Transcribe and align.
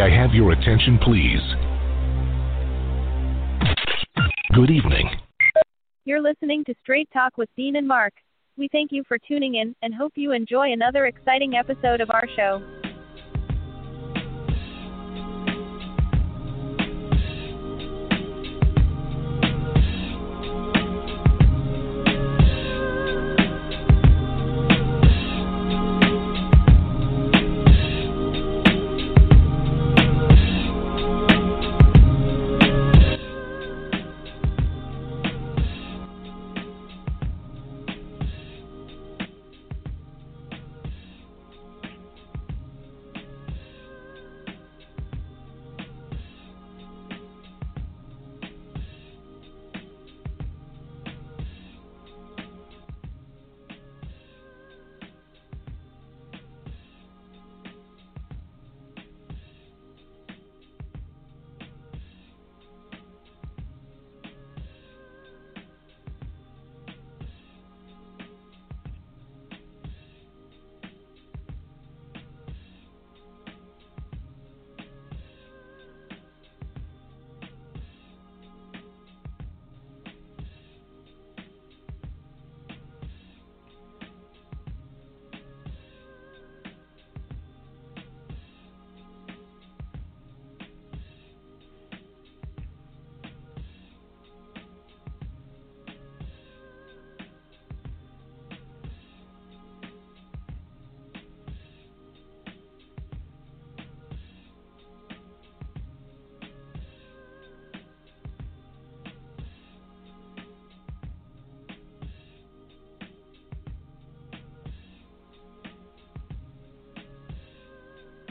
May 0.00 0.06
I 0.06 0.22
have 0.22 0.32
your 0.32 0.52
attention, 0.52 0.98
please? 1.02 1.42
Good 4.54 4.70
evening. 4.70 5.10
You're 6.06 6.22
listening 6.22 6.64
to 6.64 6.74
Straight 6.82 7.06
Talk 7.12 7.36
with 7.36 7.50
Dean 7.54 7.76
and 7.76 7.86
Mark. 7.86 8.14
We 8.56 8.70
thank 8.72 8.92
you 8.92 9.04
for 9.06 9.18
tuning 9.18 9.56
in 9.56 9.76
and 9.82 9.94
hope 9.94 10.12
you 10.14 10.32
enjoy 10.32 10.72
another 10.72 11.04
exciting 11.04 11.54
episode 11.54 12.00
of 12.00 12.10
our 12.10 12.26
show. 12.34 12.62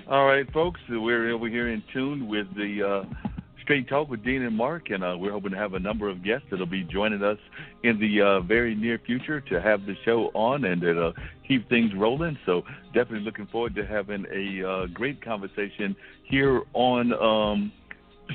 All 0.09 0.25
right, 0.25 0.51
folks, 0.51 0.79
we're 0.89 1.29
over 1.29 1.47
here 1.47 1.69
in 1.69 1.83
tune 1.93 2.27
with 2.27 2.47
the 2.55 3.03
uh, 3.05 3.29
Straight 3.61 3.87
Talk 3.87 4.09
with 4.09 4.25
Dean 4.25 4.41
and 4.41 4.57
Mark, 4.57 4.89
and 4.89 5.03
uh, 5.03 5.15
we're 5.15 5.31
hoping 5.31 5.51
to 5.51 5.57
have 5.57 5.75
a 5.75 5.79
number 5.79 6.09
of 6.09 6.23
guests 6.23 6.47
that'll 6.49 6.65
be 6.65 6.83
joining 6.83 7.21
us 7.21 7.37
in 7.83 7.99
the 7.99 8.19
uh, 8.19 8.39
very 8.39 8.73
near 8.73 8.97
future 9.05 9.39
to 9.39 9.61
have 9.61 9.85
the 9.85 9.93
show 10.05 10.31
on 10.33 10.65
and 10.65 10.81
to 10.81 11.13
keep 11.47 11.69
things 11.69 11.91
rolling. 11.95 12.39
So 12.47 12.63
definitely 12.87 13.19
looking 13.19 13.45
forward 13.51 13.75
to 13.75 13.85
having 13.85 14.25
a 14.33 14.67
uh, 14.67 14.85
great 14.87 15.23
conversation 15.23 15.95
here 16.23 16.63
on 16.73 17.13
um, 17.13 17.71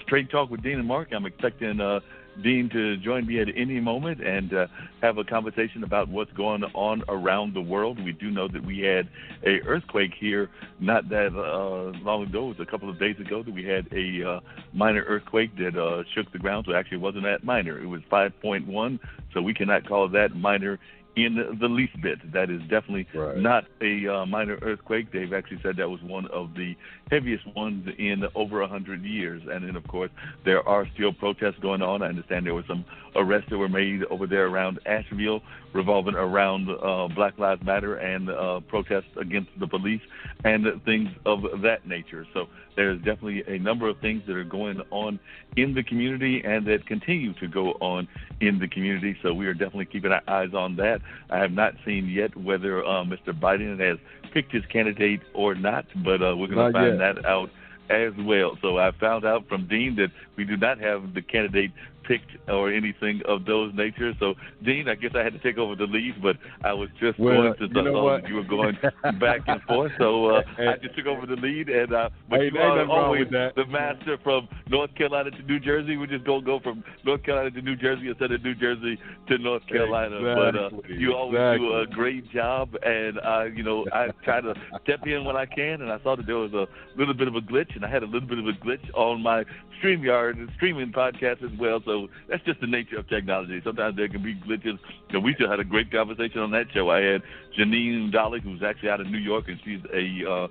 Straight 0.04 0.30
Talk 0.30 0.50
with 0.50 0.62
Dean 0.62 0.78
and 0.78 0.86
Mark. 0.86 1.08
I'm 1.10 1.26
expecting 1.26 1.80
uh, 1.80 1.98
Dean 2.44 2.70
to 2.72 2.96
join 2.98 3.26
me 3.26 3.40
at 3.40 3.48
any 3.56 3.80
moment 3.80 4.24
and 4.24 4.54
uh, 4.54 4.66
have 5.04 5.18
a 5.18 5.24
conversation 5.24 5.84
about 5.84 6.08
what's 6.08 6.32
going 6.32 6.64
on 6.74 7.04
around 7.08 7.52
the 7.52 7.60
world. 7.60 8.02
We 8.02 8.12
do 8.12 8.30
know 8.30 8.48
that 8.48 8.64
we 8.64 8.80
had 8.80 9.08
a 9.44 9.60
earthquake 9.66 10.12
here 10.18 10.48
not 10.80 11.10
that 11.10 11.34
uh, 11.34 11.98
long 12.02 12.22
ago. 12.22 12.46
It 12.46 12.58
was 12.58 12.66
a 12.66 12.70
couple 12.70 12.88
of 12.88 12.98
days 12.98 13.20
ago 13.20 13.42
that 13.42 13.52
we 13.52 13.64
had 13.64 13.86
a 13.92 14.28
uh, 14.28 14.40
minor 14.72 15.02
earthquake 15.02 15.56
that 15.58 15.76
uh, 15.76 16.04
shook 16.14 16.32
the 16.32 16.38
ground. 16.38 16.64
So 16.66 16.74
actually, 16.74 16.98
it 16.98 17.02
wasn't 17.02 17.24
that 17.24 17.44
minor. 17.44 17.78
It 17.78 17.86
was 17.86 18.00
5.1. 18.10 18.98
So 19.34 19.42
we 19.42 19.52
cannot 19.52 19.86
call 19.86 20.08
that 20.08 20.34
minor 20.34 20.78
in 21.16 21.58
the 21.60 21.68
least 21.68 22.00
bit. 22.02 22.32
That 22.32 22.50
is 22.50 22.60
definitely 22.62 23.06
right. 23.14 23.36
not 23.36 23.64
a 23.80 24.08
uh, 24.08 24.26
minor 24.26 24.58
earthquake. 24.62 25.12
They've 25.12 25.32
actually 25.32 25.60
said 25.62 25.76
that 25.76 25.88
was 25.88 26.02
one 26.02 26.26
of 26.28 26.54
the 26.54 26.76
heaviest 27.10 27.46
ones 27.54 27.88
in 27.98 28.24
over 28.34 28.60
a 28.60 28.64
100 28.66 29.04
years. 29.04 29.42
And 29.50 29.66
then, 29.66 29.76
of 29.76 29.86
course, 29.86 30.10
there 30.44 30.66
are 30.68 30.86
still 30.94 31.12
protests 31.12 31.58
going 31.60 31.82
on. 31.82 32.02
I 32.02 32.08
understand 32.08 32.46
there 32.46 32.54
were 32.54 32.64
some 32.66 32.84
arrests 33.16 33.50
that 33.50 33.58
were 33.58 33.68
made 33.68 34.04
over 34.04 34.26
there 34.26 34.46
around 34.46 34.80
Asheville 34.86 35.42
revolving 35.72 36.14
around 36.14 36.68
uh, 36.70 37.08
Black 37.14 37.38
Lives 37.38 37.62
Matter 37.64 37.96
and 37.96 38.30
uh, 38.30 38.60
protests 38.60 39.10
against 39.20 39.50
the 39.58 39.66
police 39.66 40.00
and 40.44 40.66
things 40.84 41.10
of 41.26 41.42
that 41.62 41.86
nature. 41.86 42.26
So 42.32 42.46
there's 42.76 42.98
definitely 42.98 43.42
a 43.46 43.58
number 43.58 43.88
of 43.88 43.98
things 43.98 44.22
that 44.26 44.36
are 44.36 44.44
going 44.44 44.80
on 44.90 45.18
in 45.56 45.74
the 45.74 45.82
community 45.82 46.42
and 46.44 46.66
that 46.66 46.86
continue 46.86 47.34
to 47.34 47.48
go 47.48 47.72
on 47.80 48.08
in 48.40 48.58
the 48.58 48.68
community. 48.68 49.16
So 49.22 49.34
we 49.34 49.46
are 49.46 49.54
definitely 49.54 49.86
keeping 49.86 50.12
our 50.12 50.22
eyes 50.28 50.54
on 50.54 50.76
that. 50.76 51.00
I 51.30 51.38
have 51.38 51.52
not 51.52 51.74
seen 51.84 52.08
yet 52.08 52.36
whether 52.36 52.84
uh, 52.84 53.04
Mr. 53.04 53.28
Biden 53.28 53.78
has 53.80 53.98
picked 54.32 54.52
his 54.52 54.64
candidate 54.66 55.20
or 55.32 55.54
not, 55.54 55.86
but 56.04 56.22
uh, 56.22 56.36
we're 56.36 56.48
going 56.48 56.72
to 56.72 56.72
find 56.72 56.98
yet. 56.98 57.14
that 57.14 57.26
out 57.26 57.50
as 57.90 58.12
well. 58.18 58.56
So 58.62 58.78
I 58.78 58.90
found 58.92 59.24
out 59.24 59.48
from 59.48 59.68
Dean 59.68 59.96
that 59.96 60.10
we 60.36 60.44
do 60.44 60.56
not 60.56 60.78
have 60.80 61.14
the 61.14 61.22
candidate 61.22 61.72
picked 62.04 62.30
or 62.48 62.72
anything 62.72 63.20
of 63.26 63.44
those 63.44 63.72
natures. 63.74 64.14
So, 64.20 64.34
Dean, 64.64 64.88
I 64.88 64.94
guess 64.94 65.12
I 65.14 65.22
had 65.22 65.32
to 65.32 65.38
take 65.38 65.58
over 65.58 65.74
the 65.74 65.84
lead, 65.84 66.22
but 66.22 66.36
I 66.62 66.72
was 66.72 66.88
just 67.00 67.18
well, 67.18 67.42
going 67.42 67.54
to 67.54 67.66
you 67.66 67.82
know 67.82 68.20
the 68.20 68.28
you 68.28 68.34
were 68.36 68.44
going 68.44 68.76
back 69.20 69.40
and 69.46 69.60
forth. 69.62 69.92
So 69.98 70.26
uh, 70.26 70.42
Hey. 70.56 70.68
I 70.68 70.76
just 70.76 70.96
took 70.96 71.06
over 71.06 71.26
the 71.26 71.36
lead, 71.36 71.68
and 71.68 71.92
uh, 71.92 72.10
but 72.28 72.40
Hey, 72.40 72.50
you 72.52 72.60
are 72.60 72.88
always 72.88 73.28
the 73.30 73.64
master 73.68 74.18
from 74.22 74.48
North 74.68 74.94
Carolina 74.94 75.30
to 75.30 75.42
New 75.42 75.60
Jersey. 75.60 75.96
We 75.96 76.06
just 76.06 76.24
don't 76.24 76.44
go 76.44 76.60
from 76.60 76.84
North 77.04 77.22
Carolina 77.22 77.50
to 77.50 77.62
New 77.62 77.76
Jersey 77.76 78.08
instead 78.08 78.32
of 78.32 78.42
New 78.42 78.54
Jersey 78.54 78.98
to 79.28 79.38
North 79.38 79.66
Carolina. 79.66 80.20
But 80.20 80.56
uh, 80.56 80.70
you 80.88 81.14
always 81.14 81.58
do 81.58 81.78
a 81.78 81.86
great 81.86 82.30
job, 82.30 82.74
and 82.82 83.18
I, 83.20 83.46
you 83.46 83.62
know, 83.62 83.86
I 83.92 84.08
try 84.24 84.40
to 84.40 84.54
step 84.82 85.06
in 85.06 85.24
when 85.24 85.36
I 85.36 85.46
can. 85.46 85.82
And 85.82 85.90
I 85.90 86.00
saw 86.02 86.16
that 86.16 86.26
there 86.26 86.36
was 86.36 86.52
a 86.52 86.66
little 86.96 87.14
bit 87.14 87.28
of 87.28 87.34
a 87.34 87.40
glitch, 87.40 87.74
and 87.74 87.84
I 87.84 87.90
had 87.90 88.02
a 88.02 88.06
little 88.06 88.28
bit 88.28 88.38
of 88.38 88.46
a 88.46 88.52
glitch 88.52 88.84
on 88.94 89.22
my 89.22 89.44
StreamYard 89.82 90.38
and 90.38 90.48
streaming 90.56 90.92
podcast 90.92 91.42
as 91.42 91.58
well. 91.58 91.80
So 91.84 91.93
that's 92.28 92.44
just 92.44 92.60
the 92.60 92.66
nature 92.66 92.98
of 92.98 93.08
technology. 93.08 93.60
Sometimes 93.64 93.96
there 93.96 94.08
can 94.08 94.22
be 94.22 94.34
glitches. 94.34 94.78
Know, 95.12 95.20
we 95.20 95.34
just 95.34 95.50
had 95.50 95.60
a 95.60 95.64
great 95.64 95.90
conversation 95.90 96.40
on 96.40 96.50
that 96.52 96.66
show. 96.72 96.90
I 96.90 97.00
had 97.00 97.22
Janine 97.58 98.12
Dolly, 98.12 98.40
who's 98.40 98.62
actually 98.62 98.90
out 98.90 99.00
of 99.00 99.08
New 99.08 99.18
York, 99.18 99.44
and 99.48 99.58
she's 99.64 99.80
a 99.92 100.30
uh, 100.30 100.48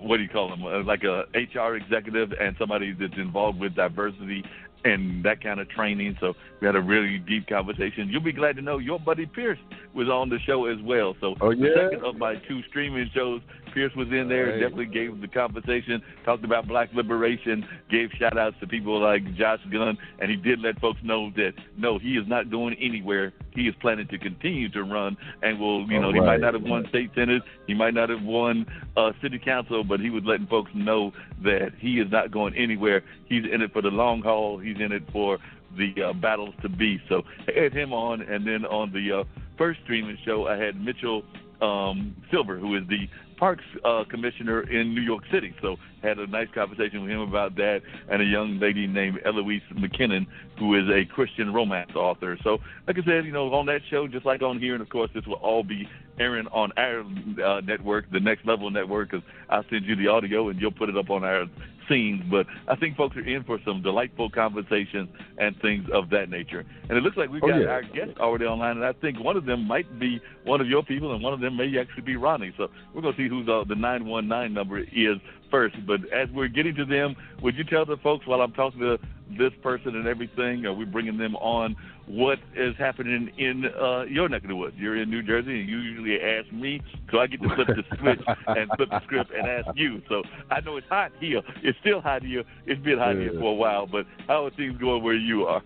what 0.00 0.16
do 0.16 0.22
you 0.22 0.28
call 0.28 0.48
them? 0.48 0.64
Uh, 0.64 0.82
like 0.82 1.04
a 1.04 1.24
HR 1.34 1.76
executive 1.76 2.32
and 2.32 2.56
somebody 2.58 2.92
that's 2.92 3.16
involved 3.16 3.58
with 3.60 3.74
diversity 3.74 4.42
and 4.84 5.24
that 5.24 5.42
kind 5.42 5.60
of 5.60 5.68
training. 5.68 6.16
So 6.20 6.34
we 6.60 6.66
had 6.66 6.76
a 6.76 6.80
really 6.80 7.18
deep 7.18 7.48
conversation. 7.48 8.08
You'll 8.08 8.20
be 8.20 8.32
glad 8.32 8.56
to 8.56 8.62
know 8.62 8.78
your 8.78 8.98
buddy 8.98 9.26
Pierce 9.26 9.58
was 9.94 10.08
on 10.08 10.28
the 10.28 10.38
show 10.46 10.66
as 10.66 10.80
well. 10.82 11.16
So 11.20 11.34
Oh, 11.40 11.54
the 11.54 11.72
second 11.74 12.04
of 12.04 12.16
my 12.16 12.36
two 12.36 12.62
streaming 12.68 13.10
shows, 13.14 13.40
Pierce 13.74 13.94
was 13.96 14.08
in 14.08 14.28
there. 14.28 14.46
Right. 14.46 14.60
Definitely 14.60 14.86
gave 14.86 15.20
the 15.20 15.28
conversation, 15.28 16.00
talked 16.24 16.44
about 16.44 16.68
black 16.68 16.90
liberation, 16.94 17.66
gave 17.90 18.10
shout 18.18 18.38
outs 18.38 18.56
to 18.60 18.66
people 18.66 19.00
like 19.00 19.34
Josh 19.34 19.60
Gunn, 19.70 19.98
and 20.20 20.30
he 20.30 20.36
did 20.36 20.60
let 20.60 20.80
folks 20.80 21.00
know 21.02 21.30
that 21.36 21.52
no, 21.76 21.98
he 21.98 22.12
is 22.16 22.26
not 22.28 22.50
going 22.50 22.74
anywhere. 22.74 23.32
He 23.52 23.62
is 23.62 23.74
planning 23.80 24.06
to 24.08 24.18
continue 24.18 24.68
to 24.70 24.84
run 24.84 25.16
and 25.42 25.58
will, 25.58 25.90
you 25.90 26.00
know, 26.00 26.12
he 26.12 26.20
might 26.20 26.40
not 26.40 26.54
have 26.54 26.62
won 26.62 26.86
state 26.88 27.10
senate, 27.14 27.42
he 27.66 27.74
might 27.74 27.94
not 27.94 28.08
have 28.08 28.22
won 28.22 28.66
uh, 28.96 29.12
city 29.20 29.38
council, 29.38 29.84
but 29.84 30.00
he 30.00 30.10
was 30.10 30.22
letting 30.24 30.46
folks 30.46 30.70
know 30.74 31.12
that 31.42 31.72
he 31.78 32.00
is 32.00 32.10
not 32.10 32.30
going 32.30 32.54
anywhere. 32.54 33.02
He's 33.26 33.44
in 33.44 33.60
it 33.60 33.72
for 33.72 33.82
the 33.82 33.88
long 33.88 34.22
haul. 34.22 34.58
He's 34.58 34.76
in 34.80 34.92
it 34.92 35.02
for 35.12 35.38
the 35.76 35.92
uh, 36.02 36.12
battles 36.12 36.54
to 36.62 36.68
be. 36.68 37.00
So 37.08 37.22
I 37.48 37.60
had 37.60 37.72
him 37.72 37.92
on, 37.92 38.22
and 38.22 38.46
then 38.46 38.64
on 38.64 38.92
the 38.92 39.20
uh, 39.20 39.24
first 39.58 39.80
streaming 39.82 40.18
show, 40.24 40.46
I 40.46 40.56
had 40.56 40.80
Mitchell 40.80 41.24
um, 41.60 42.16
Silver, 42.30 42.58
who 42.58 42.76
is 42.76 42.82
the 42.88 43.08
parks 43.36 43.64
uh, 43.84 44.04
commissioner 44.08 44.62
in 44.62 44.94
New 44.94 45.00
York 45.00 45.24
City. 45.32 45.54
So 45.60 45.76
had 46.02 46.18
a 46.18 46.26
nice 46.26 46.48
conversation 46.54 47.02
with 47.02 47.10
him 47.10 47.20
about 47.20 47.56
that, 47.56 47.82
and 48.08 48.22
a 48.22 48.24
young 48.24 48.58
lady 48.60 48.86
named 48.86 49.20
Eloise 49.24 49.62
McKinnon, 49.72 50.26
who 50.58 50.74
is 50.74 50.88
a 50.88 51.04
Christian 51.04 51.52
romance 51.52 51.92
author. 51.94 52.38
So, 52.42 52.58
like 52.86 52.98
I 52.98 53.04
said, 53.04 53.24
you 53.24 53.32
know, 53.32 53.52
on 53.54 53.66
that 53.66 53.80
show, 53.90 54.06
just 54.06 54.26
like 54.26 54.42
on 54.42 54.58
here, 54.58 54.74
and 54.74 54.82
of 54.82 54.88
course, 54.88 55.10
this 55.14 55.24
will 55.26 55.34
all 55.34 55.62
be 55.62 55.88
airing 56.18 56.46
on 56.48 56.72
our 56.76 57.00
uh, 57.00 57.60
network, 57.60 58.10
the 58.10 58.20
Next 58.20 58.46
Level 58.46 58.70
Network, 58.70 59.10
because 59.10 59.26
I'll 59.48 59.64
send 59.70 59.84
you 59.84 59.96
the 59.96 60.08
audio 60.08 60.48
and 60.48 60.60
you'll 60.60 60.72
put 60.72 60.88
it 60.88 60.96
up 60.96 61.10
on 61.10 61.24
our 61.24 61.46
scenes. 61.88 62.22
But 62.30 62.46
I 62.68 62.76
think 62.76 62.96
folks 62.96 63.16
are 63.16 63.26
in 63.26 63.44
for 63.44 63.58
some 63.64 63.82
delightful 63.82 64.30
conversations 64.30 65.08
and 65.38 65.60
things 65.60 65.86
of 65.92 66.10
that 66.10 66.30
nature. 66.30 66.64
And 66.88 66.96
it 66.96 67.02
looks 67.02 67.16
like 67.16 67.30
we've 67.30 67.42
oh, 67.42 67.48
got 67.48 67.60
yeah. 67.60 67.66
our 67.66 67.82
guests 67.82 68.18
already 68.18 68.44
online, 68.44 68.76
and 68.76 68.84
I 68.84 68.92
think 68.92 69.22
one 69.22 69.36
of 69.36 69.44
them 69.44 69.66
might 69.66 69.98
be 69.98 70.20
one 70.44 70.60
of 70.60 70.68
your 70.68 70.82
people, 70.82 71.14
and 71.14 71.22
one 71.22 71.32
of 71.32 71.40
them 71.40 71.56
may 71.56 71.78
actually 71.78 72.02
be 72.02 72.16
Ronnie. 72.16 72.54
So 72.56 72.68
we're 72.94 73.02
going 73.02 73.14
to 73.14 73.22
see 73.22 73.28
who 73.28 73.44
the, 73.44 73.64
the 73.68 73.74
919 73.74 74.54
number 74.54 74.78
is 74.78 75.18
first. 75.50 75.76
But 75.86 76.00
as 76.12 76.28
we're 76.30 76.48
getting 76.48 76.74
to 76.76 76.84
them, 76.84 77.16
would 77.42 77.56
you 77.56 77.64
tell 77.64 77.84
the 77.84 77.96
folks 77.98 78.26
while 78.26 78.40
I'm 78.40 78.52
talking 78.52 78.80
to 78.80 78.98
this 79.38 79.52
person 79.62 79.96
and 79.96 80.06
everything, 80.06 80.66
are 80.66 80.72
we 80.72 80.84
bringing 80.84 81.16
them 81.16 81.36
on? 81.36 81.76
What 82.06 82.38
is 82.54 82.74
happening 82.78 83.30
in 83.38 83.64
uh, 83.80 84.02
your 84.02 84.28
neck 84.28 84.42
of 84.42 84.48
the 84.48 84.56
woods? 84.56 84.76
You're 84.78 85.00
in 85.00 85.08
New 85.10 85.22
Jersey, 85.22 85.60
and 85.60 85.68
you 85.68 85.78
usually 85.78 86.20
ask 86.20 86.52
me, 86.52 86.82
so 87.10 87.18
I 87.18 87.26
get 87.26 87.40
to 87.42 87.48
flip 87.54 87.68
the 87.68 87.82
switch 87.98 88.20
and 88.46 88.70
flip 88.76 88.90
the 88.90 89.00
script 89.04 89.30
and 89.34 89.48
ask 89.48 89.68
you. 89.74 90.02
So 90.08 90.22
I 90.50 90.60
know 90.60 90.76
it's 90.76 90.86
hot 90.88 91.12
here. 91.18 91.40
It's 91.62 91.78
still 91.80 92.02
hot 92.02 92.22
here. 92.22 92.44
It's 92.66 92.82
been 92.82 92.98
hot 92.98 93.16
Yeah. 93.16 93.30
here 93.30 93.32
for 93.40 93.52
a 93.52 93.54
while, 93.54 93.86
but 93.86 94.04
how 94.28 94.44
are 94.44 94.50
things 94.50 94.76
going 94.78 95.02
where 95.02 95.14
you 95.14 95.44
are? 95.44 95.62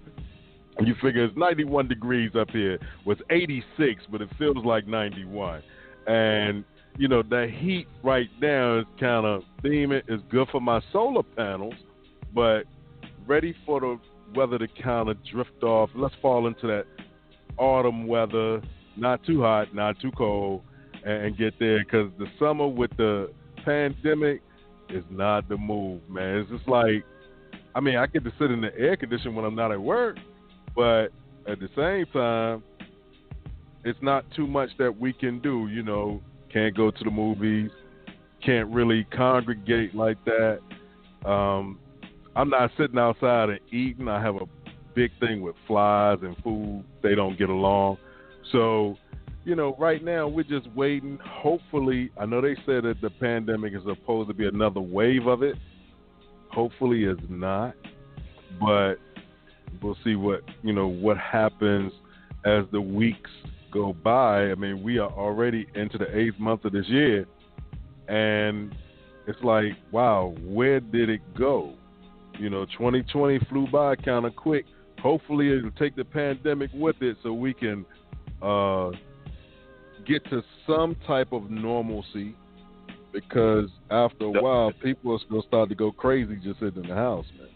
You 0.81 0.95
figure 1.03 1.25
it's 1.25 1.37
91 1.37 1.89
degrees 1.89 2.31
up 2.39 2.51
here. 2.51 2.79
Was 3.05 3.19
86, 3.31 4.05
but 4.13 4.23
it 4.23 4.29
feels 4.39 4.65
like 4.65 4.87
91. 4.87 5.61
And 6.07 6.65
you 6.97 7.09
know 7.09 7.23
the 7.23 7.49
heat 7.59 7.89
right 8.05 8.29
now 8.41 8.79
is 8.79 8.85
kind 9.01 9.27
of 9.27 9.43
theming. 9.65 10.03
It's 10.07 10.23
good 10.31 10.49
for 10.53 10.61
my 10.61 10.81
solar 10.93 11.25
panels, 11.25 11.75
but 12.33 12.63
ready 13.27 13.55
for 13.67 13.81
the 13.81 13.99
weather 14.35 14.59
to 14.59 14.69
kind 14.83 15.09
of 15.09 15.17
drift 15.25 15.63
off. 15.63 15.91
Let's 15.95 16.15
fall 16.21 16.47
into 16.47 16.67
that 16.67 16.85
autumn 17.57 18.07
weather, 18.07 18.63
not 18.97 19.25
too 19.25 19.43
hot, 19.43 19.75
not 19.75 20.01
too 20.01 20.11
cold, 20.13 20.63
and, 21.05 21.37
get 21.37 21.55
there. 21.59 21.85
Because 21.85 22.11
the 22.19 22.27
summer 22.39 22.67
with 22.67 22.91
the 22.97 23.33
pandemic 23.65 24.43
is 24.89 25.05
not 25.11 25.49
the 25.49 25.57
move, 25.57 26.01
man. 26.09 26.39
It's 26.39 26.51
just 26.51 26.69
like, 26.69 27.05
I 27.75 27.81
mean, 27.81 27.97
I 27.97 28.07
get 28.07 28.25
to 28.25 28.33
sit 28.39 28.51
in 28.51 28.61
the 28.61 28.77
air 28.77 28.97
condition 28.97 29.35
when 29.35 29.45
I'm 29.45 29.55
not 29.55 29.73
at 29.73 29.81
work, 29.81 30.17
but 30.75 31.09
at 31.47 31.61
the 31.61 31.69
same 31.77 32.07
time, 32.13 32.63
it's 33.85 33.99
not 34.03 34.25
too 34.35 34.47
much 34.47 34.71
that 34.79 34.99
we 34.99 35.13
can 35.13 35.41
do. 35.41 35.69
You 35.69 35.83
know, 35.83 36.21
can't 36.53 36.77
go 36.77 36.91
to 36.91 37.05
the 37.05 37.11
movies, 37.11 37.71
can't 38.45 38.69
really 38.69 39.05
congregate 39.05 39.95
like 39.95 40.19
that. 40.25 40.61
Um, 41.25 41.79
I'm 42.39 42.51
not 42.51 42.71
sitting 42.79 42.99
outside 42.99 43.51
and 43.51 43.59
eating. 43.73 44.07
I 44.07 44.23
have 44.23 44.37
a 44.37 44.47
big 44.95 45.11
thing 45.19 45.41
with 45.41 45.57
flies 45.67 46.19
and 46.23 46.37
food. 46.45 46.85
They 47.03 47.17
don't 47.17 47.37
get 47.37 47.49
along. 47.49 47.99
So, 48.53 48.97
you 49.45 49.57
know, 49.57 49.75
right 49.77 50.05
now 50.05 50.29
we're 50.29 50.45
just 50.45 50.69
waiting. 50.77 51.19
Hopefully, 51.21 52.13
I 52.17 52.27
know 52.27 52.41
they 52.41 52.55
said 52.65 52.85
that 52.85 53.01
the 53.03 53.11
pandemic 53.11 53.75
is 53.75 53.83
supposed 53.85 54.29
to 54.29 54.35
be 54.35 54.47
another 54.47 54.81
wave 54.81 55.27
of 55.27 55.43
it. 55.43 55.57
Hopefully, 56.53 57.07
it's 57.07 57.21
not. 57.29 57.75
But 58.61 58.99
we'll 59.83 59.99
see 60.05 60.15
what 60.15 60.43
you 60.63 60.73
know 60.73 60.87
what 60.87 61.19
happens 61.19 61.93
as 62.45 62.67
the 62.71 62.81
weeks 62.81 63.31
go 63.73 63.93
by. 63.93 64.53
I 64.53 64.55
mean, 64.55 64.85
we 64.85 64.99
are 64.99 65.11
already 65.11 65.67
into 65.75 65.99
the 65.99 66.17
eighth 66.17 66.39
month 66.39 66.65
of 66.65 66.73
this 66.73 66.87
year, 66.87 67.27
and 68.07 68.73
it's 69.27 69.43
like, 69.43 69.73
wow, 69.91 70.37
where 70.41 70.79
did 70.79 71.11
it 71.11 71.21
go? 71.37 71.75
You 72.39 72.51
know, 72.51 72.65
2020 72.67 73.41
flew 73.51 73.67
by 73.71 73.97
kind 73.97 74.25
of 74.25 74.37
quick. 74.37 74.65
Hopefully, 75.03 75.57
it'll 75.57 75.71
take 75.73 75.97
the 75.97 76.05
pandemic 76.05 76.71
with 76.73 76.97
it, 77.01 77.17
so 77.23 77.33
we 77.33 77.55
can 77.55 77.85
uh, 78.43 78.91
get 80.07 80.25
to 80.31 80.43
some 80.67 80.97
type 81.07 81.33
of 81.33 81.51
normalcy. 81.51 82.35
Because 83.13 83.71
after 83.91 84.27
a 84.27 84.31
while, 84.31 84.71
people 84.83 85.15
are 85.15 85.19
going 85.31 85.43
to 85.43 85.49
start 85.49 85.69
to 85.71 85.75
go 85.75 85.91
crazy 85.91 86.37
just 86.37 86.61
sitting 86.61 86.83
in 86.83 86.89
the 86.91 86.95
house, 86.95 87.27
man. 87.39 87.49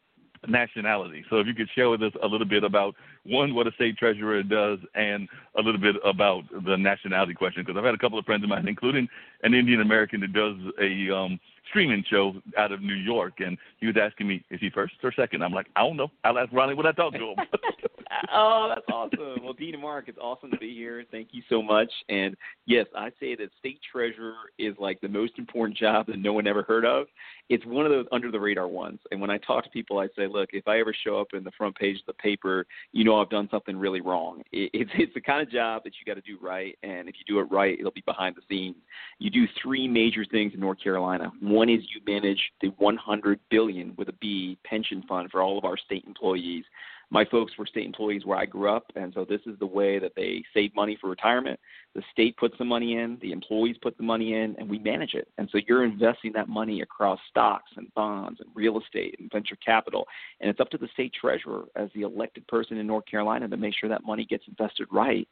nationality. 0.47 1.23
So 1.29 1.37
if 1.37 1.45
you 1.45 1.53
could 1.53 1.69
share 1.75 1.89
with 1.89 2.01
us 2.01 2.13
a 2.23 2.27
little 2.27 2.47
bit 2.47 2.63
about 2.63 2.95
one, 3.23 3.53
what 3.53 3.67
a 3.67 3.71
state 3.73 3.97
treasurer 3.97 4.41
does, 4.41 4.79
and 4.95 5.29
a 5.57 5.61
little 5.61 5.79
bit 5.79 5.95
about 6.03 6.43
the 6.65 6.75
nationality 6.75 7.35
question, 7.35 7.63
because 7.63 7.77
I've 7.77 7.85
had 7.85 7.93
a 7.93 7.99
couple 7.99 8.17
of 8.17 8.25
friends 8.25 8.43
of 8.43 8.49
mine, 8.49 8.67
including 8.67 9.07
an 9.43 9.53
Indian 9.53 9.81
American 9.81 10.21
that 10.21 10.33
does 10.33 10.55
a 10.81 11.15
um, 11.15 11.39
streaming 11.69 12.03
show 12.09 12.33
out 12.57 12.71
of 12.71 12.81
New 12.81 12.93
York, 12.93 13.39
and 13.39 13.57
he 13.79 13.87
was 13.87 13.95
asking 14.01 14.27
me, 14.27 14.43
is 14.49 14.59
he 14.59 14.69
first 14.69 14.93
or 15.03 15.11
second? 15.13 15.43
I'm 15.43 15.53
like, 15.53 15.67
I 15.75 15.81
don't 15.81 15.97
know. 15.97 16.09
I'll 16.23 16.37
ask 16.37 16.51
Ronnie 16.51 16.73
when 16.73 16.85
I 16.85 16.91
talk 16.91 17.13
to 17.13 17.19
him. 17.19 17.35
oh, 18.33 18.73
that's 18.73 18.87
awesome. 18.91 19.43
Well, 19.43 19.53
Dean 19.53 19.73
and 19.73 19.81
Mark, 19.81 20.05
it's 20.07 20.17
awesome 20.19 20.51
to 20.51 20.57
be 20.57 20.73
here. 20.73 21.03
Thank 21.11 21.29
you 21.31 21.41
so 21.49 21.61
much. 21.61 21.91
And 22.09 22.35
yes, 22.65 22.85
I 22.95 23.09
say 23.19 23.35
that 23.35 23.49
state 23.59 23.79
treasurer 23.91 24.33
is 24.57 24.75
like 24.79 25.01
the 25.01 25.09
most 25.09 25.33
important 25.37 25.77
job 25.77 26.07
that 26.07 26.19
no 26.19 26.33
one 26.33 26.47
ever 26.47 26.63
heard 26.63 26.85
of. 26.85 27.07
It's 27.49 27.65
one 27.65 27.85
of 27.85 27.91
those 27.91 28.05
under 28.11 28.31
the 28.31 28.39
radar 28.39 28.67
ones. 28.67 28.99
And 29.11 29.21
when 29.21 29.29
I 29.29 29.37
talk 29.37 29.63
to 29.63 29.69
people, 29.69 29.99
I 29.99 30.07
say, 30.17 30.27
look, 30.27 30.49
if 30.53 30.67
I 30.67 30.79
ever 30.79 30.93
show 31.03 31.19
up 31.19 31.27
in 31.33 31.43
the 31.43 31.51
front 31.57 31.75
page 31.75 31.99
of 31.99 32.05
the 32.05 32.13
paper, 32.13 32.65
you 32.91 33.03
know 33.03 33.21
I've 33.21 33.29
done 33.29 33.47
something 33.49 33.77
really 33.77 34.01
wrong. 34.01 34.41
It's 34.51 34.91
it's 34.95 35.13
the 35.13 35.21
kind 35.21 35.41
of 35.41 35.51
job 35.51 35.83
that 35.83 35.93
you 35.93 36.13
got 36.13 36.21
to 36.21 36.29
do 36.29 36.37
right, 36.41 36.77
and 36.83 37.07
if 37.07 37.15
you 37.17 37.25
do 37.25 37.39
it 37.39 37.51
right, 37.51 37.77
it'll 37.79 37.91
be 37.91 38.03
behind 38.05 38.35
the 38.35 38.41
scenes. 38.49 38.75
You 39.19 39.29
do 39.29 39.45
three 39.61 39.87
major 39.87 40.25
things 40.25 40.53
in 40.53 40.59
North 40.59 40.81
Carolina. 40.83 41.31
Is 41.63 41.81
you 41.93 42.01
manage 42.05 42.51
the 42.61 42.69
100 42.77 43.39
billion 43.49 43.93
with 43.97 44.09
a 44.09 44.13
B 44.13 44.57
pension 44.63 45.03
fund 45.07 45.29
for 45.31 45.41
all 45.41 45.57
of 45.57 45.65
our 45.65 45.77
state 45.77 46.03
employees 46.05 46.63
my 47.09 47.23
folks 47.25 47.53
were 47.57 47.65
state 47.65 47.85
employees 47.85 48.25
where 48.25 48.37
I 48.37 48.45
grew 48.45 48.69
up, 48.69 48.91
and 48.95 49.13
so 49.13 49.23
this 49.23 49.39
is 49.45 49.57
the 49.59 49.65
way 49.65 49.97
that 49.97 50.11
they 50.15 50.43
save 50.53 50.75
money 50.75 50.97
for 50.99 51.09
retirement. 51.09 51.57
The 51.95 52.03
state 52.11 52.35
puts 52.35 52.57
the 52.57 52.65
money 52.65 52.97
in, 52.97 53.17
the 53.21 53.31
employees 53.31 53.77
put 53.81 53.95
the 53.95 54.03
money 54.03 54.33
in, 54.33 54.55
and 54.59 54.69
we 54.69 54.77
manage 54.79 55.13
it. 55.13 55.29
And 55.37 55.47
so 55.49 55.59
you're 55.67 55.85
investing 55.85 56.33
that 56.33 56.49
money 56.49 56.81
across 56.81 57.19
stocks 57.29 57.71
and 57.77 57.93
bonds 57.93 58.41
and 58.41 58.49
real 58.53 58.79
estate 58.79 59.15
and 59.19 59.31
venture 59.31 59.55
capital. 59.65 60.05
And 60.41 60.49
it's 60.49 60.59
up 60.59 60.69
to 60.71 60.77
the 60.77 60.89
state 60.93 61.13
treasurer 61.13 61.65
as 61.77 61.89
the 61.95 62.01
elected 62.01 62.45
person 62.47 62.77
in 62.77 62.85
North 62.85 63.05
Carolina 63.05 63.47
to 63.47 63.57
make 63.57 63.73
sure 63.79 63.89
that 63.89 64.05
money 64.05 64.25
gets 64.25 64.43
invested 64.47 64.87
right. 64.91 65.27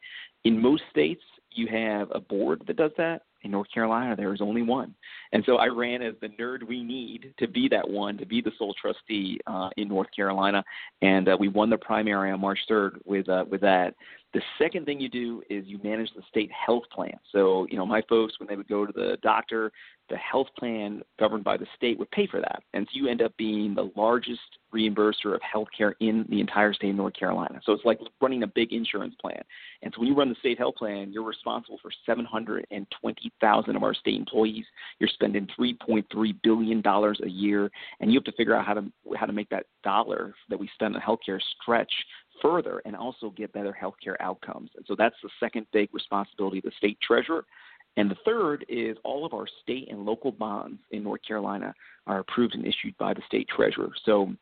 In 0.45 0.61
most 0.61 0.83
states, 0.89 1.23
you 1.51 1.67
have 1.67 2.09
a 2.11 2.21
board 2.21 2.63
that 2.67 2.77
does 2.77 2.91
that. 2.97 3.23
In 3.45 3.51
North 3.51 3.71
Carolina, 3.71 4.15
there 4.15 4.33
is 4.33 4.41
only 4.41 4.63
one. 4.63 4.95
And 5.31 5.43
so 5.45 5.57
I 5.57 5.67
ran 5.67 6.01
as 6.01 6.15
the 6.19 6.29
nerd 6.29 6.63
we 6.63 6.83
need 6.83 7.31
to 7.37 7.47
be 7.47 7.69
that 7.69 7.87
one, 7.87 8.17
to 8.17 8.25
be 8.25 8.41
the 8.41 8.51
sole 8.57 8.73
trustee 8.73 9.39
uh, 9.45 9.69
in 9.77 9.87
North 9.87 10.07
Carolina. 10.15 10.63
And 11.03 11.29
uh, 11.29 11.37
we 11.39 11.47
won 11.47 11.69
the 11.69 11.77
primary 11.77 12.31
on 12.31 12.41
March 12.41 12.57
3rd 12.67 12.97
with, 13.05 13.29
uh, 13.29 13.45
with 13.47 13.61
that. 13.61 13.93
The 14.35 14.41
second 14.57 14.85
thing 14.85 14.99
you 14.99 15.07
do 15.07 15.41
is 15.49 15.63
you 15.65 15.79
manage 15.81 16.09
the 16.13 16.21
state 16.27 16.51
health 16.51 16.83
plan. 16.93 17.17
So, 17.31 17.65
you 17.69 17.77
know, 17.77 17.85
my 17.85 18.01
folks, 18.09 18.37
when 18.37 18.49
they 18.49 18.57
would 18.57 18.67
go 18.67 18.85
to 18.85 18.91
the 18.91 19.17
doctor, 19.23 19.71
the 20.09 20.17
health 20.17 20.47
plan 20.59 21.01
governed 21.17 21.45
by 21.45 21.55
the 21.55 21.65
state 21.77 21.97
would 21.97 22.11
pay 22.11 22.27
for 22.27 22.41
that. 22.41 22.61
And 22.73 22.85
so 22.85 22.91
you 22.99 23.07
end 23.07 23.21
up 23.21 23.31
being 23.37 23.73
the 23.73 23.89
largest 23.95 24.41
reimburser 24.73 25.33
of 25.33 25.41
health 25.41 25.69
care 25.75 25.95
in 26.01 26.25
the 26.29 26.41
entire 26.41 26.73
state 26.73 26.89
of 26.89 26.97
North 26.97 27.13
Carolina. 27.13 27.61
So 27.63 27.71
it's 27.71 27.85
like 27.85 27.97
running 28.21 28.43
a 28.43 28.47
big 28.47 28.73
insurance 28.73 29.15
plan. 29.21 29.41
And 29.81 29.93
so 29.93 30.01
when 30.01 30.09
you 30.09 30.15
run 30.15 30.27
the 30.27 30.35
state 30.35 30.57
health 30.57 30.75
plan, 30.75 31.13
you're 31.13 31.23
responsible 31.23 31.79
for 31.81 31.91
720,000 32.05 33.75
of 33.75 33.83
our 33.83 33.93
state 33.93 34.19
employees. 34.19 34.65
You're 34.99 35.09
spending 35.13 35.47
3.3 35.57 36.35
billion 36.43 36.81
dollars 36.81 37.21
a 37.23 37.29
year, 37.29 37.71
and 38.01 38.11
you 38.11 38.19
have 38.19 38.25
to 38.25 38.33
figure 38.33 38.55
out 38.55 38.65
how 38.65 38.73
to 38.73 38.91
how 39.15 39.25
to 39.25 39.33
make 39.33 39.49
that 39.49 39.65
dollar 39.83 40.33
that 40.49 40.59
we 40.59 40.69
spend 40.73 40.95
on 40.95 41.01
healthcare 41.01 41.39
stretch 41.61 41.91
further 42.41 42.81
and 42.85 42.95
also 42.95 43.29
get 43.31 43.53
better 43.53 43.75
healthcare 43.79 44.15
outcomes. 44.19 44.69
And 44.75 44.85
so 44.87 44.95
that's 44.97 45.15
the 45.23 45.29
second 45.39 45.65
big 45.71 45.89
responsibility 45.93 46.59
of 46.59 46.63
the 46.65 46.71
state 46.77 46.97
treasurer. 47.01 47.45
And 47.97 48.11
the 48.11 48.17
third 48.25 48.65
is 48.67 48.97
all 49.03 49.25
of 49.25 49.33
our 49.33 49.47
state 49.63 49.89
and 49.89 50.05
local 50.05 50.31
bonds 50.31 50.79
in 50.91 51.03
North 51.03 51.21
Carolina 51.25 51.73
are 52.07 52.19
approved 52.19 52.55
and 52.55 52.65
issued 52.65 52.97
by 52.97 53.13
the 53.13 53.21
state 53.27 53.47
treasurer. 53.47 53.91
So 54.03 54.33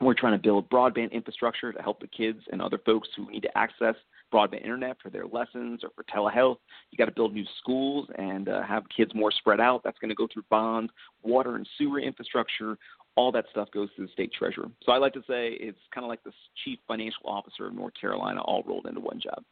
we're 0.00 0.14
trying 0.14 0.32
to 0.32 0.42
build 0.42 0.70
broadband 0.70 1.12
infrastructure 1.12 1.72
to 1.72 1.82
help 1.82 2.00
the 2.00 2.06
kids 2.06 2.38
and 2.52 2.62
other 2.62 2.78
folks 2.86 3.08
who 3.16 3.30
need 3.30 3.42
to 3.42 3.58
access 3.58 3.94
broadband 4.32 4.62
internet 4.62 4.96
for 5.02 5.10
their 5.10 5.26
lessons 5.26 5.82
or 5.82 5.90
for 5.94 6.04
telehealth. 6.04 6.56
You 6.90 6.98
got 6.98 7.06
to 7.06 7.12
build 7.12 7.34
new 7.34 7.44
schools 7.58 8.08
and 8.16 8.48
uh, 8.48 8.62
have 8.62 8.84
kids 8.96 9.12
more 9.14 9.32
spread 9.32 9.60
out. 9.60 9.82
That's 9.84 9.98
going 9.98 10.08
to 10.08 10.14
go 10.14 10.28
through 10.32 10.44
bonds, 10.48 10.92
water 11.22 11.56
and 11.56 11.68
sewer 11.76 12.00
infrastructure. 12.00 12.78
All 13.16 13.32
that 13.32 13.44
stuff 13.50 13.70
goes 13.72 13.88
to 13.96 14.02
the 14.02 14.08
state 14.12 14.32
treasurer. 14.32 14.68
So 14.84 14.92
I 14.92 14.98
like 14.98 15.12
to 15.14 15.20
say 15.20 15.50
it's 15.60 15.78
kind 15.94 16.04
of 16.04 16.08
like 16.08 16.22
the 16.24 16.32
chief 16.64 16.78
financial 16.86 17.26
officer 17.26 17.66
of 17.66 17.74
North 17.74 17.94
Carolina 18.00 18.40
all 18.42 18.62
rolled 18.66 18.86
into 18.86 19.00
one 19.00 19.20
job. 19.20 19.42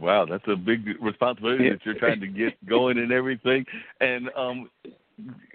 Wow, 0.00 0.26
that's 0.28 0.44
a 0.48 0.56
big 0.56 1.00
responsibility 1.00 1.70
that 1.70 1.78
you're 1.84 1.98
trying 1.98 2.20
to 2.20 2.26
get 2.26 2.54
going 2.66 2.98
and 2.98 3.12
everything. 3.12 3.64
And 4.00 4.28
um, 4.36 4.68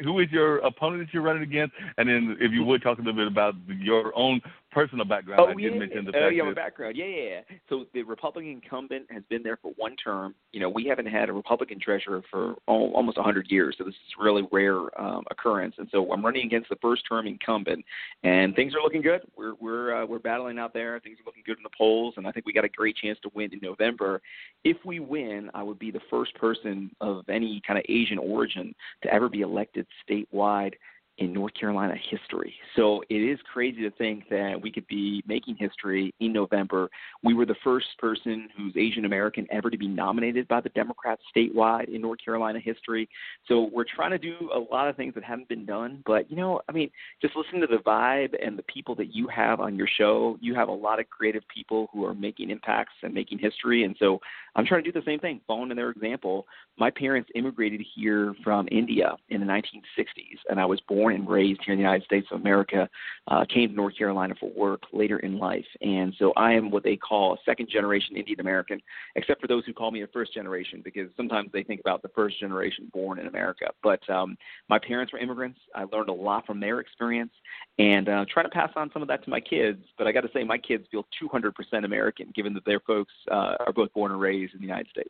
who 0.04 0.20
is 0.20 0.32
your 0.32 0.58
opponent 0.60 1.06
that 1.06 1.14
you're 1.14 1.24
running 1.24 1.44
against? 1.44 1.74
And 1.98 2.08
then, 2.08 2.38
if 2.40 2.52
you 2.52 2.64
would 2.64 2.82
talk 2.82 2.98
a 2.98 3.02
little 3.02 3.14
bit 3.14 3.28
about 3.28 3.56
your 3.68 4.18
own 4.18 4.42
personal 4.72 5.06
background. 5.06 5.42
Oh, 5.42 5.48
I 5.48 5.54
yeah. 5.58 5.70
did 5.70 5.80
mention 5.80 6.06
the 6.06 6.12
oh, 6.12 6.22
fact 6.22 6.36
yeah, 6.36 6.44
my 6.44 6.50
that 6.50 6.56
background. 6.56 6.96
Yeah, 6.96 7.06
yeah, 7.06 7.30
yeah. 7.30 7.58
So 7.70 7.86
the 7.94 8.04
Republican 8.04 8.52
incumbent 8.52 9.06
has 9.10 9.24
been 9.30 9.44
there 9.44 9.58
for 9.62 9.72
one 9.78 9.96
term. 9.96 10.36
You 10.52 10.60
know, 10.60 10.70
we 10.70 10.86
haven't 10.86 11.08
had 11.08 11.30
a 11.30 11.34
Republican 11.34 11.80
treasurer 11.80 12.22
for 12.30 12.56
all, 12.68 12.92
almost 12.94 13.18
100 13.18 13.48
years, 13.50 13.76
so 13.78 13.84
this 13.84 13.94
is 13.94 14.14
really 14.20 14.44
rare 14.52 14.80
um, 15.00 15.24
occurrence. 15.32 15.76
And 15.78 15.88
so 15.92 16.12
I'm 16.12 16.24
running 16.24 16.46
against 16.46 16.70
the 16.70 16.78
first 16.82 17.04
term 17.08 17.28
incumbent, 17.28 17.84
and 18.24 18.56
things 18.56 18.74
are 18.76 18.82
looking 18.82 19.02
good. 19.02 19.22
We're 19.38 19.54
we're 19.56 20.04
uh, 20.04 20.06
we're 20.06 20.20
battling 20.20 20.60
out 20.60 20.74
there. 20.74 21.00
Things 21.00 21.18
are 21.20 21.26
looking 21.26 21.44
good 21.46 21.58
in 21.58 21.64
the 21.64 21.70
polls, 21.78 22.16
and 22.18 22.28
I 22.28 22.32
think 22.32 22.46
we 22.46 22.54
got 22.54 22.66
a 22.66 22.70
great 22.70 22.96
chance 22.96 23.18
to 23.24 23.32
win 23.34 23.54
in 23.54 23.60
November. 23.62 24.22
If 24.64 24.78
we 24.86 25.00
win, 25.00 25.50
I 25.54 25.64
would 25.64 25.80
be 25.80 25.92
the 25.92 26.02
first 26.10 26.36
person 26.36 26.92
of 27.02 27.28
any 27.30 27.62
kind 27.66 27.80
of 27.80 27.86
Asian 27.90 28.18
origin 28.18 28.76
to 29.04 29.14
ever 29.14 29.30
be 29.30 29.42
elected 29.42 29.88
statewide 30.08 30.74
in 31.20 31.34
North 31.34 31.54
Carolina 31.54 31.96
history. 32.10 32.56
So 32.76 33.04
it 33.10 33.16
is 33.16 33.40
crazy 33.52 33.82
to 33.82 33.92
think 33.92 34.30
that 34.30 34.60
we 34.62 34.72
could 34.72 34.88
be 34.88 35.22
making 35.28 35.58
history 35.58 36.14
in 36.20 36.32
November. 36.32 36.90
We 37.24 37.34
were 37.34 37.46
the 37.46 37.56
first 37.64 37.88
person 37.98 38.48
who's 38.56 38.74
Asian 38.78 39.04
American 39.04 39.46
ever 39.52 39.70
to 39.70 39.78
be 39.78 39.88
nominated 39.88 40.48
by 40.48 40.62
the 40.62 40.70
Democrats 40.70 41.22
statewide 41.36 41.94
in 41.94 42.02
North 42.02 42.20
Carolina 42.24 42.60
history. 42.60 43.10
So 43.48 43.70
we're 43.74 43.84
trying 43.84 44.12
to 44.12 44.18
do 44.18 44.50
a 44.56 44.60
lot 44.60 44.88
of 44.88 44.96
things 44.96 45.14
that 45.16 45.24
haven't 45.24 45.50
been 45.50 45.66
done. 45.66 46.02
But, 46.06 46.30
you 46.32 46.38
know, 46.38 46.62
I 46.70 46.72
mean, 46.72 46.90
just 47.22 47.36
listen 47.36 47.60
to 47.60 47.68
the 47.68 47.84
vibe 47.86 48.34
and 48.42 48.58
the 48.58 48.64
people 48.64 48.96
that 48.96 49.14
you 49.14 49.28
have 49.28 49.60
on 49.60 49.76
your 49.76 49.88
show. 49.98 50.38
You 50.40 50.56
have 50.56 50.70
a 50.70 50.74
lot 50.74 51.00
of 51.00 51.10
creative 51.10 51.44
people 51.54 51.90
who 51.92 52.06
are 52.06 52.16
making 52.16 52.50
impacts 52.50 52.94
and 53.04 53.14
making 53.14 53.40
history. 53.40 53.84
And 53.84 53.96
so 54.00 54.20
I'm 54.56 54.66
trying 54.66 54.84
to 54.84 54.92
do 54.92 54.98
the 54.98 55.06
same 55.06 55.20
thing, 55.20 55.42
following 55.46 55.76
their 55.76 55.90
example. 55.90 56.48
My 56.78 56.90
parents 56.90 57.30
immigrated 57.36 57.82
here 57.96 58.34
from 58.42 58.70
India 58.72 59.18
in 59.30 59.42
the 59.42 59.46
1960s, 59.46 60.38
and 60.50 60.60
I 60.60 60.66
was 60.66 60.80
born 60.88 61.09
born 61.10 61.22
and 61.22 61.30
raised 61.30 61.62
here 61.66 61.74
in 61.74 61.80
the 61.80 61.84
United 61.84 62.06
States 62.06 62.28
of 62.32 62.40
America, 62.42 62.90
uh, 63.28 63.46
came 63.54 63.70
to 63.70 63.76
North 63.76 63.98
Carolina 63.98 64.34
for 64.40 64.50
work 64.52 64.84
later 64.94 65.20
in 65.20 65.38
life. 65.38 65.66
And 65.82 66.14
so 66.20 66.34
I 66.36 66.54
am 66.54 66.72
what 66.72 66.84
they 66.84 66.96
call 66.96 67.34
a 67.34 67.38
second 67.46 67.70
generation 67.70 68.16
Indian 68.16 68.40
American, 68.40 68.80
except 69.16 69.42
for 69.42 69.48
those 69.48 69.66
who 69.66 69.74
call 69.74 69.92
me 69.92 70.04
a 70.04 70.08
first 70.08 70.34
generation, 70.34 70.82
because 70.84 71.10
sometimes 71.18 71.50
they 71.52 71.64
think 71.64 71.80
about 71.80 72.02
the 72.02 72.10
first 72.10 72.40
generation 72.40 72.90
born 72.94 73.20
in 73.20 73.28
America. 73.28 73.66
But 73.84 74.08
um, 74.10 74.38
my 74.70 74.80
parents 74.80 75.14
were 75.14 75.20
immigrants. 75.20 75.60
I 75.76 75.86
learned 75.92 76.10
a 76.10 76.14
lot 76.14 76.46
from 76.46 76.60
their 76.60 76.80
experience 76.80 77.32
and 77.78 78.08
uh, 78.10 78.26
trying 78.32 78.46
to 78.46 78.52
pass 78.52 78.72
on 78.76 78.90
some 78.94 79.02
of 79.02 79.08
that 79.08 79.24
to 79.24 79.30
my 79.30 79.40
kids. 79.40 79.84
But 79.98 80.08
I 80.08 80.12
got 80.12 80.22
to 80.22 80.30
say, 80.34 80.44
my 80.44 80.58
kids 80.58 80.86
feel 80.92 81.06
200% 81.22 81.52
American, 81.86 82.32
given 82.36 82.54
that 82.54 82.66
their 82.66 82.80
folks 82.82 83.14
uh, 83.32 83.56
are 83.66 83.74
both 83.74 83.94
born 83.94 84.12
and 84.12 84.22
raised 84.22 84.54
in 84.54 84.60
the 84.60 84.68
United 84.68 84.90
States. 84.90 85.10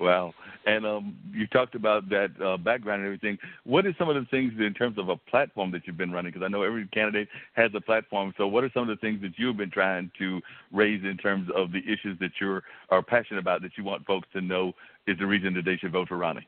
Wow. 0.00 0.34
And 0.66 0.84
um, 0.84 1.16
you 1.32 1.46
talked 1.46 1.74
about 1.74 2.08
that 2.10 2.30
uh, 2.44 2.56
background 2.56 3.02
and 3.02 3.06
everything. 3.06 3.38
What 3.64 3.86
are 3.86 3.94
some 3.98 4.08
of 4.08 4.16
the 4.16 4.26
things 4.30 4.52
in 4.58 4.74
terms 4.74 4.98
of 4.98 5.08
a 5.08 5.16
platform 5.16 5.70
that 5.72 5.86
you've 5.86 5.96
been 5.96 6.12
running? 6.12 6.32
Because 6.32 6.44
I 6.44 6.48
know 6.48 6.62
every 6.62 6.86
candidate 6.88 7.28
has 7.54 7.70
a 7.74 7.80
platform. 7.80 8.34
So, 8.36 8.46
what 8.46 8.64
are 8.64 8.70
some 8.74 8.82
of 8.82 8.88
the 8.88 8.96
things 8.96 9.22
that 9.22 9.32
you've 9.36 9.56
been 9.56 9.70
trying 9.70 10.10
to 10.18 10.40
raise 10.72 11.02
in 11.04 11.16
terms 11.16 11.48
of 11.54 11.72
the 11.72 11.78
issues 11.78 12.18
that 12.20 12.32
you 12.40 12.60
are 12.90 13.02
passionate 13.02 13.40
about 13.40 13.62
that 13.62 13.72
you 13.76 13.84
want 13.84 14.06
folks 14.06 14.28
to 14.34 14.40
know 14.40 14.72
is 15.06 15.18
the 15.18 15.26
reason 15.26 15.54
that 15.54 15.64
they 15.64 15.76
should 15.76 15.92
vote 15.92 16.08
for 16.08 16.18
Ronnie? 16.18 16.46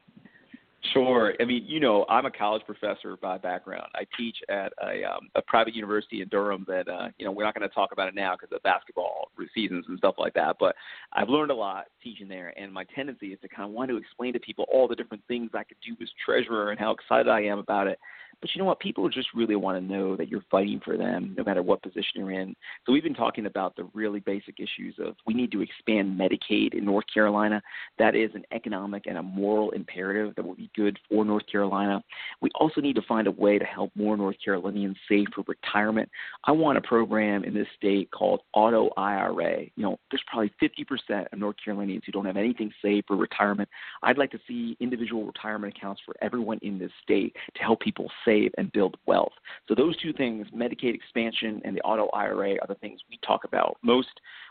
Sure. 0.95 1.35
I 1.39 1.45
mean, 1.45 1.65
you 1.67 1.79
know, 1.79 2.07
I'm 2.09 2.25
a 2.25 2.31
college 2.31 2.63
professor 2.65 3.17
by 3.19 3.37
background. 3.37 3.89
I 3.95 4.07
teach 4.17 4.37
at 4.49 4.73
a, 4.83 5.05
um, 5.05 5.29
a 5.35 5.43
private 5.43 5.75
university 5.75 6.23
in 6.23 6.29
Durham 6.29 6.65
that, 6.69 6.89
uh, 6.89 7.09
you 7.19 7.27
know, 7.27 7.33
we're 7.33 7.45
not 7.45 7.55
going 7.55 7.69
to 7.69 7.75
talk 7.75 7.93
about 7.93 8.09
it 8.09 8.15
now 8.15 8.35
because 8.35 8.55
of 8.55 8.63
basketball 8.63 9.31
seasons 9.55 9.85
and 9.89 9.99
stuff 9.99 10.15
like 10.17 10.33
that. 10.35 10.57
But 10.59 10.75
I've 11.13 11.29
learned 11.29 11.51
a 11.51 11.55
lot 11.55 11.87
teaching 12.03 12.29
there, 12.29 12.55
and 12.59 12.73
my 12.73 12.85
tendency 12.95 13.35
is 13.35 13.41
to 13.43 13.49
kind 13.49 13.69
of 13.69 13.75
want 13.75 13.91
to 13.91 13.99
explain 13.99 14.33
to 14.33 14.41
people 14.41 14.65
all 14.73 14.89
the 14.89 14.97
different 14.97 15.23
things 15.29 15.51
I 15.53 15.65
could 15.65 15.77
do 15.87 15.95
as 16.03 16.09
treasurer 16.25 16.71
and 16.71 16.81
how 16.81 16.93
excited 16.93 17.29
I 17.29 17.43
am 17.43 17.59
about 17.59 17.87
it. 17.87 17.99
But 18.41 18.51
you 18.55 18.59
know 18.61 18.67
what? 18.67 18.81
People 18.81 19.09
just 19.09 19.29
really 19.35 19.57
want 19.57 19.79
to 19.79 19.93
know 19.93 20.17
that 20.17 20.29
you're 20.29 20.45
fighting 20.51 20.81
for 20.85 20.97
them 20.97 21.35
no 21.37 21.45
matter 21.45 21.63
what 21.63 21.83
position 21.83 22.13
you're 22.17 22.31
in. 22.31 22.55
So 22.87 22.93
we've 22.93 23.03
been 23.03 23.15
talking 23.15 23.47
about 23.47 23.77
the 23.77 23.89
really 23.93 24.21
basic 24.21 24.59
issues 24.59 24.95
of 24.99 25.15
we 25.27 25.35
need 25.35 25.53
to 25.53 25.61
expand 25.61 26.19
Medicaid 26.19 26.75
in 26.75 26.85
North 26.85 27.05
Carolina. 27.13 27.63
That 27.99 28.15
is 28.15 28.31
an 28.35 28.45
economic 28.53 29.07
and 29.07 29.19
a 29.19 29.23
moral 29.23 29.71
imperative 29.71 30.35
that 30.37 30.45
will 30.45 30.55
be 30.55 30.71
good 30.75 30.99
for 31.09 31.25
North 31.25 31.47
Carolina. 31.51 32.03
We 32.41 32.51
also 32.59 32.81
need 32.81 32.97
to 32.97 33.03
find 33.03 33.27
a 33.27 33.33
way 33.33 33.59
to 33.59 33.65
help 33.65 33.91
more 33.95 34.17
North 34.17 34.37
Carolinians 34.43 34.97
save 35.09 35.27
for 35.35 35.45
retirement. 35.47 36.09
I 36.45 36.53
want 36.53 36.79
a 36.79 36.83
program 36.83 37.45
in 37.45 37.53
this 37.53 37.69
state 37.77 38.11
called 38.11 38.41
Auto 38.55 38.91
IRA. 38.97 39.65
You 39.77 39.83
know, 39.83 39.99
there's 40.11 40.25
probably 40.27 40.53
50% 40.63 41.27
of 41.33 41.39
North 41.39 41.57
Carolinians 41.63 42.05
who 42.07 42.13
don't 42.13 42.25
have 42.25 42.37
anything 42.37 42.73
saved 42.83 43.07
for 43.07 43.17
retirement. 43.17 43.69
I'd 44.03 44.19
like 44.19 44.31
to 44.31 44.41
see 44.49 44.77
individual 44.81 45.25
retirement 45.25 45.77
accounts 45.77 46.01
for 46.07 46.15
everyone 46.23 46.59
in 46.63 46.79
this 46.79 46.93
state 47.03 47.37
to 47.55 47.63
help 47.63 47.81
people 47.81 48.11
save 48.25 48.30
save 48.31 48.53
and 48.59 48.71
build 48.73 48.97
wealth. 49.07 49.33
So 49.69 49.75
those 49.75 49.97
two 49.97 50.13
things, 50.13 50.47
Medicaid 50.55 50.95
expansion 50.95 51.61
and 51.65 51.77
the 51.77 51.81
auto 51.81 52.09
IRA, 52.15 52.53
are 52.61 52.67
the 52.69 52.77
things 52.77 53.01
we 53.11 53.19
talk 53.27 53.45
about 53.45 53.77
most. 53.83 54.09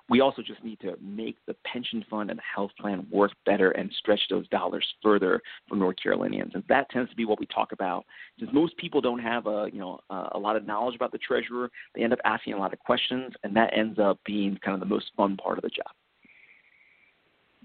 We 0.10 0.22
also 0.22 0.42
just 0.42 0.64
need 0.64 0.80
to 0.82 0.98
make 1.02 1.38
the 1.48 1.56
pension 1.66 2.04
fund 2.10 2.30
and 2.30 2.40
the 2.40 2.44
health 2.56 2.72
plan 2.80 3.06
work 3.12 3.32
better 3.46 3.72
and 3.72 3.92
stretch 3.98 4.22
those 4.30 4.48
dollars 4.50 4.86
further 5.04 5.42
for 5.68 5.76
North 5.76 5.98
Carolinians. 6.02 6.52
And 6.56 6.64
that 6.68 6.90
tends 6.90 7.10
to 7.12 7.16
be 7.16 7.26
what 7.26 7.40
we 7.40 7.46
talk 7.46 7.72
about. 7.72 8.06
Since 8.40 8.52
most 8.54 8.76
people 8.78 9.02
don't 9.02 9.20
have 9.20 9.46
a 9.48 9.70
you 9.72 9.80
know 9.80 10.00
a 10.10 10.40
lot 10.40 10.56
of 10.56 10.66
knowledge 10.66 10.96
about 10.96 11.12
the 11.12 11.20
treasurer, 11.20 11.70
they 11.96 12.04
end 12.04 12.14
up 12.14 12.20
asking 12.26 12.54
a 12.54 12.58
lot 12.58 12.74
of 12.74 12.80
questions, 12.80 13.34
and 13.44 13.56
that 13.56 13.78
ends 13.78 14.00
up 14.00 14.20
being 14.26 14.58
kind 14.64 14.74
of 14.74 14.80
the 14.80 14.94
most 14.94 15.12
fun 15.16 15.38
part 15.38 15.58
of 15.58 15.62
the 15.62 15.70
job. 15.70 15.94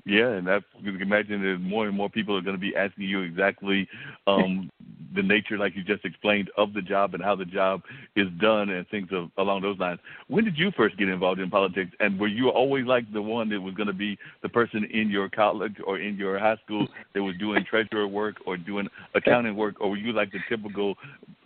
Yeah, 0.07 0.33
and 0.33 0.47
that's 0.47 0.65
you 0.81 0.93
can 0.93 1.01
imagine 1.01 1.43
that 1.43 1.59
more 1.61 1.87
and 1.87 1.97
more 1.97 2.11
people 2.11 2.37
are 2.37 2.43
going 2.43 2.57
to 2.57 2.61
be 2.61 2.77
asking 2.77 3.05
you 3.05 3.23
exactly 3.23 3.89
um, 4.27 4.71
the 5.15 5.23
nature, 5.23 5.57
like 5.57 5.75
you 5.75 5.83
just 5.83 6.05
explained, 6.05 6.51
of 6.59 6.75
the 6.75 6.83
job 6.83 7.15
and 7.15 7.23
how 7.23 7.35
the 7.35 7.45
job 7.45 7.83
is 8.15 8.27
done 8.39 8.69
and 8.69 8.87
things 8.89 9.09
of, 9.13 9.31
along 9.39 9.63
those 9.63 9.79
lines. 9.79 10.01
When 10.29 10.45
did 10.45 10.59
you 10.59 10.73
first 10.77 10.99
get 10.99 11.09
involved 11.09 11.41
in 11.41 11.51
politics, 11.51 11.91
and 12.01 12.19
were 12.19 12.29
you 12.29 12.51
always 12.51 12.85
like 12.85 13.11
the 13.13 13.23
one 13.23 13.49
that 13.51 13.61
was 13.61 13.75
going 13.75 13.87
to 13.87 13.95
be 13.95 14.19
the 14.43 14.49
person 14.49 14.85
in 14.93 15.09
your 15.09 15.31
college 15.31 15.77
or 15.87 15.99
in 15.99 16.17
your 16.17 16.39
high 16.39 16.57
school 16.65 16.87
that 17.15 17.23
was 17.23 17.35
doing 17.39 17.65
treasurer 17.71 18.07
work 18.07 18.37
or 18.47 18.59
doing 18.59 18.89
accounting 19.15 19.57
work, 19.57 19.77
or 19.81 19.91
were 19.91 19.97
you 19.97 20.13
like 20.13 20.33
the 20.33 20.41
typical 20.51 20.97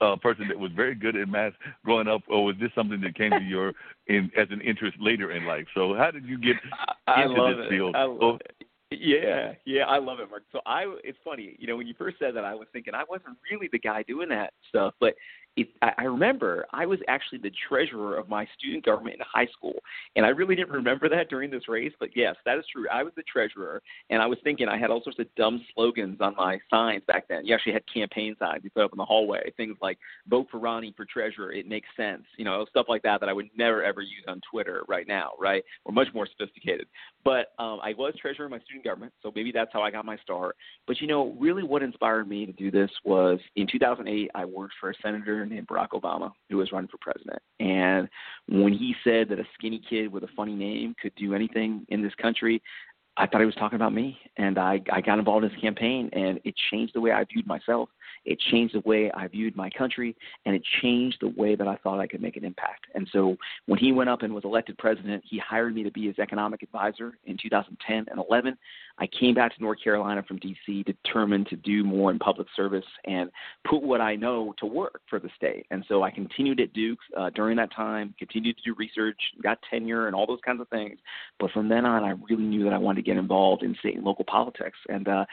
uh, 0.00 0.16
person 0.16 0.48
that 0.48 0.58
was 0.58 0.72
very 0.74 0.96
good 0.96 1.14
at 1.14 1.28
math 1.28 1.52
growing 1.84 2.08
up, 2.08 2.22
or 2.28 2.44
was 2.44 2.56
this 2.60 2.70
something 2.74 3.00
that 3.02 3.14
came 3.14 3.30
to 3.30 3.40
your 3.40 3.72
in 4.08 4.30
as 4.36 4.48
an 4.50 4.60
interest 4.60 4.96
later 5.00 5.32
in 5.32 5.44
life? 5.44 5.66
So 5.74 5.94
how 5.94 6.10
did 6.10 6.24
you 6.24 6.38
get 6.38 6.56
I 7.06 7.22
into 7.24 7.40
love 7.40 7.56
this 7.56 7.66
it. 7.66 7.70
field? 7.70 7.96
I 7.96 8.04
love 8.04 8.40
it. 8.40 8.66
Yeah, 8.90 9.52
yeah, 9.66 9.82
I 9.82 9.98
love 9.98 10.18
it, 10.18 10.30
Mark. 10.30 10.44
So 10.50 10.60
I, 10.64 10.84
it's 11.04 11.18
funny, 11.22 11.56
you 11.58 11.66
know, 11.66 11.76
when 11.76 11.86
you 11.86 11.92
first 11.98 12.18
said 12.18 12.34
that, 12.34 12.44
I 12.44 12.54
was 12.54 12.68
thinking 12.72 12.94
I 12.94 13.04
wasn't 13.06 13.36
really 13.50 13.68
the 13.70 13.78
guy 13.78 14.02
doing 14.02 14.30
that 14.30 14.54
stuff, 14.70 14.94
but 14.98 15.14
it, 15.58 15.68
I, 15.82 16.04
remember 16.04 16.66
I 16.72 16.86
was 16.86 17.00
actually 17.08 17.38
the 17.38 17.50
treasurer 17.68 18.16
of 18.16 18.28
my 18.28 18.46
student 18.56 18.84
government 18.84 19.16
in 19.16 19.22
high 19.26 19.48
school, 19.52 19.74
and 20.14 20.24
I 20.24 20.28
really 20.28 20.54
didn't 20.54 20.70
remember 20.70 21.08
that 21.08 21.28
during 21.28 21.50
this 21.50 21.68
race. 21.68 21.92
But 21.98 22.10
yes, 22.14 22.36
that 22.44 22.58
is 22.58 22.64
true. 22.72 22.86
I 22.92 23.02
was 23.02 23.12
the 23.16 23.24
treasurer, 23.24 23.82
and 24.10 24.22
I 24.22 24.26
was 24.26 24.38
thinking 24.44 24.68
I 24.68 24.78
had 24.78 24.90
all 24.90 25.02
sorts 25.02 25.18
of 25.18 25.26
dumb 25.36 25.64
slogans 25.74 26.18
on 26.20 26.36
my 26.36 26.58
signs 26.70 27.02
back 27.08 27.26
then. 27.28 27.44
You 27.44 27.54
actually 27.54 27.72
had 27.72 27.82
campaign 27.92 28.36
signs 28.38 28.62
you 28.62 28.70
put 28.70 28.84
up 28.84 28.92
in 28.92 28.98
the 28.98 29.04
hallway, 29.04 29.52
things 29.56 29.76
like 29.82 29.98
"Vote 30.28 30.46
for 30.50 30.58
Ronnie 30.58 30.94
for 30.96 31.04
treasurer." 31.04 31.52
It 31.52 31.66
makes 31.66 31.88
sense, 31.96 32.22
you 32.36 32.44
know, 32.44 32.64
stuff 32.70 32.86
like 32.88 33.02
that 33.02 33.18
that 33.20 33.28
I 33.28 33.32
would 33.32 33.50
never 33.56 33.82
ever 33.82 34.00
use 34.00 34.24
on 34.28 34.40
Twitter 34.48 34.84
right 34.86 35.08
now. 35.08 35.32
Right? 35.40 35.64
We're 35.84 35.92
much 35.92 36.08
more 36.14 36.28
sophisticated. 36.28 36.86
But 37.24 37.52
um, 37.58 37.80
I 37.82 37.94
was 37.98 38.14
treasurer 38.20 38.44
of 38.44 38.52
my 38.52 38.60
student 38.60 38.84
government, 38.84 39.12
so 39.22 39.32
maybe 39.34 39.50
that's 39.50 39.72
how 39.72 39.82
I 39.82 39.90
got 39.90 40.04
my 40.04 40.16
start. 40.18 40.56
But 40.86 41.00
you 41.00 41.08
know, 41.08 41.36
really, 41.40 41.64
what 41.64 41.82
inspired 41.82 42.28
me 42.28 42.46
to 42.46 42.52
do 42.52 42.70
this 42.70 42.90
was 43.04 43.40
in 43.56 43.66
2008, 43.66 44.30
I 44.34 44.44
worked 44.44 44.74
for 44.80 44.90
a 44.90 44.94
senator 45.02 45.47
named 45.48 45.66
Barack 45.68 45.88
Obama, 45.90 46.32
who 46.50 46.56
was 46.56 46.72
running 46.72 46.88
for 46.88 46.98
president. 47.00 47.40
And 47.60 48.08
when 48.48 48.72
he 48.72 48.94
said 49.04 49.28
that 49.28 49.38
a 49.38 49.44
skinny 49.54 49.80
kid 49.88 50.12
with 50.12 50.24
a 50.24 50.28
funny 50.36 50.54
name 50.54 50.94
could 51.00 51.14
do 51.16 51.34
anything 51.34 51.84
in 51.88 52.02
this 52.02 52.14
country, 52.20 52.62
I 53.18 53.26
thought 53.26 53.40
he 53.40 53.46
was 53.46 53.54
talking 53.56 53.74
about 53.74 53.92
me, 53.92 54.16
and 54.36 54.58
I, 54.58 54.80
I 54.92 55.00
got 55.00 55.18
involved 55.18 55.44
in 55.44 55.50
his 55.50 55.60
campaign, 55.60 56.08
and 56.12 56.38
it 56.44 56.54
changed 56.70 56.94
the 56.94 57.00
way 57.00 57.10
I 57.10 57.24
viewed 57.24 57.48
myself. 57.48 57.88
It 58.24 58.38
changed 58.38 58.74
the 58.74 58.88
way 58.88 59.10
I 59.10 59.26
viewed 59.26 59.56
my 59.56 59.70
country, 59.70 60.14
and 60.46 60.54
it 60.54 60.62
changed 60.80 61.18
the 61.20 61.32
way 61.36 61.56
that 61.56 61.66
I 61.66 61.76
thought 61.76 61.98
I 61.98 62.06
could 62.06 62.22
make 62.22 62.36
an 62.36 62.44
impact. 62.44 62.86
And 62.94 63.08
so 63.12 63.36
when 63.66 63.80
he 63.80 63.90
went 63.90 64.08
up 64.08 64.22
and 64.22 64.32
was 64.32 64.44
elected 64.44 64.78
president, 64.78 65.24
he 65.26 65.38
hired 65.38 65.74
me 65.74 65.82
to 65.82 65.90
be 65.90 66.06
his 66.06 66.18
economic 66.20 66.62
advisor 66.62 67.18
in 67.24 67.36
2010 67.42 68.06
and 68.08 68.24
11. 68.30 68.56
I 68.98 69.06
came 69.06 69.34
back 69.34 69.54
to 69.54 69.62
North 69.62 69.78
Carolina 69.82 70.22
from 70.26 70.38
D.C. 70.38 70.82
determined 70.82 71.48
to 71.48 71.56
do 71.56 71.84
more 71.84 72.10
in 72.10 72.18
public 72.18 72.48
service 72.56 72.84
and 73.04 73.30
put 73.68 73.82
what 73.82 74.00
I 74.00 74.16
know 74.16 74.54
to 74.58 74.66
work 74.66 75.00
for 75.08 75.18
the 75.18 75.30
state. 75.36 75.66
And 75.70 75.84
so 75.88 76.02
I 76.02 76.10
continued 76.10 76.60
at 76.60 76.72
Duke 76.72 76.98
uh, 77.16 77.30
during 77.30 77.56
that 77.58 77.72
time, 77.72 78.14
continued 78.18 78.56
to 78.58 78.62
do 78.64 78.74
research, 78.76 79.18
got 79.42 79.58
tenure, 79.70 80.06
and 80.06 80.16
all 80.16 80.26
those 80.26 80.40
kinds 80.44 80.60
of 80.60 80.68
things. 80.68 80.98
But 81.38 81.50
from 81.52 81.68
then 81.68 81.86
on, 81.86 82.04
I 82.04 82.14
really 82.28 82.44
knew 82.44 82.64
that 82.64 82.72
I 82.72 82.78
wanted 82.78 83.04
to 83.04 83.06
get 83.10 83.16
involved 83.16 83.62
in 83.62 83.76
state 83.76 83.96
and 83.96 84.04
local 84.04 84.24
politics. 84.24 84.78
And 84.88 85.06
uh, 85.08 85.24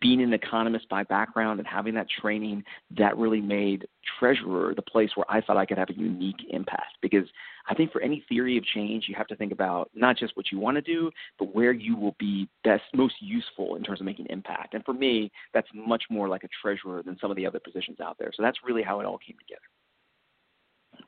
being 0.00 0.22
an 0.22 0.32
economist 0.32 0.88
by 0.88 1.04
background 1.04 1.60
and 1.60 1.68
having 1.68 1.94
that 1.94 2.08
training, 2.20 2.64
that 2.98 3.16
really 3.16 3.40
made 3.40 3.86
treasurer 4.18 4.74
the 4.74 4.82
place 4.82 5.10
where 5.14 5.26
I 5.28 5.40
thought 5.40 5.56
I 5.56 5.66
could 5.66 5.78
have 5.78 5.90
a 5.90 5.94
unique 5.94 6.46
impact. 6.50 6.98
Because 7.00 7.26
I 7.68 7.74
think 7.74 7.92
for 7.92 8.00
any 8.00 8.24
theory 8.28 8.58
of 8.58 8.64
change, 8.64 9.04
you 9.08 9.14
have 9.14 9.26
to 9.28 9.36
think 9.36 9.52
about 9.52 9.90
not 9.94 10.16
just 10.16 10.36
what 10.36 10.50
you 10.50 10.58
want 10.58 10.76
to 10.76 10.82
do, 10.82 11.10
but 11.38 11.54
where 11.54 11.72
you 11.72 11.96
will 11.96 12.16
be 12.18 12.48
best, 12.64 12.82
most 12.94 13.14
useful 13.20 13.76
in 13.76 13.82
terms 13.82 14.00
of 14.00 14.06
making 14.06 14.26
impact. 14.30 14.74
And 14.74 14.84
for 14.84 14.94
me, 14.94 15.30
that's 15.54 15.68
much 15.74 16.04
more 16.10 16.28
like 16.28 16.44
a 16.44 16.48
treasurer 16.60 17.02
than 17.02 17.16
some 17.20 17.30
of 17.30 17.36
the 17.36 17.46
other 17.46 17.60
positions 17.60 18.00
out 18.00 18.16
there. 18.18 18.32
So 18.34 18.42
that's 18.42 18.58
really 18.64 18.82
how 18.82 19.00
it 19.00 19.06
all 19.06 19.18
came 19.18 19.36
together. 19.38 19.62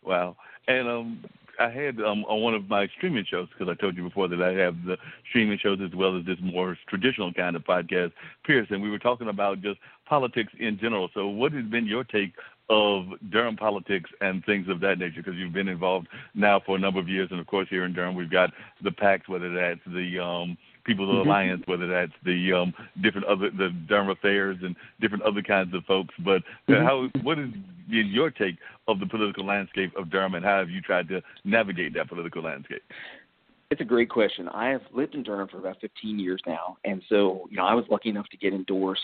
Wow. 0.03 0.37
And 0.67 0.89
um, 0.89 1.25
I 1.59 1.71
had 1.71 2.01
um, 2.01 2.25
on 2.25 2.43
one 2.43 2.55
of 2.55 2.69
my 2.69 2.89
streaming 2.97 3.25
shows 3.29 3.49
because 3.51 3.71
I 3.71 3.81
told 3.81 3.97
you 3.97 4.05
before 4.05 4.29
that 4.29 4.43
I 4.43 4.53
have 4.53 4.75
the 4.85 4.97
streaming 5.29 5.59
shows 5.59 5.79
as 5.85 5.95
well 5.95 6.19
as 6.19 6.25
this 6.25 6.39
more 6.43 6.77
traditional 6.89 7.33
kind 7.33 7.57
of 7.57 7.65
podcast, 7.65 8.13
and 8.49 8.83
we 8.83 8.91
were 8.91 8.99
talking 8.99 9.29
about 9.29 9.61
just 9.61 9.79
politics 10.07 10.53
in 10.59 10.79
general. 10.79 11.11
So, 11.15 11.29
what 11.29 11.53
has 11.53 11.65
been 11.67 11.87
your 11.87 12.05
take 12.05 12.35
of 12.69 13.05
Durham 13.31 13.57
politics 13.57 14.11
and 14.21 14.45
things 14.45 14.69
of 14.69 14.81
that 14.81 14.99
nature? 14.99 15.23
Because 15.23 15.35
you've 15.35 15.53
been 15.53 15.69
involved 15.69 16.09
now 16.35 16.61
for 16.65 16.77
a 16.77 16.79
number 16.79 17.01
of 17.01 17.09
years, 17.09 17.29
and 17.31 17.41
of 17.41 17.47
course 17.47 17.69
here 17.71 17.85
in 17.85 17.93
Durham 17.93 18.15
we've 18.15 18.31
got 18.31 18.51
the 18.83 18.91
PACs, 18.91 19.29
whether 19.29 19.53
that's 19.53 19.81
the 19.87 20.19
um, 20.19 20.57
People's 20.85 21.09
mm-hmm. 21.09 21.29
Alliance, 21.29 21.63
whether 21.67 21.87
that's 21.87 22.13
the 22.25 22.53
um, 22.53 22.75
different 23.03 23.27
other 23.27 23.51
the 23.51 23.71
Durham 23.89 24.11
Affairs 24.11 24.59
and 24.63 24.77
different 25.01 25.25
other 25.25 25.43
kinds 25.43 25.75
of 25.75 25.85
folks. 25.85 26.15
But 26.19 26.43
mm-hmm. 26.69 26.85
how 26.85 27.09
what 27.23 27.39
is 27.39 27.49
your 27.89 28.31
take 28.31 28.57
of 28.87 29.01
the 29.01 29.07
political 29.07 29.47
landscape 29.47 29.93
of 29.97 30.11
Durham, 30.11 30.35
and 30.35 30.45
how 30.45 30.59
have 30.59 30.71
you 30.71 30.81
tried 30.81 31.09
to 31.09 31.23
navigate 31.45 31.95
that 31.95 32.09
political 32.09 32.43
landscape? 32.43 32.83
It's 33.75 33.81
a 33.81 33.85
great 33.85 34.09
question. 34.09 34.49
I 34.51 34.69
have 34.69 34.83
lived 34.93 35.17
in 35.17 35.25
Durham 35.25 35.49
for 35.49 35.59
about 35.59 35.81
15 35.81 36.17
years 36.21 36.41
now, 36.47 36.77
and 36.85 37.03
so 37.09 37.49
you 37.51 37.57
know 37.57 37.65
I 37.65 37.75
was 37.75 37.85
lucky 37.91 38.09
enough 38.09 38.29
to 38.29 38.37
get 38.37 38.53
endorsed 38.53 39.03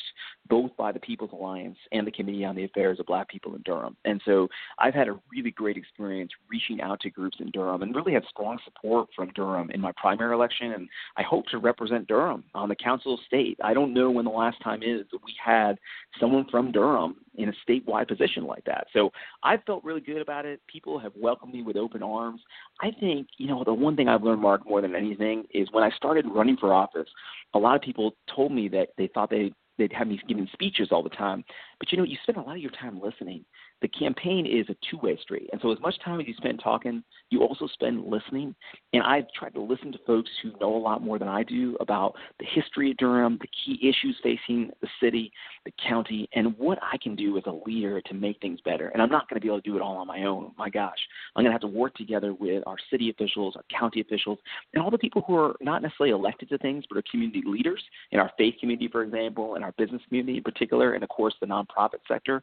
both 0.48 0.70
by 0.76 0.92
the 0.92 1.00
People's 1.00 1.32
Alliance 1.32 1.76
and 1.90 2.06
the 2.06 2.12
Committee 2.12 2.44
on 2.44 2.54
the 2.54 2.62
Affairs 2.62 3.00
of 3.00 3.06
Black 3.06 3.28
People 3.28 3.56
in 3.56 3.62
Durham. 3.62 3.96
And 4.04 4.22
so 4.24 4.46
I've 4.78 4.94
had 4.94 5.08
a 5.08 5.18
really 5.32 5.50
great 5.50 5.76
experience 5.76 6.30
reaching 6.48 6.80
out 6.80 7.00
to 7.00 7.10
groups 7.10 7.38
in 7.40 7.50
Durham, 7.50 7.82
and 7.82 7.96
really 7.96 8.12
had 8.12 8.22
strong 8.30 8.60
support 8.64 9.08
from 9.16 9.32
Durham 9.34 9.72
in 9.72 9.80
my 9.80 9.90
primary 9.96 10.36
election. 10.36 10.70
And 10.70 10.88
I 11.16 11.24
hope 11.24 11.46
to 11.46 11.58
represent 11.58 12.06
Durham 12.06 12.44
on 12.54 12.68
the 12.68 12.76
Council 12.76 13.14
of 13.14 13.20
State. 13.26 13.58
I 13.64 13.74
don't 13.74 13.92
know 13.92 14.08
when 14.12 14.24
the 14.24 14.30
last 14.30 14.62
time 14.62 14.84
is 14.84 15.04
that 15.10 15.24
we 15.24 15.34
had 15.44 15.80
someone 16.20 16.46
from 16.48 16.70
Durham 16.70 17.16
in 17.42 17.48
a 17.48 17.52
statewide 17.68 18.08
position 18.08 18.46
like 18.46 18.64
that. 18.64 18.86
So 18.92 19.10
I 19.42 19.56
felt 19.66 19.84
really 19.84 20.00
good 20.00 20.20
about 20.20 20.46
it. 20.46 20.60
People 20.66 20.98
have 20.98 21.12
welcomed 21.16 21.52
me 21.52 21.62
with 21.62 21.76
open 21.76 22.02
arms. 22.02 22.40
I 22.80 22.90
think, 22.98 23.28
you 23.38 23.46
know, 23.46 23.64
the 23.64 23.74
one 23.74 23.96
thing 23.96 24.08
I've 24.08 24.22
learned, 24.22 24.42
Mark, 24.42 24.66
more 24.66 24.80
than 24.80 24.94
anything 24.94 25.44
is 25.52 25.68
when 25.72 25.84
I 25.84 25.90
started 25.90 26.26
running 26.26 26.56
for 26.56 26.72
office, 26.72 27.08
a 27.54 27.58
lot 27.58 27.76
of 27.76 27.82
people 27.82 28.14
told 28.34 28.52
me 28.52 28.68
that 28.68 28.88
they 28.96 29.08
thought 29.08 29.30
they 29.30 29.52
they'd 29.78 29.92
have 29.92 30.08
me 30.08 30.20
giving 30.28 30.46
speeches 30.52 30.88
all 30.90 31.02
the 31.02 31.08
time. 31.08 31.42
But 31.78 31.90
you 31.90 31.98
know, 31.98 32.04
you 32.04 32.16
spend 32.22 32.36
a 32.36 32.42
lot 32.42 32.56
of 32.56 32.62
your 32.62 32.70
time 32.72 33.00
listening 33.00 33.44
the 33.82 33.88
campaign 33.88 34.46
is 34.46 34.68
a 34.68 34.76
two 34.90 34.98
way 35.02 35.18
street. 35.22 35.48
And 35.52 35.60
so, 35.62 35.72
as 35.72 35.80
much 35.80 35.94
time 36.04 36.20
as 36.20 36.26
you 36.26 36.34
spend 36.34 36.60
talking, 36.62 37.02
you 37.30 37.42
also 37.42 37.66
spend 37.66 38.04
listening. 38.04 38.54
And 38.92 39.02
I've 39.02 39.26
tried 39.38 39.54
to 39.54 39.60
listen 39.60 39.92
to 39.92 39.98
folks 40.06 40.30
who 40.42 40.52
know 40.60 40.76
a 40.76 40.78
lot 40.78 41.02
more 41.02 41.18
than 41.18 41.28
I 41.28 41.42
do 41.42 41.76
about 41.80 42.14
the 42.38 42.46
history 42.52 42.90
of 42.90 42.98
Durham, 42.98 43.38
the 43.40 43.48
key 43.64 43.88
issues 43.88 44.16
facing 44.22 44.70
the 44.82 44.88
city, 45.02 45.32
the 45.64 45.72
county, 45.88 46.28
and 46.34 46.56
what 46.58 46.78
I 46.82 46.98
can 46.98 47.16
do 47.16 47.38
as 47.38 47.44
a 47.46 47.58
leader 47.66 48.00
to 48.02 48.14
make 48.14 48.38
things 48.40 48.60
better. 48.64 48.88
And 48.88 49.00
I'm 49.00 49.10
not 49.10 49.28
going 49.28 49.40
to 49.40 49.44
be 49.44 49.48
able 49.48 49.62
to 49.62 49.70
do 49.70 49.76
it 49.76 49.82
all 49.82 49.96
on 49.96 50.06
my 50.06 50.24
own. 50.24 50.52
My 50.58 50.68
gosh, 50.68 50.98
I'm 51.34 51.42
going 51.42 51.50
to 51.50 51.52
have 51.52 51.60
to 51.62 51.78
work 51.78 51.94
together 51.94 52.34
with 52.34 52.62
our 52.66 52.76
city 52.90 53.08
officials, 53.08 53.56
our 53.56 53.64
county 53.76 54.02
officials, 54.02 54.38
and 54.74 54.82
all 54.82 54.90
the 54.90 54.98
people 54.98 55.22
who 55.26 55.36
are 55.36 55.56
not 55.60 55.80
necessarily 55.80 56.14
elected 56.14 56.50
to 56.50 56.58
things, 56.58 56.84
but 56.88 56.98
are 56.98 57.04
community 57.10 57.42
leaders 57.46 57.82
in 58.12 58.20
our 58.20 58.30
faith 58.36 58.56
community, 58.60 58.88
for 58.88 59.02
example, 59.02 59.56
our 59.62 59.70
our 59.70 59.84
business 59.84 60.02
community 60.08 60.38
in 60.38 60.42
particular, 60.42 60.94
and 60.94 61.02
of 61.02 61.08
course 61.08 61.34
the 61.40 61.46
nonprofit 61.46 62.00
sector. 62.08 62.42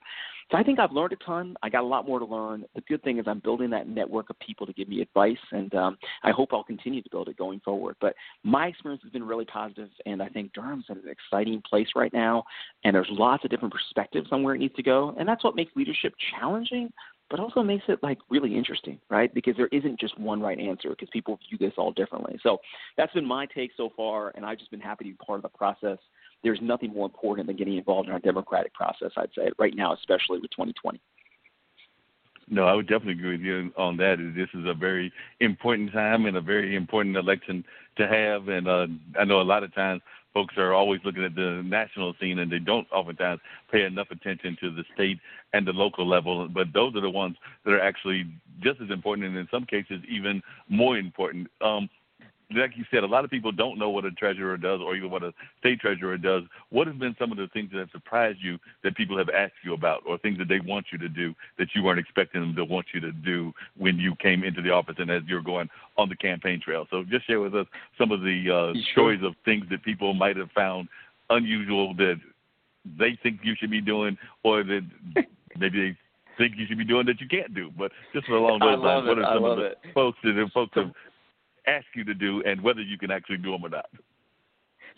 So 0.51 0.57
I 0.57 0.63
think 0.63 0.79
I've 0.79 0.91
learned 0.91 1.13
a 1.13 1.17
ton. 1.27 1.55
I 1.61 1.69
got 1.69 1.83
a 1.83 1.87
lot 1.87 2.07
more 2.07 2.17
to 2.19 2.25
learn. 2.25 2.65
The 2.73 2.81
good 2.81 3.03
thing 3.03 3.19
is 3.19 3.25
I'm 3.27 3.39
building 3.39 3.69
that 3.71 3.87
network 3.87 4.29
of 4.29 4.39
people 4.39 4.65
to 4.65 4.73
give 4.73 4.87
me 4.87 5.01
advice, 5.01 5.37
and 5.51 5.73
um, 5.75 5.97
I 6.23 6.31
hope 6.31 6.49
I'll 6.51 6.63
continue 6.63 7.03
to 7.03 7.09
build 7.09 7.27
it 7.27 7.37
going 7.37 7.59
forward. 7.59 7.95
But 8.01 8.15
my 8.43 8.67
experience 8.67 9.03
has 9.03 9.11
been 9.11 9.23
really 9.23 9.45
positive, 9.45 9.89
and 10.05 10.23
I 10.23 10.29
think 10.29 10.53
Durham's 10.53 10.85
in 10.89 10.97
an 10.97 11.03
exciting 11.07 11.61
place 11.69 11.89
right 11.95 12.13
now, 12.13 12.43
and 12.83 12.95
there's 12.95 13.07
lots 13.11 13.43
of 13.43 13.51
different 13.51 13.73
perspectives 13.73 14.29
on 14.31 14.41
where 14.41 14.55
it 14.55 14.59
needs 14.59 14.75
to 14.75 14.83
go, 14.83 15.13
and 15.19 15.27
that's 15.27 15.43
what 15.43 15.55
makes 15.55 15.75
leadership 15.75 16.13
challenging, 16.31 16.89
but 17.29 17.39
also 17.39 17.61
makes 17.61 17.83
it 17.87 17.99
like 18.01 18.17
really 18.29 18.55
interesting, 18.55 18.99
right? 19.09 19.33
Because 19.33 19.55
there 19.57 19.67
isn't 19.71 19.99
just 19.99 20.17
one 20.19 20.41
right 20.41 20.59
answer 20.59 20.89
because 20.89 21.09
people 21.11 21.39
view 21.49 21.57
this 21.57 21.73
all 21.77 21.91
differently. 21.91 22.39
So 22.41 22.59
that's 22.95 23.13
been 23.13 23.25
my 23.25 23.45
take 23.47 23.71
so 23.75 23.89
far, 23.95 24.31
and 24.35 24.45
I've 24.45 24.57
just 24.57 24.71
been 24.71 24.79
happy 24.79 25.05
to 25.05 25.11
be 25.11 25.17
part 25.25 25.37
of 25.37 25.43
the 25.43 25.57
process. 25.57 25.97
There's 26.43 26.59
nothing 26.61 26.93
more 26.93 27.05
important 27.05 27.47
than 27.47 27.57
getting 27.57 27.77
involved 27.77 28.07
in 28.07 28.13
our 28.13 28.19
democratic 28.19 28.73
process, 28.73 29.11
I'd 29.17 29.29
say, 29.35 29.49
right 29.57 29.75
now, 29.75 29.93
especially 29.93 30.39
with 30.39 30.51
2020. 30.51 31.01
No, 32.49 32.65
I 32.65 32.73
would 32.73 32.87
definitely 32.87 33.13
agree 33.13 33.31
with 33.31 33.41
you 33.41 33.71
on 33.77 33.97
that. 33.97 34.17
This 34.35 34.47
is 34.53 34.65
a 34.65 34.73
very 34.73 35.11
important 35.41 35.91
time 35.91 36.25
and 36.25 36.37
a 36.37 36.41
very 36.41 36.75
important 36.75 37.17
election 37.17 37.63
to 37.97 38.07
have. 38.07 38.47
And 38.47 38.67
uh, 38.67 38.87
I 39.19 39.25
know 39.25 39.41
a 39.41 39.43
lot 39.43 39.63
of 39.63 39.75
times 39.75 40.01
folks 40.33 40.55
are 40.57 40.73
always 40.73 41.01
looking 41.03 41.25
at 41.25 41.35
the 41.35 41.61
national 41.65 42.13
scene 42.21 42.39
and 42.39 42.49
they 42.49 42.59
don't 42.59 42.87
oftentimes 42.91 43.41
pay 43.71 43.83
enough 43.83 44.11
attention 44.11 44.55
to 44.61 44.71
the 44.71 44.83
state 44.93 45.19
and 45.53 45.67
the 45.67 45.73
local 45.73 46.07
level. 46.07 46.47
But 46.47 46.67
those 46.73 46.95
are 46.95 47.01
the 47.01 47.09
ones 47.09 47.35
that 47.65 47.71
are 47.71 47.81
actually 47.81 48.25
just 48.61 48.79
as 48.79 48.91
important 48.91 49.27
and 49.27 49.37
in 49.37 49.47
some 49.51 49.65
cases 49.65 49.99
even 50.07 50.41
more 50.69 50.97
important. 50.97 51.47
Um, 51.59 51.89
like 52.55 52.77
you 52.77 52.85
said, 52.89 53.03
a 53.03 53.07
lot 53.07 53.25
of 53.25 53.29
people 53.29 53.51
don't 53.51 53.77
know 53.77 53.89
what 53.89 54.05
a 54.05 54.11
treasurer 54.11 54.55
does 54.57 54.79
or 54.81 54.95
even 54.95 55.09
what 55.09 55.21
a 55.21 55.33
state 55.59 55.81
treasurer 55.81 56.17
does. 56.17 56.43
What 56.69 56.87
have 56.87 56.97
been 56.97 57.15
some 57.19 57.31
of 57.31 57.37
the 57.37 57.47
things 57.47 57.71
that 57.71 57.79
have 57.79 57.89
surprised 57.91 58.39
you 58.41 58.57
that 58.83 58.95
people 58.95 59.17
have 59.17 59.29
asked 59.29 59.53
you 59.65 59.73
about 59.73 60.03
or 60.07 60.17
things 60.17 60.37
that 60.37 60.47
they 60.47 60.61
want 60.61 60.87
you 60.91 60.97
to 60.99 61.09
do 61.09 61.35
that 61.57 61.67
you 61.75 61.83
weren't 61.83 61.99
expecting 61.99 62.41
them 62.41 62.55
to 62.55 62.63
want 62.63 62.87
you 62.93 63.01
to 63.01 63.11
do 63.11 63.53
when 63.77 63.97
you 63.97 64.15
came 64.15 64.43
into 64.43 64.61
the 64.61 64.69
office 64.69 64.95
and 64.97 65.11
as 65.11 65.23
you're 65.27 65.41
going 65.41 65.69
on 65.97 66.07
the 66.07 66.15
campaign 66.15 66.61
trail? 66.63 66.87
So 66.89 67.03
just 67.03 67.27
share 67.27 67.41
with 67.41 67.53
us 67.53 67.67
some 67.97 68.11
of 68.11 68.21
the 68.21 68.73
uh, 68.75 68.79
stories 68.93 69.21
of 69.23 69.33
things 69.43 69.65
that 69.69 69.83
people 69.83 70.13
might 70.13 70.37
have 70.37 70.51
found 70.51 70.87
unusual 71.29 71.93
that 71.95 72.15
they 72.97 73.19
think 73.21 73.41
you 73.43 73.55
should 73.59 73.71
be 73.71 73.81
doing 73.81 74.17
or 74.43 74.63
that 74.63 74.87
maybe 75.57 75.89
they 75.89 75.97
think 76.37 76.53
you 76.57 76.65
should 76.67 76.77
be 76.77 76.85
doing 76.85 77.05
that 77.07 77.19
you 77.19 77.27
can't 77.27 77.53
do. 77.53 77.71
But 77.77 77.91
just 78.13 78.29
along 78.29 78.59
those 78.59 78.79
lines, 78.79 79.05
what 79.05 79.19
are 79.19 79.35
some 79.35 79.43
of 79.43 79.57
the 79.57 79.65
it. 79.65 79.77
folks 79.93 80.17
that 80.23 80.49
folks 80.53 80.71
have 80.75 80.91
ask 81.67 81.85
you 81.95 82.03
to 82.05 82.13
do 82.13 82.41
and 82.43 82.61
whether 82.61 82.81
you 82.81 82.97
can 82.97 83.11
actually 83.11 83.37
do 83.37 83.51
them 83.51 83.63
or 83.63 83.69
not. 83.69 83.89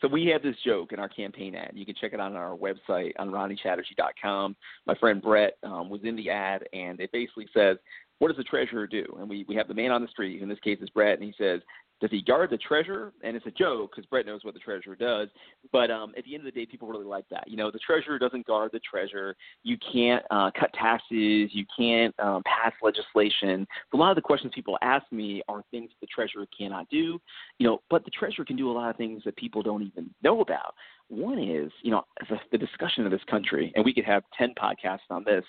So 0.01 0.08
we 0.08 0.27
have 0.27 0.41
this 0.41 0.55
joke 0.65 0.93
in 0.93 0.99
our 0.99 1.10
campaign 1.10 1.55
ad. 1.55 1.71
You 1.73 1.86
can 1.86 1.95
check 1.99 2.13
it 2.13 2.19
out 2.19 2.32
on 2.32 2.38
our 2.38 2.55
website 2.55 3.12
on 3.19 3.32
ronniechatterji.com. 3.32 4.55
My 4.86 4.95
friend 4.95 5.21
Brett 5.21 5.58
um, 5.63 5.89
was 5.89 6.01
in 6.03 6.15
the 6.15 6.29
ad, 6.29 6.63
and 6.71 6.99
it 7.01 7.12
basically 7.12 7.47
says, 7.53 7.77
"What 8.19 8.29
does 8.29 8.38
the 8.38 8.43
treasurer 8.43 8.88
do?" 8.88 9.05
And 9.19 9.29
we 9.29 9.45
we 9.49 9.55
have 9.55 9.67
the 9.67 9.73
man 9.73 9.91
on 9.91 10.01
the 10.01 10.08
street. 10.08 10.41
In 10.41 10.47
this 10.47 10.60
case, 10.60 10.79
is 10.82 10.89
Brett, 10.89 11.19
and 11.19 11.23
he 11.23 11.34
says, 11.38 11.62
does 12.02 12.12
he 12.12 12.22
guard 12.22 12.50
the 12.50 12.58
treasurer? 12.58 13.14
And 13.24 13.36
it's 13.36 13.46
a 13.46 13.52
joke 13.52 13.92
because 13.92 14.06
Brett 14.08 14.26
knows 14.26 14.44
what 14.44 14.54
the 14.54 14.60
treasurer 14.60 14.96
does. 14.96 15.28
But 15.72 15.92
um, 15.92 16.14
at 16.18 16.24
the 16.24 16.34
end 16.34 16.48
of 16.48 16.54
the 16.54 16.60
day, 16.60 16.66
people 16.66 16.88
really 16.88 17.06
like 17.06 17.26
that. 17.30 17.48
You 17.48 17.58
know, 17.58 17.72
the 17.72 17.80
treasurer 17.80 18.18
doesn't 18.18 18.48
guard 18.48 18.72
the 18.72 18.80
treasurer. 18.80 19.36
You 19.64 19.78
can't 19.92 20.24
uh, 20.32 20.52
cut 20.58 20.72
taxes. 20.74 21.50
You 21.52 21.66
can't 21.78 22.18
um, 22.20 22.42
pass 22.44 22.74
legislation. 22.82 23.68
So 23.92 23.98
a 23.98 24.00
lot 24.00 24.12
of 24.12 24.16
the 24.16 24.22
questions 24.22 24.54
people 24.56 24.78
ask 24.82 25.06
me 25.12 25.42
are 25.48 25.64
things 25.72 25.92
the 26.00 26.08
treasurer 26.08 26.46
cannot 26.58 26.90
do. 26.90 27.20
You 27.58 27.68
know, 27.68 27.82
but 27.90 28.06
the 28.06 28.12
treasurer 28.12 28.46
can 28.46 28.56
do 28.56 28.72
a 28.72 28.74
lot 28.74 28.90
of 28.90 28.96
things 28.96 29.22
that 29.26 29.36
people 29.36 29.62
don't 29.62 29.84
even 29.84 30.10
know 30.24 30.42
about. 30.42 30.76
One 31.10 31.40
is, 31.40 31.72
you 31.84 31.92
know, 31.92 32.04
the, 32.30 32.38
the 32.52 32.58
discussion 32.58 33.06
of 33.06 33.12
this 33.12 33.24
country, 33.30 33.74
and 33.76 33.84
we 33.84 33.94
could 33.94 34.06
have 34.06 34.24
10 34.38 34.54
podcasts 34.62 35.00
on 35.10 35.24
this 35.26 35.44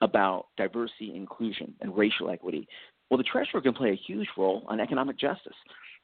about 0.00 0.46
diversity, 0.56 1.14
inclusion, 1.14 1.74
and 1.80 1.96
racial 1.96 2.30
equity. 2.30 2.68
Well, 3.10 3.18
the 3.18 3.24
treasurer 3.24 3.60
can 3.60 3.72
play 3.72 3.90
a 3.90 4.00
huge 4.06 4.28
role 4.36 4.64
on 4.68 4.80
economic 4.80 5.18
justice. 5.18 5.54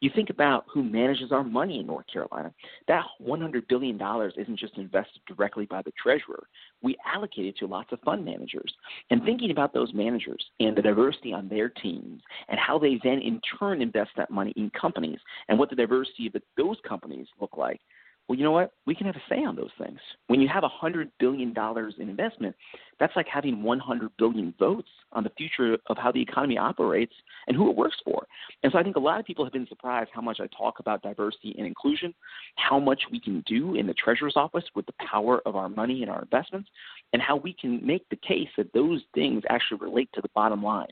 You 0.04 0.10
think 0.14 0.28
about 0.28 0.66
who 0.70 0.82
manages 0.84 1.32
our 1.32 1.42
money 1.42 1.80
in 1.80 1.86
North 1.86 2.04
Carolina. 2.12 2.52
That 2.88 3.06
$100 3.26 3.66
billion 3.70 3.98
isn't 4.36 4.58
just 4.58 4.76
invested 4.76 5.22
directly 5.26 5.64
by 5.64 5.80
the 5.80 5.92
treasurer. 5.92 6.46
We 6.82 6.94
allocate 7.06 7.46
it 7.46 7.56
to 7.60 7.66
lots 7.66 7.90
of 7.90 8.00
fund 8.00 8.22
managers. 8.22 8.70
And 9.08 9.22
thinking 9.24 9.50
about 9.50 9.72
those 9.72 9.94
managers 9.94 10.44
and 10.60 10.76
the 10.76 10.82
diversity 10.82 11.32
on 11.32 11.48
their 11.48 11.70
teams 11.70 12.20
and 12.48 12.60
how 12.60 12.78
they 12.78 13.00
then 13.02 13.18
in 13.20 13.40
turn 13.58 13.80
invest 13.80 14.10
that 14.18 14.30
money 14.30 14.52
in 14.58 14.70
companies 14.78 15.20
and 15.48 15.58
what 15.58 15.70
the 15.70 15.76
diversity 15.76 16.26
of 16.26 16.34
those 16.58 16.76
companies 16.86 17.26
look 17.40 17.56
like 17.56 17.80
well, 18.28 18.38
you 18.38 18.44
know 18.44 18.52
what? 18.52 18.72
We 18.86 18.94
can 18.94 19.06
have 19.06 19.16
a 19.16 19.22
say 19.28 19.44
on 19.44 19.54
those 19.54 19.70
things. 19.78 19.98
When 20.28 20.40
you 20.40 20.48
have 20.48 20.64
a 20.64 20.68
$100 20.68 21.10
billion 21.18 21.54
in 21.98 22.08
investment, 22.08 22.56
that's 22.98 23.14
like 23.16 23.26
having 23.28 23.62
100 23.62 24.10
billion 24.16 24.54
votes 24.58 24.88
on 25.12 25.24
the 25.24 25.30
future 25.36 25.76
of 25.88 25.98
how 25.98 26.10
the 26.10 26.22
economy 26.22 26.56
operates 26.56 27.12
and 27.48 27.56
who 27.56 27.68
it 27.68 27.76
works 27.76 27.96
for. 28.02 28.26
And 28.62 28.72
so 28.72 28.78
I 28.78 28.82
think 28.82 28.96
a 28.96 29.00
lot 29.00 29.20
of 29.20 29.26
people 29.26 29.44
have 29.44 29.52
been 29.52 29.66
surprised 29.68 30.10
how 30.14 30.22
much 30.22 30.40
I 30.40 30.46
talk 30.56 30.78
about 30.78 31.02
diversity 31.02 31.54
and 31.58 31.66
inclusion, 31.66 32.14
how 32.56 32.78
much 32.78 33.02
we 33.12 33.20
can 33.20 33.42
do 33.46 33.74
in 33.74 33.86
the 33.86 33.94
treasurer's 33.94 34.36
office 34.36 34.64
with 34.74 34.86
the 34.86 34.94
power 35.06 35.42
of 35.44 35.54
our 35.54 35.68
money 35.68 36.00
and 36.02 36.10
our 36.10 36.22
investments, 36.22 36.70
and 37.12 37.20
how 37.20 37.36
we 37.36 37.52
can 37.52 37.84
make 37.86 38.08
the 38.08 38.16
case 38.16 38.48
that 38.56 38.72
those 38.72 39.02
things 39.14 39.42
actually 39.50 39.78
relate 39.80 40.08
to 40.14 40.22
the 40.22 40.30
bottom 40.34 40.62
line. 40.62 40.88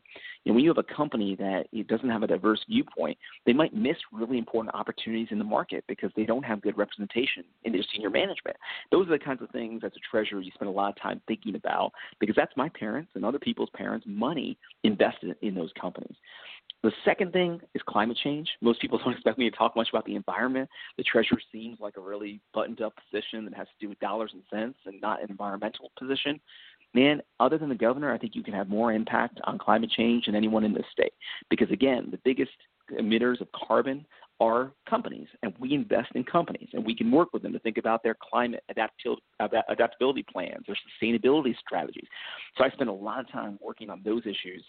Know, 0.51 0.55
when 0.55 0.65
you 0.65 0.71
have 0.71 0.79
a 0.79 0.95
company 0.95 1.37
that 1.37 1.67
doesn't 1.87 2.09
have 2.09 2.23
a 2.23 2.27
diverse 2.27 2.61
viewpoint, 2.69 3.17
they 3.47 3.53
might 3.53 3.75
miss 3.75 3.97
really 4.13 4.39
important 4.39 4.75
opportunities 4.75 5.29
in 5.31 5.39
the 5.39 5.45
market 5.45 5.85
because 5.89 6.11
they 6.17 6.25
don't 6.25 6.45
have 6.45 6.61
good 6.63 6.77
representation 6.77 7.45
in 7.65 7.73
their 7.73 7.83
senior 7.95 8.11
management. 8.11 8.57
Those 8.91 9.07
are 9.07 9.19
the 9.19 9.25
kinds 9.25 9.43
of 9.43 9.51
things 9.51 9.83
as 9.85 9.93
a 9.97 10.01
treasurer 10.11 10.41
you 10.41 10.51
spend 10.55 10.69
a 10.69 10.73
lot 10.73 10.91
of 10.91 11.01
time 11.01 11.21
thinking 11.29 11.55
about 11.55 11.93
because 12.19 12.37
that's 12.37 12.57
my 12.57 12.69
parents 12.71 13.13
and 13.15 13.25
other 13.25 13.39
people's 13.39 13.71
parents' 13.75 14.07
money 14.09 14.59
invested 14.83 15.37
in 15.43 15.55
those 15.55 15.71
companies. 15.81 16.17
The 16.83 16.93
second 17.05 17.33
thing 17.33 17.61
is 17.75 17.83
climate 17.87 18.19
change. 18.23 18.49
Most 18.61 18.81
people 18.81 18.99
don't 19.05 19.13
expect 19.13 19.39
me 19.39 19.49
to 19.49 19.57
talk 19.57 19.77
much 19.77 19.89
about 19.91 20.05
the 20.05 20.17
environment. 20.17 20.69
The 20.97 21.05
treasurer 21.05 21.39
seems 21.53 21.79
like 21.79 21.97
a 21.97 22.01
really 22.01 22.41
buttoned 22.53 22.81
up 22.81 22.95
position 22.97 23.45
that 23.45 23.55
has 23.55 23.69
to 23.69 23.75
do 23.81 23.89
with 23.89 24.01
dollars 24.01 24.33
and 24.35 24.43
cents 24.51 24.79
and 24.87 25.01
not 25.01 25.23
an 25.23 25.31
environmental 25.31 25.93
position 25.99 26.41
man, 26.95 27.23
other 27.41 27.59
than 27.59 27.69
the 27.69 27.75
governor, 27.75 28.13
I 28.13 28.19
think 28.19 28.35
you 28.35 28.43
can 28.43 28.55
have 28.55 28.69
more 28.69 28.93
impact 28.93 29.41
on 29.45 29.59
climate 29.59 29.91
change 29.91 30.27
than 30.27 30.35
anyone 30.35 30.65
in 30.65 30.75
this 30.75 30.87
state. 30.93 31.13
Because 31.51 31.71
again, 31.71 32.09
the 32.11 32.19
biggest 32.25 32.53
emitters 33.01 33.41
of 33.41 33.49
carbon 33.53 34.05
are 34.41 34.73
companies, 34.91 35.29
and 35.43 35.55
we 35.61 35.73
invest 35.73 36.09
in 36.15 36.25
companies, 36.25 36.69
and 36.73 36.85
we 36.85 36.97
can 36.97 37.11
work 37.13 37.33
with 37.33 37.43
them 37.43 37.53
to 37.53 37.59
think 37.61 37.79
about 37.79 38.03
their 38.03 38.17
climate 38.29 38.65
adaptability 38.69 40.25
plans, 40.33 40.65
their 40.67 40.77
sustainability 41.01 41.55
strategies. 41.59 42.07
So 42.59 42.65
I 42.65 42.71
spend 42.71 42.91
a 42.91 42.93
lot 42.93 43.21
of 43.21 43.31
time 43.31 43.59
working 43.61 43.89
on 43.89 44.03
those 44.05 44.23
issues. 44.23 44.65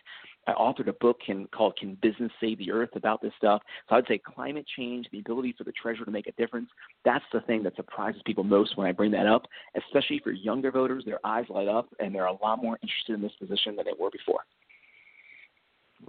I 0.47 0.51
authored 0.53 0.89
a 0.89 0.93
book 0.93 1.19
can, 1.25 1.47
called 1.47 1.75
"Can 1.77 1.97
Business 2.01 2.31
Save 2.39 2.59
the 2.59 2.71
Earth?" 2.71 2.95
about 2.95 3.21
this 3.21 3.33
stuff. 3.37 3.63
So 3.89 3.95
I'd 3.95 4.07
say 4.07 4.19
climate 4.19 4.67
change, 4.77 5.07
the 5.11 5.19
ability 5.19 5.55
for 5.57 5.63
the 5.63 5.71
treasurer 5.71 6.05
to 6.05 6.11
make 6.11 6.27
a 6.27 6.33
difference, 6.33 6.69
that's 7.03 7.25
the 7.33 7.41
thing 7.41 7.63
that 7.63 7.75
surprises 7.75 8.21
people 8.25 8.43
most 8.43 8.77
when 8.77 8.85
I 8.85 8.91
bring 8.91 9.11
that 9.11 9.25
up. 9.25 9.47
Especially 9.75 10.19
for 10.19 10.31
younger 10.31 10.71
voters, 10.71 11.03
their 11.05 11.25
eyes 11.25 11.45
light 11.49 11.67
up, 11.67 11.87
and 11.99 12.13
they're 12.13 12.25
a 12.25 12.37
lot 12.43 12.61
more 12.61 12.77
interested 12.83 13.13
in 13.13 13.21
this 13.21 13.31
position 13.39 13.75
than 13.75 13.85
they 13.85 13.93
were 13.97 14.11
before. 14.11 14.45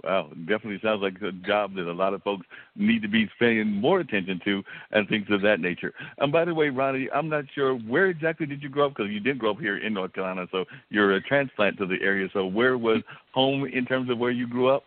Wow, 0.03 0.29
definitely 0.45 0.79
sounds 0.83 1.01
like 1.01 1.21
a 1.21 1.31
job 1.31 1.75
that 1.75 1.89
a 1.89 1.91
lot 1.91 2.13
of 2.13 2.21
folks 2.23 2.45
need 2.75 3.01
to 3.01 3.07
be 3.07 3.29
paying 3.39 3.67
more 3.71 3.99
attention 3.99 4.39
to 4.45 4.63
and 4.91 5.07
things 5.07 5.27
of 5.29 5.41
that 5.41 5.59
nature. 5.59 5.93
And 6.17 6.31
by 6.31 6.45
the 6.45 6.53
way, 6.53 6.69
Ronnie, 6.69 7.09
I'm 7.13 7.29
not 7.29 7.45
sure 7.53 7.75
where 7.75 8.07
exactly 8.07 8.45
did 8.45 8.61
you 8.61 8.69
grow 8.69 8.87
up 8.87 8.95
because 8.95 9.11
you 9.11 9.19
did 9.19 9.39
grow 9.39 9.51
up 9.51 9.59
here 9.59 9.77
in 9.77 9.93
North 9.93 10.13
Carolina, 10.13 10.47
so 10.51 10.65
you're 10.89 11.15
a 11.15 11.21
transplant 11.21 11.77
to 11.77 11.85
the 11.85 11.97
area. 12.01 12.29
So 12.33 12.45
where 12.45 12.77
was 12.77 13.01
home 13.33 13.65
in 13.65 13.85
terms 13.85 14.09
of 14.09 14.17
where 14.17 14.31
you 14.31 14.47
grew 14.47 14.69
up? 14.69 14.83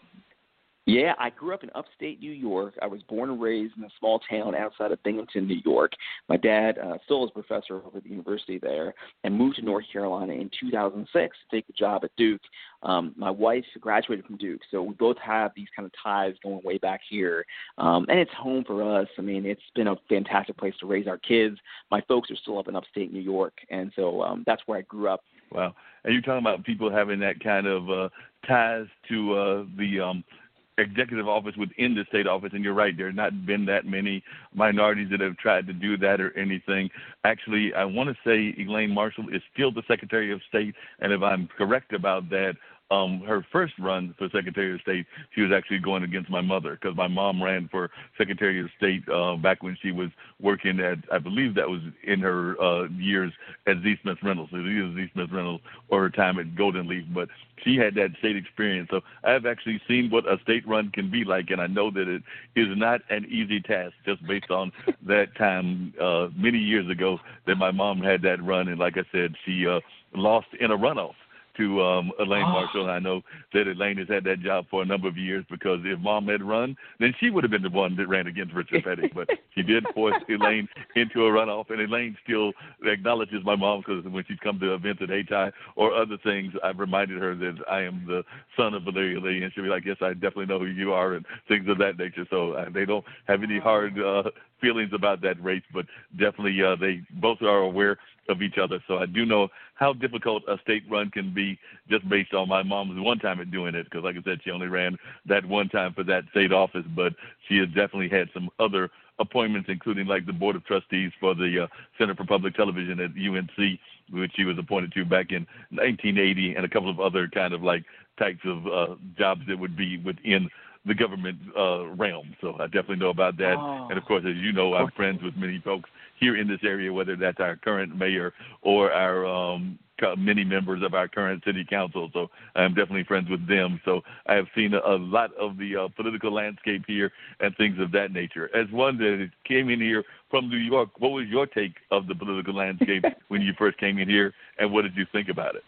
Yeah, 0.88 1.12
I 1.18 1.28
grew 1.28 1.52
up 1.52 1.62
in 1.62 1.70
upstate 1.74 2.18
New 2.18 2.32
York. 2.32 2.72
I 2.80 2.86
was 2.86 3.02
born 3.02 3.28
and 3.28 3.38
raised 3.38 3.76
in 3.76 3.84
a 3.84 3.90
small 3.98 4.20
town 4.20 4.54
outside 4.54 4.90
of 4.90 5.02
Binghamton, 5.02 5.46
New 5.46 5.60
York. 5.62 5.92
My 6.30 6.38
dad 6.38 6.78
uh, 6.78 6.96
still 7.04 7.24
is 7.24 7.30
a 7.30 7.42
professor 7.42 7.82
over 7.84 7.98
at 7.98 8.04
the 8.04 8.08
university 8.08 8.58
there 8.58 8.94
and 9.22 9.36
moved 9.36 9.56
to 9.56 9.62
North 9.62 9.84
Carolina 9.92 10.32
in 10.32 10.50
2006 10.58 11.12
to 11.12 11.56
take 11.56 11.68
a 11.68 11.74
job 11.74 12.04
at 12.04 12.10
Duke. 12.16 12.40
Um, 12.82 13.12
my 13.18 13.30
wife 13.30 13.66
graduated 13.78 14.24
from 14.24 14.38
Duke, 14.38 14.62
so 14.70 14.80
we 14.80 14.94
both 14.94 15.18
have 15.18 15.52
these 15.54 15.68
kind 15.76 15.84
of 15.84 15.92
ties 16.02 16.32
going 16.42 16.62
way 16.64 16.78
back 16.78 17.02
here. 17.06 17.44
Um, 17.76 18.06
and 18.08 18.18
it's 18.18 18.32
home 18.32 18.64
for 18.66 18.82
us. 18.82 19.08
I 19.18 19.20
mean, 19.20 19.44
it's 19.44 19.60
been 19.74 19.88
a 19.88 19.96
fantastic 20.08 20.56
place 20.56 20.74
to 20.80 20.86
raise 20.86 21.06
our 21.06 21.18
kids. 21.18 21.58
My 21.90 22.00
folks 22.08 22.30
are 22.30 22.36
still 22.36 22.58
up 22.58 22.66
in 22.66 22.74
upstate 22.74 23.12
New 23.12 23.20
York, 23.20 23.52
and 23.68 23.92
so 23.94 24.22
um, 24.22 24.42
that's 24.46 24.62
where 24.64 24.78
I 24.78 24.82
grew 24.82 25.10
up. 25.10 25.22
Wow. 25.52 25.74
And 26.04 26.14
you're 26.14 26.22
talking 26.22 26.38
about 26.38 26.64
people 26.64 26.90
having 26.90 27.20
that 27.20 27.40
kind 27.40 27.66
of 27.66 27.90
uh, 27.90 28.08
ties 28.46 28.86
to 29.10 29.34
uh, 29.34 29.64
the 29.76 30.00
um,– 30.00 30.24
executive 30.78 31.28
office 31.28 31.56
within 31.56 31.94
the 31.94 32.04
state 32.08 32.26
office, 32.26 32.50
and 32.54 32.64
you're 32.64 32.74
right, 32.74 32.96
there 32.96 33.06
have 33.06 33.16
not 33.16 33.46
been 33.46 33.64
that 33.66 33.86
many 33.86 34.22
minorities 34.54 35.08
that 35.10 35.20
have 35.20 35.36
tried 35.36 35.66
to 35.66 35.72
do 35.72 35.96
that 35.98 36.20
or 36.20 36.36
anything. 36.38 36.88
Actually, 37.24 37.74
I 37.74 37.84
want 37.84 38.08
to 38.08 38.16
say 38.24 38.54
Elaine 38.62 38.90
Marshall 38.90 39.28
is 39.32 39.42
still 39.52 39.72
the 39.72 39.82
Secretary 39.88 40.32
of 40.32 40.40
State, 40.48 40.74
and 41.00 41.12
if 41.12 41.22
I'm 41.22 41.48
correct 41.56 41.92
about 41.92 42.30
that, 42.30 42.54
um, 42.90 43.20
her 43.26 43.44
first 43.52 43.74
run 43.78 44.14
for 44.16 44.28
Secretary 44.30 44.74
of 44.74 44.80
State, 44.80 45.06
she 45.34 45.42
was 45.42 45.52
actually 45.52 45.78
going 45.78 46.04
against 46.04 46.30
my 46.30 46.40
mother 46.40 46.78
because 46.80 46.96
my 46.96 47.08
mom 47.08 47.42
ran 47.42 47.68
for 47.70 47.90
Secretary 48.16 48.60
of 48.60 48.68
State 48.78 49.06
uh, 49.08 49.36
back 49.36 49.62
when 49.62 49.76
she 49.82 49.92
was 49.92 50.08
working 50.40 50.80
at, 50.80 50.98
I 51.12 51.18
believe 51.18 51.54
that 51.54 51.68
was 51.68 51.82
in 52.04 52.20
her 52.20 52.60
uh, 52.60 52.88
years 52.88 53.32
at 53.66 53.76
Z. 53.82 53.96
Smith 54.02 54.18
Reynolds. 54.22 54.50
So 54.52 54.58
either 54.58 54.94
Z. 54.94 55.10
Smith 55.12 55.28
Reynolds 55.30 55.62
or 55.90 56.02
her 56.02 56.10
time 56.10 56.38
at 56.38 56.56
Golden 56.56 56.88
Leaf, 56.88 57.04
but 57.12 57.28
she 57.62 57.76
had 57.76 57.94
that 57.96 58.10
state 58.20 58.36
experience. 58.36 58.88
So 58.90 59.00
I 59.22 59.32
have 59.32 59.44
actually 59.44 59.82
seen 59.86 60.10
what 60.10 60.26
a 60.26 60.38
state 60.42 60.66
run 60.66 60.90
can 60.90 61.10
be 61.10 61.24
like, 61.24 61.50
and 61.50 61.60
I 61.60 61.66
know 61.66 61.90
that 61.90 62.08
it 62.08 62.22
is 62.56 62.68
not 62.76 63.02
an 63.10 63.26
easy 63.26 63.60
task 63.60 63.92
just 64.06 64.26
based 64.26 64.50
on 64.50 64.72
that 65.06 65.36
time 65.36 65.92
uh, 66.00 66.28
many 66.34 66.58
years 66.58 66.88
ago 66.88 67.18
that 67.46 67.56
my 67.56 67.70
mom 67.70 68.00
had 68.00 68.22
that 68.22 68.42
run, 68.42 68.68
and 68.68 68.78
like 68.78 68.96
I 68.96 69.04
said, 69.12 69.34
she 69.44 69.66
uh, 69.66 69.80
lost 70.14 70.48
in 70.58 70.70
a 70.70 70.78
runoff 70.78 71.14
to 71.58 71.82
um, 71.82 72.12
Elaine 72.18 72.44
oh. 72.44 72.52
Marshall. 72.52 72.82
And 72.82 72.90
I 72.90 72.98
know 72.98 73.22
that 73.52 73.68
Elaine 73.68 73.98
has 73.98 74.08
had 74.08 74.24
that 74.24 74.40
job 74.40 74.66
for 74.70 74.82
a 74.82 74.86
number 74.86 75.08
of 75.08 75.16
years 75.16 75.44
because 75.50 75.80
if 75.84 75.98
mom 76.00 76.28
had 76.28 76.42
run, 76.42 76.76
then 76.98 77.14
she 77.20 77.30
would 77.30 77.44
have 77.44 77.50
been 77.50 77.62
the 77.62 77.70
one 77.70 77.96
that 77.96 78.08
ran 78.08 78.26
against 78.26 78.54
Richard 78.54 78.84
Petty. 78.84 79.10
but 79.14 79.28
she 79.54 79.62
did 79.62 79.84
force 79.94 80.14
Elaine 80.28 80.68
into 80.96 81.26
a 81.26 81.30
runoff, 81.30 81.70
and 81.70 81.80
Elaine 81.80 82.16
still 82.24 82.52
acknowledges 82.84 83.44
my 83.44 83.56
mom 83.56 83.82
because 83.86 84.04
when 84.10 84.24
she's 84.26 84.38
come 84.42 84.58
to 84.60 84.74
events 84.74 85.02
at 85.02 85.10
Hayti 85.10 85.52
or 85.76 85.94
other 85.94 86.16
things, 86.22 86.52
I've 86.62 86.78
reminded 86.78 87.18
her 87.18 87.34
that 87.34 87.56
I 87.70 87.82
am 87.82 88.04
the 88.06 88.22
son 88.56 88.74
of 88.74 88.84
Valeria 88.84 89.20
Lee, 89.20 89.42
and 89.42 89.52
she'll 89.52 89.64
be 89.64 89.70
like, 89.70 89.84
"Yes, 89.84 89.96
I 90.00 90.14
definitely 90.14 90.46
know 90.46 90.58
who 90.58 90.66
you 90.66 90.92
are," 90.92 91.14
and 91.14 91.26
things 91.48 91.68
of 91.68 91.78
that 91.78 91.98
nature. 91.98 92.26
So 92.30 92.52
uh, 92.52 92.70
they 92.72 92.84
don't 92.84 93.04
have 93.26 93.42
any 93.42 93.58
hard 93.58 93.98
uh, 93.98 94.24
feelings 94.60 94.90
about 94.92 95.20
that 95.22 95.42
race, 95.42 95.62
but 95.72 95.86
definitely 96.18 96.62
uh, 96.62 96.76
they 96.76 97.02
both 97.20 97.42
are 97.42 97.58
aware 97.58 97.98
of 98.28 98.42
each 98.42 98.58
other. 98.58 98.82
So 98.86 98.98
I 98.98 99.06
do 99.06 99.24
know 99.24 99.48
how 99.74 99.92
difficult 99.92 100.42
a 100.48 100.58
state 100.62 100.82
run 100.90 101.10
can 101.10 101.32
be 101.32 101.58
just 101.88 102.08
based 102.08 102.34
on 102.34 102.48
my 102.48 102.62
mom's 102.62 103.00
one 103.00 103.18
time 103.18 103.40
at 103.40 103.50
doing 103.50 103.74
it. 103.74 103.84
Because 103.84 104.04
like 104.04 104.16
I 104.16 104.22
said, 104.22 104.40
she 104.44 104.50
only 104.50 104.66
ran 104.68 104.96
that 105.26 105.44
one 105.46 105.68
time 105.68 105.94
for 105.94 106.04
that 106.04 106.24
state 106.30 106.52
office, 106.52 106.84
but 106.94 107.14
she 107.48 107.58
has 107.58 107.68
definitely 107.68 108.08
had 108.08 108.28
some 108.34 108.50
other 108.58 108.90
appointments, 109.18 109.68
including 109.70 110.06
like 110.06 110.26
the 110.26 110.32
board 110.32 110.56
of 110.56 110.64
trustees 110.64 111.10
for 111.18 111.34
the 111.34 111.64
uh, 111.64 111.66
Center 111.98 112.14
for 112.14 112.24
Public 112.24 112.54
Television 112.54 113.00
at 113.00 113.10
UNC, 113.10 113.78
which 114.12 114.32
she 114.36 114.44
was 114.44 114.58
appointed 114.58 114.92
to 114.92 115.04
back 115.04 115.30
in 115.30 115.46
1980, 115.70 116.54
and 116.54 116.64
a 116.64 116.68
couple 116.68 116.90
of 116.90 117.00
other 117.00 117.28
kind 117.28 117.54
of 117.54 117.62
like 117.62 117.84
types 118.18 118.40
of 118.44 118.66
uh, 118.66 118.94
jobs 119.16 119.42
that 119.48 119.58
would 119.58 119.76
be 119.76 119.98
within 119.98 120.48
the 120.88 120.94
government 120.94 121.38
uh, 121.56 121.86
realm. 121.88 122.34
So 122.40 122.54
I 122.58 122.64
definitely 122.64 122.96
know 122.96 123.10
about 123.10 123.36
that. 123.38 123.56
Oh. 123.56 123.86
And 123.88 123.98
of 123.98 124.04
course, 124.04 124.24
as 124.28 124.36
you 124.36 124.52
know, 124.52 124.74
I'm 124.74 124.90
friends 124.92 125.22
with 125.22 125.36
many 125.36 125.60
folks 125.64 125.90
here 126.18 126.36
in 126.36 126.48
this 126.48 126.60
area, 126.64 126.92
whether 126.92 127.16
that's 127.16 127.38
our 127.40 127.56
current 127.56 127.96
mayor 127.96 128.32
or 128.62 128.92
our 128.92 129.24
um, 129.24 129.78
many 130.16 130.44
members 130.44 130.82
of 130.82 130.94
our 130.94 131.08
current 131.08 131.42
city 131.44 131.64
council. 131.68 132.10
So 132.12 132.28
I'm 132.54 132.74
definitely 132.74 133.04
friends 133.04 133.28
with 133.28 133.46
them. 133.48 133.80
So 133.84 134.00
I 134.26 134.34
have 134.34 134.46
seen 134.54 134.74
a, 134.74 134.78
a 134.78 134.96
lot 134.96 135.34
of 135.34 135.56
the 135.58 135.76
uh, 135.76 135.88
political 135.96 136.32
landscape 136.32 136.84
here 136.86 137.12
and 137.40 137.56
things 137.56 137.78
of 137.80 137.92
that 137.92 138.12
nature. 138.12 138.48
As 138.56 138.70
one 138.70 138.96
that 138.98 139.30
came 139.44 139.68
in 139.70 139.80
here 139.80 140.04
from 140.30 140.48
New 140.48 140.58
York, 140.58 140.90
what 140.98 141.12
was 141.12 141.26
your 141.28 141.46
take 141.46 141.74
of 141.90 142.06
the 142.06 142.14
political 142.14 142.54
landscape 142.54 143.04
when 143.28 143.42
you 143.42 143.52
first 143.58 143.78
came 143.78 143.98
in 143.98 144.08
here, 144.08 144.32
and 144.58 144.72
what 144.72 144.82
did 144.82 144.96
you 144.96 145.06
think 145.12 145.28
about 145.28 145.54
it? 145.54 145.64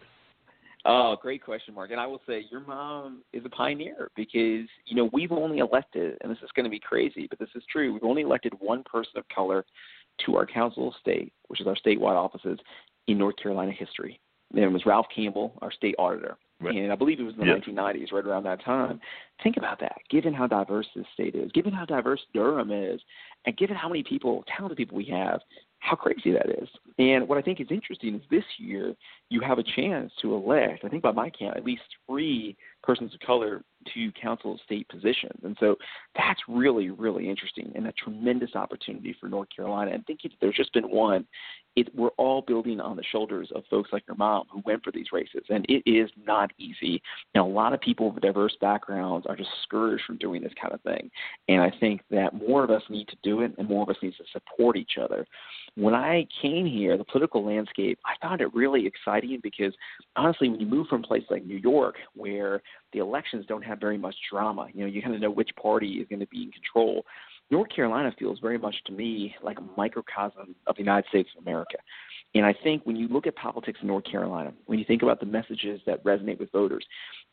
Oh, 0.86 1.16
great 1.20 1.44
question, 1.44 1.74
Mark. 1.74 1.90
And 1.90 2.00
I 2.00 2.06
will 2.06 2.22
say 2.26 2.46
your 2.50 2.60
mom 2.60 3.22
is 3.32 3.44
a 3.44 3.50
pioneer 3.50 4.10
because, 4.16 4.66
you 4.86 4.94
know, 4.94 5.10
we've 5.12 5.32
only 5.32 5.58
elected, 5.58 6.16
and 6.22 6.30
this 6.30 6.38
is 6.42 6.50
going 6.56 6.64
to 6.64 6.70
be 6.70 6.80
crazy, 6.80 7.26
but 7.28 7.38
this 7.38 7.50
is 7.54 7.62
true, 7.70 7.92
we've 7.92 8.02
only 8.04 8.22
elected 8.22 8.54
one 8.58 8.82
person 8.84 9.12
of 9.16 9.24
color 9.28 9.64
to 10.24 10.36
our 10.36 10.46
Council 10.46 10.88
of 10.88 10.94
State, 11.00 11.32
which 11.48 11.60
is 11.60 11.66
our 11.66 11.76
statewide 11.76 12.16
offices, 12.16 12.58
in 13.08 13.18
North 13.18 13.36
Carolina 13.36 13.72
history. 13.72 14.20
And 14.52 14.62
it 14.62 14.68
was 14.68 14.86
Ralph 14.86 15.06
Campbell, 15.14 15.52
our 15.62 15.72
state 15.72 15.94
auditor. 15.98 16.36
Right. 16.60 16.76
And 16.76 16.92
I 16.92 16.96
believe 16.96 17.20
it 17.20 17.24
was 17.24 17.34
in 17.34 17.40
the 17.40 17.46
yeah. 17.46 17.56
1990s, 17.56 18.12
right 18.12 18.26
around 18.26 18.42
that 18.44 18.62
time. 18.62 19.00
Think 19.42 19.56
about 19.56 19.80
that. 19.80 19.96
Given 20.10 20.34
how 20.34 20.46
diverse 20.46 20.86
this 20.94 21.06
state 21.14 21.34
is, 21.34 21.50
given 21.52 21.72
how 21.72 21.86
diverse 21.86 22.20
Durham 22.34 22.70
is, 22.70 23.00
and 23.46 23.56
given 23.56 23.76
how 23.76 23.88
many 23.88 24.02
people, 24.02 24.44
talented 24.54 24.76
people 24.76 24.96
we 24.96 25.06
have, 25.06 25.40
how 25.80 25.96
crazy 25.96 26.30
that 26.30 26.48
is. 26.50 26.68
And 26.98 27.26
what 27.26 27.38
I 27.38 27.42
think 27.42 27.60
is 27.60 27.66
interesting 27.70 28.14
is 28.14 28.22
this 28.30 28.44
year 28.58 28.94
you 29.28 29.40
have 29.40 29.58
a 29.58 29.62
chance 29.62 30.12
to 30.22 30.34
elect, 30.34 30.84
I 30.84 30.88
think 30.88 31.02
by 31.02 31.12
my 31.12 31.30
count, 31.30 31.56
at 31.56 31.64
least 31.64 31.82
three 32.06 32.56
persons 32.82 33.12
of 33.14 33.20
color 33.20 33.62
to 33.94 34.12
council 34.12 34.54
of 34.54 34.60
state 34.60 34.88
positions. 34.88 35.40
And 35.42 35.56
so 35.60 35.76
that's 36.16 36.40
really, 36.48 36.90
really 36.90 37.28
interesting 37.28 37.72
and 37.74 37.86
a 37.86 37.92
tremendous 37.92 38.54
opportunity 38.54 39.14
for 39.18 39.28
North 39.28 39.48
Carolina. 39.54 39.92
And 39.92 40.06
thinking 40.06 40.30
there's 40.40 40.56
just 40.56 40.72
been 40.72 40.90
one, 40.90 41.26
it, 41.76 41.88
we're 41.94 42.08
all 42.16 42.42
building 42.42 42.80
on 42.80 42.96
the 42.96 43.02
shoulders 43.12 43.50
of 43.54 43.62
folks 43.70 43.90
like 43.92 44.02
your 44.08 44.16
mom 44.16 44.44
who 44.50 44.60
went 44.66 44.82
for 44.82 44.90
these 44.90 45.06
races. 45.12 45.42
And 45.48 45.64
it 45.68 45.82
is 45.88 46.10
not 46.26 46.50
easy. 46.58 47.00
And 47.34 47.42
a 47.42 47.46
lot 47.46 47.72
of 47.72 47.80
people 47.80 48.10
with 48.10 48.22
diverse 48.22 48.56
backgrounds 48.60 49.26
are 49.28 49.36
just 49.36 49.50
discouraged 49.56 50.02
from 50.04 50.18
doing 50.18 50.42
this 50.42 50.52
kind 50.60 50.74
of 50.74 50.80
thing. 50.82 51.10
And 51.48 51.60
I 51.62 51.72
think 51.78 52.02
that 52.10 52.34
more 52.34 52.64
of 52.64 52.70
us 52.70 52.82
need 52.90 53.08
to 53.08 53.16
do 53.22 53.40
it 53.42 53.52
and 53.56 53.68
more 53.68 53.82
of 53.82 53.88
us 53.88 53.96
need 54.02 54.14
to 54.16 54.24
support 54.32 54.76
each 54.76 54.98
other. 55.00 55.26
When 55.76 55.94
I 55.94 56.26
came 56.42 56.66
here, 56.66 56.98
the 56.98 57.04
political 57.04 57.44
landscape, 57.44 57.98
I 58.04 58.14
found 58.26 58.40
it 58.40 58.52
really 58.52 58.86
exciting 58.86 59.38
because 59.42 59.72
honestly, 60.16 60.48
when 60.48 60.60
you 60.60 60.66
move 60.66 60.88
from 60.88 61.04
a 61.04 61.06
place 61.06 61.22
like 61.30 61.44
New 61.44 61.58
York, 61.58 61.94
where 62.14 62.62
the 62.92 62.98
elections 62.98 63.44
don't 63.46 63.62
have 63.62 63.80
very 63.80 63.98
much 63.98 64.14
drama, 64.30 64.68
you 64.72 64.80
know, 64.80 64.86
you 64.86 65.02
kind 65.02 65.14
of 65.14 65.20
know 65.20 65.30
which 65.30 65.50
party 65.60 65.94
is 65.94 66.08
going 66.08 66.20
to 66.20 66.26
be 66.26 66.42
in 66.44 66.52
control. 66.52 67.04
North 67.50 67.68
Carolina 67.74 68.14
feels 68.18 68.38
very 68.38 68.58
much 68.58 68.76
to 68.86 68.92
me 68.92 69.34
like 69.42 69.58
a 69.58 69.64
microcosm 69.76 70.54
of 70.66 70.76
the 70.76 70.82
United 70.82 71.08
States 71.08 71.28
of 71.36 71.42
America. 71.44 71.78
And 72.34 72.46
I 72.46 72.54
think 72.62 72.86
when 72.86 72.94
you 72.94 73.08
look 73.08 73.26
at 73.26 73.34
politics 73.34 73.80
in 73.82 73.88
North 73.88 74.04
Carolina, 74.04 74.52
when 74.66 74.78
you 74.78 74.84
think 74.84 75.02
about 75.02 75.18
the 75.18 75.26
messages 75.26 75.80
that 75.86 76.02
resonate 76.04 76.38
with 76.38 76.52
voters, 76.52 76.84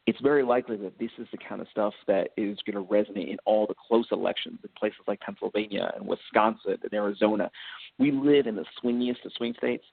it's 0.07 0.19
very 0.21 0.41
likely 0.41 0.77
that 0.77 0.97
this 0.97 1.11
is 1.19 1.27
the 1.31 1.37
kind 1.37 1.61
of 1.61 1.67
stuff 1.69 1.93
that 2.07 2.29
is 2.35 2.57
going 2.65 2.83
to 2.83 2.91
resonate 2.91 3.29
in 3.29 3.37
all 3.45 3.67
the 3.67 3.75
close 3.87 4.07
elections 4.11 4.57
in 4.63 4.69
places 4.79 5.01
like 5.05 5.19
Pennsylvania 5.19 5.91
and 5.95 6.07
Wisconsin 6.07 6.77
and 6.81 6.93
Arizona. 6.93 7.51
We 7.99 8.11
live 8.11 8.47
in 8.47 8.55
the 8.55 8.65
swingiest 8.81 9.23
of 9.25 9.33
swing 9.37 9.53
states, 9.57 9.83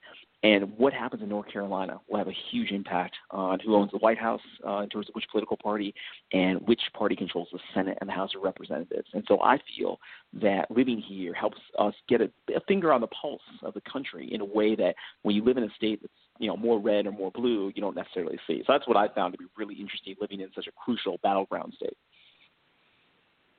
and 0.45 0.77
what 0.77 0.93
happens 0.93 1.23
in 1.23 1.31
North 1.31 1.51
Carolina 1.51 1.99
will 2.07 2.19
have 2.19 2.29
a 2.29 2.37
huge 2.51 2.71
impact 2.71 3.17
on 3.31 3.59
who 3.61 3.75
owns 3.75 3.91
the 3.91 3.99
White 3.99 4.19
House 4.19 4.43
uh, 4.67 4.81
in 4.81 4.91
terms 4.91 5.09
of 5.09 5.15
which 5.15 5.25
political 5.33 5.57
party 5.57 5.95
and 6.35 6.61
which 6.69 6.83
party 6.93 7.17
controls 7.17 7.49
the 7.51 7.59
Senate 7.73 7.97
and 8.03 8.11
the 8.11 8.13
House 8.13 8.33
of 8.37 8.43
Representatives. 8.43 9.09
And 9.15 9.25
so 9.27 9.41
I 9.41 9.59
feel 9.75 9.99
that 10.35 10.71
living 10.71 10.99
here 11.01 11.33
helps 11.33 11.57
us 11.79 11.95
get 12.11 12.21
a, 12.21 12.31
a 12.55 12.61
finger 12.69 12.93
on 12.93 13.01
the 13.01 13.07
pulse 13.07 13.41
of 13.63 13.73
the 13.73 13.81
country 13.91 14.33
in 14.35 14.43
a 14.43 14.45
way 14.45 14.77
that 14.77 14.95
when 15.23 15.35
you 15.35 15.43
live 15.43 15.57
in 15.57 15.65
a 15.65 15.71
state 15.77 16.03
that's 16.03 16.13
you 16.39 16.49
know 16.49 16.59
more 16.59 16.79
red 16.79 17.07
or 17.07 17.13
more 17.13 17.31
blue, 17.31 17.73
you 17.75 17.81
don't 17.81 17.97
necessarily 17.97 18.39
see. 18.47 18.63
So 18.67 18.75
that's 18.75 18.87
what 18.87 18.99
I 18.99 19.09
found 19.09 19.33
to 19.33 19.39
be 19.39 19.47
really 19.57 19.77
interesting 19.77 20.15
living 20.21 20.41
in 20.41 20.51
such 20.55 20.67
a 20.67 20.73
crucial 20.73 21.19
battleground 21.23 21.73
state. 21.75 21.97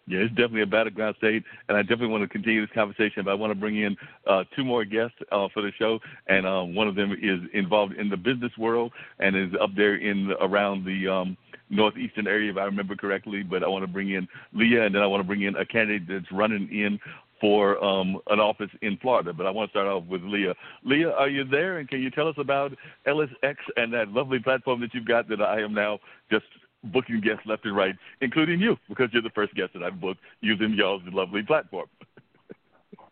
Yeah, 0.07 0.19
it's 0.19 0.35
definitely 0.35 0.61
a 0.61 0.67
battleground 0.67 1.15
state, 1.17 1.43
and 1.67 1.75
I 1.75 1.81
definitely 1.81 2.09
want 2.09 2.21
to 2.23 2.29
continue 2.29 2.61
this 2.61 2.73
conversation. 2.75 3.23
But 3.25 3.31
I 3.31 3.33
want 3.33 3.51
to 3.51 3.59
bring 3.59 3.77
in 3.77 3.97
uh, 4.27 4.43
two 4.55 4.63
more 4.63 4.85
guests 4.85 5.15
uh, 5.31 5.47
for 5.51 5.63
the 5.63 5.71
show, 5.79 5.99
and 6.27 6.45
um, 6.45 6.75
one 6.75 6.87
of 6.87 6.93
them 6.93 7.13
is 7.13 7.39
involved 7.53 7.93
in 7.93 8.09
the 8.09 8.17
business 8.17 8.51
world 8.57 8.91
and 9.19 9.35
is 9.35 9.51
up 9.59 9.71
there 9.75 9.95
in 9.95 10.31
around 10.41 10.85
the 10.85 11.07
um, 11.07 11.37
northeastern 11.71 12.27
area, 12.27 12.51
if 12.51 12.57
I 12.57 12.65
remember 12.65 12.95
correctly. 12.95 13.41
But 13.41 13.63
I 13.63 13.67
want 13.67 13.83
to 13.83 13.91
bring 13.91 14.11
in 14.11 14.27
Leia, 14.55 14.85
and 14.85 14.93
then 14.93 15.01
I 15.01 15.07
want 15.07 15.21
to 15.21 15.27
bring 15.27 15.41
in 15.41 15.55
a 15.55 15.65
candidate 15.65 16.07
that's 16.07 16.31
running 16.31 16.69
in 16.71 16.99
for 17.41 17.83
um, 17.83 18.19
an 18.29 18.39
office 18.39 18.69
in 18.83 18.97
Florida. 18.97 19.33
But 19.33 19.47
I 19.47 19.49
want 19.49 19.69
to 19.69 19.71
start 19.71 19.87
off 19.87 20.03
with 20.05 20.21
Leia. 20.21 20.53
Leia, 20.85 21.13
are 21.17 21.29
you 21.29 21.45
there? 21.45 21.79
And 21.79 21.89
can 21.89 22.01
you 22.01 22.11
tell 22.11 22.27
us 22.27 22.35
about 22.37 22.73
LSX 23.07 23.55
and 23.75 23.91
that 23.93 24.09
lovely 24.09 24.37
platform 24.39 24.81
that 24.81 24.93
you've 24.93 25.07
got 25.07 25.27
that 25.29 25.41
I 25.41 25.61
am 25.61 25.73
now 25.73 25.97
just 26.31 26.45
booking 26.91 27.21
guests 27.21 27.43
left 27.45 27.65
and 27.65 27.75
right, 27.75 27.95
including 28.21 28.59
you, 28.59 28.75
because 28.89 29.09
you're 29.11 29.21
the 29.21 29.29
first 29.31 29.53
guest 29.55 29.73
that 29.73 29.83
I've 29.83 29.99
booked 29.99 30.21
using 30.41 30.73
y'all's 30.73 31.01
lovely 31.11 31.43
platform. 31.43 31.87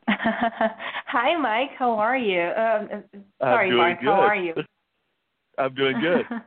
Hi, 0.08 1.38
Mike. 1.38 1.72
How 1.78 1.92
are 1.92 2.18
you? 2.18 2.42
Um, 2.42 3.04
sorry, 3.40 3.72
Mike. 3.76 4.02
Good. 4.02 4.08
How 4.08 4.22
are 4.22 4.36
you? 4.36 4.54
I'm 5.58 5.74
doing 5.76 6.00
good. 6.02 6.26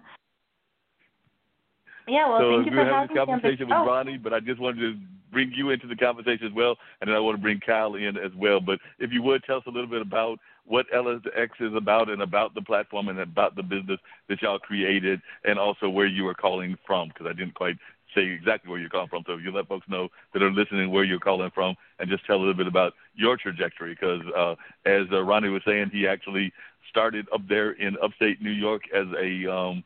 yeah, 2.09 2.29
well, 2.29 2.41
so 2.41 2.57
thank 2.57 2.67
you 2.67 2.73
for 2.73 2.85
having 2.85 3.09
this 3.09 3.17
conversation 3.17 3.69
with 3.69 3.77
oh. 3.77 3.87
Ronnie, 3.87 4.19
but 4.19 4.35
I 4.35 4.41
just 4.41 4.61
wanted 4.61 4.81
to 4.81 4.95
bring 5.33 5.53
you 5.55 5.71
into 5.71 5.87
the 5.87 5.97
conversation 5.97 6.47
as 6.47 6.53
well, 6.55 6.77
and 7.01 7.09
then 7.09 7.17
I 7.17 7.21
want 7.21 7.37
to 7.37 7.43
bring 7.43 7.61
Kyle 7.61 7.95
in 7.95 8.17
as 8.17 8.33
well. 8.37 8.61
But 8.61 8.79
if 8.99 9.13
you 9.13 9.23
would 9.23 9.45
tell 9.45 9.59
us 9.59 9.65
a 9.67 9.71
little 9.71 9.89
bit 9.89 10.03
about 10.03 10.39
what 10.67 10.87
LSX 10.95 11.49
is 11.61 11.75
about 11.75 12.11
and 12.11 12.23
about 12.23 12.55
the 12.55 12.63
platform 12.63 13.09
and 13.09 13.21
about 13.21 13.57
the 13.57 13.63
business 13.63 14.01
that 14.29 14.43
y'all 14.43 14.59
created, 14.59 15.21
and 15.45 15.59
also 15.59 15.89
where 15.89 16.07
you 16.07 16.27
are 16.29 16.35
calling 16.35 16.77
from, 16.87 17.09
because 17.09 17.27
I 17.27 17.33
didn't 17.33 17.55
quite 17.55 17.77
say 18.15 18.23
exactly 18.25 18.71
where 18.71 18.81
you're 18.81 18.91
calling 18.91 19.09
from. 19.09 19.25
So 19.27 19.37
you 19.37 19.53
let 19.53 19.69
folks 19.69 19.89
know 19.89 20.09
that 20.33 20.43
are 20.43 20.51
listening 20.51 20.91
where 20.91 21.05
you're 21.05 21.21
calling 21.21 21.51
from, 21.55 21.77
and 21.99 22.11
just 22.11 22.27
tell 22.27 22.37
a 22.37 22.39
little 22.39 22.55
bit 22.55 22.67
about 22.67 22.95
your 23.15 23.37
trajectory, 23.37 23.93
because 23.93 24.23
uh, 24.37 24.55
as 24.85 25.07
uh, 25.13 25.23
Ronnie 25.23 25.49
was 25.49 25.63
saying, 25.67 25.91
he 25.93 26.07
actually 26.07 26.53
started 26.89 27.27
up 27.33 27.43
there 27.49 27.73
in 27.73 27.97
upstate 28.03 28.41
New 28.41 28.51
York 28.51 28.83
as 28.95 29.07
a 29.21 29.53
um, 29.53 29.85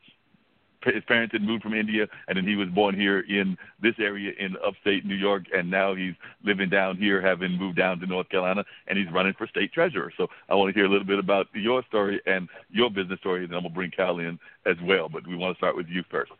his 0.83 1.03
parents 1.07 1.33
had 1.33 1.41
moved 1.41 1.63
from 1.63 1.73
India, 1.73 2.07
and 2.27 2.37
then 2.37 2.45
he 2.45 2.55
was 2.55 2.69
born 2.69 2.95
here 2.95 3.19
in 3.21 3.57
this 3.81 3.95
area 3.99 4.31
in 4.39 4.55
upstate 4.65 5.05
New 5.05 5.15
York, 5.15 5.43
and 5.53 5.69
now 5.69 5.93
he's 5.95 6.15
living 6.43 6.69
down 6.69 6.97
here, 6.97 7.21
having 7.21 7.51
moved 7.57 7.77
down 7.77 7.99
to 7.99 8.05
North 8.05 8.29
Carolina, 8.29 8.63
and 8.87 8.97
he's 8.97 9.11
running 9.11 9.33
for 9.37 9.47
state 9.47 9.71
treasurer. 9.73 10.11
So 10.17 10.27
I 10.49 10.55
want 10.55 10.73
to 10.73 10.77
hear 10.77 10.85
a 10.85 10.89
little 10.89 11.07
bit 11.07 11.19
about 11.19 11.47
your 11.53 11.83
story 11.87 12.21
and 12.25 12.47
your 12.69 12.89
business 12.89 13.19
story, 13.19 13.43
and 13.43 13.51
then 13.51 13.57
I'm 13.57 13.63
gonna 13.63 13.75
bring 13.75 13.91
Cal 13.91 14.19
in 14.19 14.39
as 14.65 14.77
well. 14.83 15.09
But 15.09 15.27
we 15.27 15.35
want 15.35 15.55
to 15.55 15.59
start 15.59 15.75
with 15.75 15.87
you 15.87 16.03
first. 16.09 16.31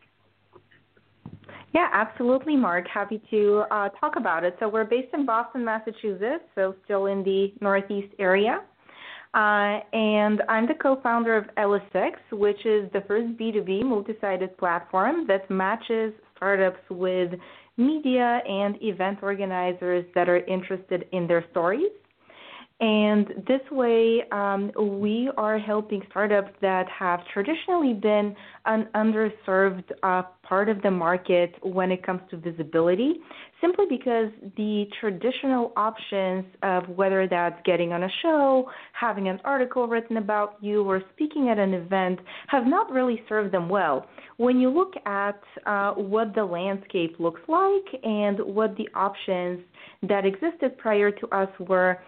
Yeah, 1.73 1.87
absolutely, 1.93 2.57
Mark. 2.57 2.85
Happy 2.87 3.21
to 3.29 3.63
uh, 3.71 3.89
talk 3.89 4.17
about 4.17 4.43
it. 4.43 4.57
So 4.59 4.67
we're 4.67 4.83
based 4.83 5.13
in 5.13 5.25
Boston, 5.25 5.63
Massachusetts, 5.63 6.43
so 6.53 6.75
still 6.83 7.05
in 7.05 7.23
the 7.23 7.53
Northeast 7.61 8.13
area. 8.19 8.61
Uh, 9.33 9.79
and 9.93 10.41
I'm 10.49 10.67
the 10.67 10.73
co-founder 10.73 11.37
of 11.37 11.45
LSX, 11.57 12.15
which 12.31 12.65
is 12.65 12.91
the 12.91 13.01
first 13.07 13.37
B2B 13.37 13.83
multi-sided 13.85 14.57
platform 14.57 15.25
that 15.27 15.49
matches 15.49 16.13
startups 16.35 16.81
with 16.89 17.31
media 17.77 18.41
and 18.45 18.81
event 18.81 19.19
organizers 19.21 20.05
that 20.15 20.27
are 20.27 20.43
interested 20.45 21.05
in 21.13 21.27
their 21.27 21.45
stories. 21.51 21.91
And 22.81 23.27
this 23.47 23.61
way, 23.69 24.23
um, 24.31 24.71
we 24.99 25.29
are 25.37 25.59
helping 25.59 26.01
startups 26.09 26.49
that 26.61 26.87
have 26.89 27.19
traditionally 27.31 27.93
been 27.93 28.35
an 28.65 28.87
underserved 28.95 29.83
uh, 30.01 30.23
part 30.41 30.67
of 30.67 30.81
the 30.81 30.89
market 30.89 31.53
when 31.61 31.91
it 31.91 32.03
comes 32.03 32.21
to 32.31 32.37
visibility, 32.37 33.21
simply 33.61 33.85
because 33.87 34.31
the 34.57 34.85
traditional 34.99 35.73
options 35.77 36.43
of 36.63 36.89
whether 36.89 37.27
that's 37.27 37.61
getting 37.65 37.93
on 37.93 38.01
a 38.01 38.09
show, 38.23 38.67
having 38.99 39.27
an 39.27 39.39
article 39.45 39.87
written 39.87 40.17
about 40.17 40.57
you, 40.59 40.83
or 40.83 41.03
speaking 41.13 41.49
at 41.49 41.59
an 41.59 41.75
event 41.75 42.19
have 42.47 42.65
not 42.65 42.91
really 42.91 43.21
served 43.29 43.53
them 43.53 43.69
well. 43.69 44.07
When 44.37 44.59
you 44.59 44.71
look 44.71 44.93
at 45.05 45.39
uh, 45.67 45.91
what 45.91 46.33
the 46.33 46.43
landscape 46.43 47.17
looks 47.19 47.41
like 47.47 48.03
and 48.03 48.39
what 48.39 48.75
the 48.75 48.89
options 48.95 49.59
that 50.09 50.25
existed 50.25 50.79
prior 50.79 51.11
to 51.11 51.27
us 51.27 51.49
were, 51.59 51.99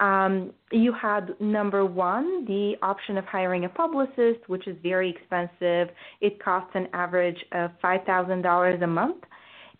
um, 0.00 0.52
you 0.70 0.92
had 0.92 1.34
number 1.40 1.84
one, 1.84 2.44
the 2.44 2.74
option 2.82 3.18
of 3.18 3.24
hiring 3.24 3.64
a 3.64 3.68
publicist, 3.68 4.48
which 4.48 4.68
is 4.68 4.76
very 4.82 5.10
expensive. 5.10 5.94
It 6.20 6.42
costs 6.42 6.70
an 6.74 6.88
average 6.92 7.38
of 7.52 7.70
$5,000 7.82 8.82
a 8.82 8.86
month. 8.86 9.24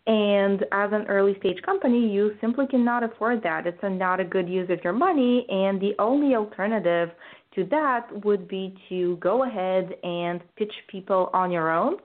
And 0.07 0.65
as 0.73 0.91
an 0.93 1.05
early 1.09 1.37
stage 1.39 1.61
company, 1.63 2.11
you 2.11 2.35
simply 2.41 2.67
cannot 2.67 3.05
afford 3.05 3.43
that. 3.43 3.67
It's 3.67 3.79
a, 3.83 3.91
not 3.91 4.21
a 4.21 4.25
good 4.25 4.49
use 4.49 4.71
of 4.71 4.83
your 4.83 4.95
money. 4.95 5.47
And 5.51 5.81
the 5.81 5.95
only 5.99 6.35
alternative 6.35 7.11
to 7.55 7.65
that 7.67 8.25
would 8.25 8.49
be 8.49 8.75
to 8.89 9.17
go 9.17 9.45
ahead 9.45 9.95
and 10.03 10.41
pitch 10.57 10.73
people 10.89 11.31
on 11.35 11.51
your 11.51 11.71
own. 11.71 11.99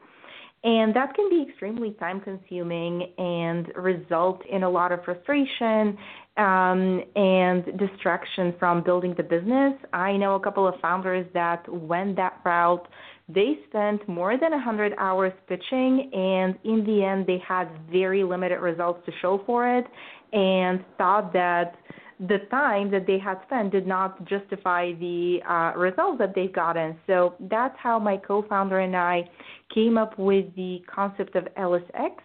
And 0.66 0.96
that 0.96 1.14
can 1.14 1.30
be 1.30 1.46
extremely 1.48 1.92
time 1.92 2.22
consuming 2.22 3.12
and 3.18 3.70
result 3.76 4.42
in 4.50 4.64
a 4.64 4.70
lot 4.70 4.92
of 4.94 5.04
frustration 5.04 5.98
um, 6.38 7.04
and 7.16 7.66
distraction 7.78 8.56
from 8.58 8.84
building 8.84 9.14
the 9.16 9.24
business. 9.24 9.74
I 9.94 10.18
know 10.18 10.36
a 10.36 10.40
couple 10.40 10.68
of 10.68 10.80
founders 10.82 11.28
that 11.34 11.72
went 11.72 12.16
that 12.16 12.40
route. 12.44 12.88
They 13.30 13.60
spent 13.70 14.08
more 14.08 14.38
than 14.38 14.52
100 14.52 14.94
hours 14.98 15.34
pitching, 15.48 16.10
and 16.14 16.58
in 16.64 16.84
the 16.86 17.04
end, 17.04 17.28
they 17.28 17.42
had 17.48 17.70
very 17.92 18.24
limited 18.24 18.60
results 18.60 19.06
to 19.06 19.12
show 19.22 19.42
for 19.46 19.78
it 19.78 19.86
and 20.34 20.84
thought 20.98 21.32
that 21.34 21.76
the 22.20 22.40
time 22.50 22.90
that 22.92 23.06
they 23.06 23.20
had 23.20 23.40
spent 23.46 23.72
did 23.72 23.86
not 23.86 24.24
justify 24.26 24.94
the 24.94 25.40
uh, 25.48 25.78
results 25.78 26.18
that 26.20 26.34
they've 26.36 26.54
gotten. 26.54 26.98
So 27.08 27.36
that's 27.40 27.76
how 27.78 28.00
my 28.00 28.18
co 28.18 28.44
founder 28.44 28.80
and 28.80 28.96
I 28.96 29.30
came 29.74 29.98
up 29.98 30.18
with 30.18 30.54
the 30.56 30.82
concept 30.94 31.36
of 31.36 31.48
Ellis 31.58 31.84
X. 31.94 32.16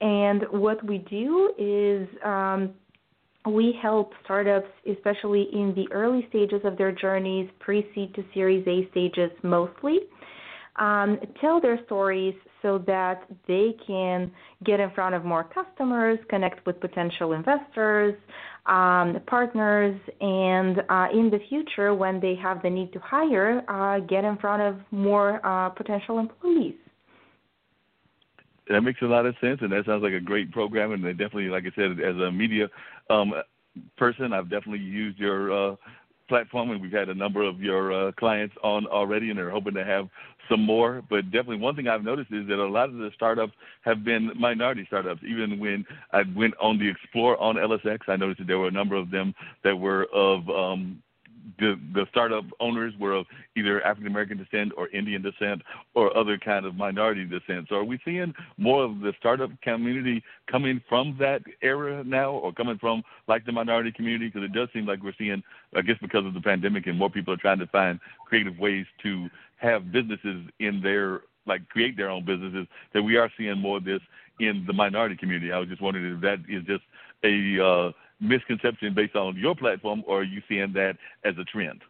And 0.00 0.42
what 0.50 0.84
we 0.84 0.98
do 0.98 1.52
is 1.58 2.06
um, 2.24 2.74
we 3.46 3.76
help 3.80 4.12
startups, 4.24 4.68
especially 4.90 5.48
in 5.52 5.74
the 5.74 5.86
early 5.92 6.26
stages 6.28 6.60
of 6.64 6.76
their 6.76 6.92
journeys, 6.92 7.48
pre 7.60 7.86
seed 7.94 8.14
to 8.14 8.24
Series 8.34 8.66
A 8.66 8.88
stages 8.90 9.30
mostly, 9.42 10.00
um, 10.76 11.18
tell 11.40 11.60
their 11.60 11.82
stories 11.86 12.34
so 12.62 12.78
that 12.86 13.22
they 13.46 13.74
can 13.86 14.30
get 14.64 14.80
in 14.80 14.90
front 14.90 15.14
of 15.14 15.24
more 15.24 15.44
customers, 15.44 16.18
connect 16.28 16.66
with 16.66 16.80
potential 16.80 17.32
investors, 17.32 18.14
um, 18.66 19.20
partners, 19.26 19.98
and 20.20 20.82
uh, 20.88 21.06
in 21.12 21.30
the 21.30 21.38
future, 21.48 21.94
when 21.94 22.20
they 22.20 22.34
have 22.34 22.62
the 22.62 22.70
need 22.70 22.92
to 22.92 22.98
hire, 22.98 23.62
uh, 23.68 24.00
get 24.00 24.24
in 24.24 24.36
front 24.38 24.62
of 24.62 24.76
more 24.90 25.40
uh, 25.46 25.68
potential 25.70 26.18
employees 26.18 26.74
that 28.68 28.80
makes 28.80 29.00
a 29.02 29.06
lot 29.06 29.26
of 29.26 29.34
sense, 29.40 29.60
and 29.62 29.70
that 29.72 29.84
sounds 29.86 30.02
like 30.02 30.12
a 30.12 30.20
great 30.20 30.50
program. 30.50 30.92
And 30.92 31.04
they 31.04 31.12
definitely, 31.12 31.48
like 31.48 31.64
I 31.64 31.74
said, 31.76 32.00
as 32.00 32.16
a 32.16 32.32
media 32.32 32.68
um, 33.10 33.34
person, 33.96 34.32
I've 34.32 34.50
definitely 34.50 34.84
used 34.84 35.18
your 35.18 35.72
uh, 35.72 35.76
platform, 36.28 36.70
and 36.70 36.80
we've 36.80 36.92
had 36.92 37.08
a 37.08 37.14
number 37.14 37.42
of 37.42 37.60
your 37.60 38.08
uh, 38.08 38.12
clients 38.12 38.54
on 38.62 38.86
already, 38.86 39.30
and 39.30 39.38
they're 39.38 39.50
hoping 39.50 39.74
to 39.74 39.84
have 39.84 40.08
some 40.48 40.62
more. 40.62 41.02
But 41.08 41.24
definitely, 41.26 41.58
one 41.58 41.76
thing 41.76 41.88
I've 41.88 42.04
noticed 42.04 42.32
is 42.32 42.46
that 42.48 42.58
a 42.58 42.66
lot 42.66 42.88
of 42.88 42.96
the 42.96 43.10
startups 43.14 43.52
have 43.82 44.04
been 44.04 44.32
minority 44.38 44.84
startups. 44.86 45.22
Even 45.26 45.58
when 45.58 45.84
I 46.12 46.22
went 46.34 46.54
on 46.60 46.78
the 46.78 46.88
Explore 46.88 47.40
on 47.40 47.58
Ellis 47.58 47.80
X, 47.88 48.06
I 48.08 48.16
noticed 48.16 48.38
that 48.40 48.46
there 48.46 48.58
were 48.58 48.68
a 48.68 48.72
number 48.72 48.96
of 48.96 49.10
them 49.10 49.34
that 49.64 49.76
were 49.76 50.06
of 50.12 50.48
um, 50.48 51.02
the 51.58 51.78
the 51.94 52.06
startup 52.10 52.44
owners 52.60 52.92
were 52.98 53.12
of 53.12 53.26
either 53.56 53.82
African 53.84 54.10
American 54.10 54.38
descent 54.38 54.72
or 54.76 54.88
Indian 54.88 55.22
descent 55.22 55.62
or 55.94 56.16
other 56.16 56.38
kind 56.38 56.66
of 56.66 56.74
minority 56.74 57.24
descent. 57.24 57.66
So 57.68 57.76
are 57.76 57.84
we 57.84 57.98
seeing 58.04 58.34
more 58.58 58.84
of 58.84 59.00
the 59.00 59.12
startup 59.18 59.50
community 59.62 60.22
coming 60.50 60.80
from 60.88 61.16
that 61.20 61.42
era 61.62 62.02
now, 62.04 62.32
or 62.32 62.52
coming 62.52 62.78
from 62.78 63.02
like 63.28 63.44
the 63.44 63.52
minority 63.52 63.92
community? 63.92 64.26
Because 64.26 64.44
it 64.44 64.52
does 64.52 64.68
seem 64.72 64.86
like 64.86 65.02
we're 65.02 65.14
seeing, 65.18 65.42
I 65.74 65.82
guess, 65.82 65.96
because 66.00 66.26
of 66.26 66.34
the 66.34 66.40
pandemic, 66.40 66.86
and 66.86 66.98
more 66.98 67.10
people 67.10 67.34
are 67.34 67.38
trying 67.38 67.58
to 67.60 67.66
find 67.68 68.00
creative 68.26 68.58
ways 68.58 68.86
to 69.02 69.28
have 69.56 69.92
businesses 69.92 70.48
in 70.58 70.80
their 70.82 71.22
like 71.46 71.68
create 71.68 71.96
their 71.96 72.10
own 72.10 72.24
businesses. 72.24 72.66
That 72.92 73.02
we 73.02 73.16
are 73.16 73.30
seeing 73.38 73.58
more 73.58 73.78
of 73.78 73.84
this 73.84 74.00
in 74.40 74.64
the 74.66 74.72
minority 74.72 75.16
community. 75.16 75.52
I 75.52 75.58
was 75.58 75.68
just 75.68 75.80
wondering 75.80 76.14
if 76.14 76.20
that 76.22 76.38
is 76.48 76.64
just 76.64 76.82
a 77.24 77.64
uh, 77.64 77.92
misconception 78.20 78.94
based 78.94 79.16
on 79.16 79.36
your 79.36 79.54
platform, 79.54 80.02
or 80.06 80.20
are 80.20 80.24
you 80.24 80.42
seeing 80.48 80.72
that 80.72 80.96
as 81.24 81.34
a 81.38 81.44
trend? 81.44 81.82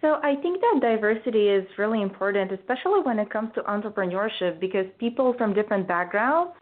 So 0.00 0.20
I 0.22 0.36
think 0.42 0.60
that 0.60 0.80
diversity 0.82 1.48
is 1.48 1.66
really 1.78 2.02
important, 2.02 2.52
especially 2.52 3.00
when 3.02 3.18
it 3.18 3.30
comes 3.30 3.50
to 3.54 3.62
entrepreneurship, 3.62 4.60
because 4.60 4.84
people 4.98 5.34
from 5.38 5.54
different 5.54 5.88
backgrounds 5.88 6.52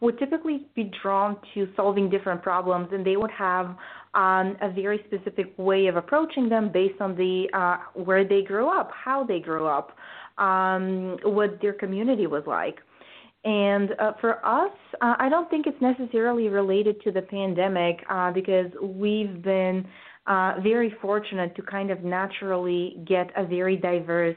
would 0.00 0.18
typically 0.18 0.66
be 0.74 0.90
drawn 1.02 1.36
to 1.54 1.68
solving 1.74 2.10
different 2.10 2.42
problems, 2.42 2.88
and 2.92 3.04
they 3.04 3.16
would 3.16 3.30
have 3.30 3.66
um, 4.14 4.56
a 4.60 4.70
very 4.70 5.04
specific 5.06 5.52
way 5.56 5.86
of 5.86 5.96
approaching 5.96 6.48
them 6.48 6.70
based 6.70 7.00
on 7.00 7.16
the 7.16 7.48
uh, 7.54 7.78
where 7.94 8.24
they 8.24 8.42
grew 8.42 8.68
up, 8.68 8.90
how 8.92 9.24
they 9.24 9.40
grew 9.40 9.66
up, 9.66 9.96
um, 10.38 11.16
what 11.24 11.60
their 11.60 11.72
community 11.72 12.26
was 12.26 12.44
like. 12.46 12.80
And 13.44 13.90
uh, 13.98 14.12
for 14.20 14.44
us, 14.46 14.70
uh, 15.00 15.14
I 15.18 15.28
don't 15.28 15.50
think 15.50 15.66
it's 15.66 15.80
necessarily 15.80 16.48
related 16.48 17.02
to 17.02 17.10
the 17.10 17.22
pandemic 17.22 18.04
uh, 18.08 18.30
because 18.30 18.70
we've 18.80 19.42
been 19.42 19.86
uh, 20.28 20.54
very 20.62 20.94
fortunate 21.02 21.56
to 21.56 21.62
kind 21.62 21.90
of 21.90 22.04
naturally 22.04 23.02
get 23.04 23.30
a 23.36 23.44
very 23.44 23.76
diverse 23.76 24.36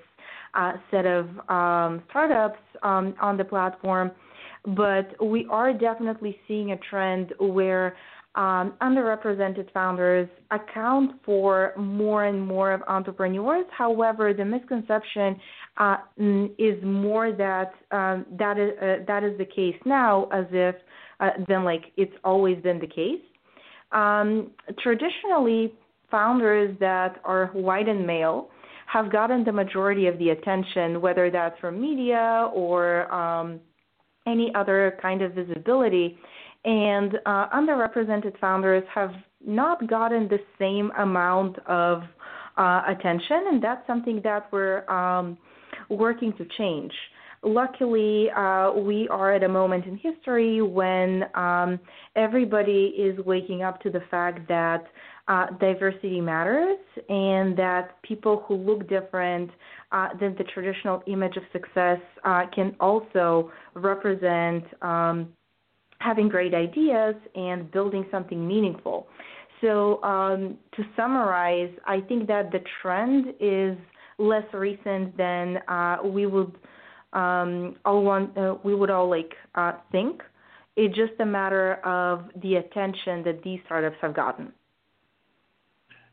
uh, 0.55 0.73
set 0.89 1.05
of 1.05 1.27
um, 1.49 2.01
startups 2.09 2.59
um, 2.81 3.13
on 3.21 3.37
the 3.37 3.43
platform. 3.43 4.09
But 4.75 5.13
we 5.23 5.45
are 5.51 5.71
definitely 5.71 6.39
seeing 6.47 6.71
a 6.71 6.77
trend 6.89 7.33
where 7.39 7.95
um, 8.33 8.73
underrepresented 8.81 9.71
founders 9.71 10.27
account 10.51 11.21
for 11.23 11.73
more 11.77 12.25
and 12.25 12.45
more 12.45 12.73
of 12.73 12.81
entrepreneurs. 12.87 13.65
However, 13.71 14.33
the 14.33 14.43
misconception 14.43 15.39
uh, 15.77 15.97
is 16.57 16.81
more 16.83 17.31
that 17.31 17.73
um, 17.91 18.25
that 18.37 18.57
is 18.57 18.71
uh, 18.81 19.03
that 19.07 19.23
is 19.23 19.37
the 19.37 19.45
case 19.45 19.75
now, 19.85 20.25
as 20.31 20.45
if 20.51 20.75
uh, 21.19 21.31
than 21.47 21.63
like 21.63 21.91
it's 21.97 22.15
always 22.23 22.61
been 22.61 22.79
the 22.79 22.87
case. 22.87 23.21
Um, 23.91 24.51
traditionally, 24.79 25.73
founders 26.09 26.75
that 26.79 27.19
are 27.23 27.47
white 27.47 27.89
and 27.89 28.05
male 28.05 28.49
have 28.87 29.11
gotten 29.11 29.43
the 29.43 29.51
majority 29.51 30.07
of 30.07 30.17
the 30.17 30.29
attention, 30.29 31.01
whether 31.01 31.29
that's 31.29 31.59
from 31.59 31.81
media 31.81 32.49
or 32.53 33.11
um, 33.13 33.59
any 34.27 34.53
other 34.55 34.97
kind 35.01 35.21
of 35.21 35.33
visibility. 35.33 36.17
And 36.63 37.19
uh, 37.25 37.49
underrepresented 37.49 38.39
founders 38.39 38.83
have 38.93 39.11
not 39.45 39.87
gotten 39.87 40.27
the 40.27 40.39
same 40.57 40.91
amount 40.97 41.59
of 41.67 42.01
uh, 42.57 42.81
attention, 42.87 43.45
and 43.49 43.63
that's 43.63 43.85
something 43.85 44.21
that 44.23 44.47
we're 44.51 44.89
um, 44.89 45.37
working 45.89 46.33
to 46.33 46.45
change. 46.57 46.91
Luckily, 47.43 48.29
uh, 48.31 48.71
we 48.71 49.07
are 49.09 49.33
at 49.33 49.43
a 49.43 49.47
moment 49.47 49.85
in 49.85 49.97
history 49.97 50.63
when 50.63 51.25
um, 51.35 51.79
everybody 52.15 52.93
is 52.97 53.23
waking 53.23 53.61
up 53.61 53.79
to 53.81 53.91
the 53.91 54.01
fact 54.09 54.47
that 54.47 54.83
uh, 55.27 55.47
diversity 55.59 56.19
matters 56.21 56.79
and 57.07 57.55
that 57.57 58.01
people 58.01 58.43
who 58.47 58.55
look 58.55 58.89
different 58.89 59.51
uh, 59.91 60.09
than 60.19 60.35
the 60.37 60.43
traditional 60.45 61.03
image 61.05 61.37
of 61.37 61.43
success 61.51 61.99
uh, 62.23 62.43
can 62.53 62.75
also 62.79 63.51
represent 63.75 64.63
um, 64.81 65.29
having 65.99 66.27
great 66.27 66.53
ideas 66.53 67.15
and 67.35 67.71
building 67.71 68.05
something 68.09 68.47
meaningful. 68.47 69.07
So, 69.61 70.03
um, 70.03 70.57
to 70.75 70.83
summarize, 70.95 71.71
I 71.85 72.01
think 72.01 72.27
that 72.27 72.51
the 72.51 72.59
trend 72.81 73.33
is 73.39 73.77
less 74.17 74.45
recent 74.53 75.15
than 75.17 75.57
uh, 75.67 75.97
we 76.03 76.25
would 76.25 76.55
um, 77.13 77.75
all 77.85 78.03
want 78.03 78.37
uh, 78.37 78.55
we 78.63 78.75
would 78.75 78.89
all 78.89 79.09
like 79.09 79.33
uh, 79.55 79.73
think. 79.91 80.21
It's 80.75 80.95
just 80.95 81.13
a 81.19 81.25
matter 81.25 81.75
of 81.85 82.25
the 82.41 82.55
attention 82.55 83.23
that 83.23 83.41
these 83.43 83.59
startups 83.65 83.95
have 84.01 84.13
gotten. 84.13 84.51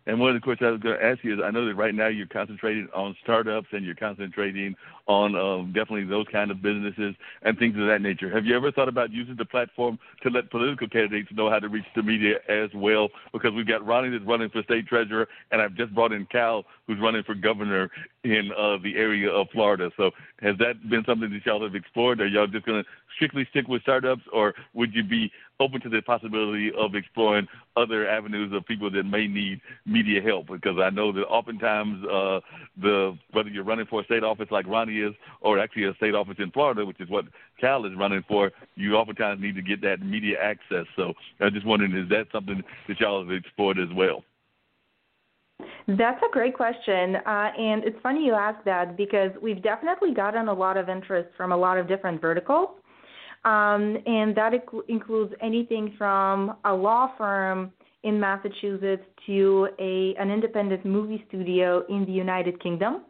And 0.07 0.19
one 0.19 0.31
of 0.31 0.35
the 0.35 0.41
questions 0.41 0.69
I 0.69 0.71
was 0.73 0.81
going 0.81 0.99
to 0.99 1.05
ask 1.05 1.23
you 1.23 1.35
is, 1.35 1.41
I 1.45 1.51
know 1.51 1.67
that 1.67 1.75
right 1.75 1.95
now 1.95 2.09
you're 2.09 2.27
concentrating 2.27 2.89
on 2.95 3.17
startups 3.23 3.69
and 3.73 3.85
you're 3.85 3.95
concentrating 3.95 4.75
on 5.07 5.35
um, 5.35 5.73
definitely 5.73 6.05
those 6.05 6.27
kind 6.31 6.51
of 6.51 6.63
businesses 6.63 7.15
and 7.43 7.59
things 7.59 7.77
of 7.77 7.87
that 7.87 8.01
nature. 8.01 8.31
Have 8.31 8.45
you 8.45 8.57
ever 8.57 8.71
thought 8.71 8.89
about 8.89 9.11
using 9.11 9.37
the 9.37 9.45
platform 9.45 9.99
to 10.23 10.31
let 10.31 10.51
political 10.51 10.89
candidates 10.89 11.29
know 11.33 11.51
how 11.51 11.59
to 11.59 11.69
reach 11.69 11.85
the 11.97 12.03
media 12.03 12.37
as 12.49 12.71
well? 12.75 13.09
Because 13.33 13.53
we've 13.53 13.67
got 13.67 13.85
Ronnie 13.85 14.11
that's 14.11 14.25
running 14.25 14.51
for 14.51 14.63
state 14.63 14.87
treasurer, 14.87 15.29
and 15.51 15.61
I've 15.61 15.75
just 15.75 15.95
brought 15.95 16.13
in 16.13 16.27
Cal 16.27 16.65
who's 16.87 16.99
running 17.01 17.23
for 17.23 17.35
governor 17.35 17.91
in 18.25 18.51
uh, 18.57 18.77
the 18.83 18.97
area 18.97 19.31
of 19.31 19.49
Florida. 19.53 19.91
So 19.97 20.11
has 20.41 20.57
that 20.59 20.89
been 20.89 21.05
something 21.07 21.31
that 21.31 21.47
y'all 21.47 21.63
have 21.63 21.75
explored? 21.75 22.21
Are 22.21 22.27
y'all 22.27 22.47
just 22.47 22.67
going 22.67 22.83
to 22.83 22.89
strictly 23.17 23.47
stick 23.51 23.69
with 23.69 23.83
startups, 23.83 24.23
or 24.33 24.55
would 24.75 24.95
you 24.95 25.05
be 25.05 25.31
open 25.61 25.81
to 25.81 25.89
the 25.89 26.03
possibility 26.03 26.73
of 26.77 26.95
exploring 26.95 27.47
other 27.77 28.09
avenues 28.09 28.53
of 28.53 28.67
people 28.67 28.91
that 28.91 29.05
may 29.05 29.27
need 29.27 29.61
media 29.87 30.21
help? 30.21 30.49
Because 30.49 30.79
I 30.83 30.91
know 30.91 31.13
that 31.13 31.23
oftentimes 31.23 32.05
uh, 32.07 32.41
the 32.81 33.17
whether 33.33 33.49
you're 33.49 33.65
running 33.65 33.87
for 33.87 34.01
a 34.01 34.05
state 34.05 34.25
office 34.25 34.49
like 34.51 34.67
Ronnie 34.67 34.92
is, 35.01 35.15
or 35.41 35.59
actually 35.59 35.85
a 35.85 35.95
state 35.95 36.15
office 36.15 36.37
in 36.39 36.51
Florida, 36.51 36.85
which 36.85 37.01
is 37.01 37.09
what 37.09 37.25
Cal 37.61 37.85
is 37.87 37.93
running 37.97 38.25
for, 38.29 38.51
you 38.75 38.95
oftentimes 38.95 39.41
need 39.41 39.55
to 39.55 39.63
get 39.63 39.81
that 39.83 40.01
media 40.01 40.37
access. 40.43 40.87
So 40.97 41.13
I'm 41.41 41.53
just 41.53 41.67
wondering, 41.67 41.97
is 41.97 42.09
that 42.11 42.27
something 42.33 42.63
that 42.89 43.01
y'all 43.01 43.23
have 43.23 43.33
explored 43.33 43.79
as 43.79 43.89
well? 43.95 44.25
That's 45.89 46.23
a 46.23 46.33
great 46.33 46.55
question. 46.55 47.17
Uh, 47.17 47.51
and 47.59 47.85
it's 47.85 47.97
funny 48.03 48.25
you 48.25 48.35
ask 48.35 48.65
that 48.65 48.97
because 48.97 49.31
we've 49.41 49.63
definitely 49.63 50.15
gotten 50.15 50.49
a 50.49 50.55
lot 50.55 50.77
of 50.77 50.89
interest 50.89 51.29
from 51.37 51.53
a 51.53 51.57
lot 51.57 51.79
of 51.79 51.89
different 51.89 52.21
verticals. 52.21 52.71
Um, 53.45 53.99
and 54.07 54.37
that 54.37 54.53
inc- 54.53 54.89
includes 54.89 55.35
anything 55.41 55.95
from 55.99 56.57
a 56.65 56.73
law 56.73 57.13
firm 57.19 57.73
in 58.05 58.19
Massachusetts 58.19 59.03
to 59.27 59.69
a 59.79 60.15
an 60.19 60.31
independent 60.31 60.85
movie 60.85 61.25
studio 61.29 61.85
in 61.89 62.05
the 62.05 62.13
United 62.13 62.61
Kingdom. 62.63 63.03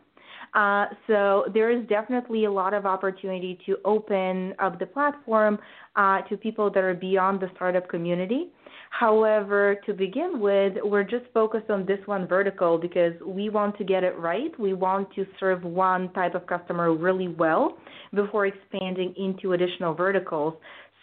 Uh, 0.54 0.86
so 1.06 1.44
there 1.54 1.70
is 1.70 1.86
definitely 1.88 2.44
a 2.44 2.50
lot 2.50 2.74
of 2.74 2.84
opportunity 2.84 3.58
to 3.64 3.78
open 3.84 4.54
up 4.58 4.78
the 4.78 4.84
platform 4.84 5.58
uh, 5.96 6.20
to 6.22 6.36
people 6.36 6.70
that 6.70 6.84
are 6.84 6.94
beyond 6.94 7.40
the 7.40 7.50
startup 7.54 7.88
community. 7.88 8.50
However, 8.90 9.76
to 9.86 9.94
begin 9.94 10.38
with, 10.38 10.74
we're 10.82 11.04
just 11.04 11.24
focused 11.32 11.70
on 11.70 11.86
this 11.86 11.98
one 12.04 12.26
vertical 12.26 12.76
because 12.76 13.14
we 13.24 13.48
want 13.48 13.78
to 13.78 13.84
get 13.84 14.04
it 14.04 14.18
right. 14.18 14.52
We 14.60 14.74
want 14.74 15.12
to 15.14 15.24
serve 15.40 15.62
one 15.64 16.12
type 16.12 16.34
of 16.34 16.46
customer 16.46 16.92
really 16.94 17.28
well 17.28 17.78
before 18.14 18.46
expanding 18.46 19.14
into 19.16 19.54
additional 19.54 19.94
verticals 19.94 20.54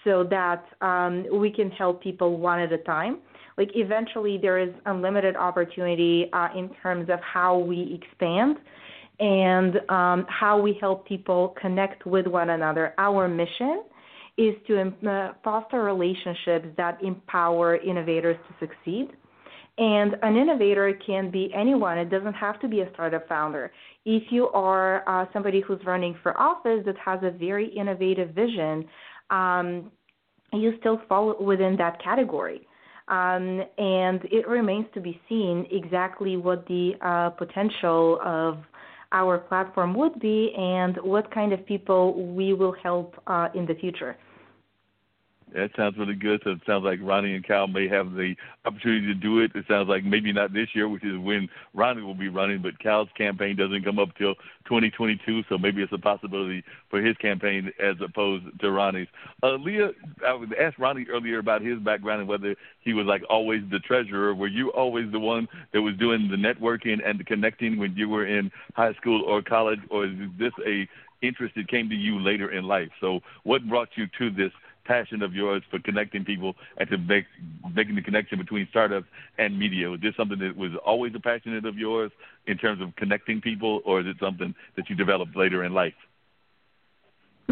so 0.04 0.24
that 0.30 0.64
um, 0.82 1.26
we 1.40 1.52
can 1.52 1.72
help 1.72 2.04
people 2.04 2.38
one 2.38 2.60
at 2.60 2.72
a 2.72 2.78
time. 2.78 3.20
Like 3.58 3.72
eventually, 3.74 4.38
there 4.38 4.60
is 4.60 4.70
unlimited 4.86 5.36
opportunity 5.36 6.30
uh, 6.32 6.50
in 6.56 6.70
terms 6.82 7.10
of 7.10 7.20
how 7.22 7.58
we 7.58 8.00
expand 8.02 8.58
and 9.20 9.78
um, 9.90 10.26
how 10.30 10.60
we 10.60 10.78
help 10.80 11.08
people 11.08 11.56
connect 11.62 12.06
with 12.06 12.28
one 12.28 12.52
another. 12.52 12.94
Our 12.98 13.28
mission 13.28 13.84
is 14.38 14.56
to 14.68 14.80
uh, 14.80 15.34
foster 15.44 15.84
relationships 15.84 16.68
that 16.78 17.04
empower 17.04 17.76
innovators 17.76 18.38
to 18.48 18.68
succeed. 18.68 19.10
And 19.78 20.16
an 20.24 20.36
innovator 20.36 20.98
can 21.06 21.32
be 21.32 21.52
anyone. 21.56 21.98
It 21.98 22.10
doesn't 22.10 22.34
have 22.34 22.60
to 22.62 22.68
be 22.68 22.82
a 22.82 22.90
startup 22.94 23.28
founder. 23.28 23.72
If 24.06 24.24
you 24.30 24.48
are 24.50 25.08
uh, 25.08 25.26
somebody 25.32 25.62
who's 25.62 25.80
running 25.86 26.18
for 26.22 26.38
office 26.40 26.82
that 26.86 26.98
has 27.04 27.20
a 27.24 27.32
very 27.32 27.68
innovative 27.68 28.32
vision, 28.32 28.86
um, 29.30 29.92
you 30.52 30.74
still 30.80 31.02
fall 31.08 31.36
within 31.42 31.76
that 31.78 32.02
category. 32.04 32.68
Um, 33.08 33.62
and 33.78 34.22
it 34.32 34.48
remains 34.48 34.86
to 34.94 35.02
be 35.02 35.20
seen 35.28 35.66
exactly 35.72 36.38
what 36.38 36.66
the 36.68 36.94
uh, 37.02 37.30
potential 37.32 38.20
of 38.24 38.58
our 39.12 39.38
platform 39.38 39.94
would 39.96 40.20
be 40.20 40.54
and 40.58 40.98
what 40.98 41.34
kind 41.34 41.54
of 41.54 41.66
people 41.66 42.34
we 42.36 42.54
will 42.54 42.76
help 42.84 43.16
uh, 43.28 43.50
in 43.56 43.66
the 43.66 43.76
future. 43.76 44.16
That 45.54 45.72
sounds 45.76 45.98
really 45.98 46.16
good. 46.16 46.42
So 46.44 46.52
it 46.52 46.62
sounds 46.68 46.84
like 46.84 47.00
Ronnie 47.02 47.34
and 47.34 47.46
Cal 47.46 47.68
may 47.68 47.88
have 47.88 48.14
the 48.14 48.36
opportunity 48.66 49.08
to 49.08 49.16
do 49.16 49.40
it. 49.40 49.52
It 49.56 49.66
sounds 49.68 49.90
like 49.90 50.04
maybe 50.04 50.32
not 50.32 50.54
this 50.54 50.68
year, 50.74 50.88
which 50.88 51.04
is 51.04 51.18
when 51.18 51.50
Ronnie 51.74 52.04
will 52.04 52.14
be 52.14 52.30
running, 52.30 52.62
but 52.62 52.78
Cal's 52.80 53.10
campaign 53.18 53.56
doesn't 53.56 53.84
come 53.84 53.98
up 53.98 54.10
till 54.18 54.36
2022, 54.66 55.44
so 55.50 55.58
maybe 55.58 55.82
it's 55.82 55.92
a 55.92 55.98
possibility 55.98 56.64
for 56.90 57.02
his 57.02 57.18
campaign 57.18 57.72
as 57.80 57.96
opposed 58.04 58.46
to 58.60 58.72
Ronnie's. 58.72 59.08
Uh, 59.42 59.58
Leia, 59.58 59.94
I 60.26 60.34
was 60.34 60.50
asked 60.60 60.78
Ronnie 60.78 61.08
earlier 61.10 61.40
about 61.40 61.62
his 61.62 61.80
background 61.80 62.22
and 62.22 62.30
whether 62.30 62.56
he 62.82 62.94
was 62.94 63.08
like 63.08 63.24
always 63.30 63.62
the 63.72 63.80
treasurer. 63.80 64.36
Were 64.36 64.48
you 64.48 64.70
always 64.72 65.12
the 65.12 65.20
one 65.20 65.48
that 65.74 65.82
was 65.82 65.96
doing 65.98 66.30
the 66.30 66.38
networking 66.38 67.00
and 67.04 67.20
the 67.20 67.24
connecting 67.24 67.80
when 67.80 67.96
you 67.96 68.08
were 68.08 68.28
in 68.28 68.52
high 68.76 68.94
school 68.94 69.24
or 69.24 69.42
college, 69.42 69.80
or 69.90 70.06
is 70.06 70.12
this 70.38 70.54
a 70.68 70.88
interest 71.22 71.56
that 71.56 71.68
came 71.68 71.90
to 71.90 71.96
you 71.96 72.20
later 72.20 72.52
in 72.52 72.66
life? 72.66 72.90
So, 73.02 73.20
what 73.44 73.68
brought 73.68 73.90
you 73.96 74.06
to 74.20 74.30
this? 74.30 74.52
Passion 74.90 75.22
of 75.22 75.36
yours 75.36 75.62
for 75.70 75.80
connecting 75.80 76.26
people 76.26 76.56
and 76.78 76.90
to 76.90 76.98
make 76.98 77.26
making 77.76 77.96
the 77.96 78.02
connection 78.02 78.40
between 78.40 78.68
startups 78.72 79.06
and 79.38 79.58
media? 79.58 79.88
Was 79.90 80.02
this 80.02 80.16
something 80.18 80.40
that 80.40 80.58
was 80.58 80.72
always 80.84 81.14
a 81.16 81.20
passion 81.20 81.64
of 81.64 81.78
yours 81.78 82.12
in 82.48 82.58
terms 82.58 82.82
of 82.82 82.96
connecting 82.96 83.40
people, 83.40 83.82
or 83.86 84.02
is 84.02 84.08
it 84.08 84.18
something 84.20 84.54
that 84.76 84.90
you 84.90 84.96
developed 84.96 85.36
later 85.36 85.64
in 85.64 85.74
life? 85.74 85.94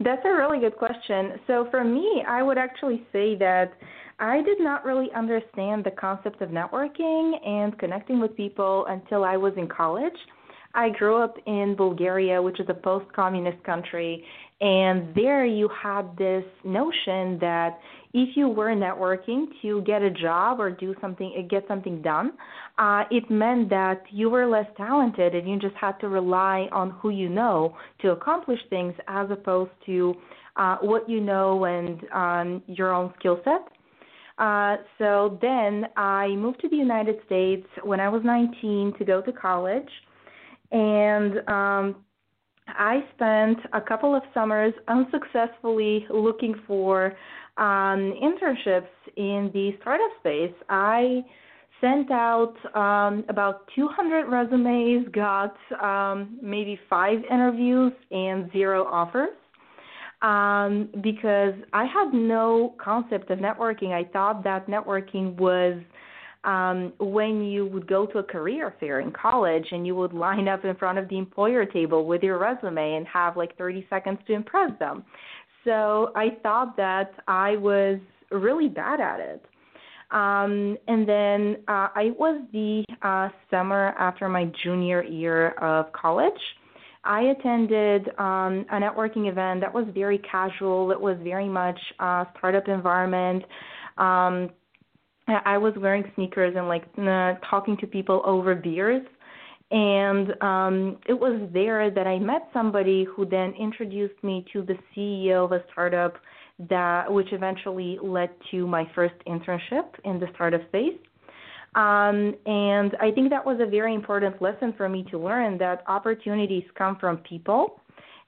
That's 0.00 0.24
a 0.24 0.30
really 0.30 0.58
good 0.58 0.78
question. 0.78 1.32
So 1.46 1.68
for 1.70 1.84
me, 1.84 2.24
I 2.26 2.42
would 2.42 2.56
actually 2.56 3.06
say 3.12 3.36
that 3.36 3.74
I 4.18 4.42
did 4.42 4.58
not 4.58 4.84
really 4.84 5.08
understand 5.14 5.84
the 5.84 5.90
concept 5.90 6.40
of 6.40 6.48
networking 6.48 7.24
and 7.46 7.78
connecting 7.78 8.20
with 8.20 8.34
people 8.36 8.86
until 8.88 9.22
I 9.24 9.36
was 9.36 9.52
in 9.58 9.68
college. 9.68 10.20
I 10.74 10.90
grew 10.90 11.16
up 11.16 11.36
in 11.46 11.74
Bulgaria, 11.76 12.40
which 12.40 12.60
is 12.60 12.68
a 12.68 12.74
post 12.74 13.12
communist 13.12 13.62
country, 13.64 14.24
and 14.60 15.14
there 15.14 15.46
you 15.46 15.68
had 15.68 16.16
this 16.18 16.44
notion 16.64 17.38
that 17.40 17.78
if 18.12 18.36
you 18.36 18.48
were 18.48 18.74
networking 18.74 19.46
to 19.62 19.80
get 19.82 20.02
a 20.02 20.10
job 20.10 20.60
or 20.60 20.70
do 20.70 20.94
something, 21.00 21.48
get 21.48 21.64
something 21.66 22.02
done, 22.02 22.32
uh, 22.78 23.04
it 23.10 23.30
meant 23.30 23.70
that 23.70 24.02
you 24.10 24.28
were 24.28 24.46
less 24.46 24.66
talented 24.76 25.34
and 25.34 25.48
you 25.48 25.58
just 25.58 25.76
had 25.76 25.92
to 26.00 26.08
rely 26.08 26.68
on 26.72 26.90
who 26.90 27.10
you 27.10 27.28
know 27.28 27.74
to 28.02 28.10
accomplish 28.10 28.58
things 28.68 28.94
as 29.08 29.30
opposed 29.30 29.70
to 29.86 30.14
uh, 30.56 30.76
what 30.82 31.08
you 31.08 31.20
know 31.20 31.64
and 31.64 32.02
um, 32.12 32.62
your 32.66 32.92
own 32.92 33.14
skill 33.18 33.40
set. 33.44 33.66
Uh, 34.38 34.76
so 34.98 35.38
then 35.40 35.86
I 35.96 36.28
moved 36.28 36.60
to 36.60 36.68
the 36.68 36.76
United 36.76 37.16
States 37.26 37.66
when 37.82 38.00
I 38.00 38.08
was 38.08 38.22
19 38.24 38.94
to 38.98 39.04
go 39.04 39.22
to 39.22 39.32
college 39.32 39.88
and 40.72 41.48
um, 41.48 41.96
I 42.78 43.04
spent 43.14 43.58
a 43.72 43.80
couple 43.80 44.14
of 44.14 44.22
summers 44.32 44.72
unsuccessfully 44.88 46.06
looking 46.10 46.54
for 46.66 47.14
um, 47.56 48.14
internships 48.22 48.88
in 49.16 49.50
the 49.52 49.72
startup 49.80 50.10
space. 50.20 50.54
I 50.68 51.22
sent 51.80 52.10
out 52.10 52.54
um, 52.74 53.24
about 53.28 53.68
200 53.74 54.26
resumes, 54.26 55.08
got 55.12 55.56
um, 55.82 56.38
maybe 56.42 56.78
five 56.88 57.18
interviews, 57.30 57.92
and 58.10 58.50
zero 58.52 58.84
offers. 58.84 59.30
Um, 60.22 60.90
because 61.02 61.54
I 61.72 61.86
had 61.86 62.12
no 62.12 62.74
concept 62.82 63.30
of 63.30 63.38
networking. 63.38 63.92
I 63.92 64.04
thought 64.12 64.44
that 64.44 64.66
networking 64.66 65.34
was 65.36 65.80
um, 66.44 66.92
when 66.98 67.44
you 67.44 67.66
would 67.66 67.86
go 67.86 68.06
to 68.06 68.18
a 68.18 68.22
career 68.22 68.74
fair 68.80 69.00
in 69.00 69.12
college 69.12 69.66
and 69.72 69.86
you 69.86 69.94
would 69.94 70.12
line 70.12 70.48
up 70.48 70.64
in 70.64 70.74
front 70.76 70.98
of 70.98 71.08
the 71.08 71.18
employer 71.18 71.66
table 71.66 72.06
with 72.06 72.22
your 72.22 72.38
resume 72.38 72.94
and 72.94 73.06
have 73.06 73.36
like 73.36 73.56
30 73.58 73.86
seconds 73.90 74.18
to 74.26 74.32
impress 74.32 74.70
them. 74.78 75.04
So 75.64 76.12
I 76.16 76.38
thought 76.42 76.76
that 76.78 77.12
I 77.28 77.56
was 77.56 77.98
really 78.30 78.68
bad 78.68 79.00
at 79.00 79.20
it. 79.20 79.44
Um, 80.10 80.76
and 80.88 81.08
then 81.08 81.56
uh, 81.68 81.88
I 81.94 82.12
was 82.18 82.42
the 82.52 82.84
uh, 83.02 83.28
summer 83.50 83.94
after 83.98 84.28
my 84.28 84.50
junior 84.64 85.04
year 85.04 85.50
of 85.50 85.92
college. 85.92 86.32
I 87.04 87.22
attended 87.22 88.08
um, 88.18 88.66
a 88.70 88.78
networking 88.80 89.30
event 89.30 89.60
that 89.60 89.72
was 89.72 89.86
very 89.94 90.18
casual. 90.18 90.90
It 90.90 91.00
was 91.00 91.16
very 91.22 91.48
much 91.48 91.78
a 91.98 92.26
startup 92.36 92.68
environment. 92.68 93.44
Um, 93.98 94.50
I 95.44 95.58
was 95.58 95.74
wearing 95.76 96.04
sneakers 96.14 96.54
and 96.56 96.68
like 96.68 96.84
uh, 96.98 97.34
talking 97.48 97.76
to 97.78 97.86
people 97.86 98.22
over 98.24 98.54
beers. 98.54 99.06
And 99.70 100.42
um, 100.42 100.98
it 101.06 101.12
was 101.12 101.48
there 101.52 101.90
that 101.90 102.06
I 102.06 102.18
met 102.18 102.48
somebody 102.52 103.04
who 103.04 103.24
then 103.24 103.54
introduced 103.58 104.22
me 104.24 104.44
to 104.52 104.62
the 104.62 104.76
CEO 104.94 105.44
of 105.44 105.52
a 105.52 105.62
startup 105.70 106.14
that 106.68 107.10
which 107.10 107.32
eventually 107.32 107.98
led 108.02 108.30
to 108.50 108.66
my 108.66 108.84
first 108.94 109.14
internship 109.26 109.86
in 110.04 110.18
the 110.18 110.26
startup 110.34 110.66
space. 110.68 110.98
Um, 111.76 112.34
and 112.46 112.96
I 113.00 113.12
think 113.14 113.30
that 113.30 113.46
was 113.46 113.58
a 113.60 113.66
very 113.66 113.94
important 113.94 114.42
lesson 114.42 114.74
for 114.76 114.88
me 114.88 115.04
to 115.10 115.18
learn 115.18 115.56
that 115.58 115.84
opportunities 115.86 116.64
come 116.76 116.96
from 116.98 117.18
people 117.18 117.80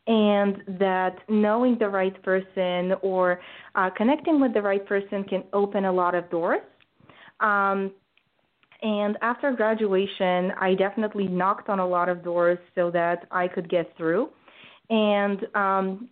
and 0.06 0.62
that 0.78 1.16
knowing 1.28 1.76
the 1.78 1.88
right 1.88 2.20
person 2.22 2.92
or 3.02 3.40
uh, 3.74 3.90
connecting 3.96 4.40
with 4.40 4.54
the 4.54 4.62
right 4.62 4.84
person 4.86 5.24
can 5.24 5.42
open 5.52 5.86
a 5.86 5.92
lot 5.92 6.14
of 6.14 6.28
doors. 6.30 6.60
Um, 7.42 7.92
and 8.82 9.16
after 9.22 9.52
graduation, 9.52 10.52
I 10.60 10.74
definitely 10.74 11.28
knocked 11.28 11.68
on 11.68 11.78
a 11.78 11.86
lot 11.86 12.08
of 12.08 12.24
doors 12.24 12.58
so 12.74 12.90
that 12.90 13.26
I 13.30 13.46
could 13.46 13.68
get 13.68 13.96
through. 13.96 14.30
And 14.90 15.46
um, 15.54 16.08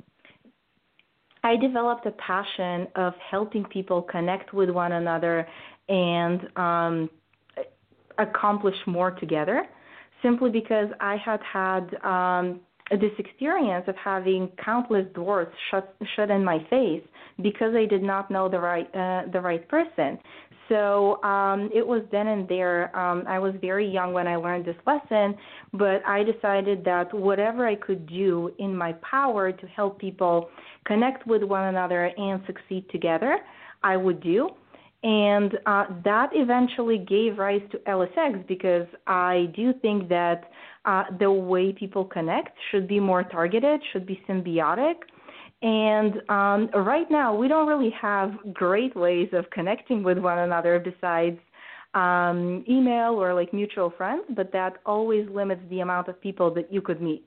I 1.42 1.56
developed 1.56 2.06
a 2.06 2.12
passion 2.12 2.86
of 2.94 3.14
helping 3.28 3.64
people 3.64 4.02
connect 4.02 4.52
with 4.52 4.70
one 4.70 4.92
another 4.92 5.48
and 5.88 6.48
um, 6.56 7.10
accomplish 8.18 8.76
more 8.86 9.10
together 9.10 9.66
simply 10.22 10.50
because 10.50 10.88
I 11.00 11.16
had 11.16 11.40
had 11.42 11.94
um, 12.04 12.60
this 12.90 13.12
experience 13.18 13.84
of 13.88 13.96
having 13.96 14.50
countless 14.62 15.06
doors 15.14 15.48
shut 15.70 15.94
shut 16.16 16.30
in 16.30 16.44
my 16.44 16.58
face 16.68 17.02
because 17.42 17.74
I 17.74 17.86
did 17.86 18.02
not 18.02 18.30
know 18.30 18.48
the 18.48 18.58
right 18.58 18.88
uh, 18.94 19.30
the 19.32 19.40
right 19.40 19.66
person. 19.68 20.18
So 20.70 21.20
um, 21.24 21.68
it 21.74 21.84
was 21.84 22.02
then 22.12 22.28
and 22.28 22.48
there. 22.48 22.96
Um, 22.96 23.24
I 23.26 23.40
was 23.40 23.54
very 23.60 23.86
young 23.86 24.12
when 24.12 24.28
I 24.28 24.36
learned 24.36 24.64
this 24.64 24.76
lesson, 24.86 25.34
but 25.72 26.00
I 26.06 26.22
decided 26.22 26.84
that 26.84 27.12
whatever 27.12 27.66
I 27.66 27.74
could 27.74 28.06
do 28.06 28.52
in 28.58 28.74
my 28.74 28.92
power 28.94 29.50
to 29.50 29.66
help 29.66 29.98
people 29.98 30.48
connect 30.86 31.26
with 31.26 31.42
one 31.42 31.64
another 31.64 32.12
and 32.16 32.40
succeed 32.46 32.88
together, 32.90 33.38
I 33.82 33.96
would 33.96 34.22
do. 34.22 34.50
And 35.02 35.58
uh, 35.66 35.86
that 36.04 36.30
eventually 36.34 36.98
gave 36.98 37.38
rise 37.38 37.62
to 37.72 37.80
Ellis 37.88 38.10
X 38.16 38.38
because 38.46 38.86
I 39.08 39.50
do 39.56 39.72
think 39.82 40.08
that 40.10 40.50
uh, 40.84 41.04
the 41.18 41.32
way 41.32 41.72
people 41.72 42.04
connect 42.04 42.56
should 42.70 42.86
be 42.86 43.00
more 43.00 43.24
targeted, 43.24 43.80
should 43.92 44.06
be 44.06 44.22
symbiotic. 44.28 44.94
And 45.62 46.22
um, 46.30 46.70
right 46.74 47.10
now, 47.10 47.34
we 47.34 47.46
don't 47.48 47.68
really 47.68 47.92
have 48.00 48.32
great 48.54 48.96
ways 48.96 49.28
of 49.32 49.50
connecting 49.50 50.02
with 50.02 50.18
one 50.18 50.38
another 50.38 50.78
besides 50.78 51.38
um, 51.94 52.64
email 52.68 53.14
or 53.14 53.34
like 53.34 53.52
mutual 53.52 53.92
friends, 53.96 54.24
but 54.34 54.52
that 54.52 54.78
always 54.86 55.28
limits 55.28 55.60
the 55.68 55.80
amount 55.80 56.08
of 56.08 56.20
people 56.20 56.52
that 56.54 56.72
you 56.72 56.80
could 56.80 57.02
meet. 57.02 57.26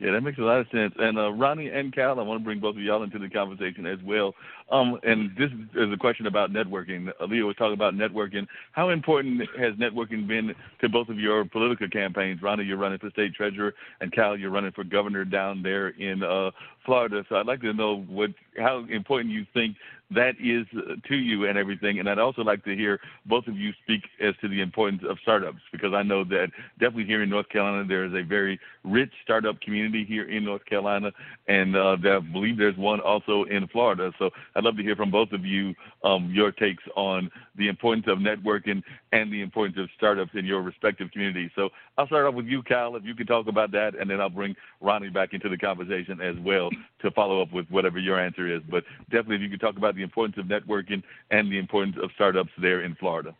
Yeah, 0.00 0.12
that 0.12 0.22
makes 0.22 0.38
a 0.38 0.42
lot 0.42 0.60
of 0.60 0.66
sense. 0.72 0.94
And 0.98 1.18
uh, 1.18 1.30
Ronnie 1.30 1.68
and 1.68 1.94
Cal, 1.94 2.18
I 2.18 2.22
want 2.22 2.40
to 2.40 2.44
bring 2.44 2.58
both 2.58 2.74
of 2.74 2.82
y'all 2.82 3.02
into 3.02 3.18
the 3.18 3.28
conversation 3.28 3.84
as 3.84 3.98
well. 4.02 4.34
Um, 4.72 4.98
and 5.02 5.30
this 5.36 5.50
is 5.74 5.92
a 5.92 5.96
question 5.96 6.26
about 6.26 6.50
networking. 6.50 7.10
Leia 7.20 7.44
was 7.44 7.56
talking 7.56 7.74
about 7.74 7.94
networking. 7.94 8.46
How 8.72 8.88
important 8.88 9.42
has 9.58 9.74
networking 9.74 10.26
been 10.26 10.54
to 10.80 10.88
both 10.88 11.10
of 11.10 11.18
your 11.18 11.44
political 11.44 11.86
campaigns? 11.86 12.40
Ronnie, 12.40 12.64
you're 12.64 12.78
running 12.78 12.98
for 12.98 13.10
state 13.10 13.34
treasurer, 13.34 13.74
and 14.00 14.10
Cal, 14.10 14.38
you're 14.38 14.50
running 14.50 14.72
for 14.72 14.84
governor 14.84 15.26
down 15.26 15.62
there 15.62 15.88
in 15.88 16.22
uh, 16.22 16.50
Florida. 16.86 17.22
So 17.28 17.36
I'd 17.36 17.46
like 17.46 17.60
to 17.60 17.74
know 17.74 18.00
what 18.08 18.30
how 18.56 18.86
important 18.88 19.34
you 19.34 19.44
think 19.52 19.76
that 20.12 20.34
is 20.40 20.66
uh, 20.76 20.94
to 21.08 21.16
you 21.16 21.46
and 21.46 21.56
everything. 21.56 21.98
And 21.98 22.08
I'd 22.08 22.18
also 22.18 22.42
like 22.42 22.64
to 22.64 22.74
hear 22.74 23.00
both 23.26 23.46
of 23.46 23.56
you 23.56 23.72
speak 23.82 24.02
as 24.20 24.34
to 24.40 24.48
the 24.48 24.60
importance 24.60 25.02
of 25.08 25.18
startups 25.22 25.60
because 25.72 25.92
I 25.94 26.02
know 26.02 26.24
that 26.24 26.48
definitely 26.78 27.04
here 27.04 27.22
in 27.22 27.30
North 27.30 27.48
Carolina 27.48 27.84
there 27.86 28.04
is 28.04 28.12
a 28.14 28.22
very 28.22 28.58
rich 28.84 29.12
startup 29.22 29.60
community 29.60 30.04
here 30.04 30.28
in 30.28 30.44
North 30.44 30.64
Carolina, 30.64 31.12
and 31.48 31.76
uh, 31.76 31.96
I 32.02 32.18
believe 32.18 32.58
there's 32.58 32.76
one 32.76 33.00
also 33.00 33.44
in 33.44 33.66
Florida. 33.68 34.12
So 34.18 34.30
I'd 34.56 34.64
love 34.64 34.76
to 34.76 34.82
hear 34.82 34.96
from 34.96 35.10
both 35.10 35.32
of 35.32 35.44
you 35.44 35.74
um, 36.02 36.30
your 36.32 36.52
takes 36.52 36.82
on 36.96 37.30
the 37.56 37.68
importance 37.68 38.06
of 38.08 38.18
networking 38.18 38.82
and 39.12 39.32
the 39.32 39.42
importance 39.42 39.76
of 39.78 39.88
startups 39.96 40.32
in 40.34 40.44
your 40.44 40.62
respective 40.62 41.10
communities. 41.12 41.50
So 41.54 41.68
I'll 41.98 42.06
start 42.06 42.26
off 42.26 42.34
with 42.34 42.46
you, 42.46 42.62
Kyle, 42.62 42.96
if 42.96 43.04
you 43.04 43.14
can 43.14 43.26
talk 43.26 43.46
about 43.48 43.70
that, 43.72 43.94
and 43.98 44.08
then 44.08 44.20
I'll 44.20 44.30
bring 44.30 44.54
Ronnie 44.80 45.10
back 45.10 45.34
into 45.34 45.48
the 45.48 45.58
conversation 45.58 46.20
as 46.20 46.36
well 46.40 46.70
to 47.02 47.10
follow 47.10 47.42
up 47.42 47.52
with 47.52 47.66
whatever 47.68 47.98
your 47.98 48.18
answer 48.18 48.52
is. 48.52 48.62
But 48.70 48.84
definitely, 49.10 49.36
if 49.36 49.42
you 49.42 49.50
could 49.50 49.60
talk 49.60 49.76
about 49.76 49.94
the 49.94 49.99
importance 50.02 50.36
of 50.38 50.46
networking 50.46 51.02
and 51.30 51.50
the 51.50 51.58
importance 51.58 51.96
of 52.02 52.10
startups 52.14 52.50
there 52.60 52.82
in 52.82 52.94
Florida. 52.96 53.34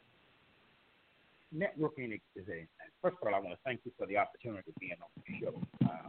Networking 1.54 2.20
is 2.36 2.46
a 2.48 2.66
first 3.02 3.16
of 3.20 3.28
all, 3.28 3.34
I 3.34 3.38
want 3.38 3.52
to 3.52 3.58
thank 3.64 3.80
you 3.84 3.92
for 3.98 4.06
the 4.06 4.16
opportunity 4.16 4.64
of 4.68 4.74
being 4.78 4.96
on 5.00 5.10
the 5.16 5.32
show 5.40 5.54
uh, 5.88 6.08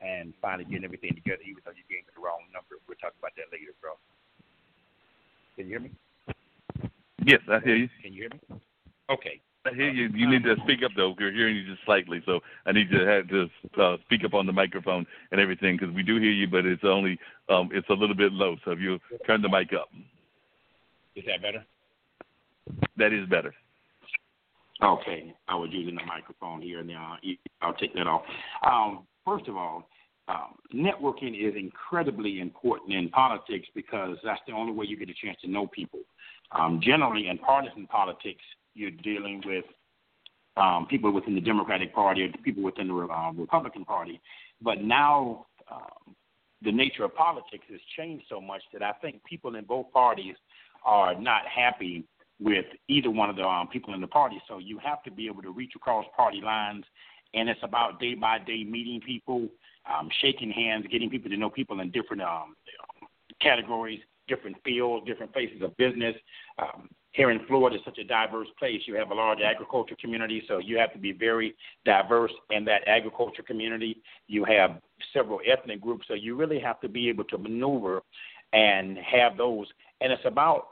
and 0.00 0.32
finally 0.40 0.64
getting 0.64 0.84
everything 0.84 1.14
together, 1.14 1.42
even 1.42 1.62
though 1.64 1.72
you 1.72 1.82
gave 1.88 2.04
me 2.06 2.12
the 2.14 2.22
wrong 2.22 2.44
number. 2.52 2.76
We'll 2.86 3.00
talk 3.00 3.14
about 3.18 3.32
that 3.36 3.50
later, 3.50 3.72
bro. 3.80 3.92
Can 5.56 5.66
you 5.66 5.70
hear 5.70 5.80
me? 5.80 5.90
Yes, 7.24 7.40
I 7.50 7.60
hear 7.60 7.76
you. 7.76 7.88
Can 8.02 8.12
you 8.12 8.28
hear 8.28 8.30
me? 8.30 8.60
Okay. 9.10 9.40
I 9.66 9.74
hear 9.74 9.90
you. 9.90 10.08
You 10.14 10.28
need 10.28 10.44
to 10.44 10.56
speak 10.64 10.82
up 10.84 10.92
though. 10.96 11.14
We're 11.18 11.32
hearing 11.32 11.56
you 11.56 11.66
just 11.66 11.84
slightly, 11.84 12.22
so 12.26 12.40
I 12.66 12.72
need 12.72 12.90
to 12.90 13.06
have 13.06 13.28
to 13.28 13.82
uh, 13.82 13.96
speak 14.04 14.24
up 14.24 14.34
on 14.34 14.46
the 14.46 14.52
microphone 14.52 15.06
and 15.32 15.40
everything 15.40 15.76
because 15.76 15.94
we 15.94 16.02
do 16.02 16.18
hear 16.18 16.30
you, 16.30 16.48
but 16.48 16.64
it's 16.64 16.84
only 16.84 17.18
um, 17.48 17.70
it's 17.72 17.88
a 17.88 17.94
little 17.94 18.16
bit 18.16 18.32
low. 18.32 18.56
So 18.64 18.72
if 18.72 18.80
you 18.80 18.98
turn 19.26 19.42
the 19.42 19.48
mic 19.48 19.72
up, 19.72 19.88
is 21.14 21.24
that 21.26 21.42
better? 21.42 21.64
That 22.96 23.12
is 23.12 23.28
better. 23.28 23.54
Okay, 24.82 25.34
I 25.48 25.54
was 25.54 25.70
using 25.72 25.94
the 25.94 26.04
microphone 26.04 26.60
here, 26.60 26.80
and 26.80 26.88
now 26.88 27.16
I'll 27.62 27.74
take 27.74 27.94
that 27.94 28.06
off. 28.06 28.22
Um, 28.66 29.06
first 29.24 29.48
of 29.48 29.56
all, 29.56 29.88
um, 30.28 30.56
networking 30.74 31.48
is 31.48 31.54
incredibly 31.56 32.40
important 32.40 32.92
in 32.92 33.08
politics 33.08 33.68
because 33.74 34.18
that's 34.22 34.40
the 34.46 34.52
only 34.52 34.72
way 34.72 34.84
you 34.86 34.98
get 34.98 35.08
a 35.08 35.14
chance 35.14 35.38
to 35.42 35.50
know 35.50 35.66
people. 35.66 36.00
Um, 36.52 36.80
generally, 36.82 37.28
in 37.28 37.38
partisan 37.38 37.86
politics, 37.86 38.42
you're 38.76 38.90
dealing 38.90 39.42
with 39.44 39.64
um, 40.56 40.86
people 40.88 41.12
within 41.12 41.34
the 41.34 41.40
Democratic 41.40 41.94
Party 41.94 42.22
or 42.22 42.28
people 42.42 42.62
within 42.62 42.88
the 42.88 42.94
uh, 42.94 43.32
Republican 43.32 43.84
Party. 43.84 44.20
But 44.62 44.82
now 44.82 45.46
um, 45.70 46.14
the 46.62 46.72
nature 46.72 47.04
of 47.04 47.14
politics 47.14 47.64
has 47.70 47.80
changed 47.96 48.24
so 48.28 48.40
much 48.40 48.62
that 48.72 48.82
I 48.82 48.92
think 49.02 49.22
people 49.24 49.56
in 49.56 49.64
both 49.64 49.90
parties 49.92 50.34
are 50.84 51.18
not 51.18 51.42
happy 51.46 52.04
with 52.40 52.66
either 52.88 53.10
one 53.10 53.30
of 53.30 53.36
the 53.36 53.42
um, 53.42 53.68
people 53.68 53.94
in 53.94 54.00
the 54.00 54.06
party. 54.06 54.40
So 54.48 54.58
you 54.58 54.78
have 54.78 55.02
to 55.04 55.10
be 55.10 55.26
able 55.26 55.42
to 55.42 55.50
reach 55.50 55.72
across 55.74 56.04
party 56.16 56.40
lines, 56.42 56.84
and 57.34 57.48
it's 57.48 57.60
about 57.62 57.98
day 58.00 58.14
by 58.14 58.38
day 58.38 58.64
meeting 58.64 59.00
people, 59.00 59.48
um, 59.90 60.08
shaking 60.20 60.50
hands, 60.50 60.86
getting 60.90 61.10
people 61.10 61.30
to 61.30 61.36
know 61.36 61.50
people 61.50 61.80
in 61.80 61.90
different 61.90 62.22
um, 62.22 62.56
categories, 63.40 64.00
different 64.28 64.56
fields, 64.64 65.06
different 65.06 65.32
places 65.32 65.62
of 65.62 65.76
business. 65.76 66.14
Um, 66.58 66.88
here 67.16 67.30
in 67.30 67.40
Florida 67.46 67.76
is 67.76 67.82
such 67.82 67.96
a 67.96 68.04
diverse 68.04 68.48
place. 68.58 68.82
You 68.84 68.94
have 68.96 69.10
a 69.10 69.14
large 69.14 69.38
agriculture 69.40 69.96
community, 69.98 70.42
so 70.46 70.58
you 70.58 70.76
have 70.76 70.92
to 70.92 70.98
be 70.98 71.12
very 71.12 71.56
diverse 71.86 72.32
in 72.50 72.66
that 72.66 72.86
agriculture 72.86 73.42
community. 73.42 74.02
You 74.28 74.44
have 74.44 74.82
several 75.14 75.40
ethnic 75.50 75.80
groups, 75.80 76.04
so 76.08 76.14
you 76.14 76.36
really 76.36 76.60
have 76.60 76.78
to 76.80 76.88
be 76.90 77.08
able 77.08 77.24
to 77.24 77.38
maneuver 77.38 78.02
and 78.52 78.98
have 78.98 79.38
those. 79.38 79.66
And 80.02 80.12
it's 80.12 80.26
about, 80.26 80.68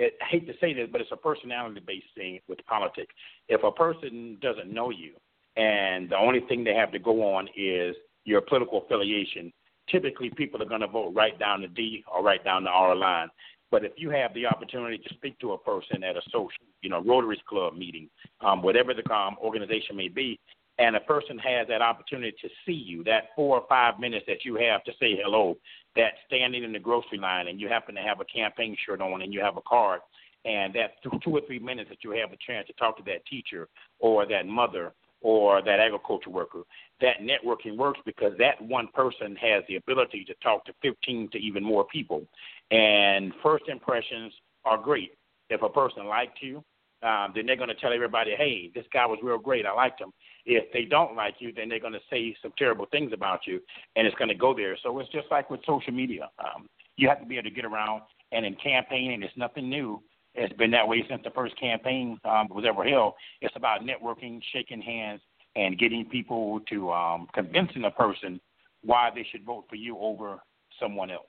I 0.00 0.10
hate 0.28 0.48
to 0.48 0.54
say 0.60 0.74
this, 0.74 0.88
but 0.90 1.00
it's 1.00 1.12
a 1.12 1.16
personality 1.16 1.80
based 1.86 2.06
thing 2.16 2.40
with 2.48 2.58
politics. 2.66 3.14
If 3.48 3.62
a 3.62 3.70
person 3.70 4.36
doesn't 4.42 4.72
know 4.72 4.90
you 4.90 5.12
and 5.56 6.10
the 6.10 6.16
only 6.16 6.40
thing 6.48 6.64
they 6.64 6.74
have 6.74 6.90
to 6.90 6.98
go 6.98 7.34
on 7.34 7.48
is 7.56 7.94
your 8.24 8.40
political 8.40 8.82
affiliation, 8.82 9.52
typically 9.88 10.30
people 10.30 10.60
are 10.60 10.68
going 10.68 10.80
to 10.80 10.88
vote 10.88 11.12
right 11.14 11.38
down 11.38 11.62
the 11.62 11.68
D 11.68 12.04
or 12.12 12.22
right 12.22 12.42
down 12.44 12.64
the 12.64 12.70
R 12.70 12.96
line. 12.96 13.28
But 13.70 13.84
if 13.84 13.92
you 13.96 14.10
have 14.10 14.32
the 14.34 14.46
opportunity 14.46 14.98
to 14.98 15.14
speak 15.14 15.38
to 15.40 15.52
a 15.52 15.58
person 15.58 16.02
at 16.02 16.16
a 16.16 16.22
social, 16.26 16.50
you 16.80 16.88
know, 16.88 17.02
Rotary's 17.02 17.40
Club 17.48 17.76
meeting, 17.76 18.08
um, 18.40 18.62
whatever 18.62 18.94
the 18.94 19.12
um, 19.12 19.36
organization 19.42 19.96
may 19.96 20.08
be, 20.08 20.38
and 20.78 20.94
a 20.94 21.00
person 21.00 21.38
has 21.38 21.66
that 21.68 21.82
opportunity 21.82 22.34
to 22.40 22.48
see 22.64 22.72
you, 22.72 23.02
that 23.04 23.30
four 23.34 23.58
or 23.58 23.66
five 23.68 23.98
minutes 23.98 24.24
that 24.28 24.44
you 24.44 24.54
have 24.56 24.84
to 24.84 24.92
say 24.92 25.18
hello, 25.22 25.56
that 25.96 26.12
standing 26.26 26.62
in 26.62 26.72
the 26.72 26.78
grocery 26.78 27.18
line 27.18 27.48
and 27.48 27.60
you 27.60 27.68
happen 27.68 27.94
to 27.94 28.00
have 28.00 28.20
a 28.20 28.24
campaign 28.24 28.76
shirt 28.86 29.00
on 29.00 29.22
and 29.22 29.34
you 29.34 29.40
have 29.40 29.56
a 29.56 29.62
card, 29.62 30.00
and 30.44 30.72
that 30.74 30.92
two 31.02 31.32
or 31.32 31.40
three 31.46 31.58
minutes 31.58 31.90
that 31.90 32.04
you 32.04 32.12
have 32.12 32.32
a 32.32 32.36
chance 32.46 32.66
to 32.68 32.72
talk 32.74 32.96
to 32.96 33.02
that 33.04 33.26
teacher 33.26 33.68
or 33.98 34.24
that 34.26 34.46
mother 34.46 34.92
or 35.20 35.62
that 35.62 35.80
agriculture 35.80 36.30
worker, 36.30 36.62
that 37.00 37.16
networking 37.20 37.76
works 37.76 38.00
because 38.04 38.32
that 38.38 38.60
one 38.60 38.88
person 38.94 39.36
has 39.36 39.64
the 39.68 39.76
ability 39.76 40.24
to 40.24 40.34
talk 40.42 40.64
to 40.64 40.72
15 40.82 41.30
to 41.32 41.38
even 41.38 41.62
more 41.64 41.84
people. 41.84 42.22
And 42.70 43.32
first 43.42 43.64
impressions 43.68 44.32
are 44.64 44.78
great. 44.78 45.12
If 45.50 45.62
a 45.62 45.68
person 45.68 46.06
liked 46.06 46.38
you, 46.42 46.62
um, 47.02 47.32
then 47.34 47.46
they're 47.46 47.56
going 47.56 47.68
to 47.68 47.76
tell 47.76 47.92
everybody, 47.92 48.34
hey, 48.36 48.70
this 48.74 48.84
guy 48.92 49.06
was 49.06 49.18
real 49.22 49.38
great. 49.38 49.66
I 49.66 49.72
liked 49.72 50.00
him. 50.00 50.12
If 50.46 50.72
they 50.72 50.84
don't 50.84 51.14
like 51.14 51.36
you, 51.38 51.52
then 51.52 51.68
they're 51.68 51.78
going 51.78 51.92
to 51.92 52.00
say 52.10 52.34
some 52.42 52.52
terrible 52.58 52.86
things 52.90 53.12
about 53.12 53.40
you, 53.46 53.60
and 53.94 54.06
it's 54.06 54.16
going 54.16 54.30
to 54.30 54.34
go 54.34 54.54
there. 54.54 54.76
So 54.82 54.98
it's 54.98 55.10
just 55.10 55.26
like 55.30 55.48
with 55.48 55.60
social 55.64 55.92
media. 55.92 56.28
Um, 56.38 56.66
you 56.96 57.08
have 57.08 57.20
to 57.20 57.26
be 57.26 57.36
able 57.36 57.50
to 57.50 57.54
get 57.54 57.64
around, 57.64 58.02
and 58.32 58.44
in 58.44 58.56
campaigning, 58.56 59.22
it's 59.22 59.36
nothing 59.36 59.68
new. 59.68 60.02
It's 60.38 60.56
been 60.56 60.70
that 60.70 60.86
way 60.86 61.04
since 61.08 61.20
the 61.24 61.30
first 61.30 61.58
campaign 61.58 62.18
um, 62.24 62.48
was 62.50 62.64
ever 62.66 62.84
held. 62.84 63.14
It's 63.40 63.56
about 63.56 63.80
networking, 63.82 64.40
shaking 64.52 64.80
hands, 64.80 65.20
and 65.56 65.78
getting 65.78 66.04
people 66.04 66.60
to 66.70 66.92
um, 66.92 67.28
convincing 67.34 67.84
a 67.84 67.90
person 67.90 68.40
why 68.84 69.10
they 69.12 69.26
should 69.30 69.44
vote 69.44 69.64
for 69.68 69.74
you 69.74 69.98
over 69.98 70.38
someone 70.80 71.10
else. 71.10 71.26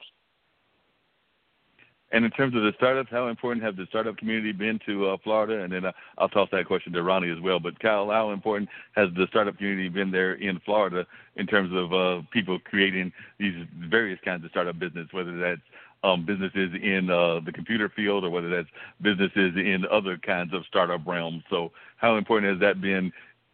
And 2.11 2.25
in 2.25 2.31
terms 2.31 2.55
of 2.55 2.63
the 2.63 2.71
startups, 2.75 3.09
how 3.11 3.27
important 3.27 3.63
have 3.63 3.75
the 3.75 3.85
startup 3.89 4.17
community 4.17 4.51
been 4.51 4.79
to 4.87 5.09
uh, 5.09 5.17
Florida? 5.23 5.63
And 5.63 5.71
then 5.71 5.85
uh, 5.85 5.91
I'll 6.17 6.29
toss 6.29 6.49
that 6.51 6.65
question 6.65 6.91
to 6.93 7.03
Ronnie 7.03 7.29
as 7.29 7.39
well. 7.39 7.59
But 7.59 7.79
Kyle, 7.79 8.09
how 8.09 8.31
important 8.31 8.69
has 8.95 9.09
the 9.15 9.27
startup 9.29 9.57
community 9.57 9.89
been 9.89 10.09
there 10.09 10.33
in 10.33 10.59
Florida 10.65 11.05
in 11.35 11.45
terms 11.45 11.71
of 11.73 11.93
uh, 11.93 12.25
people 12.31 12.57
creating 12.65 13.11
these 13.39 13.53
various 13.89 14.19
kinds 14.25 14.43
of 14.43 14.49
startup 14.49 14.79
business, 14.79 15.07
whether 15.11 15.37
that's 15.37 15.61
um, 16.03 16.25
businesses 16.25 16.71
in 16.81 17.09
uh, 17.09 17.39
the 17.45 17.51
computer 17.51 17.89
field 17.95 18.23
or 18.23 18.29
whether 18.29 18.49
that's 18.49 18.69
businesses 19.01 19.53
in 19.55 19.85
other 19.91 20.17
kinds 20.17 20.53
of 20.53 20.63
startup 20.67 21.05
realms. 21.05 21.43
So, 21.49 21.71
how 21.97 22.17
important 22.17 22.53
has 22.53 22.61
that 22.61 22.81
been 22.81 23.11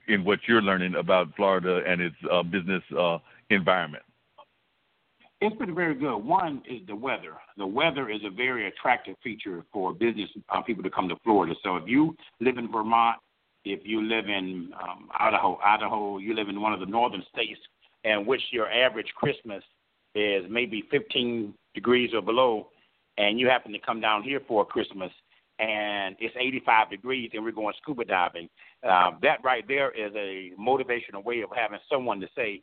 in 0.07 0.23
what 0.23 0.39
you're 0.47 0.61
learning 0.61 0.95
about 0.95 1.35
Florida 1.35 1.81
and 1.87 2.01
its 2.01 2.15
uh, 2.31 2.43
business 2.43 2.83
uh, 2.97 3.17
environment? 3.49 4.03
It's 5.41 5.55
been 5.57 5.75
very 5.75 5.95
good. 5.95 6.17
One 6.17 6.61
is 6.69 6.81
the 6.87 6.95
weather. 6.95 7.33
The 7.57 7.67
weather 7.67 8.09
is 8.09 8.21
a 8.25 8.29
very 8.29 8.67
attractive 8.67 9.15
feature 9.23 9.63
for 9.73 9.93
business 9.93 10.29
uh, 10.49 10.61
people 10.61 10.83
to 10.83 10.89
come 10.89 11.09
to 11.09 11.15
Florida. 11.23 11.53
So 11.63 11.75
if 11.75 11.83
you 11.87 12.15
live 12.39 12.57
in 12.57 12.71
Vermont, 12.71 13.17
if 13.65 13.81
you 13.83 14.01
live 14.03 14.25
in 14.25 14.71
um, 14.81 15.09
Idaho, 15.19 15.59
Idaho, 15.65 16.19
you 16.19 16.35
live 16.35 16.49
in 16.49 16.61
one 16.61 16.71
of 16.71 16.79
the 16.79 16.85
northern 16.85 17.23
states, 17.33 17.59
and 18.03 18.25
which 18.25 18.41
your 18.51 18.71
average 18.71 19.11
Christmas 19.15 19.63
is 20.13 20.45
maybe 20.49 20.83
15 20.89 21.53
degrees 21.75 22.11
or 22.13 22.21
below, 22.21 22.69
and 23.17 23.39
you 23.39 23.47
happen 23.47 23.71
to 23.71 23.79
come 23.79 24.01
down 24.01 24.23
here 24.23 24.41
for 24.47 24.65
Christmas, 24.65 25.11
and 25.59 26.15
it's 26.19 26.35
85 26.37 26.89
degrees, 26.89 27.31
and 27.33 27.43
we're 27.43 27.51
going 27.51 27.73
scuba 27.81 28.05
diving. 28.05 28.49
Uh, 28.83 29.11
that 29.21 29.43
right 29.43 29.65
there 29.67 29.91
is 29.91 30.11
a 30.15 30.51
motivational 30.59 31.23
way 31.23 31.41
of 31.41 31.49
having 31.55 31.79
someone 31.89 32.19
to 32.19 32.27
say, 32.35 32.61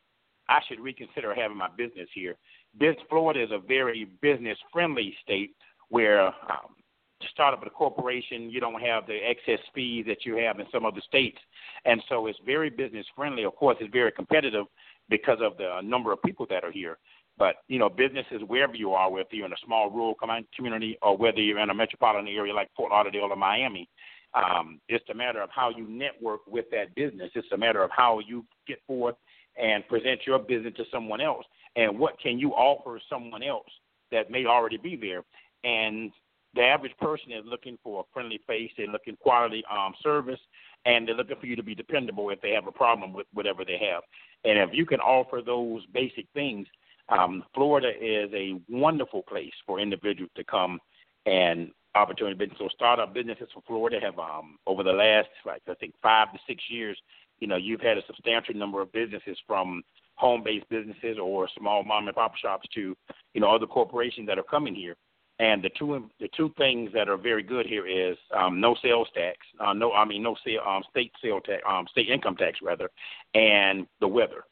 I 0.49 0.59
should 0.69 0.81
reconsider 0.81 1.35
having 1.35 1.57
my 1.57 1.69
business 1.77 2.09
here. 2.15 2.37
This 2.79 2.97
Florida 3.09 3.43
is 3.43 3.51
a 3.53 3.59
very 3.59 4.09
business 4.21 4.59
friendly 4.73 5.15
state 5.23 5.55
where 5.89 6.27
um, 6.27 6.75
to 7.21 7.29
start 7.29 7.55
up 7.55 7.65
a 7.65 7.71
corporation, 7.71 8.51
you 8.51 8.61
don't 8.61 8.81
have 8.81 9.07
the 9.07 9.17
excess 9.17 9.65
fees 9.75 10.05
that 10.09 10.27
you 10.27 10.37
have 10.37 10.59
in 10.59 10.67
some 10.73 10.85
other 10.85 11.01
states, 11.07 11.39
and 11.85 12.03
so 12.09 12.27
it's 12.27 12.39
very 12.45 12.69
business 12.71 13.07
friendly. 13.15 13.45
Of 13.45 13.55
course, 13.57 13.77
it's 13.81 13.93
very 13.93 14.13
competitive 14.13 14.67
because 15.09 15.39
of 15.41 15.57
the 15.57 15.81
number 15.83 16.13
of 16.13 16.23
people 16.23 16.47
that 16.51 16.65
are 16.65 16.73
here. 16.73 16.99
But 17.39 17.57
you 17.69 17.79
know, 17.79 17.89
businesses 17.89 18.43
wherever 18.47 18.75
you 18.75 18.93
are, 18.93 19.11
whether 19.11 19.29
you're 19.33 19.47
in 19.47 19.53
a 19.53 19.65
small 19.65 19.91
rural 19.91 20.17
community 20.55 20.99
or 21.03 21.17
whether 21.17 21.41
you're 21.41 21.59
in 21.59 21.71
a 21.71 21.75
metropolitan 21.75 22.29
area 22.29 22.55
like 22.55 22.71
Fort 22.77 22.93
Lauderdale 22.93 23.29
or 23.31 23.37
Miami, 23.37 23.89
um, 24.35 24.81
it's 24.89 25.09
a 25.11 25.15
matter 25.15 25.43
of 25.43 25.51
how 25.51 25.71
you 25.71 25.87
network 25.89 26.41
with 26.47 26.67
that 26.71 26.95
business. 26.95 27.31
It's 27.35 27.53
a 27.53 27.57
matter 27.57 27.83
of 27.83 27.91
how 27.91 28.21
you 28.21 28.45
get 28.67 28.79
forth 28.87 29.17
and 29.59 29.87
present 29.89 30.21
your 30.27 30.39
business 30.39 30.75
to 30.77 30.85
someone 30.91 31.21
else, 31.21 31.45
and 31.77 31.99
what 31.99 32.19
can 32.19 32.39
you 32.39 32.53
offer 32.53 32.99
someone 33.11 33.43
else 33.43 33.69
that 34.13 34.31
may 34.31 34.47
already 34.47 34.77
be 34.77 34.95
there. 34.95 35.25
And 35.65 36.13
the 36.55 36.63
average 36.63 36.97
person 37.01 37.33
is 37.33 37.45
looking 37.47 37.79
for 37.83 38.01
a 38.01 38.13
friendly 38.13 38.41
face. 38.47 38.71
They're 38.77 38.87
looking 38.87 39.17
quality 39.17 39.65
um, 39.71 39.95
service, 40.03 40.41
and 40.85 41.09
they're 41.09 41.17
looking 41.17 41.39
for 41.41 41.47
you 41.47 41.57
to 41.57 41.63
be 41.63 41.75
dependable 41.75 42.31
if 42.31 42.41
they 42.41 42.51
have 42.51 42.67
a 42.67 42.73
problem 42.73 43.13
with 43.13 43.27
whatever 43.33 43.65
they 43.65 43.79
have. 43.79 44.03
And 44.45 44.59
if 44.59 44.71
you 44.73 44.87
can 44.87 45.01
offer 45.01 45.41
those 45.45 45.83
basic 45.93 46.27
things, 46.35 46.67
um, 47.09 47.45
Florida 47.55 47.91
is 48.01 48.31
a 48.33 48.61
wonderful 48.69 49.23
place 49.23 49.53
for 49.67 49.81
individuals 49.81 50.31
to 50.37 50.45
come 50.45 50.79
and 51.27 51.71
opportunity 51.95 52.37
business. 52.37 52.59
So 52.59 52.69
startup 52.75 53.13
businesses 53.13 53.49
for 53.53 53.63
Florida 53.67 53.99
have 54.01 54.19
um, 54.19 54.57
over 54.67 54.83
the 54.83 54.93
last 54.93 55.29
like 55.45 55.63
I 55.69 55.75
think 55.75 55.95
five 56.03 56.33
to 56.33 56.39
six 56.47 56.63
years, 56.69 56.99
you 57.41 57.47
know, 57.47 57.57
you've 57.57 57.81
had 57.81 57.99
a 57.99 58.07
substantial 58.07 58.55
number 58.55 58.81
of 58.81 58.93
businesses 58.93 59.37
from 59.47 59.83
home-based 60.15 60.69
businesses 60.69 61.19
or 61.21 61.49
small 61.59 61.83
mom 61.83 62.07
and 62.07 62.15
pop 62.15 62.37
shops 62.37 62.69
to 62.75 62.97
you 63.35 63.41
know 63.41 63.55
other 63.55 63.67
corporations 63.67 64.27
that 64.29 64.39
are 64.39 64.45
coming 64.45 64.75
here. 64.75 64.97
And 65.39 65.63
the 65.63 65.71
two 65.77 66.09
the 66.21 66.29
two 66.37 66.53
things 66.57 66.91
that 66.95 67.09
are 67.09 67.17
very 67.17 67.43
good 67.43 67.67
here 67.67 67.87
is 67.87 68.17
um, 68.37 68.61
no 68.61 68.77
sales 68.83 69.09
tax, 69.15 69.39
uh, 69.61 69.73
no 69.73 69.93
I 69.93 70.05
mean 70.05 70.23
no 70.23 70.37
sale, 70.45 70.61
um, 70.67 70.83
state 70.91 71.13
sales 71.23 71.43
tax, 71.45 71.63
um, 71.69 71.87
state 71.91 72.09
income 72.09 72.37
tax 72.37 72.59
rather, 72.63 72.89
and 73.35 73.87
the 74.01 74.09
weather. 74.09 74.45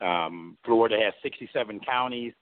Um, 0.00 0.56
Florida 0.64 0.96
has 1.02 1.14
67 1.22 1.80
counties, 1.80 2.32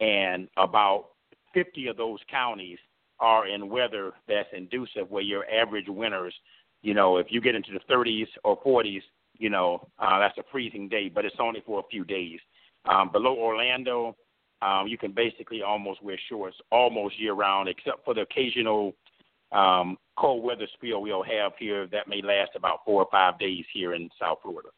and 0.00 0.48
about 0.56 1.10
50 1.54 1.88
of 1.88 1.96
those 1.96 2.18
counties 2.30 2.78
are 3.18 3.48
in 3.48 3.68
weather 3.68 4.12
that's 4.28 4.48
inducive, 4.52 5.10
where 5.10 5.22
your 5.22 5.44
average 5.50 5.88
winters, 5.88 6.34
you 6.82 6.94
know, 6.94 7.16
if 7.16 7.28
you 7.30 7.40
get 7.40 7.54
into 7.54 7.72
the 7.72 7.94
30s 7.94 8.26
or 8.44 8.60
40s, 8.62 9.02
you 9.38 9.50
know, 9.50 9.88
uh, 9.98 10.18
that's 10.18 10.36
a 10.38 10.44
freezing 10.50 10.88
day, 10.88 11.08
but 11.08 11.24
it's 11.24 11.36
only 11.38 11.62
for 11.64 11.80
a 11.80 11.88
few 11.90 12.04
days. 12.04 12.40
Um, 12.86 13.10
below 13.10 13.36
Orlando, 13.36 14.16
um, 14.62 14.86
you 14.86 14.96
can 14.96 15.12
basically 15.12 15.62
almost 15.62 16.02
wear 16.02 16.18
shorts 16.28 16.56
almost 16.70 17.18
year 17.18 17.34
round, 17.34 17.68
except 17.68 18.04
for 18.04 18.14
the 18.14 18.22
occasional 18.22 18.94
um, 19.52 19.96
cold 20.18 20.44
weather 20.44 20.66
spill 20.74 21.02
we'll 21.02 21.22
have 21.22 21.52
here 21.58 21.86
that 21.88 22.08
may 22.08 22.22
last 22.22 22.50
about 22.54 22.80
four 22.84 23.02
or 23.02 23.08
five 23.10 23.38
days 23.38 23.64
here 23.72 23.94
in 23.94 24.08
South 24.20 24.38
Florida. 24.42 24.68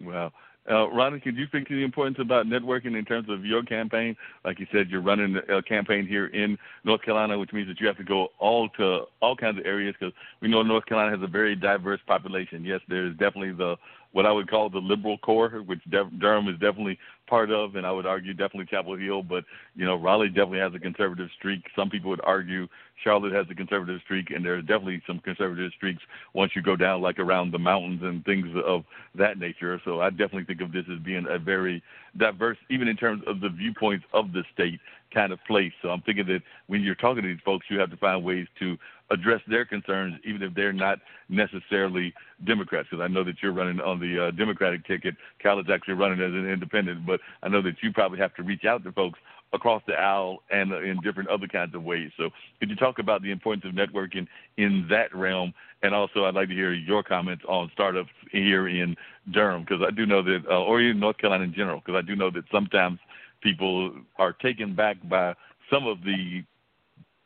Well, 0.00 0.32
uh, 0.70 0.88
Ronnie, 0.90 1.20
could 1.20 1.36
you 1.36 1.46
speak 1.46 1.66
to 1.68 1.74
the 1.74 1.84
importance 1.84 2.18
about 2.20 2.46
networking 2.46 2.98
in 2.98 3.04
terms 3.04 3.28
of 3.30 3.44
your 3.44 3.62
campaign? 3.62 4.16
Like 4.44 4.58
you 4.60 4.66
said, 4.72 4.90
you're 4.90 5.00
running 5.00 5.38
a 5.48 5.62
campaign 5.62 6.06
here 6.06 6.26
in 6.26 6.58
North 6.84 7.02
Carolina, 7.02 7.38
which 7.38 7.52
means 7.52 7.68
that 7.68 7.80
you 7.80 7.86
have 7.86 7.96
to 7.96 8.04
go 8.04 8.28
all 8.38 8.68
to 8.70 9.04
all 9.20 9.34
kinds 9.34 9.58
of 9.58 9.66
areas 9.66 9.94
because 9.98 10.14
we 10.40 10.48
know 10.48 10.62
North 10.62 10.86
Carolina 10.86 11.16
has 11.16 11.24
a 11.24 11.30
very 11.30 11.56
diverse 11.56 12.00
population. 12.06 12.64
Yes, 12.64 12.80
there's 12.88 13.16
definitely 13.16 13.52
the 13.52 13.76
what 14.12 14.26
I 14.26 14.32
would 14.32 14.50
call 14.50 14.70
the 14.70 14.78
liberal 14.78 15.18
core, 15.18 15.50
which 15.66 15.80
Durham 15.90 16.48
is 16.48 16.58
definitely 16.58 16.98
part 17.28 17.50
of, 17.50 17.76
and 17.76 17.86
I 17.86 17.92
would 17.92 18.06
argue 18.06 18.32
definitely 18.32 18.66
Chapel 18.66 18.96
Hill. 18.96 19.22
But 19.22 19.44
you 19.74 19.84
know, 19.84 19.96
Raleigh 19.96 20.28
definitely 20.28 20.60
has 20.60 20.74
a 20.74 20.78
conservative 20.78 21.28
streak. 21.38 21.62
Some 21.76 21.90
people 21.90 22.10
would 22.10 22.20
argue 22.24 22.66
Charlotte 23.04 23.32
has 23.32 23.46
a 23.50 23.54
conservative 23.54 24.00
streak, 24.04 24.30
and 24.30 24.44
there's 24.44 24.64
definitely 24.64 25.02
some 25.06 25.20
conservative 25.20 25.72
streaks 25.76 26.02
once 26.34 26.52
you 26.56 26.62
go 26.62 26.74
down 26.74 27.02
like 27.02 27.18
around 27.18 27.52
the 27.52 27.58
mountains 27.58 28.00
and 28.02 28.24
things 28.24 28.46
of 28.64 28.84
that 29.14 29.38
nature. 29.38 29.80
So 29.84 30.00
I 30.00 30.10
definitely 30.10 30.44
think 30.44 30.60
of 30.60 30.72
this 30.72 30.84
as 30.92 30.98
being 31.00 31.26
a 31.28 31.38
very 31.38 31.82
diverse, 32.16 32.58
even 32.70 32.88
in 32.88 32.96
terms 32.96 33.22
of 33.26 33.40
the 33.40 33.50
viewpoints 33.50 34.04
of 34.12 34.32
the 34.32 34.42
state 34.52 34.80
kind 35.12 35.32
of 35.32 35.38
place. 35.46 35.72
So 35.82 35.88
I'm 35.90 36.02
thinking 36.02 36.26
that 36.26 36.42
when 36.66 36.82
you're 36.82 36.94
talking 36.94 37.22
to 37.22 37.28
these 37.28 37.42
folks, 37.44 37.66
you 37.70 37.78
have 37.78 37.90
to 37.90 37.96
find 37.96 38.24
ways 38.24 38.46
to 38.60 38.76
address 39.10 39.40
their 39.48 39.64
concerns, 39.64 40.14
even 40.24 40.42
if 40.42 40.54
they're 40.54 40.72
not 40.72 40.98
necessarily 41.28 42.12
Democrats. 42.44 42.88
Because 42.90 43.02
I 43.02 43.08
know 43.08 43.24
that 43.24 43.36
you're 43.42 43.52
running 43.52 43.80
on 43.80 44.00
the 44.00 44.26
uh, 44.26 44.30
Democratic 44.32 44.86
ticket. 44.86 45.14
Cal 45.40 45.58
is 45.60 45.66
actually 45.72 45.94
running 45.94 46.20
as 46.20 46.32
an 46.32 46.48
independent, 46.48 47.06
but 47.06 47.20
I 47.42 47.48
know 47.48 47.62
that 47.62 47.76
you 47.82 47.92
probably 47.92 48.18
have 48.18 48.34
to 48.34 48.42
reach 48.42 48.64
out 48.64 48.84
to 48.84 48.92
folks 48.92 49.18
across 49.52 49.82
the 49.86 49.94
aisle 49.94 50.42
and 50.50 50.72
uh, 50.72 50.80
in 50.80 51.00
different 51.02 51.30
other 51.30 51.46
kinds 51.46 51.74
of 51.74 51.82
ways. 51.82 52.10
So, 52.16 52.30
could 52.60 52.68
you 52.68 52.76
talk 52.76 52.98
about 52.98 53.22
the 53.22 53.30
importance 53.30 53.64
of 53.64 53.72
networking 53.72 54.26
in 54.56 54.86
that 54.90 55.14
realm? 55.14 55.54
And 55.82 55.94
also, 55.94 56.24
I'd 56.24 56.34
like 56.34 56.48
to 56.48 56.54
hear 56.54 56.72
your 56.72 57.02
comments 57.02 57.44
on 57.48 57.70
startups 57.72 58.10
here 58.32 58.68
in 58.68 58.96
Durham, 59.30 59.62
because 59.62 59.80
I 59.86 59.90
do 59.90 60.06
know 60.06 60.22
that, 60.22 60.40
uh, 60.50 60.60
or 60.60 60.80
in 60.80 60.98
North 60.98 61.18
Carolina 61.18 61.44
in 61.44 61.54
general, 61.54 61.80
because 61.80 61.98
I 61.98 62.06
do 62.06 62.16
know 62.16 62.30
that 62.30 62.44
sometimes 62.52 62.98
people 63.42 63.92
are 64.18 64.32
taken 64.32 64.74
back 64.74 64.96
by 65.08 65.34
some 65.70 65.86
of 65.86 66.02
the 66.02 66.42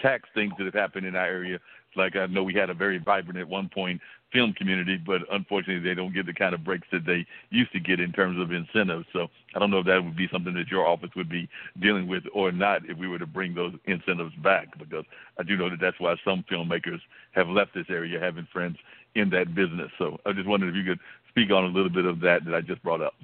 tax 0.01 0.29
things 0.35 0.53
that 0.59 0.65
have 0.65 0.75
happened 0.75 1.07
in 1.07 1.15
our 1.15 1.27
area. 1.27 1.59
Like 1.95 2.17
I 2.17 2.27
know 2.27 2.43
we 2.43 2.55
had 2.55 2.71
a 2.71 2.75
very 2.75 2.99
vibrant 2.99 3.39
at 3.39 3.49
one 3.49 3.69
point 3.69 4.01
film 4.33 4.55
community, 4.55 4.97
but 4.97 5.21
unfortunately 5.31 5.87
they 5.87 5.95
don't 5.95 6.15
get 6.15 6.27
the 6.27 6.33
kind 6.33 6.55
of 6.55 6.65
breaks 6.65 6.89
that 6.91 7.05
they 7.05 7.27
used 7.51 7.71
to 7.73 7.81
get 7.81 8.01
in 8.01 8.13
terms 8.13 8.41
of 8.41 8.51
incentives. 8.51 9.07
So 9.13 9.29
I 9.55 9.59
don't 9.59 9.71
know 9.71 9.81
if 9.81 9.87
that 9.87 10.03
would 10.03 10.17
be 10.17 10.29
something 10.33 10.55
that 10.55 10.69
your 10.69 10.87
office 10.87 11.11
would 11.15 11.29
be 11.29 11.49
dealing 11.81 12.09
with 12.09 12.25
or 12.33 12.51
not 12.51 12.89
if 12.89 12.97
we 12.97 13.09
were 13.09 13.19
to 13.19 13.27
bring 13.27 13.55
those 13.55 13.75
incentives 13.85 14.35
back, 14.37 14.77
because 14.79 15.05
I 15.39 15.43
do 15.43 15.57
know 15.57 15.69
that 15.69 15.81
that's 15.81 16.01
why 16.01 16.17
some 16.25 16.45
filmmakers 16.51 17.01
have 17.33 17.49
left 17.49 17.75
this 17.75 17.87
area 17.91 18.19
having 18.19 18.49
friends 18.53 18.79
in 19.15 19.29
that 19.31 19.55
business. 19.55 19.91
So 19.99 20.19
I 20.25 20.33
just 20.33 20.49
wondered 20.49 20.71
if 20.71 20.77
you 20.77 20.85
could 20.85 21.01
speak 21.29 21.51
on 21.51 21.65
a 21.65 21.69
little 21.69 21.91
bit 21.91 22.07
of 22.07 22.21
that 22.21 22.45
that 22.47 22.55
I 22.55 22.63
just 22.63 22.83
brought 22.83 23.03
up. 23.03 23.15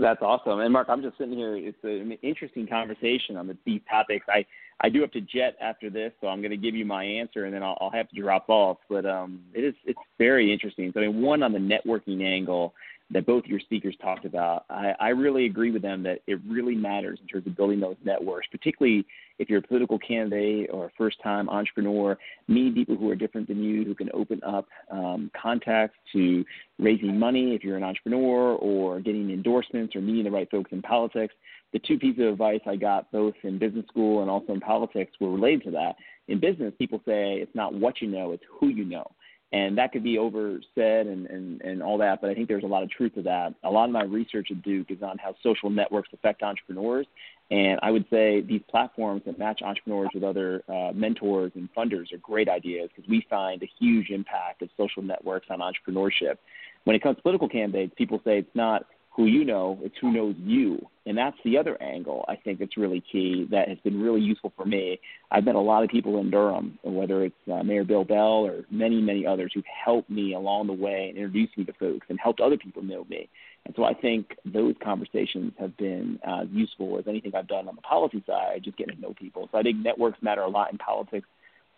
That's 0.00 0.22
awesome. 0.22 0.60
And 0.60 0.72
Mark, 0.72 0.88
I'm 0.88 1.02
just 1.02 1.16
sitting 1.18 1.36
here. 1.36 1.56
It's 1.56 1.78
an 1.84 2.18
interesting 2.22 2.66
conversation 2.66 3.36
on 3.36 3.46
the, 3.46 3.56
these 3.64 3.80
topics. 3.88 4.26
I 4.28 4.44
I 4.80 4.88
do 4.88 5.00
have 5.02 5.12
to 5.12 5.20
jet 5.20 5.56
after 5.60 5.88
this, 5.88 6.12
so 6.20 6.26
I'm 6.26 6.40
going 6.40 6.50
to 6.50 6.56
give 6.56 6.74
you 6.74 6.84
my 6.84 7.04
answer, 7.04 7.44
and 7.44 7.54
then 7.54 7.62
I'll, 7.62 7.78
I'll 7.80 7.90
have 7.90 8.08
to 8.08 8.20
drop 8.20 8.48
off. 8.48 8.78
But 8.88 9.06
um, 9.06 9.40
it 9.54 9.62
is 9.62 9.74
it's 9.84 9.98
very 10.18 10.52
interesting. 10.52 10.90
So 10.92 11.00
I 11.00 11.06
mean, 11.06 11.22
one 11.22 11.42
on 11.42 11.52
the 11.52 11.58
networking 11.58 12.24
angle 12.24 12.74
that 13.10 13.26
both 13.26 13.44
your 13.44 13.60
speakers 13.60 13.94
talked 14.00 14.24
about, 14.24 14.64
I, 14.70 14.94
I 14.98 15.08
really 15.10 15.46
agree 15.46 15.70
with 15.70 15.82
them 15.82 16.02
that 16.04 16.20
it 16.26 16.40
really 16.48 16.74
matters 16.74 17.18
in 17.20 17.28
terms 17.28 17.46
of 17.46 17.56
building 17.56 17.78
those 17.78 17.96
networks, 18.02 18.46
particularly 18.50 19.04
if 19.38 19.50
you're 19.50 19.58
a 19.58 19.62
political 19.62 19.98
candidate 19.98 20.70
or 20.72 20.86
a 20.86 20.90
first 20.96 21.18
time 21.22 21.48
entrepreneur, 21.48 22.16
meeting 22.48 22.72
people 22.72 22.96
who 22.96 23.10
are 23.10 23.16
different 23.16 23.46
than 23.48 23.62
you 23.62 23.84
who 23.84 23.94
can 23.94 24.10
open 24.14 24.40
up 24.46 24.66
um, 24.90 25.30
contacts 25.40 25.96
to 26.12 26.44
raising 26.78 27.18
money 27.18 27.54
if 27.54 27.62
you're 27.62 27.76
an 27.76 27.82
entrepreneur 27.82 28.54
or 28.54 29.00
getting 29.00 29.30
endorsements 29.30 29.94
or 29.94 30.00
meeting 30.00 30.24
the 30.24 30.30
right 30.30 30.50
folks 30.50 30.72
in 30.72 30.80
politics. 30.80 31.34
The 31.72 31.80
two 31.80 31.98
pieces 31.98 32.22
of 32.22 32.32
advice 32.34 32.60
I 32.66 32.76
got 32.76 33.10
both 33.10 33.34
in 33.42 33.58
business 33.58 33.84
school 33.88 34.22
and 34.22 34.30
also 34.30 34.52
in 34.52 34.60
politics 34.60 35.12
were 35.20 35.30
related 35.30 35.64
to 35.64 35.70
that. 35.72 35.96
In 36.28 36.40
business, 36.40 36.72
people 36.78 37.00
say 37.04 37.34
it's 37.34 37.54
not 37.54 37.74
what 37.74 38.00
you 38.00 38.08
know, 38.08 38.32
it's 38.32 38.44
who 38.48 38.68
you 38.68 38.84
know. 38.84 39.10
And 39.52 39.78
that 39.78 39.92
could 39.92 40.02
be 40.02 40.18
oversaid 40.18 41.06
and, 41.06 41.26
and, 41.26 41.60
and 41.60 41.82
all 41.82 41.96
that, 41.98 42.20
but 42.20 42.28
I 42.28 42.34
think 42.34 42.48
there's 42.48 42.64
a 42.64 42.68
lot 42.68 42.82
of 42.82 42.90
truth 42.90 43.14
to 43.14 43.22
that. 43.22 43.54
A 43.62 43.70
lot 43.70 43.84
of 43.84 43.90
my 43.92 44.02
research 44.02 44.48
at 44.50 44.62
Duke 44.62 44.90
is 44.90 45.00
on 45.00 45.16
how 45.18 45.34
social 45.44 45.70
networks 45.70 46.08
affect 46.12 46.42
entrepreneurs. 46.42 47.06
And 47.50 47.78
I 47.82 47.90
would 47.92 48.04
say 48.10 48.40
these 48.40 48.62
platforms 48.68 49.22
that 49.26 49.38
match 49.38 49.60
entrepreneurs 49.62 50.08
with 50.12 50.24
other 50.24 50.64
uh, 50.68 50.90
mentors 50.92 51.52
and 51.54 51.68
funders 51.72 52.12
are 52.12 52.18
great 52.18 52.48
ideas 52.48 52.90
because 52.94 53.08
we 53.08 53.24
find 53.30 53.62
a 53.62 53.70
huge 53.78 54.10
impact 54.10 54.62
of 54.62 54.70
social 54.76 55.02
networks 55.02 55.46
on 55.50 55.60
entrepreneurship. 55.60 56.38
When 56.84 56.96
it 56.96 57.02
comes 57.02 57.16
to 57.16 57.22
political 57.22 57.48
candidates, 57.48 57.94
people 57.96 58.20
say 58.24 58.38
it's 58.38 58.56
not 58.56 58.86
who 59.14 59.26
you 59.26 59.44
know, 59.44 59.78
it's 59.82 59.94
who 60.00 60.12
knows 60.12 60.34
you. 60.38 60.84
And 61.06 61.16
that's 61.16 61.36
the 61.44 61.56
other 61.58 61.80
angle 61.80 62.24
I 62.28 62.36
think 62.36 62.58
that's 62.58 62.76
really 62.76 63.02
key 63.12 63.46
that 63.50 63.68
has 63.68 63.78
been 63.84 64.00
really 64.00 64.20
useful 64.20 64.52
for 64.56 64.64
me. 64.64 64.98
I've 65.30 65.44
met 65.44 65.54
a 65.54 65.60
lot 65.60 65.84
of 65.84 65.90
people 65.90 66.18
in 66.18 66.30
Durham, 66.30 66.78
whether 66.82 67.24
it's 67.24 67.34
uh, 67.52 67.62
Mayor 67.62 67.84
Bill 67.84 68.04
Bell 68.04 68.46
or 68.46 68.64
many, 68.70 69.00
many 69.00 69.24
others 69.26 69.52
who've 69.54 69.64
helped 69.84 70.10
me 70.10 70.34
along 70.34 70.66
the 70.66 70.72
way 70.72 71.08
and 71.08 71.18
introduced 71.18 71.56
me 71.56 71.64
to 71.64 71.72
folks 71.74 72.06
and 72.08 72.18
helped 72.18 72.40
other 72.40 72.56
people 72.56 72.82
know 72.82 73.04
me. 73.08 73.28
And 73.66 73.74
so 73.76 73.84
I 73.84 73.94
think 73.94 74.36
those 74.44 74.74
conversations 74.82 75.52
have 75.58 75.76
been 75.76 76.18
uh, 76.26 76.44
useful 76.50 76.98
as 76.98 77.04
anything 77.06 77.32
I've 77.34 77.48
done 77.48 77.68
on 77.68 77.76
the 77.76 77.82
policy 77.82 78.22
side, 78.26 78.62
just 78.64 78.76
getting 78.76 78.96
to 78.96 79.00
know 79.00 79.14
people. 79.14 79.48
So 79.52 79.58
I 79.58 79.62
think 79.62 79.78
networks 79.78 80.20
matter 80.22 80.42
a 80.42 80.48
lot 80.48 80.72
in 80.72 80.78
politics 80.78 81.28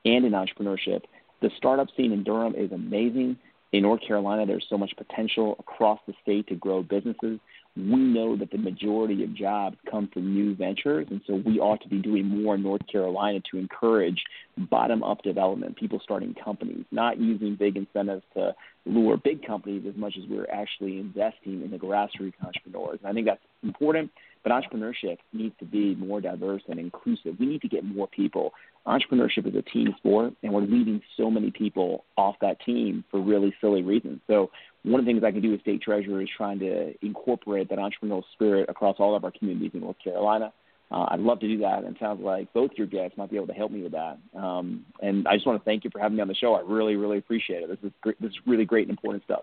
and 0.04 0.24
in 0.24 0.32
entrepreneurship. 0.32 1.02
The 1.42 1.50
startup 1.58 1.88
scene 1.96 2.12
in 2.12 2.24
Durham 2.24 2.54
is 2.54 2.72
amazing 2.72 3.36
in 3.72 3.82
North 3.82 4.00
Carolina, 4.06 4.46
there's 4.46 4.66
so 4.68 4.78
much 4.78 4.92
potential 4.96 5.56
across 5.58 5.98
the 6.06 6.14
state 6.22 6.46
to 6.48 6.54
grow 6.54 6.82
businesses. 6.82 7.40
We 7.76 7.96
know 7.96 8.36
that 8.36 8.50
the 8.50 8.58
majority 8.58 9.22
of 9.22 9.34
jobs 9.34 9.76
come 9.90 10.08
from 10.08 10.32
new 10.32 10.54
ventures, 10.54 11.08
and 11.10 11.20
so 11.26 11.42
we 11.44 11.58
ought 11.58 11.82
to 11.82 11.88
be 11.88 11.98
doing 11.98 12.26
more 12.26 12.54
in 12.54 12.62
North 12.62 12.86
Carolina 12.90 13.40
to 13.50 13.58
encourage 13.58 14.22
bottom 14.56 15.02
up 15.02 15.22
development, 15.22 15.76
people 15.76 16.00
starting 16.02 16.34
companies, 16.42 16.86
not 16.90 17.18
using 17.18 17.54
big 17.54 17.76
incentives 17.76 18.22
to 18.34 18.54
lure 18.86 19.18
big 19.18 19.46
companies 19.46 19.84
as 19.86 19.94
much 19.96 20.16
as 20.16 20.24
we're 20.26 20.48
actually 20.50 20.98
investing 20.98 21.60
in 21.62 21.70
the 21.70 21.76
grassroots 21.76 22.32
entrepreneurs. 22.42 22.98
And 23.02 23.10
I 23.10 23.12
think 23.12 23.26
that's 23.26 23.42
important, 23.62 24.10
but 24.42 24.52
entrepreneurship 24.52 25.18
needs 25.34 25.54
to 25.58 25.66
be 25.66 25.96
more 25.96 26.22
diverse 26.22 26.62
and 26.68 26.78
inclusive. 26.78 27.34
We 27.38 27.46
need 27.46 27.60
to 27.60 27.68
get 27.68 27.84
more 27.84 28.06
people 28.06 28.54
entrepreneurship 28.86 29.46
is 29.46 29.54
a 29.54 29.62
team 29.62 29.94
sport, 29.98 30.32
and 30.42 30.52
we're 30.52 30.60
leaving 30.60 31.02
so 31.16 31.30
many 31.30 31.50
people 31.50 32.04
off 32.16 32.36
that 32.40 32.60
team 32.60 33.04
for 33.10 33.20
really 33.20 33.54
silly 33.60 33.82
reasons. 33.82 34.20
So 34.26 34.50
one 34.84 35.00
of 35.00 35.06
the 35.06 35.10
things 35.12 35.24
I 35.24 35.32
can 35.32 35.42
do 35.42 35.52
as 35.54 35.60
state 35.60 35.82
treasurer 35.82 36.22
is 36.22 36.28
trying 36.36 36.60
to 36.60 36.94
incorporate 37.04 37.68
that 37.70 37.78
entrepreneurial 37.78 38.22
spirit 38.32 38.68
across 38.68 38.96
all 38.98 39.16
of 39.16 39.24
our 39.24 39.32
communities 39.32 39.72
in 39.74 39.80
North 39.80 39.96
Carolina. 40.02 40.52
Uh, 40.90 41.06
I'd 41.08 41.20
love 41.20 41.40
to 41.40 41.48
do 41.48 41.58
that, 41.58 41.82
and 41.82 41.96
it 41.96 42.00
sounds 42.00 42.22
like 42.22 42.52
both 42.52 42.70
your 42.76 42.86
guests 42.86 43.18
might 43.18 43.30
be 43.30 43.36
able 43.36 43.48
to 43.48 43.52
help 43.52 43.72
me 43.72 43.82
with 43.82 43.92
that. 43.92 44.18
Um, 44.36 44.86
and 45.02 45.26
I 45.26 45.34
just 45.34 45.46
want 45.46 45.60
to 45.60 45.64
thank 45.64 45.82
you 45.82 45.90
for 45.90 45.98
having 45.98 46.16
me 46.16 46.22
on 46.22 46.28
the 46.28 46.34
show. 46.34 46.54
I 46.54 46.60
really, 46.60 46.94
really 46.94 47.18
appreciate 47.18 47.64
it. 47.64 47.68
This 47.68 47.78
is 47.82 47.92
great, 48.00 48.20
this 48.22 48.30
is 48.30 48.36
really 48.46 48.64
great 48.64 48.82
and 48.82 48.90
important 48.90 49.24
stuff. 49.24 49.42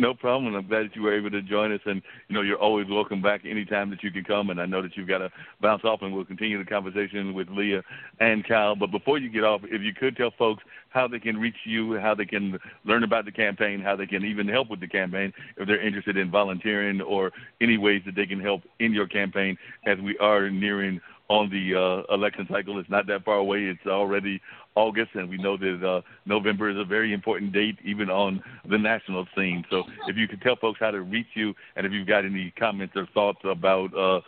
No 0.00 0.14
problem. 0.14 0.54
I'm 0.54 0.68
glad 0.68 0.84
that 0.84 0.96
you 0.96 1.02
were 1.02 1.16
able 1.16 1.30
to 1.30 1.42
join 1.42 1.72
us. 1.72 1.80
And, 1.84 2.00
you 2.28 2.34
know, 2.34 2.42
you're 2.42 2.58
always 2.58 2.86
welcome 2.88 3.20
back 3.20 3.44
anytime 3.44 3.90
that 3.90 4.04
you 4.04 4.12
can 4.12 4.22
come. 4.22 4.50
And 4.50 4.60
I 4.60 4.66
know 4.66 4.80
that 4.80 4.96
you've 4.96 5.08
got 5.08 5.18
to 5.18 5.30
bounce 5.60 5.84
off, 5.84 6.02
and 6.02 6.14
we'll 6.14 6.24
continue 6.24 6.56
the 6.56 6.70
conversation 6.70 7.34
with 7.34 7.48
Leia 7.48 7.82
and 8.20 8.46
Kyle. 8.46 8.76
But 8.76 8.92
before 8.92 9.18
you 9.18 9.28
get 9.28 9.42
off, 9.42 9.62
if 9.64 9.82
you 9.82 9.92
could 9.92 10.16
tell 10.16 10.30
folks 10.38 10.62
how 10.90 11.08
they 11.08 11.18
can 11.18 11.36
reach 11.36 11.56
you, 11.64 11.98
how 11.98 12.14
they 12.14 12.24
can 12.24 12.58
learn 12.84 13.02
about 13.02 13.24
the 13.24 13.32
campaign, 13.32 13.80
how 13.80 13.96
they 13.96 14.06
can 14.06 14.24
even 14.24 14.46
help 14.46 14.70
with 14.70 14.78
the 14.78 14.86
campaign 14.86 15.32
if 15.56 15.66
they're 15.66 15.84
interested 15.84 16.16
in 16.16 16.30
volunteering 16.30 17.00
or 17.00 17.32
any 17.60 17.76
ways 17.76 18.02
that 18.06 18.14
they 18.14 18.26
can 18.26 18.40
help 18.40 18.62
in 18.78 18.92
your 18.92 19.08
campaign 19.08 19.58
as 19.84 19.98
we 19.98 20.16
are 20.18 20.48
nearing 20.48 21.00
on 21.28 21.50
the 21.50 21.74
uh, 21.74 22.14
election 22.14 22.46
cycle. 22.50 22.78
It's 22.78 22.90
not 22.90 23.06
that 23.06 23.24
far 23.24 23.36
away. 23.36 23.64
It's 23.64 23.86
already 23.86 24.40
August, 24.74 25.10
and 25.14 25.28
we 25.28 25.36
know 25.36 25.56
that 25.56 25.86
uh, 25.86 26.00
November 26.24 26.70
is 26.70 26.76
a 26.78 26.84
very 26.84 27.12
important 27.12 27.52
date, 27.52 27.78
even 27.84 28.10
on 28.10 28.42
the 28.68 28.78
national 28.78 29.26
scene. 29.36 29.64
So, 29.70 29.82
if 30.06 30.16
you 30.16 30.26
could 30.26 30.40
tell 30.40 30.56
folks 30.56 30.80
how 30.80 30.90
to 30.90 31.00
reach 31.02 31.28
you, 31.34 31.54
and 31.76 31.86
if 31.86 31.92
you've 31.92 32.06
got 32.06 32.24
any 32.24 32.52
comments 32.58 32.94
or 32.96 33.06
thoughts 33.12 33.40
about 33.44 33.94
uh, 33.96 34.20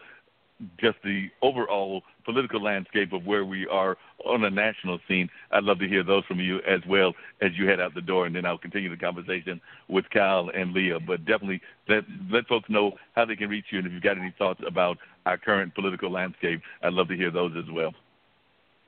just 0.78 0.98
the 1.02 1.28
overall 1.42 2.02
political 2.24 2.62
landscape 2.62 3.12
of 3.12 3.24
where 3.24 3.44
we 3.44 3.66
are 3.66 3.96
on 4.24 4.44
a 4.44 4.50
national 4.50 4.98
scene, 5.08 5.28
I'd 5.50 5.64
love 5.64 5.78
to 5.78 5.88
hear 5.88 6.02
those 6.02 6.24
from 6.26 6.40
you 6.40 6.58
as 6.58 6.80
well 6.88 7.14
as 7.40 7.50
you 7.56 7.66
head 7.66 7.80
out 7.80 7.94
the 7.94 8.00
door, 8.00 8.26
and 8.26 8.34
then 8.34 8.44
I'll 8.44 8.58
continue 8.58 8.90
the 8.90 8.96
conversation 8.96 9.60
with 9.88 10.04
Kyle 10.12 10.50
and 10.54 10.74
Leia. 10.74 11.04
But 11.04 11.24
definitely 11.24 11.60
let 11.88 12.04
let 12.30 12.46
folks 12.46 12.68
know 12.68 12.92
how 13.14 13.24
they 13.24 13.36
can 13.36 13.48
reach 13.48 13.66
you, 13.70 13.78
and 13.78 13.86
if 13.86 13.92
you've 13.92 14.02
got 14.02 14.18
any 14.18 14.34
thoughts 14.38 14.60
about 14.66 14.98
our 15.26 15.38
current 15.38 15.74
political 15.74 16.10
landscape, 16.10 16.60
I'd 16.82 16.92
love 16.92 17.08
to 17.08 17.16
hear 17.16 17.30
those 17.30 17.52
as 17.56 17.70
well. 17.72 17.92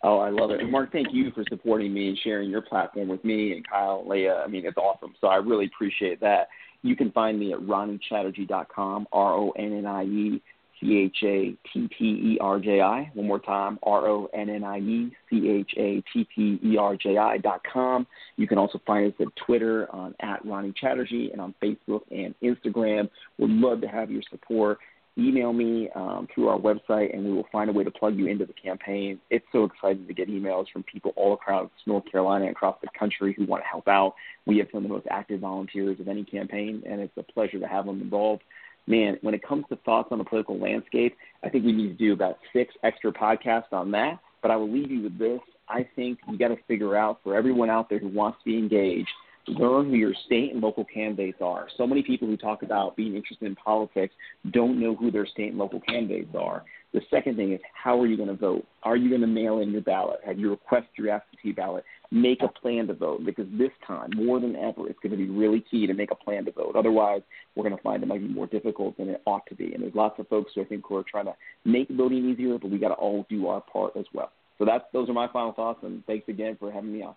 Oh, 0.04 0.18
I 0.18 0.30
love 0.30 0.50
it. 0.50 0.60
And 0.60 0.70
Mark, 0.70 0.90
thank 0.90 1.08
you 1.12 1.30
for 1.30 1.44
supporting 1.48 1.94
me 1.94 2.08
and 2.08 2.18
sharing 2.24 2.50
your 2.50 2.62
platform 2.62 3.06
with 3.08 3.24
me 3.24 3.52
and 3.52 3.68
Kyle 3.68 4.04
Leia. 4.06 4.44
I 4.44 4.48
mean, 4.48 4.66
it's 4.66 4.76
awesome. 4.76 5.14
So 5.20 5.28
I 5.28 5.36
really 5.36 5.66
appreciate 5.66 6.20
that. 6.20 6.48
You 6.82 6.96
can 6.96 7.12
find 7.12 7.38
me 7.38 7.52
at 7.52 7.60
ronniechatterji.com, 7.60 9.06
R 9.12 9.34
O 9.34 9.50
N 9.50 9.78
N 9.78 9.86
I 9.86 10.02
E 10.02 10.42
C 10.82 10.98
H 10.98 11.16
A 11.22 11.56
T 11.72 11.88
T 11.96 12.04
E 12.04 12.38
R 12.40 12.58
J 12.58 12.80
I. 12.80 13.10
One 13.14 13.28
more 13.28 13.38
time, 13.38 13.78
R 13.82 14.08
O 14.08 14.28
N 14.34 14.50
N 14.50 14.64
I 14.64 14.78
E 14.78 15.12
C 15.30 15.48
H 15.48 15.72
A 15.78 16.02
T 16.12 16.26
T 16.34 16.60
E 16.62 16.76
R 16.76 16.96
J 16.96 17.16
I 17.16 17.38
dot 17.38 17.62
com. 17.72 18.06
You 18.36 18.48
can 18.48 18.58
also 18.58 18.80
find 18.86 19.06
us 19.06 19.18
at 19.20 19.28
Twitter 19.46 19.90
on 19.94 20.14
at 20.20 20.44
Ronnie 20.44 20.74
Chatterji 20.82 21.32
and 21.32 21.40
on 21.40 21.54
Facebook 21.62 22.02
and 22.10 22.34
Instagram. 22.42 23.08
Would 23.38 23.50
love 23.50 23.80
to 23.82 23.88
have 23.88 24.10
your 24.10 24.22
support 24.28 24.78
email 25.18 25.52
me 25.52 25.90
um, 25.94 26.26
through 26.34 26.48
our 26.48 26.58
website, 26.58 27.14
and 27.14 27.24
we 27.24 27.32
will 27.32 27.46
find 27.52 27.68
a 27.68 27.72
way 27.72 27.84
to 27.84 27.90
plug 27.90 28.16
you 28.16 28.26
into 28.26 28.46
the 28.46 28.52
campaign. 28.54 29.20
It's 29.30 29.44
so 29.52 29.64
exciting 29.64 30.06
to 30.06 30.14
get 30.14 30.28
emails 30.28 30.66
from 30.72 30.82
people 30.84 31.12
all 31.16 31.34
across 31.34 31.68
North 31.86 32.10
Carolina 32.10 32.46
and 32.46 32.52
across 32.52 32.78
the 32.80 32.88
country 32.98 33.34
who 33.36 33.44
want 33.44 33.62
to 33.62 33.68
help 33.68 33.88
out. 33.88 34.14
We 34.46 34.58
have 34.58 34.68
some 34.72 34.78
of 34.78 34.82
the 34.84 34.88
most 34.88 35.06
active 35.10 35.40
volunteers 35.40 36.00
of 36.00 36.08
any 36.08 36.24
campaign, 36.24 36.82
and 36.86 37.00
it's 37.00 37.16
a 37.16 37.22
pleasure 37.22 37.58
to 37.58 37.66
have 37.66 37.86
them 37.86 38.00
involved. 38.00 38.42
Man, 38.86 39.16
when 39.22 39.34
it 39.34 39.42
comes 39.42 39.64
to 39.68 39.76
thoughts 39.76 40.08
on 40.10 40.18
the 40.18 40.24
political 40.24 40.58
landscape, 40.58 41.16
I 41.44 41.48
think 41.48 41.64
we 41.64 41.72
need 41.72 41.88
to 41.88 42.04
do 42.04 42.12
about 42.12 42.38
six 42.52 42.74
extra 42.82 43.12
podcasts 43.12 43.72
on 43.72 43.90
that. 43.92 44.18
But 44.42 44.50
I 44.50 44.56
will 44.56 44.70
leave 44.70 44.90
you 44.90 45.02
with 45.02 45.18
this. 45.18 45.40
I 45.68 45.86
think 45.94 46.18
you 46.28 46.36
got 46.36 46.48
to 46.48 46.56
figure 46.66 46.96
out 46.96 47.20
for 47.22 47.36
everyone 47.36 47.70
out 47.70 47.88
there 47.88 47.98
who 47.98 48.08
wants 48.08 48.38
to 48.38 48.44
be 48.44 48.58
engaged– 48.58 49.08
learn 49.48 49.90
who 49.90 49.96
your 49.96 50.14
state 50.26 50.52
and 50.52 50.60
local 50.60 50.84
candidates 50.84 51.38
are. 51.40 51.68
So 51.76 51.86
many 51.86 52.02
people 52.02 52.28
who 52.28 52.36
talk 52.36 52.62
about 52.62 52.96
being 52.96 53.16
interested 53.16 53.46
in 53.46 53.56
politics 53.56 54.14
don't 54.50 54.80
know 54.80 54.94
who 54.94 55.10
their 55.10 55.26
state 55.26 55.50
and 55.50 55.58
local 55.58 55.80
candidates 55.80 56.34
are. 56.38 56.64
The 56.92 57.00
second 57.10 57.36
thing 57.36 57.52
is 57.52 57.60
how 57.74 57.98
are 58.00 58.06
you 58.06 58.16
going 58.16 58.28
to 58.28 58.36
vote? 58.36 58.66
Are 58.82 58.96
you 58.96 59.08
going 59.08 59.22
to 59.22 59.26
mail 59.26 59.60
in 59.60 59.70
your 59.70 59.80
ballot? 59.80 60.20
Have 60.26 60.38
you 60.38 60.50
requested 60.50 60.90
your 60.98 61.10
absentee 61.10 61.52
ballot? 61.52 61.84
Make 62.10 62.42
a 62.42 62.48
plan 62.48 62.86
to 62.88 62.94
vote 62.94 63.24
because 63.24 63.46
this 63.52 63.70
time, 63.86 64.10
more 64.14 64.40
than 64.40 64.56
ever, 64.56 64.88
it's 64.88 64.98
going 65.02 65.12
to 65.12 65.16
be 65.16 65.30
really 65.30 65.64
key 65.70 65.86
to 65.86 65.94
make 65.94 66.10
a 66.10 66.14
plan 66.14 66.44
to 66.44 66.52
vote. 66.52 66.76
Otherwise, 66.76 67.22
we're 67.54 67.64
going 67.64 67.76
to 67.76 67.82
find 67.82 68.02
it 68.02 68.06
might 68.06 68.20
be 68.20 68.28
more 68.28 68.46
difficult 68.46 68.96
than 68.98 69.08
it 69.08 69.22
ought 69.24 69.46
to 69.46 69.54
be. 69.54 69.72
And 69.72 69.82
there's 69.82 69.94
lots 69.94 70.20
of 70.20 70.28
folks 70.28 70.52
who 70.54 70.60
I 70.60 70.64
think 70.64 70.84
who 70.86 70.96
are 70.96 71.04
trying 71.10 71.26
to 71.26 71.34
make 71.64 71.88
voting 71.88 72.28
easier, 72.30 72.58
but 72.58 72.70
we 72.70 72.78
got 72.78 72.88
to 72.88 72.94
all 72.94 73.24
do 73.30 73.48
our 73.48 73.62
part 73.62 73.96
as 73.96 74.04
well. 74.12 74.30
So 74.58 74.66
that's 74.66 74.84
those 74.92 75.08
are 75.08 75.14
my 75.14 75.28
final 75.32 75.52
thoughts, 75.52 75.80
and 75.82 76.04
thanks 76.06 76.28
again 76.28 76.56
for 76.60 76.70
having 76.70 76.92
me 76.92 77.02
on. 77.02 77.14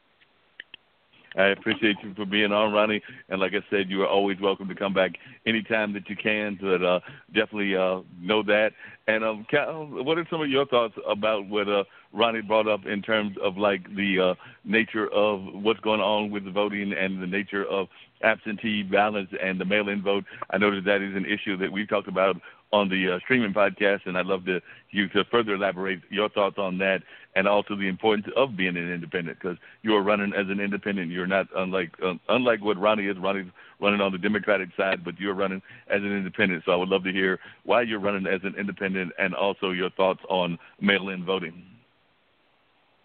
I 1.38 1.48
appreciate 1.48 1.98
you 2.04 2.14
for 2.14 2.26
being 2.26 2.52
on, 2.52 2.72
Ronnie. 2.72 3.02
And 3.30 3.42
like 3.42 3.54
I 3.54 3.64
said, 3.70 3.90
you 3.90 4.02
are 4.04 4.08
always 4.08 4.40
welcome 4.40 4.68
to 4.70 4.76
come 4.76 4.94
back 4.94 5.12
anytime 5.46 5.94
that 5.94 6.10
you 6.10 6.16
can. 6.16 6.58
But 6.62 6.84
uh, 6.84 7.00
definitely 7.28 7.76
uh, 7.76 8.02
know 8.20 8.42
that. 8.44 8.72
And 9.08 9.24
um, 9.24 9.46
Cal, 9.50 9.86
what 9.86 10.18
are 10.18 10.26
some 10.30 10.42
of 10.42 10.50
your 10.50 10.66
thoughts 10.66 10.96
about 11.08 11.48
what 11.48 11.68
uh, 11.68 11.84
Ronnie 12.14 12.42
brought 12.42 12.68
up 12.68 12.86
in 12.86 13.02
terms 13.02 13.36
of 13.44 13.58
like 13.58 13.94
the 13.96 14.20
uh, 14.20 14.36
nature 14.64 15.12
of 15.12 15.42
what's 15.54 15.80
going 15.82 16.02
on 16.02 16.32
with 16.32 16.46
the 16.46 16.52
voting 16.52 16.94
and 16.94 17.22
the 17.22 17.28
nature 17.28 17.66
of 17.66 17.88
absentee 18.24 18.82
ballots 18.84 19.32
and 19.44 19.60
the 19.60 19.66
mail-in 19.66 20.02
vote? 20.02 20.24
I 20.50 20.58
know 20.58 20.74
that 20.74 20.86
that 20.86 21.02
is 21.02 21.16
an 21.16 21.26
issue 21.26 21.58
that 21.58 21.72
we've 21.72 21.90
talked 21.90 22.08
about 22.08 22.38
on 22.72 22.90
the 22.90 23.16
uh, 23.16 23.20
streaming 23.20 23.54
podcast, 23.54 24.02
and 24.06 24.18
I'd 24.18 24.26
love 24.26 24.46
to 24.46 24.60
you 24.92 25.08
to 25.10 25.24
further 25.26 25.56
elaborate 25.56 26.02
your 26.10 26.30
thoughts 26.30 26.58
on 26.58 26.78
that, 26.80 27.02
and 27.36 27.48
also 27.48 27.76
the 27.76 27.88
importance 27.88 28.28
of 28.36 28.58
being 28.58 28.76
an 28.78 28.92
independent, 28.92 29.38
because 29.40 29.58
you 29.82 29.96
are 29.96 30.02
running 30.02 30.34
as 30.34 30.48
an 30.50 30.60
independent. 30.60 31.12
You're 31.12 31.28
not 31.28 31.48
unlike 31.56 31.92
unlike 32.30 32.62
what 32.62 32.78
Ronnie 32.78 33.08
is. 33.08 33.18
Ronnie's 33.18 33.52
running 33.80 34.02
on 34.02 34.12
the 34.12 34.18
Democratic 34.18 34.70
side, 34.78 35.04
but 35.04 35.20
you're 35.20 35.34
running 35.34 35.62
as 35.90 36.02
an 36.02 36.16
independent. 36.16 36.64
So 36.66 36.72
I 36.72 36.76
would 36.76 36.90
love 36.90 37.04
to 37.04 37.12
hear 37.12 37.40
why 37.64 37.84
you're 37.84 38.00
running 38.00 38.28
as 38.28 38.42
an 38.44 38.56
independent, 38.58 39.12
and 39.20 39.36
also 39.36 39.72
your 39.72 39.90
thoughts 39.92 40.22
on 40.30 40.58
mail-in 40.82 41.26
voting. 41.26 41.64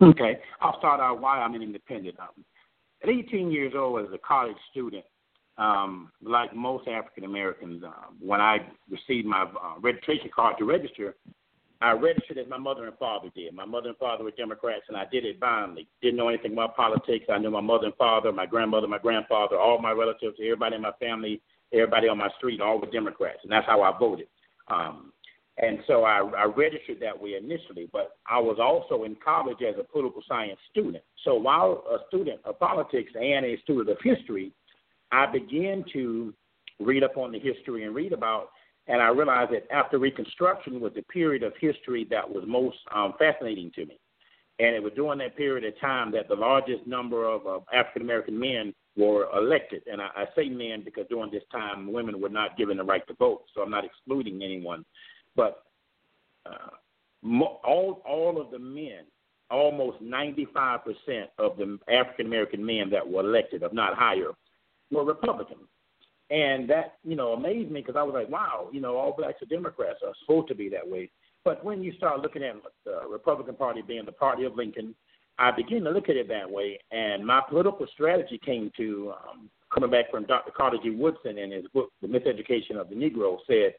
Okay, 0.02 0.38
I'll 0.62 0.78
start 0.78 1.00
out 1.00 1.20
why 1.20 1.38
I'm 1.38 1.54
an 1.54 1.62
independent. 1.62 2.18
Um, 2.18 2.44
at 3.02 3.08
18 3.08 3.50
years 3.50 3.74
old, 3.76 4.00
as 4.00 4.12
a 4.14 4.18
college 4.18 4.56
student, 4.70 5.04
um, 5.66 6.10
like 6.34 6.50
most 6.54 6.84
African 6.88 7.24
Americans, 7.32 7.78
uh, 7.84 8.08
when 8.30 8.40
I 8.40 8.54
received 8.96 9.26
my 9.34 9.42
uh, 9.42 9.76
registration 9.88 10.30
card 10.34 10.54
to 10.58 10.64
register, 10.64 11.08
I 11.88 11.92
registered 11.92 12.38
as 12.42 12.48
my 12.54 12.62
mother 12.68 12.84
and 12.88 12.98
father 12.98 13.30
did. 13.34 13.54
My 13.62 13.68
mother 13.74 13.90
and 13.92 13.98
father 14.04 14.22
were 14.24 14.42
Democrats, 14.44 14.86
and 14.88 14.96
I 14.96 15.06
did 15.14 15.24
it 15.24 15.40
blindly. 15.44 15.84
Didn't 16.02 16.18
know 16.20 16.30
anything 16.32 16.54
about 16.56 16.76
politics. 16.76 17.26
I 17.28 17.38
knew 17.38 17.50
my 17.50 17.66
mother 17.72 17.86
and 17.90 17.96
father, 17.96 18.30
my 18.32 18.48
grandmother, 18.54 18.88
my 18.96 19.02
grandfather, 19.06 19.56
all 19.64 19.78
my 19.88 19.92
relatives, 19.92 20.36
everybody 20.42 20.74
in 20.76 20.82
my 20.82 20.96
family, 21.06 21.34
everybody 21.72 22.06
on 22.08 22.18
my 22.18 22.30
street, 22.38 22.60
all 22.60 22.78
were 22.80 22.90
Democrats, 22.90 23.40
and 23.44 23.52
that's 23.52 23.66
how 23.72 23.80
I 23.82 23.90
voted. 24.04 24.28
Um, 24.68 24.96
And 25.58 25.76
so 25.88 25.96
I, 26.04 26.18
I 26.42 26.44
registered 26.64 27.00
that 27.00 27.20
way 27.22 27.32
initially, 27.44 27.86
but 27.92 28.06
I 28.36 28.38
was 28.48 28.58
also 28.68 29.04
in 29.04 29.14
college 29.30 29.60
as 29.70 29.76
a 29.78 29.84
political 29.84 30.22
science 30.26 30.60
student. 30.70 31.04
So 31.24 31.34
while 31.48 31.72
a 31.96 31.98
student 32.08 32.40
of 32.48 32.58
politics 32.58 33.12
and 33.14 33.42
a 33.44 33.54
student 33.64 33.90
of 33.94 33.98
history, 34.02 34.46
I 35.12 35.26
began 35.26 35.84
to 35.92 36.34
read 36.78 37.04
up 37.04 37.16
on 37.16 37.32
the 37.32 37.38
history 37.38 37.84
and 37.84 37.94
read 37.94 38.12
about, 38.12 38.50
and 38.86 39.00
I 39.00 39.08
realized 39.08 39.52
that 39.52 39.70
after 39.72 39.98
Reconstruction 39.98 40.80
was 40.80 40.92
the 40.94 41.02
period 41.02 41.42
of 41.42 41.52
history 41.60 42.06
that 42.10 42.28
was 42.28 42.44
most 42.46 42.78
um, 42.94 43.14
fascinating 43.18 43.70
to 43.76 43.86
me. 43.86 43.98
And 44.58 44.74
it 44.74 44.82
was 44.82 44.92
during 44.94 45.18
that 45.20 45.36
period 45.36 45.64
of 45.64 45.78
time 45.80 46.12
that 46.12 46.28
the 46.28 46.34
largest 46.34 46.86
number 46.86 47.26
of 47.26 47.46
uh, 47.46 47.60
African 47.72 48.02
American 48.02 48.38
men 48.38 48.74
were 48.96 49.26
elected. 49.34 49.82
And 49.90 50.02
I, 50.02 50.08
I 50.14 50.24
say 50.36 50.48
men 50.48 50.82
because 50.84 51.06
during 51.08 51.30
this 51.30 51.42
time 51.50 51.90
women 51.90 52.20
were 52.20 52.28
not 52.28 52.58
given 52.58 52.76
the 52.76 52.84
right 52.84 53.06
to 53.08 53.14
vote, 53.14 53.44
so 53.54 53.62
I'm 53.62 53.70
not 53.70 53.84
excluding 53.84 54.42
anyone. 54.42 54.84
But 55.34 55.62
uh, 56.44 56.76
mo- 57.22 57.60
all 57.64 58.02
all 58.06 58.40
of 58.40 58.50
the 58.50 58.58
men, 58.58 59.04
almost 59.50 60.02
95% 60.02 60.80
of 61.38 61.56
the 61.56 61.78
African 61.90 62.26
American 62.26 62.64
men 62.64 62.90
that 62.90 63.08
were 63.08 63.22
elected, 63.22 63.62
if 63.62 63.72
not 63.72 63.94
higher, 63.94 64.32
were 64.90 65.04
Republicans. 65.04 65.66
And 66.30 66.70
that, 66.70 66.94
you 67.02 67.16
know, 67.16 67.32
amazed 67.32 67.70
me 67.70 67.80
because 67.80 67.96
I 67.96 68.02
was 68.02 68.14
like, 68.14 68.28
wow, 68.28 68.68
you 68.72 68.80
know, 68.80 68.96
all 68.96 69.14
blacks 69.16 69.42
are 69.42 69.46
Democrats 69.46 69.98
are 70.06 70.14
supposed 70.20 70.48
to 70.48 70.54
be 70.54 70.68
that 70.68 70.88
way. 70.88 71.10
But 71.44 71.64
when 71.64 71.82
you 71.82 71.92
start 71.94 72.20
looking 72.20 72.44
at 72.44 72.54
the 72.84 73.00
Republican 73.10 73.56
Party 73.56 73.82
being 73.82 74.04
the 74.04 74.12
party 74.12 74.44
of 74.44 74.54
Lincoln, 74.54 74.94
I 75.38 75.50
began 75.50 75.82
to 75.84 75.90
look 75.90 76.08
at 76.08 76.16
it 76.16 76.28
that 76.28 76.48
way. 76.48 76.78
And 76.92 77.26
my 77.26 77.40
political 77.48 77.86
strategy 77.92 78.38
came 78.44 78.70
to 78.76 79.12
um, 79.28 79.50
coming 79.72 79.90
back 79.90 80.10
from 80.10 80.26
Dr. 80.26 80.52
Carter 80.52 80.76
G. 80.82 80.90
Woodson 80.90 81.38
in 81.38 81.50
his 81.50 81.64
book, 81.72 81.90
The 82.02 82.08
Miseducation 82.08 82.76
of 82.76 82.90
the 82.90 82.94
Negro, 82.94 83.38
said 83.46 83.74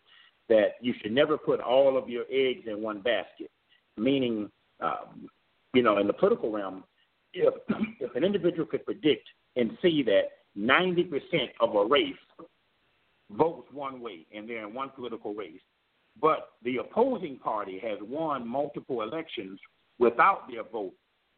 that 0.49 0.75
you 0.81 0.93
should 1.01 1.11
never 1.11 1.37
put 1.37 1.61
all 1.61 1.97
of 1.97 2.09
your 2.09 2.25
eggs 2.31 2.67
in 2.67 2.81
one 2.81 2.99
basket, 2.99 3.51
meaning, 3.95 4.49
um, 4.81 5.29
you 5.73 5.83
know, 5.83 5.99
in 5.99 6.07
the 6.07 6.13
political 6.13 6.51
realm, 6.51 6.83
if, 7.33 7.53
if 7.99 8.15
an 8.15 8.23
individual 8.23 8.65
could 8.65 8.85
predict 8.85 9.27
and 9.55 9.77
see 9.81 10.03
that 10.03 10.23
90% 10.57 11.11
of 11.59 11.75
a 11.75 11.85
race 11.85 12.13
votes 13.31 13.67
one 13.71 14.01
way 14.01 14.25
and 14.35 14.49
they're 14.49 14.67
in 14.67 14.73
one 14.73 14.89
political 14.89 15.33
race, 15.33 15.61
but 16.21 16.49
the 16.63 16.77
opposing 16.77 17.37
party 17.37 17.79
has 17.79 17.97
won 18.01 18.47
multiple 18.47 19.01
elections 19.01 19.59
without 19.99 20.49
their 20.49 20.63
vote. 20.63 20.93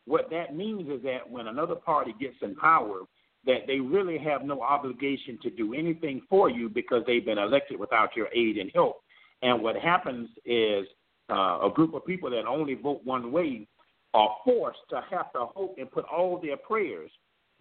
What 0.06 0.30
that 0.32 0.56
means 0.56 0.90
is 0.90 1.02
that 1.04 1.30
when 1.30 1.48
another 1.48 1.76
party 1.76 2.14
gets 2.20 2.36
in 2.42 2.56
power, 2.56 3.02
that 3.46 3.68
they 3.68 3.80
really 3.80 4.18
have 4.18 4.44
no 4.44 4.62
obligation 4.62 5.38
to 5.44 5.50
do 5.50 5.74
anything 5.74 6.22
for 6.30 6.50
you 6.50 6.70
because 6.70 7.04
they've 7.06 7.26
been 7.26 7.38
elected 7.38 7.80
without 7.80 8.16
your 8.16 8.28
aid 8.34 8.58
and 8.58 8.72
help. 8.74 9.02
And 9.42 9.62
what 9.62 9.76
happens 9.76 10.30
is 10.46 10.88
uh, 11.30 11.60
a 11.64 11.70
group 11.74 11.94
of 11.94 12.06
people 12.06 12.30
that 12.30 12.46
only 12.46 12.76
vote 12.76 13.02
one 13.04 13.32
way 13.32 13.68
are 14.14 14.36
forced 14.46 14.80
to 14.90 15.02
have 15.10 15.32
to 15.34 15.46
hope 15.46 15.76
and 15.78 15.92
put 15.92 16.06
all 16.06 16.40
their 16.40 16.58
prayers 16.58 17.12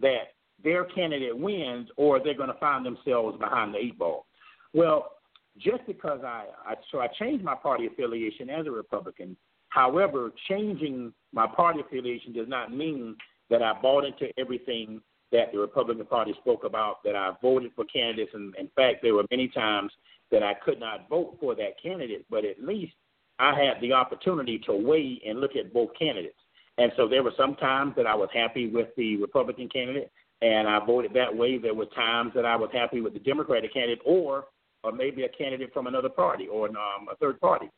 that 0.01 0.35
their 0.65 0.85
candidate 0.85 1.37
wins 1.37 1.89
or 1.97 2.21
they're 2.23 2.35
going 2.37 2.53
to 2.53 2.59
find 2.59 2.85
themselves 2.85 3.39
behind 3.39 3.75
the 3.75 3.79
eight 3.79 3.99
ball. 3.99 4.27
Well, 4.73 5.13
just 5.59 5.87
because 5.87 6.21
I, 6.25 6.47
I 6.67 6.75
so 6.91 7.01
I 7.01 7.09
changed 7.19 7.45
my 7.45 7.55
party 7.55 7.87
affiliation 7.87 8.49
as 8.49 8.67
a 8.67 8.71
Republican. 8.71 9.37
However, 9.69 10.31
changing 10.49 11.13
my 11.33 11.47
party 11.47 11.81
affiliation 11.81 12.33
does 12.33 12.49
not 12.49 12.75
mean 12.75 13.17
that 13.51 13.63
I 13.63 13.73
bought 13.81 14.05
into 14.05 14.29
everything 14.39 15.01
that 15.31 15.51
the 15.53 15.59
Republican 15.59 16.07
Party 16.07 16.35
spoke 16.41 16.65
about, 16.65 17.03
that 17.05 17.17
I 17.17 17.33
voted 17.41 17.73
for 17.75 17.85
candidates. 17.87 18.33
And 18.35 18.55
in 18.57 18.69
fact, 18.77 18.99
there 19.03 19.15
were 19.15 19.25
many 19.31 19.49
times 19.49 19.91
that 20.31 20.43
I 20.43 20.55
could 20.55 20.79
not 20.79 21.09
vote 21.09 21.37
for 21.41 21.55
that 21.55 21.83
candidate, 21.83 22.27
but 22.31 22.45
at 22.45 22.63
least 22.63 22.93
I 23.39 23.55
had 23.59 23.81
the 23.81 23.93
opportunity 23.93 24.59
to 24.67 24.73
weigh 24.73 25.21
and 25.27 25.41
look 25.41 25.57
at 25.57 25.73
both 25.73 25.91
candidates. 25.99 26.39
And 26.79 26.93
so 26.97 27.09
there 27.09 27.23
were 27.23 27.33
some 27.37 27.55
times 27.57 27.95
that 27.97 28.07
I 28.07 28.15
was 28.15 28.29
happy 28.33 28.69
with 28.69 28.89
the 28.97 29.17
Republican 29.17 29.69
candidate, 29.69 30.11
and 30.43 30.69
I 30.69 30.85
voted 30.85 31.13
that 31.15 31.35
way. 31.35 31.57
There 31.57 31.75
were 31.75 31.87
times 31.87 32.33
that 32.35 32.45
I 32.45 32.57
was 32.57 32.69
happy 32.73 33.01
with 33.01 33.15
the 33.15 33.21
Democratic 33.21 33.73
candidate, 33.73 34.01
or 34.05 34.47
or 34.85 34.91
maybe 34.93 35.23
a 35.23 35.29
candidate 35.29 35.73
from 35.73 35.87
another 35.87 36.09
party 36.09 36.49
or 36.49 36.67
um, 36.67 37.07
a 37.11 37.17
third 37.17 37.41
party. 37.41 37.71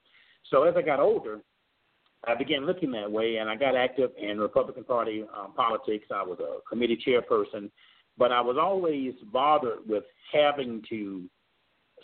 So 0.50 0.64
as 0.64 0.74
I 0.74 0.80
got 0.80 1.00
older, 1.00 1.40
I 2.26 2.34
began 2.34 2.64
looking 2.64 2.90
that 2.92 3.10
way, 3.12 3.36
and 3.36 3.50
I 3.50 3.56
got 3.56 3.76
active 3.76 4.10
in 4.16 4.40
Republican 4.40 4.84
Party 4.84 5.24
um, 5.36 5.52
politics. 5.54 6.06
I 6.10 6.22
was 6.22 6.38
a 6.40 6.66
committee 6.66 6.98
chairperson, 7.06 7.70
but 8.16 8.32
I 8.32 8.40
was 8.40 8.56
always 8.58 9.12
bothered 9.30 9.86
with 9.86 10.04
having 10.32 10.82
to 10.88 11.24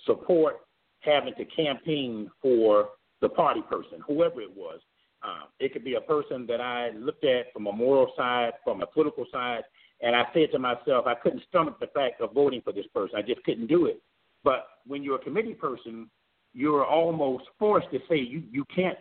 support, 0.04 0.56
having 1.00 1.34
to 1.36 1.44
campaign 1.46 2.30
for 2.42 2.90
the 3.22 3.30
party 3.30 3.62
person, 3.62 4.00
whoever 4.06 4.42
it 4.42 4.54
was. 4.54 4.80
Um, 5.22 5.48
it 5.58 5.72
could 5.72 5.84
be 5.84 5.94
a 5.94 6.00
person 6.00 6.46
that 6.46 6.60
I 6.60 6.90
looked 6.90 7.24
at 7.24 7.52
from 7.54 7.66
a 7.66 7.72
moral 7.72 8.12
side, 8.16 8.52
from 8.64 8.82
a 8.82 8.86
political 8.86 9.24
side, 9.32 9.62
and 10.02 10.16
I 10.16 10.24
said 10.32 10.50
to 10.52 10.58
myself, 10.58 11.06
I 11.06 11.14
couldn't 11.14 11.42
stomach 11.48 11.78
the 11.80 11.88
fact 11.88 12.20
of 12.20 12.32
voting 12.32 12.62
for 12.62 12.72
this 12.72 12.86
person. 12.94 13.16
I 13.18 13.22
just 13.22 13.42
couldn't 13.44 13.66
do 13.66 13.86
it. 13.86 14.00
But 14.42 14.66
when 14.86 15.02
you're 15.02 15.16
a 15.16 15.22
committee 15.22 15.54
person, 15.54 16.08
you're 16.54 16.84
almost 16.84 17.44
forced 17.58 17.90
to 17.92 17.98
say 18.08 18.16
you 18.16 18.42
you 18.50 18.64
can't, 18.74 18.98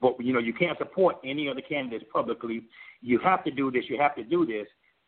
but 0.00 0.14
you 0.20 0.32
know 0.32 0.38
you 0.40 0.54
can't 0.54 0.78
support 0.78 1.16
any 1.24 1.48
of 1.48 1.56
the 1.56 1.62
candidates 1.62 2.04
publicly. 2.12 2.64
You 3.02 3.18
have 3.20 3.44
to 3.44 3.50
do 3.50 3.70
this. 3.70 3.84
You 3.88 3.98
have 4.00 4.16
to 4.16 4.24
do 4.24 4.46
this. 4.46 4.66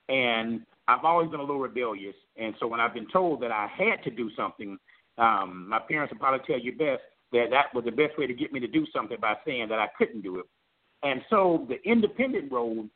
And 0.09 0.61
I've 0.87 1.05
always 1.05 1.31
been 1.31 1.41
a 1.41 1.45
little 1.45 1.61
rebellious, 1.61 2.15
and 2.37 2.55
so 2.61 2.67
when 2.67 2.79
I've 2.79 2.93
been 2.93 3.09
told 3.11 3.41
that 3.43 3.51
I 3.51 3.69
had 3.77 4.05
to 4.05 4.11
do 4.11 4.31
something, 4.37 4.77
um, 5.17 5.67
my 5.69 5.79
parents 5.79 6.13
would 6.13 6.21
probably 6.21 6.47
tell 6.47 6.61
you 6.61 6.73
best 6.73 7.03
that 7.33 7.47
that 7.51 7.75
was 7.75 7.85
the 7.85 7.91
best 7.91 8.19
way 8.19 8.27
to 8.27 8.35
get 8.35 8.53
me 8.53 8.61
to 8.61 8.69
do 8.69 8.87
something 8.95 9.17
by 9.21 9.35
saying 9.47 9.69
that 9.71 9.79
I 9.79 9.89
couldn't 9.97 10.21
do 10.21 10.41
it. 10.41 10.47
And 11.03 11.23
so 11.31 11.67
the 11.69 11.83
independent 11.91 12.53
road 12.53 12.91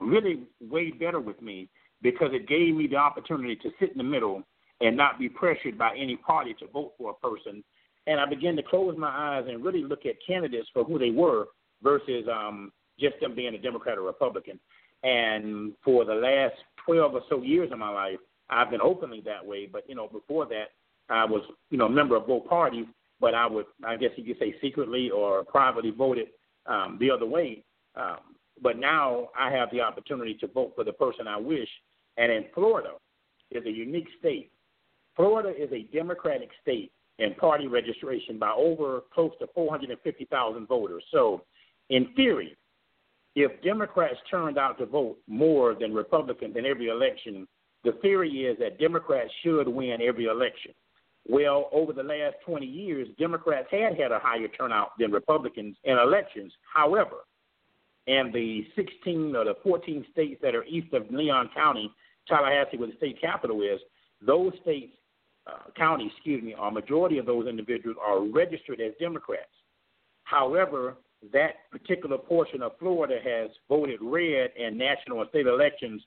really 0.00 0.42
weighed 0.60 0.98
better 0.98 1.20
with 1.20 1.40
me 1.40 1.68
because 2.02 2.30
it 2.32 2.48
gave 2.48 2.74
me 2.74 2.86
the 2.86 2.96
opportunity 2.96 3.56
to 3.56 3.70
sit 3.80 3.92
in 3.92 3.98
the 3.98 4.04
middle 4.04 4.42
and 4.80 4.96
not 4.96 5.18
be 5.18 5.28
pressured 5.28 5.78
by 5.78 5.96
any 5.96 6.16
party 6.16 6.54
to 6.60 6.66
vote 6.68 6.92
for 6.98 7.10
a 7.10 7.26
person. 7.26 7.64
And 8.06 8.20
I 8.20 8.26
began 8.26 8.56
to 8.56 8.62
close 8.62 8.96
my 8.98 9.08
eyes 9.08 9.44
and 9.48 9.64
really 9.64 9.82
look 9.82 10.04
at 10.04 10.16
candidates 10.26 10.68
for 10.72 10.84
who 10.84 10.98
they 10.98 11.10
were 11.10 11.46
versus 11.82 12.26
um, 12.30 12.72
just 12.98 13.14
them 13.20 13.34
being 13.34 13.54
a 13.54 13.58
Democrat 13.58 13.96
or 13.96 14.02
Republican. 14.02 14.60
And 15.02 15.72
for 15.84 16.04
the 16.04 16.14
last 16.14 16.54
12 16.84 17.14
or 17.14 17.22
so 17.28 17.42
years 17.42 17.72
of 17.72 17.78
my 17.78 17.90
life, 17.90 18.18
I've 18.50 18.70
been 18.70 18.80
openly 18.80 19.22
that 19.24 19.44
way. 19.44 19.66
But, 19.70 19.88
you 19.88 19.94
know, 19.94 20.08
before 20.08 20.46
that, 20.46 20.72
I 21.08 21.24
was, 21.24 21.42
you 21.70 21.78
know, 21.78 21.86
a 21.86 21.90
member 21.90 22.16
of 22.16 22.26
both 22.26 22.46
parties, 22.46 22.86
but 23.20 23.34
I 23.34 23.46
would, 23.46 23.66
I 23.86 23.96
guess 23.96 24.10
you 24.16 24.24
could 24.24 24.38
say 24.38 24.54
secretly 24.60 25.10
or 25.10 25.44
privately 25.44 25.90
voted 25.90 26.28
um, 26.66 26.98
the 27.00 27.10
other 27.10 27.26
way. 27.26 27.64
Um, 27.96 28.18
but 28.62 28.78
now 28.78 29.28
I 29.38 29.50
have 29.50 29.70
the 29.72 29.80
opportunity 29.80 30.34
to 30.40 30.46
vote 30.46 30.72
for 30.74 30.84
the 30.84 30.92
person 30.92 31.26
I 31.26 31.36
wish. 31.36 31.68
And 32.16 32.30
in 32.30 32.44
Florida, 32.54 32.90
is 33.50 33.64
a 33.66 33.70
unique 33.70 34.08
state 34.18 34.50
Florida 35.16 35.50
is 35.50 35.70
a 35.72 35.88
Democratic 35.96 36.50
state 36.62 36.90
in 37.18 37.34
party 37.34 37.68
registration 37.68 38.38
by 38.38 38.50
over 38.50 39.02
close 39.12 39.32
to 39.38 39.46
450,000 39.54 40.66
voters. 40.66 41.04
So, 41.12 41.42
in 41.90 42.08
theory, 42.16 42.56
if 43.36 43.62
Democrats 43.62 44.16
turned 44.30 44.58
out 44.58 44.78
to 44.78 44.86
vote 44.86 45.18
more 45.28 45.74
than 45.74 45.94
Republicans 45.94 46.56
in 46.56 46.66
every 46.66 46.88
election, 46.88 47.46
the 47.84 47.92
theory 48.02 48.46
is 48.46 48.58
that 48.58 48.78
Democrats 48.78 49.30
should 49.42 49.68
win 49.68 50.00
every 50.02 50.24
election. 50.24 50.72
Well, 51.26 51.68
over 51.72 51.92
the 51.92 52.02
last 52.02 52.36
20 52.44 52.66
years, 52.66 53.08
Democrats 53.18 53.68
had 53.70 53.98
had 53.98 54.12
a 54.12 54.18
higher 54.18 54.48
turnout 54.48 54.90
than 54.98 55.10
Republicans 55.10 55.76
in 55.84 55.98
elections. 55.98 56.52
However, 56.72 57.18
in 58.06 58.30
the 58.32 58.66
16 58.76 59.34
or 59.34 59.44
the 59.44 59.56
14 59.62 60.04
states 60.12 60.40
that 60.42 60.54
are 60.54 60.64
east 60.64 60.92
of 60.92 61.10
Leon 61.10 61.50
County, 61.54 61.90
Tallahassee, 62.28 62.76
where 62.76 62.88
the 62.88 62.96
state 62.96 63.20
capital 63.20 63.62
is, 63.62 63.80
those 64.24 64.52
states 64.62 64.92
uh, 65.46 65.70
county, 65.76 66.10
excuse 66.12 66.42
me, 66.42 66.54
a 66.60 66.70
majority 66.70 67.18
of 67.18 67.26
those 67.26 67.46
individuals 67.46 67.96
are 68.04 68.24
registered 68.24 68.80
as 68.80 68.92
Democrats. 68.98 69.52
However, 70.24 70.96
that 71.32 71.70
particular 71.70 72.18
portion 72.18 72.62
of 72.62 72.72
Florida 72.78 73.18
has 73.22 73.50
voted 73.68 74.00
red 74.02 74.50
in 74.56 74.76
national 74.76 75.20
and 75.20 75.28
state 75.30 75.46
elections 75.46 76.02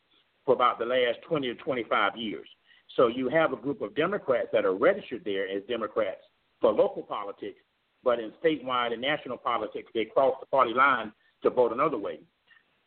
for 0.46 0.56
about 0.56 0.80
the 0.80 0.86
last 0.86 1.20
20 1.28 1.48
to 1.48 1.56
25 1.56 2.18
years. 2.18 2.48
So 2.96 3.08
you 3.08 3.30
have 3.30 3.54
a 3.54 3.58
group 3.58 3.82
of 3.82 3.96
Democrats 3.96 4.48
that 4.54 4.66
are 4.66 4.76
registered 4.76 5.24
there 5.26 5.48
as 5.48 5.62
Democrats 5.68 6.22
for 6.62 6.72
local 6.72 7.04
politics, 7.04 7.60
but 8.04 8.20
in 8.20 8.32
statewide 8.44 8.94
and 8.94 9.02
national 9.02 9.38
politics, 9.38 9.92
they 9.94 10.06
cross 10.06 10.36
the 10.40 10.46
party 10.48 10.74
line 10.74 11.12
to 11.44 11.50
vote 11.50 11.72
another 11.72 11.98
way. 11.98 12.20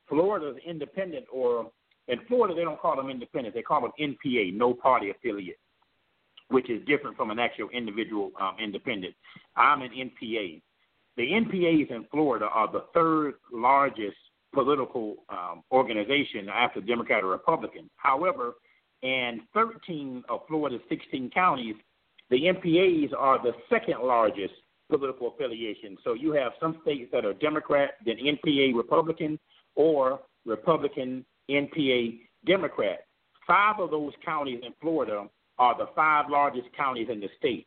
Florida's 0.09 0.57
independent, 0.66 1.26
or 1.32 1.70
in 2.09 2.18
Florida, 2.26 2.55
they 2.55 2.64
don't 2.64 2.80
call 2.80 2.96
them 2.96 3.11
independent, 3.11 3.55
they 3.55 3.62
call 3.62 3.80
them 3.80 3.92
NPA, 4.01 4.55
no 4.55 4.74
party 4.74 5.11
affiliate 5.11 5.59
which 6.51 6.68
is 6.68 6.84
different 6.86 7.16
from 7.16 7.30
an 7.30 7.38
actual 7.38 7.68
individual 7.70 8.32
um, 8.40 8.57
independent. 8.62 9.14
I'm 9.57 9.82
an 9.82 9.90
NPA. 9.90 10.61
The 11.16 11.22
NPAs 11.22 11.90
in 11.90 12.07
Florida 12.11 12.46
are 12.46 12.70
the 12.70 12.84
third 12.92 13.34
largest 13.53 14.16
political 14.53 15.16
um, 15.28 15.62
organization 15.70 16.48
after 16.53 16.80
Democrat 16.80 17.22
or 17.22 17.28
Republican. 17.28 17.88
However, 17.96 18.55
in 19.03 19.42
13 19.55 20.24
of 20.28 20.40
Florida's 20.48 20.80
16 20.88 21.30
counties, 21.30 21.76
the 22.30 22.42
NPAs 22.42 23.12
are 23.16 23.40
the 23.42 23.53
second 23.68 24.03
largest 24.03 24.55
political 24.91 25.28
affiliation. 25.28 25.97
So 26.05 26.14
you 26.14 26.32
have 26.32 26.53
some 26.61 26.78
states 26.82 27.11
that 27.12 27.24
are 27.24 27.32
Democrat, 27.34 27.93
then 28.05 28.16
NPA 28.16 28.74
Republican, 28.74 29.38
or 29.74 30.20
Republican, 30.45 31.24
NPA 31.51 32.20
Democrat. 32.47 33.07
Five 33.47 33.80
of 33.80 33.91
those 33.91 34.12
counties 34.24 34.61
in 34.64 34.72
Florida 34.80 35.28
are 35.59 35.76
the 35.76 35.88
five 35.95 36.26
largest 36.28 36.68
counties 36.76 37.09
in 37.11 37.20
the 37.20 37.28
state. 37.38 37.66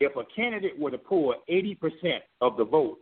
If 0.00 0.16
a 0.16 0.24
candidate 0.34 0.78
were 0.78 0.90
to 0.90 0.98
pull 0.98 1.34
80% 1.48 1.76
of 2.40 2.56
the 2.56 2.64
vote 2.64 2.98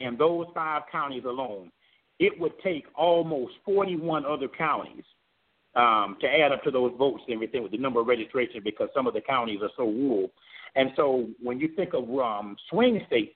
in 0.00 0.16
those 0.16 0.46
five 0.54 0.82
counties 0.90 1.24
alone, 1.24 1.70
it 2.18 2.38
would 2.38 2.52
take 2.62 2.84
almost 2.94 3.52
41 3.64 4.24
other 4.26 4.48
counties 4.48 5.04
um, 5.74 6.16
to 6.20 6.26
add 6.26 6.52
up 6.52 6.62
to 6.64 6.70
those 6.70 6.92
votes 6.98 7.22
and 7.26 7.34
everything 7.34 7.62
with 7.62 7.72
the 7.72 7.78
number 7.78 8.00
of 8.00 8.06
registrations 8.06 8.62
because 8.64 8.88
some 8.94 9.06
of 9.06 9.14
the 9.14 9.20
counties 9.20 9.60
are 9.62 9.70
so 9.76 9.84
rural. 9.84 10.30
And 10.76 10.90
so 10.96 11.28
when 11.42 11.58
you 11.58 11.68
think 11.76 11.94
of 11.94 12.08
um, 12.18 12.56
swing 12.68 13.00
states, 13.06 13.34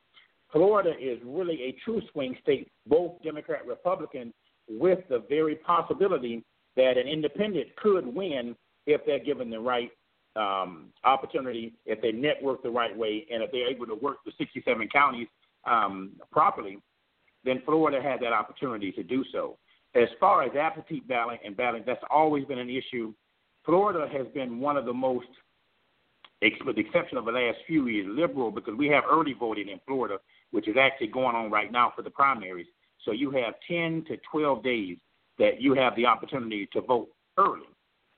Florida 0.53 0.93
is 1.01 1.19
really 1.25 1.63
a 1.63 1.77
true 1.85 2.01
swing 2.13 2.37
state, 2.43 2.71
both 2.87 3.21
Democrat 3.23 3.67
Republican, 3.67 4.33
with 4.69 5.01
the 5.09 5.25
very 5.29 5.57
possibility 5.57 6.45
that 6.77 6.97
an 6.97 7.09
independent 7.09 7.75
could 7.77 8.07
win 8.07 8.55
if 8.87 9.01
they're 9.05 9.19
given 9.19 9.51
the 9.51 9.59
right 9.59 9.91
um, 10.37 10.87
opportunity, 11.05 11.75
if 11.87 12.01
they 12.03 12.13
network 12.13 12.63
the 12.63 12.71
right 12.71 12.97
way, 12.97 13.27
and 13.33 13.43
if 13.43 13.51
they're 13.53 13.69
able 13.69 13.87
to 13.87 13.95
work 13.95 14.19
the 14.25 14.33
67 14.39 14.89
counties 14.89 15.29
um, 15.67 16.13
properly, 16.33 16.79
then 17.45 17.63
Florida 17.65 18.01
had 18.03 18.21
that 18.21 18.33
opportunity 18.33 18.91
to 18.93 19.03
do 19.03 19.25
so. 19.33 19.57
As 19.95 20.09
far 20.19 20.43
as 20.43 20.55
absentee 20.57 21.03
ballot 21.07 21.41
and 21.45 21.57
balloting, 21.57 21.85
that's 21.87 22.03
always 22.11 22.45
been 22.47 22.59
an 22.59 22.71
issue. 22.71 23.15
Florida 23.65 24.09
has 24.13 24.27
been 24.35 24.59
one 24.59 24.77
of 24.77 24.87
the 24.87 24.93
most, 24.93 25.29
with 26.65 26.77
the 26.77 26.83
exception 26.83 27.19
of 27.19 27.25
the 27.25 27.33
last 27.33 27.59
few 27.67 27.89
years, 27.89 28.07
liberal 28.09 28.51
because 28.51 28.75
we 28.77 28.89
have 28.89 29.05
early 29.11 29.33
voting 29.33 29.69
in 29.69 29.81
Florida, 29.87 30.19
which 30.51 30.69
is 30.69 30.77
actually 30.79 31.09
going 31.09 31.37
on 31.37 31.51
right 31.51 31.71
now 31.73 31.93
for 31.95 32.03
the 32.03 32.11
primaries. 32.11 32.67
So 33.05 33.13
you 33.13 33.31
have 33.33 33.55
10 33.69 34.05
to 34.09 34.17
12 34.31 34.63
days 34.63 34.97
that 35.39 35.61
you 35.61 35.75
have 35.75 35.97
the 35.97 36.07
opportunity 36.07 36.69
to 36.73 36.81
vote 36.81 37.09
early. 37.39 37.67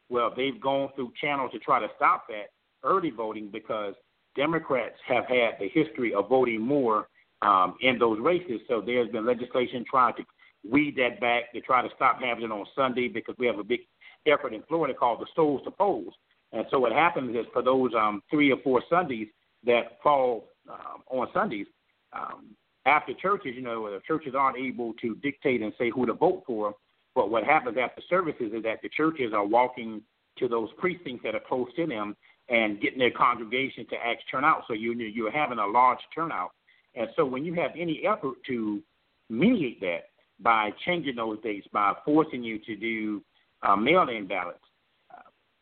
Well, 0.09 0.33
they've 0.37 0.61
gone 0.61 0.91
through 0.95 1.13
channels 1.21 1.51
to 1.53 1.59
try 1.59 1.81
to 1.81 1.89
stop 1.97 2.27
that 2.29 2.51
early 2.85 3.11
voting 3.11 3.49
because 3.53 3.95
Democrats 4.37 4.97
have 5.07 5.25
had 5.27 5.55
the 5.59 5.69
history 5.69 6.15
of 6.15 6.29
voting 6.29 6.61
more 6.61 7.09
um, 7.43 7.75
in 7.81 7.99
those 7.99 8.21
races. 8.21 8.61
So 8.69 8.81
there's 8.81 9.11
been 9.11 9.27
legislation 9.27 9.85
trying 9.89 10.15
to 10.17 10.25
weed 10.69 10.97
that 10.97 11.21
back 11.21 11.53
to 11.53 11.61
try 11.61 11.83
to 11.83 11.89
stop 11.97 12.21
having 12.23 12.45
it 12.45 12.53
on 12.53 12.67
Sunday 12.75 13.09
because 13.09 13.35
we 13.39 13.47
have 13.47 13.59
a 13.59 13.65
big 13.65 13.81
effort 14.27 14.53
in 14.53 14.63
Florida 14.69 14.95
called 14.95 15.21
the 15.21 15.27
Souls 15.35 15.63
to 15.65 15.71
Polls. 15.71 16.15
And 16.57 16.67
so 16.71 16.79
what 16.79 16.93
happens 16.93 17.37
is 17.37 17.45
for 17.53 17.63
those 17.63 17.91
um, 17.95 18.23
three 18.31 18.51
or 18.51 18.57
four 18.65 18.83
Sundays 18.89 19.29
that 19.65 19.99
fall 20.03 20.49
um, 20.71 21.03
on 21.11 21.29
Sundays, 21.35 21.67
um, 22.15 22.57
after 22.87 23.13
churches, 23.13 23.53
you 23.55 23.63
know, 23.63 23.91
the 23.91 24.01
churches 24.07 24.35
aren't 24.35 24.57
able 24.57 24.95
to 24.95 25.17
dictate 25.17 25.61
and 25.61 25.73
say 25.79 25.91
who 25.91 26.07
to 26.07 26.15
vote 26.15 26.45
for. 26.47 26.75
But 27.15 27.31
what 27.31 27.45
happens 27.45 27.77
after 27.79 28.01
services 28.09 28.53
is 28.55 28.63
that 28.63 28.81
the 28.83 28.89
churches 28.89 29.33
are 29.35 29.45
walking 29.45 30.01
to 30.39 30.49
those 30.49 30.71
precincts 30.79 31.23
that 31.25 31.35
are 31.35 31.41
close 31.47 31.69
to 31.77 31.87
them 31.87 32.17
and 32.49 32.81
getting 32.81 33.01
their 33.01 33.11
congregation 33.11 33.87
to 33.91 33.97
actually 33.97 34.31
turn 34.31 34.45
out. 34.45 34.63
So 34.67 34.73
you 34.73 34.93
you're 34.95 35.31
having 35.31 35.59
a 35.59 35.67
large 35.67 35.99
turnout. 36.15 36.53
And 36.95 37.09
so 37.17 37.27
when 37.27 37.45
you 37.45 37.53
have 37.55 37.73
any 37.77 38.03
effort 38.07 38.37
to 38.47 38.81
mediate 39.29 39.81
that 39.81 40.05
by 40.41 40.71
changing 40.87 41.17
those 41.17 41.39
dates, 41.43 41.67
by 41.73 41.93
forcing 42.05 42.43
you 42.43 42.59
to 42.61 42.77
do 42.77 43.23
uh, 43.63 43.77
mail-in 43.77 44.27
ballots, 44.27 44.61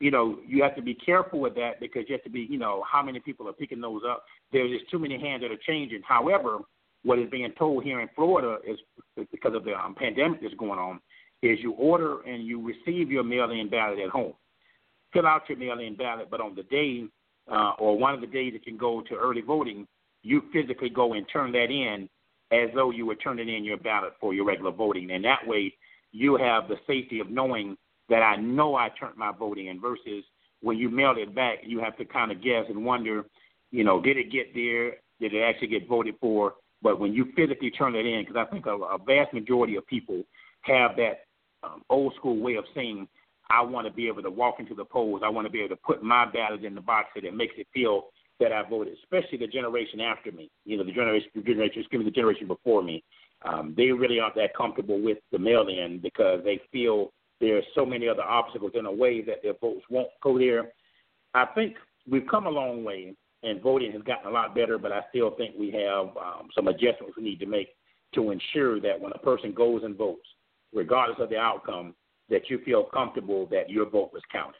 you 0.00 0.10
know, 0.10 0.38
you 0.46 0.62
have 0.62 0.74
to 0.76 0.82
be 0.82 0.94
careful 0.94 1.40
with 1.40 1.54
that 1.54 1.80
because 1.80 2.04
you 2.08 2.14
have 2.14 2.24
to 2.24 2.30
be, 2.30 2.46
you 2.50 2.58
know, 2.58 2.82
how 2.90 3.02
many 3.02 3.20
people 3.20 3.48
are 3.48 3.52
picking 3.52 3.80
those 3.80 4.02
up. 4.08 4.24
There's 4.52 4.70
just 4.70 4.90
too 4.90 4.98
many 4.98 5.18
hands 5.18 5.42
that 5.42 5.50
are 5.50 5.60
changing. 5.66 6.02
However, 6.06 6.58
what 7.04 7.18
is 7.18 7.30
being 7.30 7.52
told 7.58 7.84
here 7.84 8.00
in 8.00 8.08
Florida 8.14 8.58
is 8.66 8.78
because 9.30 9.54
of 9.54 9.64
the 9.64 9.74
um, 9.74 9.94
pandemic 9.94 10.42
that's 10.42 10.54
going 10.54 10.78
on, 10.78 11.00
is 11.42 11.58
you 11.60 11.72
order 11.72 12.22
and 12.22 12.44
you 12.46 12.60
receive 12.66 13.10
your 13.10 13.22
mail-in 13.22 13.68
ballot 13.68 13.98
at 13.98 14.08
home. 14.08 14.32
Fill 15.12 15.26
out 15.26 15.42
your 15.48 15.58
mail-in 15.58 15.94
ballot, 15.94 16.28
but 16.30 16.40
on 16.40 16.54
the 16.54 16.62
day 16.64 17.04
uh, 17.50 17.72
or 17.78 17.98
one 17.98 18.14
of 18.14 18.20
the 18.20 18.26
days 18.26 18.54
that 18.54 18.64
can 18.64 18.76
go 18.76 19.02
to 19.02 19.14
early 19.14 19.42
voting, 19.42 19.86
you 20.22 20.42
physically 20.52 20.88
go 20.88 21.12
and 21.12 21.26
turn 21.30 21.52
that 21.52 21.70
in 21.70 22.08
as 22.50 22.70
though 22.74 22.90
you 22.90 23.04
were 23.04 23.14
turning 23.16 23.54
in 23.54 23.64
your 23.64 23.76
ballot 23.76 24.14
for 24.20 24.32
your 24.32 24.46
regular 24.46 24.70
voting. 24.70 25.10
And 25.10 25.24
that 25.24 25.46
way, 25.46 25.74
you 26.12 26.36
have 26.36 26.68
the 26.68 26.76
safety 26.86 27.20
of 27.20 27.28
knowing 27.28 27.76
that 28.08 28.22
I 28.22 28.36
know 28.36 28.74
I 28.74 28.90
turned 28.98 29.16
my 29.16 29.32
voting 29.32 29.66
in 29.66 29.80
versus 29.80 30.24
when 30.60 30.78
you 30.78 30.88
mail 30.88 31.14
it 31.16 31.34
back, 31.34 31.58
you 31.62 31.80
have 31.80 31.96
to 31.98 32.04
kind 32.04 32.32
of 32.32 32.42
guess 32.42 32.64
and 32.68 32.84
wonder, 32.84 33.24
you 33.70 33.84
know, 33.84 34.00
did 34.00 34.16
it 34.16 34.32
get 34.32 34.54
there? 34.54 34.96
Did 35.20 35.34
it 35.34 35.42
actually 35.42 35.68
get 35.68 35.88
voted 35.88 36.14
for? 36.20 36.54
But 36.82 37.00
when 37.00 37.12
you 37.12 37.26
physically 37.36 37.70
turn 37.70 37.94
it 37.94 38.06
in, 38.06 38.24
because 38.24 38.36
I 38.36 38.50
think 38.50 38.66
a, 38.66 38.72
a 38.72 38.98
vast 38.98 39.32
majority 39.32 39.76
of 39.76 39.86
people 39.86 40.22
have 40.62 40.96
that 40.96 41.24
um, 41.62 41.82
old 41.88 42.14
school 42.14 42.38
way 42.38 42.54
of 42.54 42.64
saying, 42.74 43.08
I 43.50 43.62
want 43.62 43.86
to 43.86 43.92
be 43.92 44.08
able 44.08 44.22
to 44.22 44.30
walk 44.30 44.56
into 44.58 44.74
the 44.74 44.84
polls. 44.84 45.22
I 45.24 45.28
want 45.28 45.46
to 45.46 45.50
be 45.50 45.60
able 45.60 45.76
to 45.76 45.82
put 45.82 46.02
my 46.02 46.24
ballot 46.30 46.64
in 46.64 46.74
the 46.74 46.80
box 46.80 47.08
that 47.14 47.24
it 47.24 47.34
makes 47.34 47.54
it 47.58 47.66
feel 47.72 48.04
that 48.40 48.52
I 48.52 48.68
voted, 48.68 48.94
especially 49.02 49.38
the 49.38 49.46
generation 49.46 50.00
after 50.00 50.32
me. 50.32 50.50
You 50.64 50.76
know, 50.76 50.84
the 50.84 50.92
generation, 50.92 51.28
the 51.34 51.42
generation, 51.42 51.80
excuse 51.80 52.00
me, 52.00 52.04
the 52.04 52.10
generation 52.10 52.46
before 52.46 52.82
me. 52.82 53.04
Um, 53.44 53.74
they 53.76 53.90
really 53.90 54.18
aren't 54.20 54.34
that 54.36 54.56
comfortable 54.56 55.00
with 55.00 55.18
the 55.30 55.38
mail-in 55.38 56.00
because 56.00 56.40
they 56.44 56.60
feel 56.72 57.12
there 57.44 57.58
are 57.58 57.62
so 57.74 57.84
many 57.84 58.08
other 58.08 58.22
obstacles 58.22 58.72
in 58.74 58.86
a 58.86 58.92
way 58.92 59.20
that 59.22 59.42
their 59.42 59.54
votes 59.60 59.84
won't 59.90 60.08
go 60.22 60.38
there. 60.38 60.72
I 61.34 61.46
think 61.54 61.76
we've 62.10 62.26
come 62.30 62.46
a 62.46 62.50
long 62.50 62.84
way, 62.84 63.14
and 63.42 63.60
voting 63.60 63.92
has 63.92 64.02
gotten 64.02 64.28
a 64.28 64.30
lot 64.30 64.54
better, 64.54 64.78
but 64.78 64.92
I 64.92 65.02
still 65.10 65.32
think 65.36 65.54
we 65.58 65.70
have 65.72 66.16
um, 66.16 66.48
some 66.54 66.68
adjustments 66.68 67.14
we 67.16 67.22
need 67.22 67.40
to 67.40 67.46
make 67.46 67.68
to 68.14 68.30
ensure 68.30 68.80
that 68.80 68.98
when 68.98 69.12
a 69.12 69.18
person 69.18 69.52
goes 69.52 69.82
and 69.84 69.96
votes, 69.96 70.26
regardless 70.72 71.18
of 71.20 71.28
the 71.28 71.36
outcome, 71.36 71.94
that 72.30 72.48
you 72.48 72.58
feel 72.64 72.84
comfortable 72.84 73.46
that 73.50 73.68
your 73.68 73.88
vote 73.88 74.10
was 74.12 74.22
counted. 74.32 74.56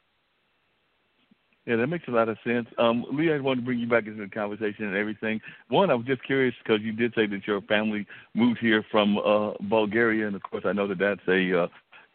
Yeah, 1.66 1.76
that 1.76 1.86
makes 1.86 2.06
a 2.08 2.10
lot 2.10 2.28
of 2.28 2.36
sense. 2.44 2.66
Um, 2.78 3.06
Lee, 3.10 3.32
I 3.32 3.40
wanted 3.40 3.62
to 3.62 3.64
bring 3.64 3.78
you 3.78 3.88
back 3.88 4.06
into 4.06 4.22
the 4.22 4.28
conversation 4.28 4.84
and 4.84 4.96
everything. 4.96 5.40
One, 5.68 5.90
I 5.90 5.94
was 5.94 6.04
just 6.04 6.22
curious 6.24 6.54
because 6.62 6.82
you 6.82 6.92
did 6.92 7.14
say 7.14 7.26
that 7.26 7.46
your 7.46 7.62
family 7.62 8.06
moved 8.34 8.58
here 8.60 8.84
from 8.90 9.16
uh, 9.16 9.52
Bulgaria, 9.62 10.26
and 10.26 10.36
of 10.36 10.42
course, 10.42 10.64
I 10.66 10.72
know 10.72 10.86
that 10.88 10.98
that's 10.98 11.26
a 11.26 11.62
uh, 11.62 11.66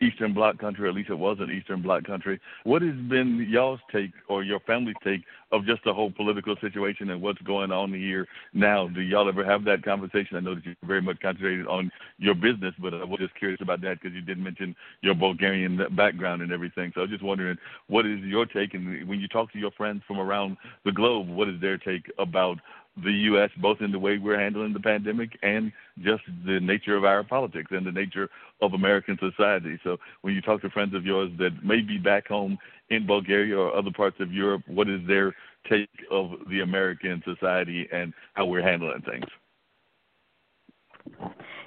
Eastern 0.01 0.33
Bloc 0.33 0.57
country, 0.57 0.87
at 0.87 0.95
least 0.95 1.09
it 1.09 1.15
was 1.15 1.37
an 1.39 1.51
Eastern 1.51 1.81
Bloc 1.81 2.05
country. 2.05 2.39
What 2.63 2.81
has 2.81 2.95
been 2.95 3.45
y'all's 3.49 3.79
take 3.91 4.11
or 4.27 4.43
your 4.43 4.59
family's 4.61 4.95
take 5.03 5.21
of 5.51 5.65
just 5.65 5.83
the 5.83 5.93
whole 5.93 6.11
political 6.11 6.55
situation 6.61 7.09
and 7.09 7.21
what's 7.21 7.41
going 7.41 7.71
on 7.71 7.93
here 7.93 8.27
now? 8.53 8.87
Do 8.87 9.01
y'all 9.01 9.27
ever 9.27 9.43
have 9.43 9.63
that 9.65 9.83
conversation? 9.83 10.37
I 10.37 10.41
know 10.41 10.55
that 10.55 10.65
you're 10.65 10.75
very 10.83 11.01
much 11.01 11.19
concentrated 11.21 11.67
on 11.67 11.91
your 12.17 12.35
business, 12.35 12.73
but 12.79 12.93
I 12.93 13.03
was 13.03 13.19
just 13.19 13.35
curious 13.35 13.61
about 13.61 13.81
that 13.81 13.99
because 14.01 14.15
you 14.15 14.21
did 14.21 14.37
mention 14.37 14.75
your 15.01 15.15
Bulgarian 15.15 15.79
background 15.95 16.41
and 16.41 16.51
everything. 16.51 16.91
So 16.93 17.01
I 17.01 17.03
was 17.03 17.11
just 17.11 17.23
wondering, 17.23 17.57
what 17.87 18.05
is 18.05 18.19
your 18.21 18.45
take? 18.45 18.73
And 18.73 19.07
when 19.07 19.19
you 19.19 19.27
talk 19.27 19.51
to 19.53 19.59
your 19.59 19.71
friends 19.71 20.03
from 20.07 20.19
around 20.19 20.57
the 20.85 20.91
globe, 20.91 21.29
what 21.29 21.49
is 21.49 21.59
their 21.61 21.77
take 21.77 22.11
about 22.17 22.57
the 23.03 23.11
U.S., 23.11 23.49
both 23.61 23.81
in 23.81 23.91
the 23.91 23.99
way 23.99 24.17
we're 24.17 24.39
handling 24.39 24.73
the 24.73 24.79
pandemic 24.79 25.37
and 25.41 25.71
just 26.03 26.23
the 26.45 26.59
nature 26.59 26.95
of 26.95 27.05
our 27.05 27.23
politics 27.23 27.71
and 27.71 27.85
the 27.85 27.91
nature 27.91 28.29
of 28.61 28.73
American 28.73 29.17
society. 29.19 29.79
So 29.83 29.97
when 30.21 30.33
you 30.33 30.41
talk 30.41 30.61
to 30.61 30.69
friends 30.69 30.93
of 30.93 31.05
yours 31.05 31.31
that 31.37 31.63
may 31.63 31.81
be 31.81 31.97
back 31.97 32.27
home 32.27 32.57
in 32.89 33.05
Bulgaria 33.05 33.57
or 33.57 33.75
other 33.75 33.91
parts 33.91 34.17
of 34.19 34.31
Europe, 34.31 34.63
what 34.67 34.89
is 34.89 34.99
their 35.07 35.35
take 35.69 35.89
of 36.11 36.31
the 36.49 36.61
American 36.61 37.21
society 37.25 37.87
and 37.91 38.13
how 38.33 38.45
we're 38.45 38.63
handling 38.63 39.01
things? 39.01 39.25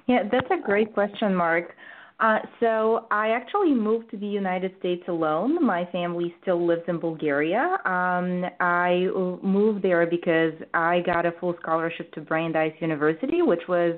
Yeah, 0.06 0.24
that's 0.30 0.50
a 0.50 0.60
great 0.64 0.92
question, 0.94 1.34
Mark. 1.34 1.74
Uh, 2.20 2.38
so 2.60 3.06
I 3.10 3.30
actually 3.30 3.74
moved 3.74 4.10
to 4.12 4.16
the 4.16 4.26
United 4.26 4.72
States 4.78 5.02
alone. 5.08 5.64
My 5.64 5.84
family 5.86 6.32
still 6.40 6.64
lives 6.64 6.82
in 6.86 6.98
Bulgaria. 6.98 7.78
Um, 7.84 8.44
I 8.60 9.08
moved 9.42 9.82
there 9.82 10.06
because 10.06 10.52
I 10.72 11.00
got 11.04 11.26
a 11.26 11.32
full 11.40 11.54
scholarship 11.60 12.12
to 12.12 12.20
Brandeis 12.20 12.74
University, 12.80 13.42
which 13.42 13.62
was 13.68 13.96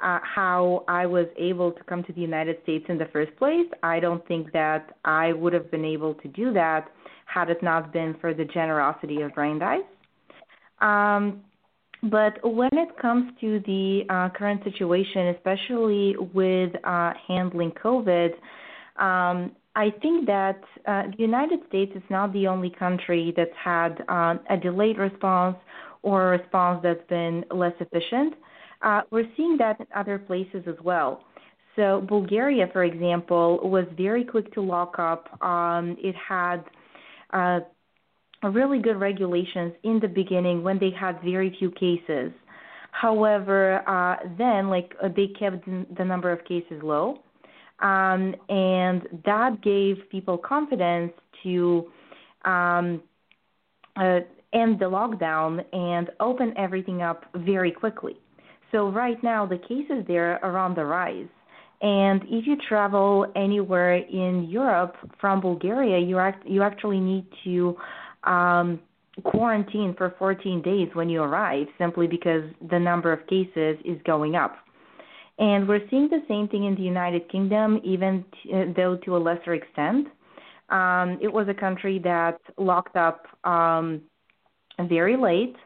uh, 0.00 0.18
how 0.22 0.84
I 0.88 1.06
was 1.06 1.26
able 1.38 1.72
to 1.72 1.82
come 1.84 2.02
to 2.04 2.12
the 2.12 2.20
United 2.20 2.56
States 2.62 2.84
in 2.88 2.98
the 2.98 3.06
first 3.12 3.34
place. 3.36 3.66
I 3.82 4.00
don't 4.00 4.26
think 4.28 4.52
that 4.52 4.96
I 5.04 5.32
would 5.32 5.52
have 5.52 5.70
been 5.70 5.84
able 5.84 6.14
to 6.14 6.28
do 6.28 6.52
that 6.52 6.88
had 7.26 7.50
it 7.50 7.62
not 7.62 7.92
been 7.92 8.14
for 8.20 8.34
the 8.34 8.44
generosity 8.44 9.22
of 9.22 9.34
Brandeis. 9.34 9.82
Um, 10.80 11.42
but 12.02 12.38
when 12.44 12.70
it 12.72 12.96
comes 13.00 13.32
to 13.40 13.60
the 13.66 14.02
uh, 14.10 14.28
current 14.36 14.62
situation, 14.64 15.28
especially 15.28 16.14
with 16.34 16.72
uh, 16.84 17.14
handling 17.26 17.72
COVID, 17.72 18.32
um, 18.98 19.52
I 19.74 19.90
think 20.00 20.26
that 20.26 20.60
uh, 20.86 21.04
the 21.16 21.18
United 21.18 21.60
States 21.68 21.92
is 21.94 22.02
not 22.08 22.32
the 22.32 22.46
only 22.46 22.70
country 22.70 23.32
that's 23.36 23.50
had 23.62 24.02
um, 24.08 24.40
a 24.48 24.56
delayed 24.56 24.98
response 24.98 25.56
or 26.02 26.34
a 26.34 26.38
response 26.38 26.80
that's 26.82 27.06
been 27.08 27.44
less 27.50 27.74
efficient. 27.80 28.34
Uh, 28.86 29.00
we're 29.10 29.28
seeing 29.36 29.56
that 29.58 29.80
in 29.80 29.86
other 29.94 30.16
places 30.16 30.62
as 30.68 30.76
well. 30.84 31.24
So, 31.74 32.04
Bulgaria, 32.08 32.68
for 32.72 32.84
example, 32.84 33.58
was 33.64 33.84
very 33.96 34.24
quick 34.24 34.54
to 34.54 34.60
lock 34.62 34.94
up. 34.98 35.42
Um, 35.42 35.96
it 35.98 36.14
had 36.14 36.64
uh, 37.32 37.60
really 38.44 38.78
good 38.78 38.98
regulations 38.98 39.72
in 39.82 39.98
the 40.00 40.06
beginning 40.08 40.62
when 40.62 40.78
they 40.78 40.90
had 40.98 41.20
very 41.22 41.54
few 41.58 41.72
cases. 41.72 42.30
However, 42.92 43.82
uh, 43.88 44.16
then 44.38 44.70
like 44.70 44.94
uh, 45.02 45.08
they 45.14 45.26
kept 45.38 45.66
the 45.66 46.04
number 46.04 46.30
of 46.30 46.44
cases 46.44 46.80
low, 46.82 47.18
um, 47.80 48.34
and 48.48 49.02
that 49.26 49.60
gave 49.62 49.96
people 50.10 50.38
confidence 50.38 51.12
to 51.42 51.90
um, 52.44 53.02
uh, 53.96 54.20
end 54.54 54.78
the 54.78 54.86
lockdown 54.86 55.62
and 55.74 56.08
open 56.20 56.54
everything 56.56 57.02
up 57.02 57.24
very 57.34 57.72
quickly. 57.72 58.16
So 58.72 58.88
right 58.90 59.22
now 59.22 59.46
the 59.46 59.58
cases 59.58 60.04
there 60.06 60.44
are 60.44 60.58
on 60.58 60.74
the 60.74 60.84
rise. 60.84 61.28
And 61.82 62.22
if 62.24 62.46
you 62.46 62.56
travel 62.68 63.26
anywhere 63.36 63.96
in 63.96 64.46
Europe 64.48 64.96
from 65.20 65.40
Bulgaria, 65.40 65.98
you 65.98 66.18
act, 66.18 66.46
you 66.46 66.62
actually 66.62 67.00
need 67.00 67.26
to 67.44 67.76
um, 68.24 68.80
quarantine 69.24 69.94
for 69.96 70.14
14 70.18 70.62
days 70.62 70.88
when 70.94 71.08
you 71.08 71.22
arrive, 71.22 71.66
simply 71.78 72.06
because 72.06 72.42
the 72.70 72.78
number 72.78 73.12
of 73.12 73.26
cases 73.26 73.76
is 73.84 74.00
going 74.04 74.36
up. 74.36 74.56
And 75.38 75.68
we're 75.68 75.86
seeing 75.90 76.08
the 76.08 76.22
same 76.28 76.48
thing 76.48 76.64
in 76.64 76.74
the 76.74 76.82
United 76.82 77.30
Kingdom, 77.30 77.80
even 77.84 78.24
t- 78.42 78.72
though 78.74 78.96
to 79.04 79.16
a 79.16 79.18
lesser 79.18 79.52
extent. 79.52 80.08
Um, 80.70 81.18
it 81.20 81.30
was 81.32 81.46
a 81.48 81.54
country 81.54 82.00
that 82.04 82.38
locked 82.56 82.96
up 82.96 83.26
um, 83.44 84.00
very 84.88 85.16
late. 85.16 85.56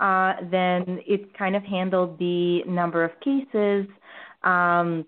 Uh, 0.00 0.34
then 0.50 1.00
it 1.06 1.36
kind 1.36 1.54
of 1.54 1.62
handled 1.62 2.18
the 2.18 2.62
number 2.66 3.04
of 3.04 3.12
cases 3.20 3.86
um, 4.44 5.04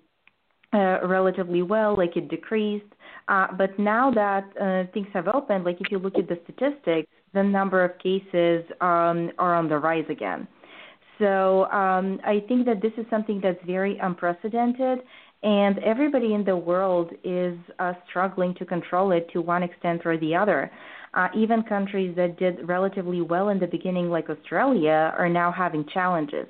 uh, 0.74 1.07
relatively 1.07 1.62
well, 1.62 1.97
like 1.97 2.16
it 2.16 2.28
decreased. 2.28 2.84
Uh, 3.28 3.47
but 3.57 3.78
now 3.78 4.11
that 4.11 4.45
uh, 4.61 4.90
things 4.93 5.07
have 5.14 5.28
opened, 5.28 5.64
like 5.64 5.80
if 5.80 5.90
you 5.90 5.99
look 5.99 6.18
at 6.18 6.28
the 6.28 6.38
statistics, 6.45 7.09
the 7.32 7.43
number 7.43 7.82
of 7.82 7.99
cases 7.99 8.64
um, 8.80 9.30
are 9.38 9.55
on 9.55 9.68
the 9.68 9.78
rise 9.78 10.05
again. 10.11 10.47
So 11.18 11.64
um, 11.66 12.20
I 12.24 12.43
think 12.49 12.66
that 12.66 12.82
this 12.82 12.93
is 12.99 13.07
something 13.09 13.40
that's 13.43 13.64
very 13.64 13.97
unprecedented, 13.99 15.01
and 15.43 15.78
everybody 15.78 16.34
in 16.34 16.45
the 16.45 16.57
world 16.57 17.11
is 17.24 17.57
uh, 17.78 17.93
struggling 18.09 18.55
to 18.57 18.64
control 18.64 19.12
it 19.12 19.28
to 19.32 19.40
one 19.40 19.62
extent 19.62 20.03
or 20.05 20.18
the 20.18 20.34
other. 20.34 20.70
Uh, 21.15 21.29
even 21.37 21.63
countries 21.63 22.15
that 22.17 22.39
did 22.39 22.67
relatively 22.67 23.21
well 23.21 23.51
in 23.51 23.59
the 23.59 23.67
beginning, 23.67 24.09
like 24.09 24.31
Australia, 24.31 25.13
are 25.19 25.29
now 25.29 25.53
having 25.53 25.85
challenges. 25.93 26.47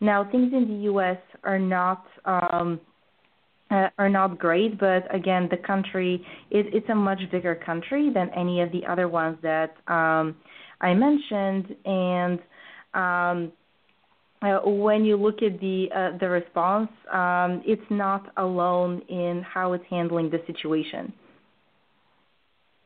Now, 0.00 0.28
things 0.30 0.52
in 0.52 0.68
the 0.68 0.82
U.S. 0.84 1.18
are 1.42 1.58
not. 1.58 2.04
Um, 2.24 2.80
uh, 3.70 3.88
are 3.98 4.10
not 4.10 4.38
great, 4.38 4.78
but 4.78 5.12
again, 5.12 5.48
the 5.50 5.56
country 5.56 6.24
is 6.50 6.66
it's 6.72 6.88
a 6.90 6.94
much 6.94 7.18
bigger 7.32 7.54
country 7.54 8.10
than 8.12 8.28
any 8.36 8.60
of 8.60 8.70
the 8.72 8.84
other 8.86 9.08
ones 9.08 9.38
that 9.42 9.74
um, 9.88 10.36
I 10.80 10.92
mentioned, 10.92 11.74
and 11.86 12.38
um, 12.92 13.52
uh, 14.42 14.60
when 14.68 15.04
you 15.04 15.16
look 15.16 15.42
at 15.42 15.58
the 15.60 15.86
uh, 15.94 16.18
the 16.18 16.28
response, 16.28 16.90
um, 17.12 17.62
it's 17.64 17.82
not 17.90 18.32
alone 18.36 19.00
in 19.08 19.42
how 19.42 19.72
it's 19.72 19.84
handling 19.88 20.30
the 20.30 20.42
situation. 20.46 21.12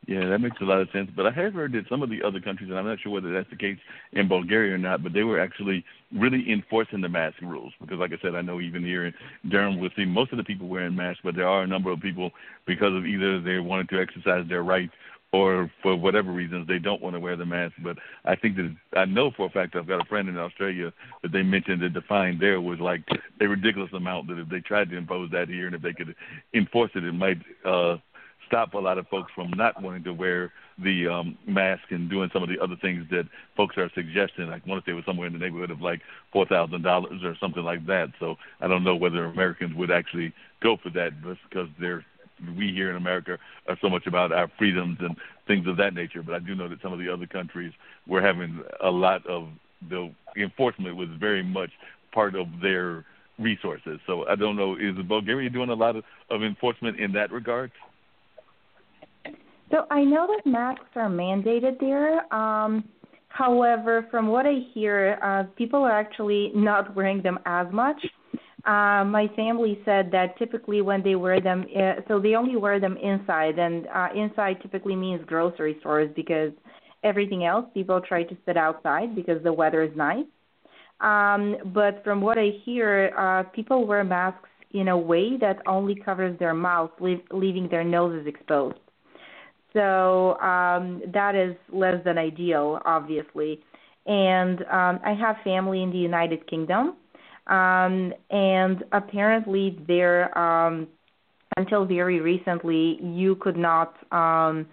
Yeah, 0.09 0.25
that 0.25 0.39
makes 0.39 0.57
a 0.59 0.63
lot 0.63 0.81
of 0.81 0.89
sense. 0.91 1.11
But 1.15 1.27
I 1.27 1.31
have 1.31 1.53
heard 1.53 1.73
that 1.73 1.87
some 1.87 2.01
of 2.01 2.09
the 2.09 2.23
other 2.23 2.39
countries, 2.39 2.71
and 2.71 2.79
I'm 2.79 2.87
not 2.87 2.99
sure 2.99 3.11
whether 3.11 3.31
that's 3.31 3.49
the 3.51 3.55
case 3.55 3.77
in 4.11 4.27
Bulgaria 4.27 4.73
or 4.73 4.79
not, 4.79 5.03
but 5.03 5.13
they 5.13 5.21
were 5.21 5.39
actually 5.39 5.85
really 6.11 6.51
enforcing 6.51 7.01
the 7.01 7.07
mask 7.07 7.39
rules. 7.43 7.73
Because, 7.79 7.99
like 7.99 8.11
I 8.11 8.17
said, 8.19 8.33
I 8.33 8.41
know 8.41 8.59
even 8.59 8.83
here 8.83 9.05
in 9.05 9.13
Durham, 9.47 9.79
we'll 9.79 9.91
see 9.95 10.05
most 10.05 10.31
of 10.31 10.39
the 10.39 10.43
people 10.43 10.67
wearing 10.67 10.95
masks, 10.95 11.21
but 11.23 11.35
there 11.35 11.47
are 11.47 11.61
a 11.61 11.67
number 11.67 11.91
of 11.91 11.99
people 11.99 12.31
because 12.65 12.95
of 12.95 13.05
either 13.05 13.39
they 13.39 13.59
wanted 13.59 13.87
to 13.89 14.01
exercise 14.01 14.47
their 14.49 14.63
rights 14.63 14.93
or 15.31 15.71
for 15.83 15.95
whatever 15.95 16.31
reasons 16.31 16.67
they 16.67 16.79
don't 16.79 17.03
want 17.03 17.15
to 17.15 17.19
wear 17.19 17.35
the 17.35 17.45
mask. 17.45 17.75
But 17.83 17.97
I 18.25 18.35
think 18.35 18.55
that 18.55 18.75
I 18.97 19.05
know 19.05 19.29
for 19.37 19.45
a 19.45 19.49
fact 19.51 19.75
I've 19.75 19.87
got 19.87 20.01
a 20.01 20.09
friend 20.09 20.27
in 20.27 20.39
Australia 20.39 20.91
that 21.21 21.31
they 21.31 21.43
mentioned 21.43 21.83
that 21.83 21.93
the 21.93 22.01
fine 22.01 22.39
there 22.39 22.59
was 22.59 22.79
like 22.79 23.03
a 23.39 23.47
ridiculous 23.47 23.93
amount 23.93 24.27
that 24.29 24.39
if 24.39 24.49
they 24.49 24.59
tried 24.59 24.89
to 24.89 24.97
impose 24.97 25.29
that 25.31 25.47
here 25.47 25.67
and 25.67 25.75
if 25.75 25.83
they 25.83 25.93
could 25.93 26.15
enforce 26.55 26.89
it, 26.95 27.03
it 27.03 27.13
might 27.13 27.37
uh, 27.63 27.97
stop 28.49 28.73
a 28.73 28.77
lot 28.77 28.97
of 28.97 29.07
folks 29.07 29.31
from 29.33 29.51
not 29.51 29.81
wanting 29.81 30.03
to 30.03 30.13
wear 30.13 30.51
the 30.83 31.07
um, 31.07 31.37
mask 31.47 31.83
and 31.91 32.09
doing 32.09 32.29
some 32.33 32.43
of 32.43 32.49
the 32.49 32.59
other 32.59 32.75
things 32.81 33.05
that 33.11 33.27
folks 33.55 33.77
are 33.77 33.89
suggesting. 33.95 34.49
I 34.49 34.59
want 34.67 34.83
to 34.83 34.89
say 34.89 34.91
it 34.91 34.95
was 34.95 35.05
somewhere 35.05 35.27
in 35.27 35.33
the 35.33 35.39
neighborhood 35.39 35.71
of 35.71 35.81
like 35.81 36.01
four 36.33 36.45
thousand 36.45 36.81
dollars 36.81 37.23
or 37.23 37.35
something 37.39 37.63
like 37.63 37.85
that. 37.85 38.09
So 38.19 38.35
I 38.59 38.67
don't 38.67 38.83
know 38.83 38.95
whether 38.95 39.23
Americans 39.25 39.75
would 39.75 39.91
actually 39.91 40.33
go 40.61 40.77
for 40.81 40.89
that 40.89 41.11
just 41.23 41.39
because 41.49 41.69
they're 41.79 42.03
we 42.57 42.71
here 42.71 42.89
in 42.89 42.95
America 42.95 43.37
are 43.67 43.77
so 43.81 43.89
much 43.89 44.07
about 44.07 44.31
our 44.31 44.49
freedoms 44.57 44.97
and 45.01 45.15
things 45.47 45.67
of 45.67 45.77
that 45.77 45.93
nature. 45.93 46.23
But 46.23 46.35
I 46.35 46.39
do 46.39 46.55
know 46.55 46.69
that 46.69 46.81
some 46.81 46.93
of 46.93 46.99
the 46.99 47.09
other 47.09 47.27
countries 47.27 47.73
were 48.07 48.21
having 48.21 48.63
a 48.81 48.89
lot 48.89 49.25
of 49.27 49.49
the 49.89 50.13
enforcement 50.37 50.95
was 50.95 51.09
very 51.19 51.43
much 51.43 51.71
part 52.13 52.35
of 52.35 52.47
their 52.61 53.05
resources. 53.37 53.99
So 54.05 54.25
I 54.27 54.35
don't 54.35 54.55
know, 54.55 54.75
is 54.75 54.95
Bulgaria 55.07 55.49
doing 55.49 55.69
a 55.69 55.73
lot 55.73 55.95
of, 55.95 56.03
of 56.29 56.43
enforcement 56.43 56.99
in 56.99 57.13
that 57.13 57.31
regard? 57.31 57.71
So 59.71 59.85
I 59.91 60.03
know 60.03 60.27
that 60.27 60.49
masks 60.49 60.85
are 60.95 61.09
mandated 61.09 61.79
there. 61.79 62.33
Um, 62.33 62.83
however, 63.27 64.07
from 64.09 64.27
what 64.27 64.45
I 64.45 64.59
hear, 64.73 65.19
uh, 65.23 65.43
people 65.55 65.83
are 65.83 65.91
actually 65.91 66.51
not 66.55 66.95
wearing 66.97 67.21
them 67.21 67.39
as 67.45 67.67
much. 67.71 68.03
Uh, 68.65 69.05
my 69.05 69.29
family 69.35 69.79
said 69.85 70.11
that 70.11 70.37
typically 70.37 70.81
when 70.81 71.01
they 71.01 71.15
wear 71.15 71.39
them, 71.39 71.65
uh, 71.75 72.01
so 72.07 72.19
they 72.19 72.35
only 72.35 72.57
wear 72.57 72.79
them 72.79 72.97
inside, 72.97 73.57
and 73.57 73.87
uh, 73.87 74.09
inside 74.13 74.61
typically 74.61 74.95
means 74.95 75.23
grocery 75.25 75.77
stores 75.79 76.09
because 76.15 76.51
everything 77.03 77.45
else 77.45 77.65
people 77.73 78.01
try 78.01 78.23
to 78.23 78.35
sit 78.45 78.57
outside 78.57 79.15
because 79.15 79.41
the 79.43 79.53
weather 79.53 79.81
is 79.81 79.95
nice. 79.95 80.25
Um, 80.99 81.55
but 81.73 82.03
from 82.03 82.19
what 82.19 82.37
I 82.37 82.49
hear, 82.65 83.13
uh, 83.17 83.43
people 83.51 83.87
wear 83.87 84.03
masks 84.03 84.49
in 84.71 84.89
a 84.89 84.97
way 84.97 85.37
that 85.37 85.61
only 85.65 85.95
covers 85.95 86.37
their 86.39 86.53
mouth, 86.53 86.91
leave, 86.99 87.21
leaving 87.31 87.69
their 87.69 87.85
noses 87.85 88.27
exposed. 88.27 88.77
So 89.73 90.37
um, 90.39 91.01
that 91.13 91.35
is 91.35 91.55
less 91.71 92.03
than 92.03 92.17
ideal, 92.17 92.79
obviously. 92.85 93.59
And 94.05 94.61
um, 94.61 94.99
I 95.05 95.15
have 95.19 95.35
family 95.43 95.83
in 95.83 95.91
the 95.91 95.97
United 95.97 96.47
Kingdom 96.49 96.95
um, 97.49 98.13
and 98.29 98.83
apparently, 98.91 99.79
there, 99.87 100.37
um, 100.37 100.87
until 101.57 101.83
very 101.85 102.21
recently, 102.21 102.99
you 103.01 103.35
could 103.35 103.57
not. 103.57 103.95
Um, 104.11 104.67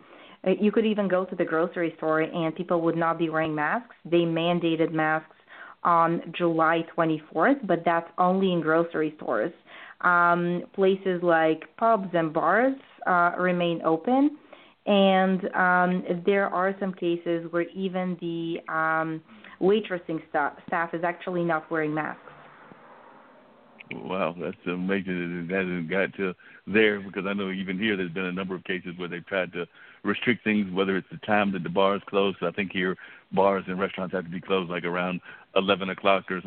you 0.61 0.70
could 0.70 0.86
even 0.86 1.09
go 1.09 1.24
to 1.24 1.34
the 1.34 1.44
grocery 1.44 1.92
store 1.97 2.20
and 2.20 2.55
people 2.55 2.80
would 2.82 2.97
not 2.97 3.18
be 3.18 3.28
wearing 3.30 3.53
masks. 3.53 3.97
They 4.05 4.18
mandated 4.18 4.92
masks 4.92 5.34
on 5.82 6.22
July 6.38 6.84
24th, 6.97 7.66
but 7.66 7.82
that's 7.84 8.09
only 8.18 8.53
in 8.53 8.61
grocery 8.61 9.12
stores. 9.16 9.53
Um, 10.03 10.62
places 10.72 11.20
like 11.24 11.64
pubs 11.78 12.11
and 12.12 12.32
bars 12.32 12.76
uh, 13.09 13.32
remain 13.36 13.82
open, 13.84 14.38
and 14.87 15.55
um, 15.55 16.22
there 16.24 16.47
are 16.47 16.74
some 16.78 16.95
cases 16.95 17.47
where 17.51 17.68
even 17.70 18.16
the 18.20 18.72
um, 18.72 19.20
waitressing 19.61 20.20
staff, 20.28 20.55
staff 20.66 20.95
is 20.95 21.03
actually 21.05 21.45
not 21.45 21.70
wearing 21.70 21.93
masks. 21.93 22.20
Wow, 23.93 24.34
that's 24.39 24.57
amazing 24.66 25.47
that 25.49 25.55
it 25.55 25.59
hasn't 25.59 25.91
got 25.91 26.12
to 26.16 26.34
there 26.66 27.01
because 27.01 27.24
I 27.26 27.32
know 27.34 27.51
even 27.51 27.78
here 27.78 27.97
there's 27.97 28.11
been 28.11 28.24
a 28.24 28.32
number 28.32 28.55
of 28.55 28.64
cases 28.64 28.95
where 28.97 29.09
they've 29.09 29.26
tried 29.26 29.53
to 29.53 29.66
restrict 30.03 30.43
things, 30.43 30.72
whether 30.72 30.97
it's 30.97 31.07
the 31.11 31.18
time 31.18 31.53
that 31.53 31.62
the 31.62 31.68
bars 31.68 32.03
close. 32.09 32.34
I 32.43 32.51
think 32.51 32.72
here 32.72 32.97
bars 33.32 33.64
and 33.68 33.78
restaurants 33.78 34.12
have 34.14 34.24
to 34.24 34.30
be 34.30 34.41
closed 34.41 34.70
like 34.70 34.84
around 34.84 35.20
11 35.55 35.91
o'clock 35.91 36.24
or 36.30 36.41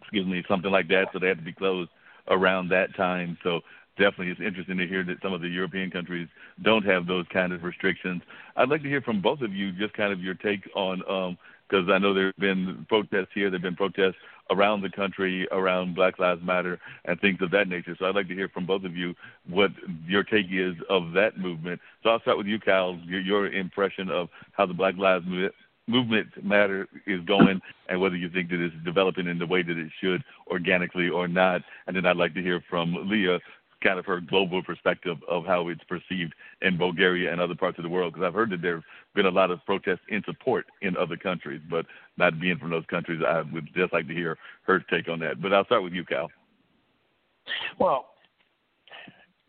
excuse 0.00 0.26
me, 0.26 0.42
something 0.48 0.70
like 0.70 0.88
that. 0.88 1.06
So 1.12 1.20
they 1.20 1.28
have 1.28 1.38
to 1.38 1.44
be 1.44 1.52
closed 1.52 1.90
around 2.28 2.68
that 2.68 2.94
time. 2.96 3.38
So 3.44 3.60
definitely 3.96 4.30
it's 4.30 4.40
interesting 4.40 4.78
to 4.78 4.86
hear 4.86 5.04
that 5.04 5.18
some 5.22 5.32
of 5.32 5.40
the 5.40 5.48
European 5.48 5.90
countries 5.90 6.28
don't 6.62 6.84
have 6.84 7.06
those 7.06 7.26
kind 7.32 7.52
of 7.52 7.62
restrictions. 7.62 8.22
I'd 8.56 8.68
like 8.68 8.82
to 8.82 8.88
hear 8.88 9.02
from 9.02 9.20
both 9.20 9.40
of 9.40 9.52
you 9.52 9.72
just 9.72 9.94
kind 9.94 10.12
of 10.12 10.20
your 10.20 10.34
take 10.34 10.68
on 10.74 11.02
um, 11.08 11.38
because 11.68 11.88
I 11.90 11.98
know 11.98 12.12
there 12.12 12.26
have 12.26 12.36
been 12.36 12.84
protests 12.88 13.30
here, 13.34 13.48
there 13.48 13.58
have 13.58 13.62
been 13.62 13.76
protests 13.76 14.16
around 14.50 14.82
the 14.82 14.90
country 14.90 15.48
around 15.50 15.94
Black 15.94 16.18
Lives 16.18 16.42
Matter 16.44 16.78
and 17.06 17.18
things 17.20 17.38
of 17.40 17.50
that 17.52 17.68
nature. 17.68 17.96
So 17.98 18.04
I'd 18.04 18.14
like 18.14 18.28
to 18.28 18.34
hear 18.34 18.48
from 18.48 18.66
both 18.66 18.84
of 18.84 18.94
you 18.94 19.14
what 19.48 19.70
your 20.06 20.22
take 20.22 20.46
is 20.50 20.74
of 20.90 21.12
that 21.12 21.38
movement. 21.38 21.80
So 22.02 22.10
I'll 22.10 22.20
start 22.20 22.36
with 22.36 22.46
you, 22.46 22.60
Cal, 22.60 22.98
your, 23.04 23.20
your 23.20 23.46
impression 23.50 24.10
of 24.10 24.28
how 24.52 24.66
the 24.66 24.74
Black 24.74 24.96
Lives 24.98 25.24
movement 25.88 26.28
matter 26.44 26.88
is 27.06 27.20
going 27.24 27.60
and 27.88 28.00
whether 28.00 28.16
you 28.16 28.28
think 28.28 28.50
that 28.50 28.60
it's 28.60 28.74
developing 28.84 29.26
in 29.26 29.38
the 29.38 29.46
way 29.46 29.62
that 29.62 29.78
it 29.78 29.90
should 30.00 30.22
organically 30.48 31.08
or 31.08 31.26
not. 31.26 31.62
And 31.86 31.96
then 31.96 32.04
I'd 32.04 32.16
like 32.16 32.34
to 32.34 32.42
hear 32.42 32.62
from 32.68 32.92
Leia 33.10 33.40
kind 33.82 33.98
of 33.98 34.06
her 34.06 34.20
global 34.20 34.62
perspective 34.62 35.16
of 35.28 35.44
how 35.44 35.68
it's 35.68 35.82
perceived 35.84 36.34
in 36.60 36.78
Bulgaria 36.78 37.32
and 37.32 37.40
other 37.40 37.54
parts 37.54 37.78
of 37.78 37.82
the 37.82 37.88
world. 37.88 38.12
Because 38.12 38.26
I've 38.26 38.34
heard 38.34 38.50
that 38.50 38.62
there 38.62 38.76
have 38.76 38.84
been 39.14 39.26
a 39.26 39.30
lot 39.30 39.50
of 39.50 39.64
protests 39.64 40.00
in 40.08 40.22
support 40.24 40.66
in 40.82 40.96
other 40.96 41.16
countries, 41.16 41.60
but 41.70 41.86
not 42.16 42.40
being 42.40 42.58
from 42.58 42.70
those 42.70 42.86
countries, 42.86 43.20
I 43.26 43.42
would 43.52 43.68
just 43.74 43.92
like 43.92 44.08
to 44.08 44.14
hear 44.14 44.38
her 44.62 44.80
take 44.90 45.08
on 45.08 45.18
that. 45.20 45.42
But 45.42 45.52
I'll 45.52 45.64
start 45.64 45.82
with 45.82 45.92
you, 45.92 46.04
Cal. 46.04 46.30
Well, 47.78 48.10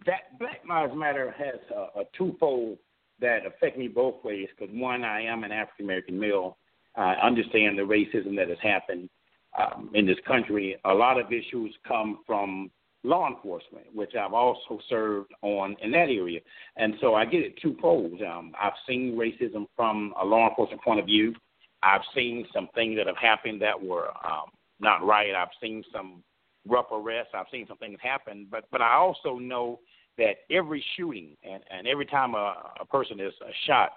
that 0.05 0.37
Black 0.39 0.61
Lives 0.67 0.93
Matter 0.95 1.33
has 1.37 1.59
a, 1.75 2.01
a 2.01 2.03
twofold 2.17 2.77
that 3.19 3.45
affect 3.45 3.77
me 3.77 3.87
both 3.87 4.23
ways. 4.23 4.47
Because 4.57 4.73
one, 4.75 5.03
I 5.03 5.21
am 5.21 5.43
an 5.43 5.51
African 5.51 5.85
American 5.85 6.19
male. 6.19 6.57
I 6.95 7.13
understand 7.15 7.77
the 7.77 7.83
racism 7.83 8.35
that 8.35 8.49
has 8.49 8.57
happened 8.61 9.09
um, 9.57 9.89
in 9.93 10.05
this 10.05 10.17
country, 10.25 10.77
a 10.85 10.93
lot 10.93 11.19
of 11.19 11.31
issues 11.31 11.75
come 11.87 12.19
from 12.25 12.71
law 13.03 13.27
enforcement, 13.27 13.85
which 13.93 14.13
I've 14.15 14.33
also 14.33 14.79
served 14.89 15.31
on 15.41 15.75
in 15.81 15.91
that 15.91 16.09
area. 16.09 16.39
And 16.77 16.95
so 17.01 17.15
I 17.15 17.25
get 17.25 17.41
it 17.41 17.59
twofold. 17.61 18.21
Um, 18.21 18.53
I've 18.59 18.73
seen 18.87 19.17
racism 19.17 19.67
from 19.75 20.13
a 20.21 20.25
law 20.25 20.49
enforcement 20.49 20.81
point 20.81 20.99
of 20.99 21.05
view. 21.05 21.33
I've 21.81 22.01
seen 22.15 22.45
some 22.53 22.69
things 22.73 22.97
that 22.97 23.07
have 23.07 23.17
happened 23.17 23.61
that 23.61 23.81
were 23.81 24.07
um, 24.25 24.51
not 24.79 25.05
right. 25.05 25.35
I've 25.35 25.49
seen 25.61 25.83
some 25.91 26.23
rough 26.67 26.85
arrests. 26.91 27.33
I've 27.35 27.45
seen 27.51 27.67
some 27.67 27.77
things 27.77 27.97
happen. 28.01 28.47
But 28.49 28.65
but 28.71 28.81
I 28.81 28.93
also 28.93 29.37
know 29.37 29.79
that 30.17 30.35
every 30.49 30.83
shooting 30.95 31.35
and, 31.43 31.61
and 31.69 31.87
every 31.87 32.05
time 32.05 32.35
a, 32.35 32.55
a 32.79 32.85
person 32.85 33.19
is 33.19 33.33
shot, 33.65 33.89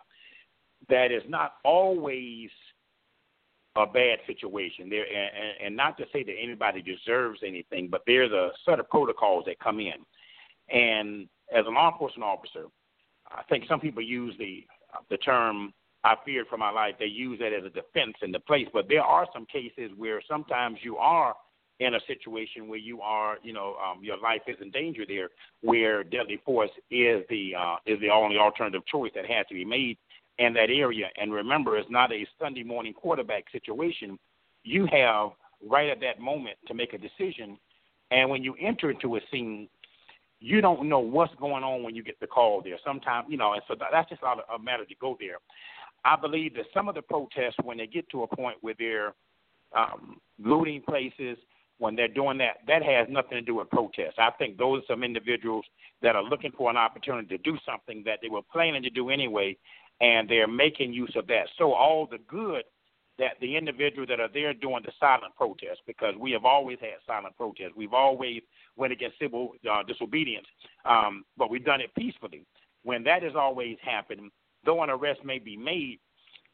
that 0.88 1.12
is 1.12 1.22
not 1.28 1.54
always 1.64 2.50
a 3.76 3.86
bad 3.86 4.18
situation. 4.26 4.88
There 4.88 5.04
and, 5.04 5.66
and 5.66 5.76
not 5.76 5.96
to 5.98 6.04
say 6.12 6.22
that 6.22 6.34
anybody 6.40 6.82
deserves 6.82 7.40
anything 7.44 7.88
but 7.90 8.02
there's 8.06 8.32
a 8.32 8.50
set 8.64 8.80
of 8.80 8.88
protocols 8.88 9.44
that 9.46 9.58
come 9.60 9.80
in. 9.80 9.94
And 10.68 11.28
as 11.54 11.64
a 11.66 11.70
law 11.70 11.92
enforcement 11.92 12.24
officer 12.24 12.66
i 13.30 13.42
think 13.48 13.64
some 13.68 13.80
people 13.80 14.02
use 14.02 14.34
the 14.38 14.64
the 15.10 15.16
term 15.18 15.72
i 16.04 16.14
feared 16.24 16.46
for 16.48 16.56
my 16.56 16.70
life. 16.70 16.94
They 16.98 17.06
use 17.06 17.38
that 17.40 17.52
as 17.52 17.64
a 17.64 17.70
defense 17.70 18.16
in 18.22 18.32
the 18.32 18.40
place 18.40 18.68
but 18.72 18.86
there 18.88 19.02
are 19.02 19.26
some 19.32 19.46
cases 19.46 19.90
where 19.96 20.20
sometimes 20.28 20.78
you 20.82 20.96
are 20.96 21.34
in 21.78 21.94
a 21.94 22.00
situation 22.06 22.68
where 22.68 22.78
you 22.78 23.00
are, 23.02 23.36
you 23.42 23.52
know, 23.52 23.76
um, 23.84 24.02
your 24.02 24.18
life 24.18 24.40
is 24.46 24.56
in 24.60 24.70
danger 24.70 25.02
there, 25.06 25.28
where 25.60 26.02
deadly 26.02 26.40
force 26.44 26.70
is 26.90 27.22
the 27.28 27.52
uh, 27.58 27.76
is 27.84 28.00
the 28.00 28.08
only 28.08 28.38
alternative 28.38 28.82
choice 28.86 29.12
that 29.14 29.26
has 29.26 29.46
to 29.48 29.54
be 29.54 29.64
made 29.64 29.98
in 30.38 30.52
that 30.54 30.70
area. 30.70 31.08
And 31.20 31.32
remember, 31.32 31.76
it's 31.76 31.90
not 31.90 32.12
a 32.12 32.26
Sunday 32.40 32.62
morning 32.62 32.92
quarterback 32.92 33.44
situation. 33.50 34.18
You 34.64 34.86
have 34.92 35.30
right 35.66 35.88
at 35.88 36.00
that 36.00 36.20
moment 36.20 36.56
to 36.68 36.74
make 36.74 36.92
a 36.92 36.98
decision. 36.98 37.58
And 38.10 38.28
when 38.30 38.42
you 38.42 38.54
enter 38.60 38.90
into 38.90 39.16
a 39.16 39.20
scene, 39.30 39.68
you 40.40 40.60
don't 40.60 40.88
know 40.88 40.98
what's 40.98 41.34
going 41.36 41.64
on 41.64 41.82
when 41.82 41.94
you 41.94 42.02
get 42.02 42.20
the 42.20 42.26
call 42.26 42.60
there. 42.62 42.78
Sometimes, 42.84 43.26
you 43.30 43.36
know, 43.36 43.54
and 43.54 43.62
so 43.66 43.74
that's 43.90 44.08
just 44.10 44.22
not 44.22 44.38
a 44.54 44.58
matter 44.58 44.84
to 44.84 44.94
go 45.00 45.16
there. 45.18 45.38
I 46.04 46.14
believe 46.16 46.54
that 46.54 46.66
some 46.74 46.88
of 46.88 46.94
the 46.94 47.02
protests, 47.02 47.56
when 47.64 47.78
they 47.78 47.86
get 47.86 48.08
to 48.10 48.22
a 48.22 48.36
point 48.36 48.58
where 48.60 48.74
they're 48.78 49.14
um, 49.74 50.20
looting 50.38 50.82
places, 50.82 51.38
when 51.78 51.96
they're 51.96 52.08
doing 52.08 52.38
that, 52.38 52.58
that 52.66 52.82
has 52.82 53.06
nothing 53.10 53.32
to 53.32 53.42
do 53.42 53.56
with 53.56 53.70
protests. 53.70 54.14
I 54.18 54.30
think 54.38 54.56
those 54.56 54.82
are 54.82 54.94
some 54.94 55.02
individuals 55.02 55.64
that 56.02 56.16
are 56.16 56.22
looking 56.22 56.52
for 56.56 56.70
an 56.70 56.76
opportunity 56.76 57.28
to 57.36 57.38
do 57.38 57.58
something 57.66 58.02
that 58.06 58.20
they 58.22 58.28
were 58.28 58.42
planning 58.52 58.82
to 58.82 58.90
do 58.90 59.10
anyway, 59.10 59.56
and 60.00 60.28
they're 60.28 60.48
making 60.48 60.92
use 60.92 61.12
of 61.16 61.26
that. 61.28 61.48
So 61.58 61.72
all 61.72 62.06
the 62.10 62.18
good 62.28 62.64
that 63.18 63.32
the 63.40 63.56
individuals 63.56 64.08
that 64.08 64.20
are 64.20 64.28
there 64.32 64.52
doing 64.52 64.82
the 64.84 64.92
silent 65.00 65.34
protest, 65.36 65.80
because 65.86 66.14
we 66.18 66.32
have 66.32 66.44
always 66.44 66.78
had 66.80 66.90
silent 67.06 67.34
protests. 67.36 67.72
We've 67.74 67.94
always 67.94 68.42
went 68.76 68.92
against 68.92 69.18
civil 69.18 69.52
uh, 69.70 69.82
disobedience, 69.84 70.46
um, 70.84 71.24
but 71.36 71.50
we've 71.50 71.64
done 71.64 71.80
it 71.80 71.94
peacefully. 71.94 72.44
When 72.82 73.02
that 73.04 73.22
has 73.22 73.32
always 73.34 73.78
happened, 73.82 74.30
though 74.64 74.82
an 74.82 74.90
arrest 74.90 75.24
may 75.24 75.38
be 75.38 75.56
made, 75.56 75.98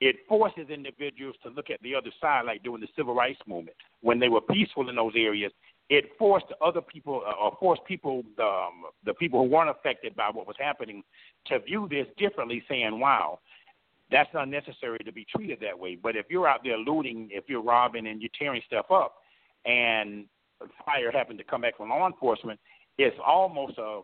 it 0.00 0.16
forces 0.28 0.68
individuals 0.68 1.36
to 1.42 1.50
look 1.50 1.70
at 1.70 1.80
the 1.82 1.94
other 1.94 2.10
side, 2.20 2.44
like 2.44 2.62
during 2.62 2.80
the 2.80 2.88
civil 2.96 3.14
rights 3.14 3.40
movement, 3.46 3.76
when 4.00 4.18
they 4.18 4.28
were 4.28 4.40
peaceful 4.40 4.88
in 4.88 4.96
those 4.96 5.12
areas. 5.16 5.52
It 5.88 6.04
forced 6.18 6.46
other 6.64 6.80
people, 6.80 7.22
uh, 7.26 7.32
or 7.32 7.56
forced 7.60 7.84
people, 7.84 8.22
um, 8.38 8.84
the 9.04 9.14
people 9.14 9.42
who 9.42 9.50
weren't 9.50 9.70
affected 9.70 10.16
by 10.16 10.30
what 10.30 10.46
was 10.46 10.56
happening, 10.58 11.02
to 11.46 11.58
view 11.60 11.88
this 11.90 12.06
differently, 12.16 12.64
saying, 12.68 12.98
"Wow, 12.98 13.40
that's 14.10 14.30
unnecessary 14.34 14.98
to 14.98 15.12
be 15.12 15.24
treated 15.24 15.60
that 15.60 15.78
way." 15.78 15.96
But 15.96 16.16
if 16.16 16.26
you're 16.30 16.48
out 16.48 16.64
there 16.64 16.78
looting, 16.78 17.30
if 17.30 17.44
you're 17.48 17.62
robbing 17.62 18.06
and 18.06 18.22
you're 18.22 18.30
tearing 18.38 18.62
stuff 18.66 18.90
up, 18.90 19.22
and 19.64 20.26
fire 20.84 21.10
happened 21.10 21.38
to 21.38 21.44
come 21.44 21.60
back 21.62 21.76
from 21.76 21.90
law 21.90 22.06
enforcement, 22.06 22.58
it's 22.98 23.18
almost 23.24 23.78
a 23.78 24.00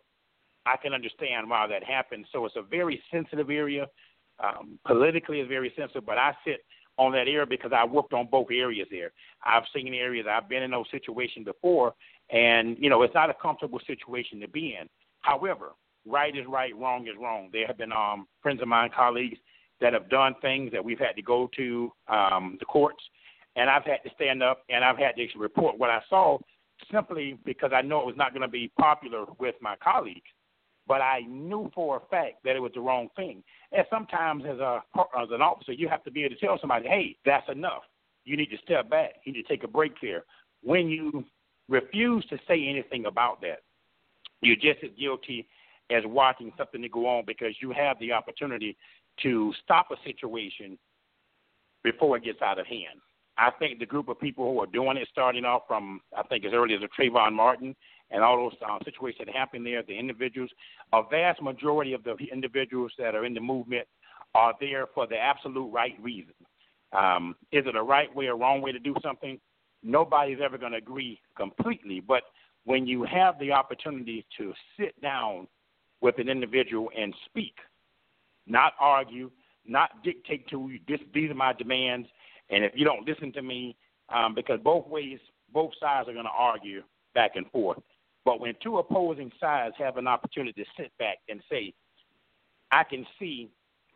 I 0.67 0.77
can 0.77 0.93
understand 0.93 1.49
why 1.49 1.67
that 1.67 1.83
happened. 1.83 2.27
So 2.31 2.45
it's 2.45 2.57
a 2.57 2.63
very 2.63 3.03
sensitive 3.11 3.49
area 3.49 3.87
um, 4.41 4.79
politically 4.87 5.41
is 5.41 5.49
very 5.49 5.73
sensitive, 5.77 6.07
but 6.07 6.19
I 6.19 6.33
sit 6.45 6.65
on 6.99 7.13
that 7.13 7.29
area 7.29 7.47
because 7.47 7.73
I 7.75 7.85
worked 7.85 8.13
on 8.13 8.29
both 8.31 8.49
areas 8.51 8.89
there. 8.91 9.13
I've 9.45 9.63
seen 9.75 9.95
areas, 9.95 10.27
I've 10.31 10.49
been 10.49 10.63
in 10.63 10.71
those 10.73 10.87
situations 10.91 11.47
before, 11.47 11.95
and 12.31 12.77
you 12.79 12.91
know 12.91 13.03
it's 13.03 13.15
not 13.15 13.31
a 13.31 13.35
comfortable 13.35 13.81
situation 13.87 14.41
to 14.41 14.49
be 14.49 14.77
in. 14.81 14.89
However, 15.21 15.71
right 16.07 16.37
is 16.37 16.47
right, 16.49 16.77
wrong 16.77 17.07
is 17.07 17.15
wrong. 17.21 17.49
There 17.53 17.67
have 17.67 17.79
been 17.79 17.93
um, 17.93 18.27
friends 18.43 18.61
of 18.61 18.69
mine, 18.69 18.91
colleagues 18.95 19.39
that 19.81 19.93
have 19.93 20.11
done 20.11 20.35
things 20.43 20.73
that 20.73 20.85
we've 20.85 20.99
had 20.99 21.15
to 21.17 21.23
go 21.23 21.49
to 21.57 21.93
um, 22.09 22.57
the 22.59 22.67
courts, 22.67 23.03
and 23.57 23.71
I've 23.71 23.85
had 23.85 24.03
to 24.05 24.11
stand 24.15 24.43
up 24.43 24.65
and 24.69 24.85
I've 24.85 24.99
had 24.99 25.15
to 25.17 25.27
report 25.39 25.79
what 25.79 25.91
I 25.91 26.01
saw 26.09 26.39
simply 26.93 27.39
because 27.45 27.71
I 27.75 27.83
know 27.83 28.01
it 28.01 28.07
was 28.07 28.17
not 28.17 28.33
going 28.33 28.43
to 28.43 28.49
be 28.49 28.71
popular 28.79 29.25
with 29.39 29.55
my 29.61 29.75
colleagues 29.83 30.31
but 30.89 31.03
I 31.03 31.21
knew 31.29 31.71
for 31.75 31.99
a 31.99 32.01
fact 32.11 32.43
that 32.45 32.57
it 32.57 32.61
was 32.61 32.73
the 32.75 32.81
wrong 32.81 33.09
thing. 33.15 33.45
And 33.73 33.87
sometimes, 33.91 34.45
as 34.45 34.59
a 34.59 34.83
as 35.21 35.29
an 35.31 35.43
officer, 35.43 35.73
you 35.73 35.89
have 35.89 36.03
to 36.05 36.11
be 36.11 36.25
able 36.25 36.35
to 36.35 36.41
tell 36.41 36.59
somebody, 36.59 36.89
"Hey, 36.89 37.17
that's 37.25 37.49
enough. 37.49 37.83
You 38.25 38.37
need 38.37 38.51
to 38.51 38.59
step 38.59 38.89
back. 38.89 39.17
You 39.25 39.33
need 39.33 39.43
to 39.43 39.49
take 39.49 39.65
a 39.65 39.69
break 39.69 39.93
here." 40.01 40.25
When 40.63 40.89
you 40.89 41.25
refuse 41.69 42.25
to 42.27 42.39
say 42.49 42.67
anything 42.67 43.07
about 43.07 43.41
that, 43.43 43.63
you're 44.41 44.57
just 44.57 44.83
as 44.83 44.91
guilty 44.99 45.47
as 45.91 46.05
watching 46.07 46.53
something 46.57 46.83
to 46.83 46.89
go 46.89 47.07
on 47.07 47.25
because 47.25 47.55
you 47.61 47.71
have 47.71 47.99
the 47.99 48.13
opportunity 48.13 48.77
to 49.19 49.53
stop 49.63 49.91
a 49.91 49.97
situation 50.05 50.79
before 51.85 52.17
it 52.17 52.25
gets 52.25 52.43
out 52.43 52.59
of 52.59 52.67
hand. 52.67 53.01
I 53.37 53.51
think 53.53 53.79
the 53.79 53.87
group 53.87 54.09
of 54.09 54.19
people 54.19 54.53
who 54.53 54.61
are 54.61 54.67
doing 54.67 54.97
it, 54.97 55.09
starting 55.11 55.45
off 55.45 55.63
from 55.69 56.01
I 56.17 56.23
think 56.25 56.45
as 56.45 56.53
early 56.53 56.75
as 56.75 56.81
Trayvon 56.99 57.35
Martin 57.35 57.77
and 58.11 58.23
all 58.23 58.37
those 58.37 58.59
uh, 58.67 58.79
situations 58.85 59.23
that 59.27 59.35
happen 59.35 59.63
there, 59.65 59.83
the 59.83 59.99
individuals, 59.99 60.51
a 60.93 61.03
vast 61.11 61.43
majority 61.43 61.93
of 61.93 62.03
the 62.05 62.17
individuals 62.33 62.93
that 62.99 63.15
are 63.15 63.25
in 63.25 63.35
the 63.35 63.41
movement 63.41 63.87
are 64.35 64.55
there 64.61 64.87
for 64.95 65.07
the 65.07 65.17
absolute 65.17 65.71
right 65.71 65.95
reason. 66.01 66.35
Um, 66.99 67.37
is 67.53 67.65
it 67.67 67.77
a 67.77 67.83
right 67.83 68.15
way 68.15 68.27
or 68.27 68.37
wrong 68.37 68.63
way 68.63 68.73
to 68.73 68.79
do 68.79 68.95
something? 69.03 69.39
Nobody's 69.83 70.39
ever 70.43 70.59
going 70.59 70.73
to 70.73 70.79
agree 70.79 71.21
completely, 71.37 72.01
but 72.01 72.23
when 72.65 72.87
you 72.87 73.05
have 73.05 73.39
the 73.39 73.53
opportunity 73.53 74.27
to 74.39 74.53
sit 74.79 75.01
down 75.01 75.47
with 76.01 76.19
an 76.19 76.29
individual 76.29 76.91
and 76.97 77.15
speak, 77.27 77.55
not 78.47 78.73
argue, 78.81 79.31
not 79.67 80.03
dictate 80.03 80.49
to 80.49 80.69
you, 80.71 80.81
this, 80.89 81.01
these 81.13 81.31
are 81.31 81.35
my 81.35 81.53
demands, 81.53 82.09
and 82.51 82.65
if 82.65 82.73
you 82.75 82.85
don't 82.85 83.07
listen 83.07 83.33
to 83.33 83.43
me, 83.43 83.77
um, 84.09 84.35
because 84.35 84.59
both 84.63 84.87
ways, 84.87 85.19
both 85.53 85.71
sides 85.79 86.09
are 86.09 86.13
going 86.13 86.25
to 86.25 86.31
argue 86.31 86.83
back 87.15 87.33
and 87.37 87.51
forth. 87.51 87.79
But 88.29 88.41
when 88.41 88.53
two 88.63 88.77
opposing 88.77 89.33
sides 89.41 89.75
have 89.79 89.97
an 89.97 90.07
opportunity 90.07 90.63
to 90.63 90.69
sit 90.77 90.93
back 90.99 91.17
and 91.31 91.41
say, 91.51 91.73
I 92.71 92.85
can 92.85 93.07
see 93.19 93.49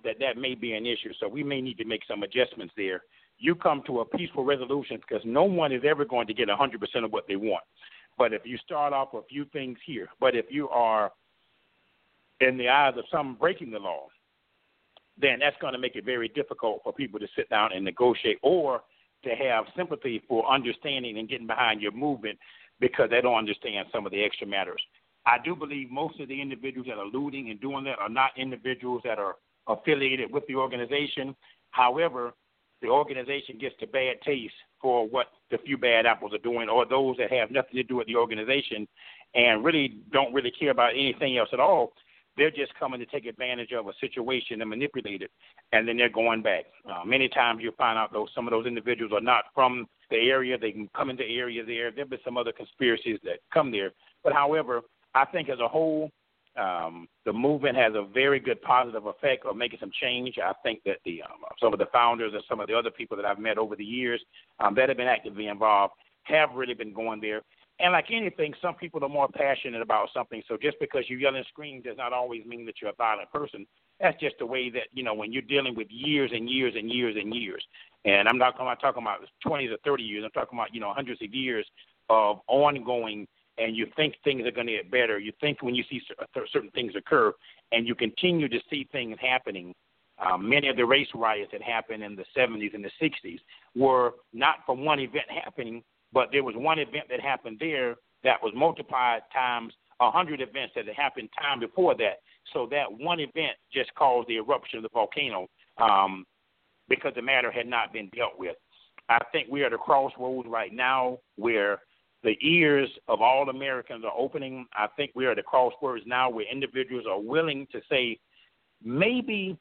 that 0.04 0.16
that 0.20 0.38
may 0.38 0.54
be 0.54 0.72
an 0.72 0.86
issue, 0.86 1.12
so 1.20 1.28
we 1.28 1.42
may 1.44 1.60
need 1.60 1.76
to 1.76 1.84
make 1.84 2.00
some 2.09 2.22
adjustments 2.22 2.72
there. 2.74 3.02
You 3.38 3.54
come 3.54 3.82
to 3.88 4.00
a 4.00 4.06
peaceful 4.06 4.42
resolution 4.42 4.96
because 5.06 5.22
no 5.26 5.44
one 5.44 5.70
is 5.70 5.82
ever 5.86 6.06
going 6.06 6.26
to 6.28 6.32
get 6.32 6.48
100% 6.48 7.04
of 7.04 7.12
what 7.12 7.28
they 7.28 7.36
want. 7.36 7.62
But 8.16 8.32
if 8.32 8.40
you 8.46 8.56
start 8.56 8.94
off 8.94 9.12
with 9.12 9.24
a 9.24 9.28
few 9.28 9.44
things 9.52 9.76
here, 9.84 10.09
but 10.18 10.34
if 10.34 10.46
you 10.48 10.70
are 10.70 11.12
in 12.40 12.56
the 12.56 12.70
eyes 12.70 12.94
of 12.96 13.04
some 13.12 13.34
breaking 13.34 13.70
the 13.70 13.80
law, 13.80 14.06
then 15.20 15.40
that's 15.40 15.56
going 15.60 15.74
to 15.74 15.78
make 15.78 15.94
it 15.94 16.06
very 16.06 16.28
difficult 16.28 16.80
for 16.82 16.94
people 16.94 17.20
to 17.20 17.28
sit 17.36 17.50
down 17.50 17.74
and 17.74 17.84
negotiate 17.84 18.38
or 18.40 18.80
to 19.24 19.31
have 19.31 19.65
sympathy 19.77 20.23
for 20.28 20.51
understanding 20.51 21.19
and 21.19 21.28
getting 21.28 21.47
behind 21.47 21.81
your 21.81 21.93
movement 21.93 22.39
because 22.81 23.09
they 23.11 23.20
don't 23.20 23.39
understand 23.39 23.86
some 23.93 24.07
of 24.07 24.12
the 24.12 24.23
extra 24.23 24.47
matters. 24.47 24.82
I 25.24 25.36
do 25.44 25.55
believe 25.55 25.90
most 25.90 26.19
of 26.20 26.28
the 26.28 26.40
individuals 26.40 26.89
that 26.89 26.99
are 26.99 27.07
looting 27.07 27.51
and 27.51 27.61
doing 27.61 27.85
that 27.85 27.99
are 27.99 28.09
not 28.09 28.31
individuals 28.36 29.03
that 29.05 29.19
are 29.19 29.36
affiliated 29.69 30.32
with 30.32 30.47
the 30.49 30.57
organization. 30.57 31.36
However, 31.70 32.35
the 32.81 32.89
organization 32.89 33.59
gets 33.59 33.77
the 33.81 33.86
bad 33.86 34.20
taste 34.23 34.55
for 34.81 35.09
what 35.09 35.28
the 35.53 35.59
few 35.59 35.78
bad 35.78 36.07
apples 36.07 36.35
are 36.35 36.39
doing, 36.39 36.69
or 36.69 36.85
those 36.85 37.16
that 37.19 37.32
have 37.32 37.53
nothing 37.53 37.77
to 37.77 37.85
do 37.85 37.97
with 37.97 38.09
the 38.09 38.16
organization 38.16 38.89
and 39.35 39.65
really 39.65 39.99
don't 40.12 40.35
really 40.35 40.51
care 40.51 40.70
about 40.70 40.90
anything 40.90 41.39
else 41.39 41.49
at 41.53 41.61
all. 41.61 41.93
They're 42.36 42.50
just 42.50 42.74
coming 42.78 42.98
to 43.00 43.06
take 43.06 43.26
advantage 43.26 43.72
of 43.72 43.86
a 43.88 43.92
situation 44.00 44.60
and 44.60 44.70
manipulate 44.70 45.22
it, 45.22 45.30
and 45.72 45.86
then 45.86 45.96
they're 45.96 46.09
going 46.09 46.42
back. 46.42 46.64
Uh, 46.90 47.04
many 47.04 47.28
times 47.28 47.60
you 47.62 47.72
find 47.76 47.98
out 47.98 48.12
those 48.12 48.28
some 48.34 48.46
of 48.46 48.52
those 48.52 48.66
individuals 48.66 49.12
are 49.12 49.20
not 49.20 49.44
from 49.54 49.86
the 50.10 50.16
area. 50.16 50.56
They 50.56 50.72
can 50.72 50.88
come 50.96 51.10
into 51.10 51.24
the 51.24 51.36
area 51.36 51.64
there. 51.64 51.90
There've 51.90 52.09
been 52.09 52.18
some 52.24 52.38
other 52.38 52.52
conspiracies 52.52 53.18
that 53.24 53.40
come 53.52 53.70
there. 53.70 53.90
But 54.24 54.32
however, 54.32 54.80
I 55.14 55.24
think 55.26 55.48
as 55.48 55.60
a 55.60 55.68
whole, 55.68 56.10
um, 56.56 57.09
the 57.24 57.32
movement 57.32 57.76
has 57.76 57.94
a 57.94 58.06
very 58.12 58.38
good 58.38 58.60
positive 58.62 59.06
effect 59.06 59.46
of 59.46 59.56
making 59.56 59.78
some 59.80 59.90
change. 60.00 60.36
I 60.42 60.52
think 60.62 60.80
that 60.84 60.98
the 61.04 61.22
um, 61.22 61.40
some 61.60 61.72
of 61.72 61.78
the 61.78 61.86
founders 61.92 62.32
and 62.34 62.42
some 62.48 62.60
of 62.60 62.66
the 62.66 62.74
other 62.74 62.90
people 62.90 63.16
that 63.16 63.26
I've 63.26 63.38
met 63.38 63.59
over 63.59 63.76
the 63.76 63.84
years 63.84 64.20
um, 64.60 64.74
that 64.74 64.88
have 64.88 64.98
been 64.98 65.06
actively 65.06 65.48
involved 65.48 65.94
have 66.24 66.50
really 66.54 66.74
been 66.74 66.92
going 66.92 67.20
there. 67.20 67.42
And 67.81 67.93
like 67.93 68.07
anything, 68.12 68.55
some 68.62 68.74
people 68.74 69.05
are 69.05 69.09
more 69.09 69.28
passionate 69.28 69.82
about 69.82 70.09
something. 70.15 70.43
So 70.47 70.57
just 70.61 70.77
because 70.78 71.05
you 71.09 71.16
yell 71.16 71.35
and 71.35 71.44
scream 71.47 71.82
does 71.82 71.97
not 71.97 72.12
always 72.12 72.44
mean 72.44 72.65
that 72.66 72.77
you're 72.81 72.90
a 72.90 72.94
violent 72.94 73.31
person. 73.32 73.66
that's 74.01 74.19
just 74.20 74.36
the 74.39 74.47
way 74.47 74.70
that 74.70 74.89
you 74.93 75.03
know 75.03 75.15
when 75.15 75.32
you're 75.32 75.43
dealing 75.43 75.74
with 75.74 75.89
years 75.90 76.31
and 76.32 76.49
years 76.49 76.74
and 76.77 76.90
years 76.90 77.16
and 77.19 77.35
years. 77.35 77.65
And 78.05 78.28
I'm 78.28 78.39
not, 78.39 78.61
I'm 78.61 78.77
talking 78.77 79.03
about 79.03 79.20
20 79.47 79.69
to 79.69 79.78
30 79.85 80.03
years. 80.03 80.24
I'm 80.24 80.31
talking 80.31 80.59
about 80.59 80.74
you 80.74 80.81
know 80.81 80.93
hundreds 80.93 81.23
of 81.23 81.35
years 81.35 81.66
of 82.09 82.40
ongoing. 82.49 83.27
And 83.59 83.77
you 83.77 83.86
think 83.97 84.15
things 84.24 84.47
are 84.47 84.51
going 84.51 84.66
to 84.69 84.73
get 84.73 84.90
better. 84.90 85.19
You 85.19 85.31
think 85.39 85.62
when 85.62 85.74
you 85.74 85.85
see 85.90 86.01
certain 86.51 86.70
things 86.70 86.94
occur, 86.97 87.35
and 87.70 87.86
you 87.86 87.94
continue 87.94 88.49
to 88.49 88.59
see 88.70 88.89
things 88.93 89.16
happening. 89.20 89.74
Um, 90.19 90.49
many 90.49 90.69
of 90.69 90.77
the 90.77 90.86
race 90.86 91.09
riots 91.15 91.51
that 91.53 91.62
happened 91.62 92.03
in 92.03 92.16
the 92.16 92.24
70s 92.36 92.74
and 92.74 92.85
the 92.85 92.90
60s 93.01 93.40
were 93.74 94.12
not 94.32 94.57
from 94.65 94.85
one 94.85 95.01
event 95.01 95.24
happening, 95.28 95.82
but 96.12 96.28
there 96.32 96.44
was 96.44 96.55
one 96.56 96.78
event 96.78 97.06
that 97.10 97.20
happened 97.20 97.59
there 97.60 97.97
that 98.24 98.43
was 98.43 98.52
multiplied 98.55 99.22
times 99.32 99.72
a 100.01 100.10
hundred 100.10 100.40
events 100.40 100.72
that 100.74 100.86
had 100.86 100.97
happened 100.97 101.28
time 101.40 101.60
before 101.60 101.94
that. 101.97 102.20
So 102.52 102.66
that 102.70 102.86
one 102.90 103.20
event 103.20 103.56
just 103.72 103.94
caused 103.94 104.28
the 104.28 104.36
eruption 104.36 104.78
of 104.78 104.82
the 104.82 104.89
volcano 104.93 105.47
um, 105.78 106.24
because 106.89 107.12
the 107.14 107.22
matter 107.22 107.51
had 107.51 107.66
not 107.66 107.93
been 107.93 108.10
dealt 108.14 108.39
with. 108.39 108.56
I 109.09 109.18
think 109.30 109.48
we 109.51 109.62
are 109.62 109.66
at 109.66 109.72
a 109.72 109.78
crossroads 109.78 110.48
right 110.48 110.72
now 110.72 111.18
where 111.36 111.80
the 112.22 112.36
ears 112.40 112.89
of 113.09 113.20
all 113.20 113.48
Americans 113.48 114.05
are 114.05 114.12
opening. 114.16 114.66
I 114.74 114.86
think 114.97 115.12
we 115.14 115.26
are 115.26 115.32
at 115.32 115.39
a 115.39 115.43
crossroads 115.43 116.05
now 116.06 116.30
where 116.30 116.51
individuals 116.51 117.05
are 117.09 117.20
willing 117.20 117.66
to 117.72 117.80
say, 117.90 118.18
maybe 118.82 119.59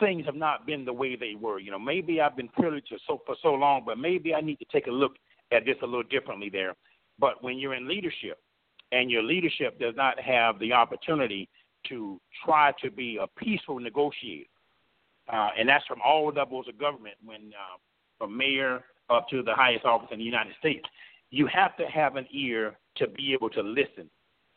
things 0.00 0.24
have 0.24 0.34
not 0.36 0.66
been 0.66 0.84
the 0.84 0.92
way 0.92 1.16
they 1.16 1.34
were. 1.40 1.58
You 1.58 1.70
know, 1.70 1.78
maybe 1.78 2.20
I've 2.20 2.36
been 2.36 2.48
privileged 2.48 2.92
so, 3.06 3.20
for 3.26 3.36
so 3.42 3.54
long, 3.54 3.82
but 3.84 3.98
maybe 3.98 4.34
I 4.34 4.40
need 4.40 4.58
to 4.60 4.66
take 4.72 4.86
a 4.86 4.90
look 4.90 5.12
at 5.54 5.64
this 5.64 5.76
a 5.82 5.86
little 5.86 6.02
differently 6.02 6.50
there. 6.50 6.74
But 7.18 7.42
when 7.42 7.58
you're 7.58 7.74
in 7.74 7.88
leadership 7.88 8.38
and 8.92 9.10
your 9.10 9.22
leadership 9.22 9.78
does 9.78 9.94
not 9.96 10.18
have 10.20 10.58
the 10.58 10.72
opportunity 10.72 11.48
to 11.88 12.20
try 12.44 12.72
to 12.82 12.90
be 12.90 13.18
a 13.20 13.26
peaceful 13.38 13.78
negotiator, 13.78 14.48
uh, 15.32 15.50
and 15.58 15.68
that's 15.68 15.86
from 15.86 16.00
all 16.04 16.32
levels 16.34 16.66
of 16.68 16.78
government, 16.78 17.14
when 17.24 17.52
uh, 17.52 17.78
from 18.18 18.36
mayor 18.36 18.84
up 19.10 19.28
to 19.28 19.42
the 19.42 19.54
highest 19.54 19.84
office 19.84 20.08
in 20.10 20.18
the 20.18 20.24
United 20.24 20.54
States, 20.58 20.84
you 21.30 21.46
have 21.46 21.76
to 21.76 21.84
have 21.86 22.16
an 22.16 22.26
ear 22.32 22.76
to 22.96 23.06
be 23.08 23.32
able 23.32 23.50
to 23.50 23.62
listen. 23.62 24.08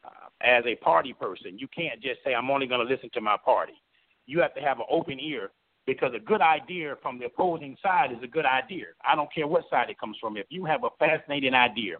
Uh, 0.05 0.29
as 0.41 0.63
a 0.65 0.75
party 0.75 1.13
person, 1.13 1.57
you 1.57 1.67
can't 1.67 2.01
just 2.01 2.19
say, 2.23 2.33
I'm 2.33 2.49
only 2.49 2.67
going 2.67 2.85
to 2.85 2.93
listen 2.93 3.09
to 3.13 3.21
my 3.21 3.35
party. 3.43 3.73
You 4.25 4.39
have 4.39 4.53
to 4.55 4.61
have 4.61 4.79
an 4.79 4.85
open 4.89 5.19
ear 5.19 5.51
because 5.87 6.11
a 6.13 6.19
good 6.19 6.41
idea 6.41 6.95
from 7.01 7.17
the 7.17 7.25
opposing 7.25 7.77
side 7.81 8.11
is 8.11 8.21
a 8.21 8.27
good 8.27 8.45
idea. 8.45 8.85
I 9.09 9.15
don't 9.15 9.33
care 9.33 9.47
what 9.47 9.63
side 9.69 9.89
it 9.89 9.97
comes 9.97 10.17
from. 10.19 10.35
If 10.37 10.45
you 10.49 10.65
have 10.65 10.83
a 10.83 10.89
fascinating 10.99 11.53
idea 11.53 11.95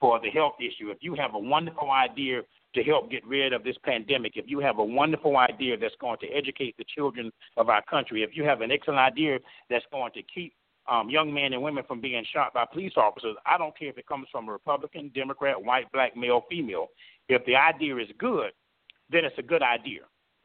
for 0.00 0.20
the 0.20 0.30
health 0.30 0.54
issue, 0.60 0.90
if 0.90 0.98
you 1.00 1.14
have 1.16 1.34
a 1.34 1.38
wonderful 1.38 1.90
idea 1.90 2.42
to 2.74 2.82
help 2.84 3.10
get 3.10 3.26
rid 3.26 3.52
of 3.52 3.64
this 3.64 3.76
pandemic, 3.84 4.32
if 4.36 4.44
you 4.48 4.60
have 4.60 4.78
a 4.78 4.84
wonderful 4.84 5.36
idea 5.36 5.76
that's 5.76 5.94
going 6.00 6.18
to 6.20 6.28
educate 6.28 6.76
the 6.78 6.84
children 6.94 7.32
of 7.56 7.68
our 7.68 7.82
country, 7.82 8.22
if 8.22 8.30
you 8.34 8.44
have 8.44 8.60
an 8.60 8.70
excellent 8.70 9.00
idea 9.00 9.38
that's 9.68 9.84
going 9.90 10.12
to 10.12 10.22
keep 10.22 10.54
um, 10.88 11.10
young 11.10 11.34
men 11.34 11.52
and 11.52 11.62
women 11.62 11.84
from 11.86 12.00
being 12.00 12.24
shot 12.32 12.54
by 12.54 12.64
police 12.64 12.94
officers, 12.96 13.36
I 13.44 13.58
don't 13.58 13.76
care 13.76 13.88
if 13.88 13.98
it 13.98 14.06
comes 14.06 14.28
from 14.30 14.48
a 14.48 14.52
Republican, 14.52 15.10
Democrat, 15.14 15.62
white, 15.62 15.90
black, 15.92 16.16
male, 16.16 16.44
female. 16.48 16.86
If 17.28 17.44
the 17.44 17.56
idea 17.56 17.96
is 17.96 18.08
good, 18.18 18.52
then 19.10 19.24
it's 19.24 19.38
a 19.38 19.42
good 19.42 19.62
idea. 19.62 20.02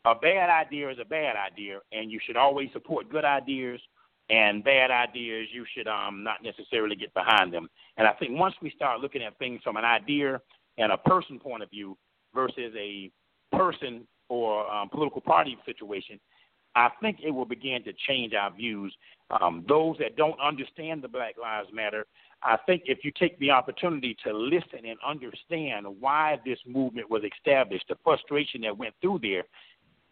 A 0.08 0.16
bad 0.16 0.50
idea 0.50 0.90
is 0.90 0.98
a 1.02 1.06
bad 1.06 1.36
idea, 1.36 1.80
and 1.92 2.10
you 2.10 2.18
should 2.26 2.38
always 2.38 2.70
support 2.72 3.10
good 3.10 3.26
ideas 3.26 3.82
and 4.30 4.64
bad 4.64 4.90
ideas, 4.90 5.50
you 5.52 5.66
should 5.76 5.88
um, 5.88 6.24
not 6.24 6.42
necessarily 6.44 6.96
get 6.96 7.14
behind 7.14 7.54
them. 7.54 7.68
And 7.98 8.08
I 8.08 8.14
think 8.14 8.40
once 8.40 8.56
we 8.62 8.72
start 8.72 9.02
looking 9.02 9.22
at 9.22 9.38
things 9.38 9.62
from 9.64 9.76
an 9.76 9.84
idea 9.84 10.42
and 10.78 10.94
a 10.94 10.98
person 10.98 11.40
point 11.40 11.62
of 11.62 11.70
view 11.70 11.98
versus 12.34 12.74
a 12.78 13.12
person 13.52 14.08
or 14.30 14.70
um, 14.74 14.88
political 14.90 15.22
party 15.22 15.58
situation, 15.66 16.20
I 16.76 16.90
think 17.02 17.18
it 17.22 17.32
will 17.32 17.46
begin 17.46 17.84
to 17.84 17.94
change 18.08 18.34
our 18.34 18.54
views. 18.54 18.96
Um, 19.42 19.66
those 19.68 19.98
that 20.00 20.16
don't 20.16 20.40
understand 20.40 21.02
the 21.02 21.08
Black 21.10 21.36
Lives 21.42 21.70
Matter, 21.74 22.06
I 22.44 22.58
think 22.66 22.84
if 22.86 23.00
you 23.04 23.12
take 23.18 23.38
the 23.40 23.52
opportunity 23.52 24.16
to 24.24 24.32
listen 24.32 24.86
and 24.88 24.98
understand 25.06 25.86
why 26.00 26.40
this 26.46 26.60
movement 26.66 27.10
was 27.10 27.24
established, 27.24 27.86
the 27.90 27.98
frustration 28.04 28.62
that 28.62 28.78
went 28.78 28.94
through 29.02 29.20
there, 29.22 29.44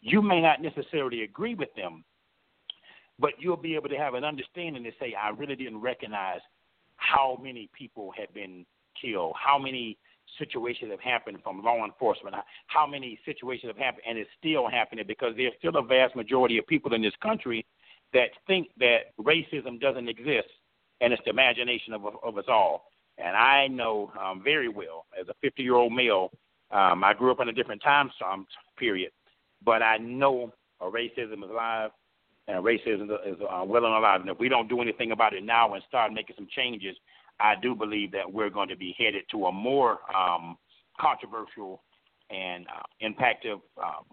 you 0.06 0.22
may 0.22 0.40
not 0.40 0.62
necessarily 0.62 1.24
agree 1.24 1.56
with 1.56 1.74
them, 1.76 2.04
but 3.18 3.32
you'll 3.40 3.58
be 3.58 3.74
able 3.74 3.90
to 3.90 3.98
have 3.98 4.14
an 4.14 4.24
understanding 4.24 4.84
to 4.84 4.92
say, 5.00 5.16
I 5.16 5.30
really 5.30 5.56
didn't 5.56 5.82
recognize 5.82 6.42
how 6.98 7.40
many 7.42 7.72
people 7.74 8.14
have 8.16 8.32
been 8.32 8.68
killed, 9.02 9.34
how 9.36 9.58
many 9.58 9.98
situations 10.38 10.92
have 10.92 11.00
happened 11.00 11.40
from 11.44 11.64
law 11.64 11.84
enforcement, 11.84 12.36
how 12.68 12.86
many 12.86 13.20
situations 13.26 13.72
have 13.72 13.84
happened, 13.84 14.04
and 14.08 14.20
it's 14.20 14.30
still 14.38 14.70
happening 14.70 15.06
because 15.08 15.34
there's 15.36 15.54
still 15.58 15.76
a 15.76 15.82
vast 15.82 16.16
majority 16.16 16.60
of 16.60 16.68
people 16.68 16.94
in 16.94 17.02
this 17.02 17.14
country 17.24 17.66
that 18.14 18.30
think 18.46 18.68
that 18.78 19.16
racism 19.20 19.82
doesn't 19.82 20.08
exist 20.08 20.50
and 21.02 21.14
it's 21.14 21.22
the 21.26 21.32
imagination 21.32 21.94
of, 21.94 22.04
of 22.24 22.38
us 22.38 22.46
all. 22.48 22.92
And 23.18 23.36
I 23.36 23.68
know 23.68 24.12
um, 24.24 24.44
very 24.44 24.70
well, 24.70 25.06
as 25.20 25.28
a 25.30 25.34
50 25.42 25.64
year 25.64 25.76
old 25.76 25.94
male, 25.94 26.30
um, 26.70 27.04
I 27.04 27.14
grew 27.16 27.32
up 27.32 27.40
in 27.40 27.50
a 27.50 27.54
different 27.54 27.82
time 27.82 28.12
period, 28.78 29.12
but 29.66 29.82
I 29.82 29.98
know 29.98 30.54
a 30.82 30.86
racism 30.86 31.44
is 31.44 31.50
alive 31.50 31.92
and 32.48 32.64
racism 32.64 33.10
is 33.26 33.38
uh, 33.42 33.64
well 33.66 33.86
and 33.86 33.96
alive. 33.96 34.22
And 34.22 34.30
if 34.30 34.40
we 34.40 34.50
don't 34.50 34.70
do 34.70 34.82
anything 34.82 35.12
about 35.12 35.34
it 35.34 35.44
now 35.44 35.74
and 35.74 35.84
start 35.88 36.14
making 36.14 36.36
some 36.36 36.48
changes, 36.56 36.96
I 37.40 37.56
do 37.62 37.76
believe 37.76 38.12
that 38.12 38.32
we're 38.32 38.50
going 38.50 38.70
to 38.70 38.78
be 38.78 38.96
headed 38.98 39.24
to 39.32 39.46
a 39.48 39.52
more 39.52 40.00
um, 40.16 40.58
controversial 41.00 41.82
and 42.30 42.66
uh, 42.68 43.06
impactive 43.06 43.62
um, 43.78 44.06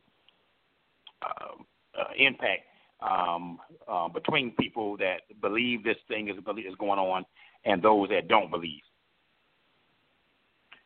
uh, 1.22 1.98
uh, 1.98 2.04
impact 2.16 2.62
um, 3.00 3.58
uh, 3.86 4.08
between 4.08 4.52
people 4.58 4.96
that 4.96 5.20
believe 5.40 5.84
this 5.84 5.96
thing 6.08 6.28
is 6.28 6.36
is 6.36 6.74
going 6.78 6.98
on 6.98 7.24
and 7.64 7.82
those 7.82 8.08
that 8.08 8.28
don't 8.28 8.50
believe. 8.50 8.80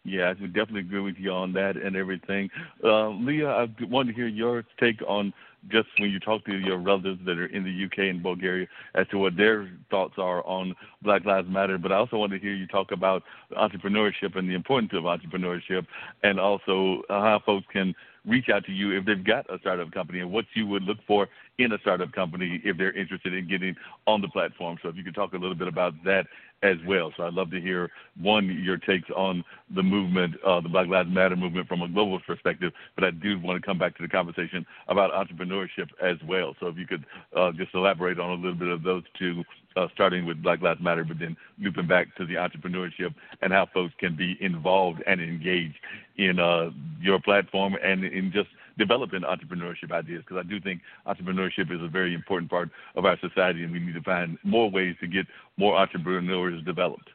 Yeah, 0.06 0.26
I 0.30 0.40
would 0.40 0.54
definitely 0.54 0.80
agree 0.82 1.00
with 1.00 1.16
you 1.18 1.32
on 1.32 1.52
that 1.54 1.76
and 1.76 1.96
everything. 1.96 2.48
Uh, 2.82 3.10
Leia, 3.10 3.48
I 3.48 3.84
wanted 3.86 4.12
to 4.12 4.16
hear 4.16 4.28
your 4.28 4.64
take 4.78 5.02
on 5.06 5.32
just 5.70 5.88
when 5.98 6.10
you 6.10 6.20
talk 6.20 6.44
to 6.44 6.56
your 6.56 6.78
relatives 6.78 7.20
that 7.26 7.38
are 7.38 7.46
in 7.46 7.64
the 7.64 7.84
UK 7.84 8.10
and 8.10 8.22
Bulgaria 8.22 8.66
as 8.94 9.06
to 9.08 9.18
what 9.18 9.36
their 9.36 9.70
thoughts 9.90 10.14
are 10.18 10.44
on 10.46 10.74
Black 11.02 11.24
Lives 11.24 11.48
Matter. 11.48 11.78
But 11.78 11.92
I 11.92 11.96
also 11.96 12.16
want 12.16 12.32
to 12.32 12.38
hear 12.38 12.54
you 12.54 12.66
talk 12.66 12.92
about 12.92 13.22
entrepreneurship 13.52 14.36
and 14.36 14.48
the 14.48 14.54
importance 14.54 14.92
of 14.94 15.04
entrepreneurship, 15.04 15.86
and 16.22 16.38
also 16.38 17.02
how 17.08 17.40
folks 17.44 17.66
can 17.72 17.94
reach 18.26 18.48
out 18.48 18.64
to 18.64 18.72
you 18.72 18.90
if 18.90 19.04
they've 19.04 19.24
got 19.24 19.48
a 19.52 19.58
startup 19.60 19.92
company 19.92 20.20
and 20.20 20.30
what 20.30 20.44
you 20.54 20.66
would 20.66 20.82
look 20.82 20.98
for 21.06 21.28
in 21.58 21.72
a 21.72 21.78
startup 21.78 22.12
company 22.12 22.60
if 22.64 22.76
they're 22.76 22.92
interested 22.92 23.32
in 23.32 23.48
getting 23.48 23.74
on 24.06 24.20
the 24.20 24.28
platform. 24.28 24.76
So 24.82 24.88
if 24.88 24.96
you 24.96 25.04
could 25.04 25.14
talk 25.14 25.32
a 25.32 25.38
little 25.38 25.54
bit 25.54 25.68
about 25.68 25.94
that 26.04 26.26
as 26.62 26.76
well. 26.86 27.12
So 27.16 27.24
I'd 27.24 27.34
love 27.34 27.50
to 27.50 27.60
hear 27.60 27.90
one 28.20 28.46
your 28.62 28.78
takes 28.78 29.08
on 29.14 29.44
the 29.74 29.82
movement, 29.82 30.34
uh, 30.44 30.60
the 30.60 30.68
Black 30.68 30.88
Lives 30.88 31.10
Matter 31.10 31.36
movement 31.36 31.68
from 31.68 31.82
a 31.82 31.88
global 31.88 32.18
perspective, 32.20 32.72
but 32.94 33.04
I 33.04 33.10
do 33.10 33.38
want 33.38 33.60
to 33.60 33.66
come 33.66 33.78
back 33.78 33.96
to 33.96 34.02
the 34.02 34.08
conversation 34.08 34.66
about 34.88 35.12
entrepreneurship 35.12 35.55
as 36.02 36.16
well. 36.26 36.54
So 36.60 36.68
if 36.68 36.76
you 36.76 36.86
could 36.86 37.04
uh, 37.36 37.52
just 37.52 37.74
elaborate 37.74 38.18
on 38.18 38.30
a 38.30 38.34
little 38.34 38.54
bit 38.54 38.68
of 38.68 38.82
those 38.82 39.02
two, 39.18 39.42
uh, 39.76 39.86
starting 39.94 40.26
with 40.26 40.42
Black 40.42 40.62
Lives 40.62 40.80
Matter, 40.82 41.04
but 41.04 41.18
then 41.18 41.36
looping 41.58 41.86
back 41.86 42.14
to 42.16 42.26
the 42.26 42.34
entrepreneurship 42.34 43.14
and 43.42 43.52
how 43.52 43.66
folks 43.72 43.94
can 43.98 44.16
be 44.16 44.36
involved 44.40 45.02
and 45.06 45.20
engaged 45.20 45.76
in 46.16 46.38
uh, 46.38 46.70
your 47.00 47.20
platform 47.20 47.74
and 47.82 48.04
in 48.04 48.32
just 48.32 48.48
developing 48.78 49.20
entrepreneurship 49.20 49.90
ideas 49.90 50.22
because 50.26 50.42
I 50.44 50.48
do 50.48 50.60
think 50.60 50.82
entrepreneurship 51.06 51.74
is 51.74 51.82
a 51.82 51.88
very 51.88 52.14
important 52.14 52.50
part 52.50 52.68
of 52.94 53.04
our 53.04 53.18
society 53.20 53.64
and 53.64 53.72
we 53.72 53.80
need 53.80 53.94
to 53.94 54.02
find 54.02 54.38
more 54.44 54.70
ways 54.70 54.96
to 55.00 55.06
get 55.06 55.26
more 55.56 55.76
entrepreneurs 55.76 56.62
developed. 56.64 57.08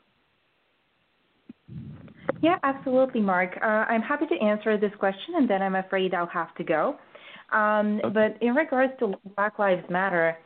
Yeah, 2.42 2.58
absolutely, 2.64 3.22
Mark. 3.22 3.58
Uh, 3.62 3.66
I'm 3.66 4.02
happy 4.02 4.26
to 4.26 4.36
answer 4.44 4.78
this 4.78 4.92
question, 4.98 5.36
and 5.36 5.50
then 5.50 5.62
I'm 5.62 5.76
afraid 5.76 6.14
I'll 6.14 6.26
have 6.28 6.54
to 6.56 6.64
go. 6.64 6.98
Um, 7.52 8.00
okay. 8.04 8.10
But 8.14 8.46
in 8.46 8.56
regards 8.56 8.94
to 9.00 9.14
Black 9.36 9.60
Lives 9.60 9.84
Matter, 9.90 10.38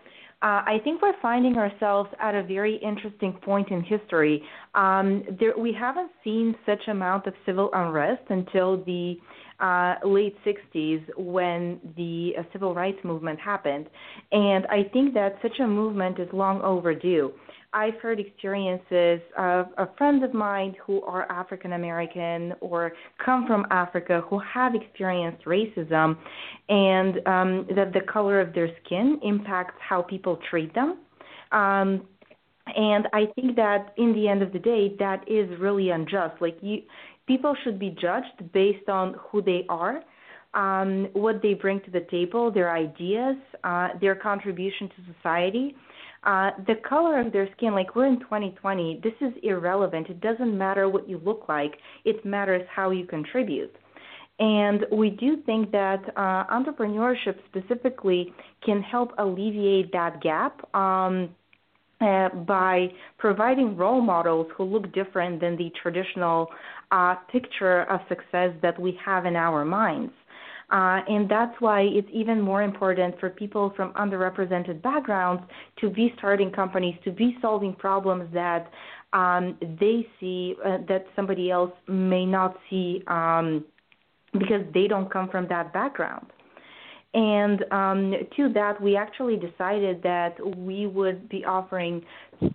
uh, 0.41 0.61
I 0.65 0.79
think 0.83 1.01
we're 1.01 1.19
finding 1.21 1.57
ourselves 1.57 2.09
at 2.21 2.35
a 2.35 2.43
very 2.43 2.75
interesting 2.77 3.33
point 3.33 3.69
in 3.69 3.81
history. 3.81 4.43
Um, 4.75 5.23
there, 5.39 5.53
we 5.57 5.73
haven't 5.73 6.11
seen 6.23 6.55
such 6.65 6.87
amount 6.87 7.25
of 7.25 7.33
civil 7.45 7.69
unrest 7.73 8.23
until 8.29 8.83
the 8.83 9.17
uh, 9.59 9.95
late 10.03 10.35
60s 10.45 11.03
when 11.17 11.79
the 11.95 12.33
uh, 12.37 12.43
civil 12.51 12.73
rights 12.73 12.99
movement 13.03 13.39
happened. 13.39 13.87
And 14.31 14.65
I 14.67 14.83
think 14.91 15.13
that 15.13 15.37
such 15.41 15.59
a 15.59 15.67
movement 15.67 16.19
is 16.19 16.27
long 16.33 16.61
overdue. 16.61 17.31
I've 17.75 17.95
heard 17.95 18.21
experiences 18.21 19.19
of, 19.37 19.67
of 19.77 19.89
friends 19.97 20.23
of 20.23 20.33
mine 20.33 20.75
who 20.85 21.01
are 21.01 21.29
African 21.29 21.73
American 21.73 22.53
or 22.61 22.93
come 23.23 23.45
from 23.47 23.65
Africa 23.69 24.23
who 24.29 24.39
have 24.39 24.75
experienced 24.75 25.43
racism, 25.43 26.17
and 26.69 27.15
um, 27.27 27.67
that 27.75 27.91
the 27.93 27.99
color 28.11 28.39
of 28.39 28.53
their 28.53 28.69
skin 28.83 29.19
impacts 29.23 29.75
how 29.79 30.01
people 30.01 30.39
treat 30.49 30.73
them. 30.73 30.99
Um, 31.51 32.07
and 32.75 33.07
I 33.13 33.25
think 33.35 33.55
that 33.57 33.93
in 33.97 34.13
the 34.13 34.27
end 34.27 34.41
of 34.41 34.51
the 34.51 34.59
day, 34.59 34.95
that 34.97 35.23
is 35.27 35.49
really 35.59 35.89
unjust. 35.89 36.41
Like 36.41 36.57
you, 36.61 36.81
people 37.27 37.55
should 37.63 37.79
be 37.79 37.91
judged 38.01 38.51
based 38.53 38.89
on 38.89 39.15
who 39.29 39.41
they 39.41 39.65
are. 39.69 40.03
um, 40.55 41.09
what 41.13 41.41
they 41.41 41.53
bring 41.53 41.81
to 41.81 41.91
the 41.91 42.05
table, 42.09 42.49
their 42.51 42.71
ideas, 42.71 43.35
uh, 43.63 43.89
their 44.01 44.15
contribution 44.15 44.89
to 44.89 45.13
society. 45.13 45.75
Uh, 46.23 46.51
the 46.65 46.75
color 46.87 47.19
of 47.19 47.31
their 47.31 47.47
skin, 47.55 47.73
like 47.73 47.95
we're 47.95 48.07
in 48.07 48.19
2020, 48.21 49.01
this 49.03 49.13
is 49.21 49.33
irrelevant. 49.43 50.07
It 50.09 50.21
doesn't 50.21 50.57
matter 50.57 50.89
what 50.89 51.07
you 51.07 51.21
look 51.23 51.45
like, 51.47 51.75
it 52.03 52.25
matters 52.25 52.63
how 52.73 52.89
you 52.89 53.05
contribute. 53.05 53.75
And 54.39 54.85
we 54.91 55.11
do 55.11 55.37
think 55.45 55.71
that 55.71 56.03
uh, 56.17 56.45
entrepreneurship 56.47 57.37
specifically 57.45 58.33
can 58.65 58.81
help 58.81 59.11
alleviate 59.17 59.91
that 59.93 60.21
gap. 60.21 60.73
Um, 60.75 61.29
uh, 62.01 62.29
by 62.29 62.87
providing 63.17 63.75
role 63.77 64.01
models 64.01 64.47
who 64.55 64.63
look 64.63 64.93
different 64.93 65.39
than 65.39 65.55
the 65.55 65.71
traditional 65.81 66.49
uh, 66.91 67.15
picture 67.31 67.83
of 67.83 68.01
success 68.09 68.51
that 68.61 68.79
we 68.79 68.97
have 69.03 69.25
in 69.25 69.35
our 69.35 69.63
minds. 69.63 70.11
Uh, 70.71 70.99
and 71.07 71.29
that's 71.29 71.55
why 71.59 71.81
it's 71.81 72.07
even 72.11 72.41
more 72.41 72.63
important 72.63 73.19
for 73.19 73.29
people 73.29 73.71
from 73.75 73.93
underrepresented 73.93 74.81
backgrounds 74.81 75.43
to 75.79 75.89
be 75.89 76.11
starting 76.17 76.51
companies, 76.51 76.95
to 77.03 77.11
be 77.11 77.37
solving 77.39 77.73
problems 77.73 78.27
that 78.33 78.71
um, 79.13 79.57
they 79.79 80.05
see 80.19 80.55
uh, 80.65 80.77
that 80.87 81.05
somebody 81.15 81.51
else 81.51 81.71
may 81.87 82.25
not 82.25 82.57
see 82.69 83.03
um, 83.07 83.63
because 84.33 84.61
they 84.73 84.87
don't 84.87 85.09
come 85.11 85.29
from 85.29 85.47
that 85.47 85.71
background. 85.71 86.25
And 87.15 87.63
um, 87.71 88.13
to 88.35 88.51
that, 88.53 88.81
we 88.81 88.97
actually 88.97 89.37
decided 89.37 90.03
that 90.03 90.35
we 90.57 90.85
would 90.85 91.29
be 91.29 91.45
offering 91.45 92.03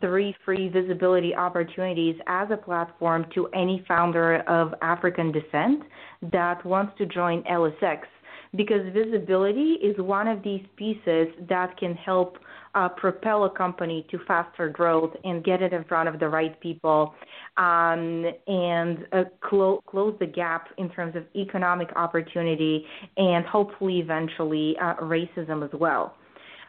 three 0.02 0.36
free 0.44 0.68
visibility 0.68 1.34
opportunities 1.34 2.16
as 2.26 2.48
a 2.50 2.58
platform 2.58 3.24
to 3.34 3.46
any 3.54 3.82
founder 3.88 4.40
of 4.46 4.74
African 4.82 5.32
descent 5.32 5.84
that 6.30 6.62
wants 6.66 6.92
to 6.98 7.06
join 7.06 7.42
Ellis 7.48 7.72
X 7.80 8.06
because 8.54 8.80
visibility 8.92 9.78
is 9.82 9.96
one 9.98 10.28
of 10.28 10.42
these 10.42 10.64
pieces 10.76 11.28
that 11.48 11.74
can 11.78 11.94
help 11.94 12.36
uh, 12.74 12.88
propel 12.88 13.44
a 13.44 13.50
company 13.50 14.06
to 14.10 14.18
faster 14.26 14.68
growth 14.68 15.12
and 15.24 15.42
get 15.44 15.62
it 15.62 15.72
in 15.72 15.84
front 15.84 16.08
of 16.08 16.20
the 16.20 16.28
right 16.28 16.58
people 16.60 17.14
um, 17.56 18.24
and 18.46 19.06
uh, 19.12 19.24
clo- 19.40 19.82
close 19.86 20.14
the 20.20 20.26
gap 20.26 20.68
in 20.78 20.88
terms 20.90 21.16
of 21.16 21.24
economic 21.34 21.88
opportunity 21.96 22.84
and 23.16 23.44
hopefully 23.44 23.98
eventually 23.98 24.76
uh, 24.80 24.94
racism 24.96 25.64
as 25.64 25.70
well. 25.78 26.14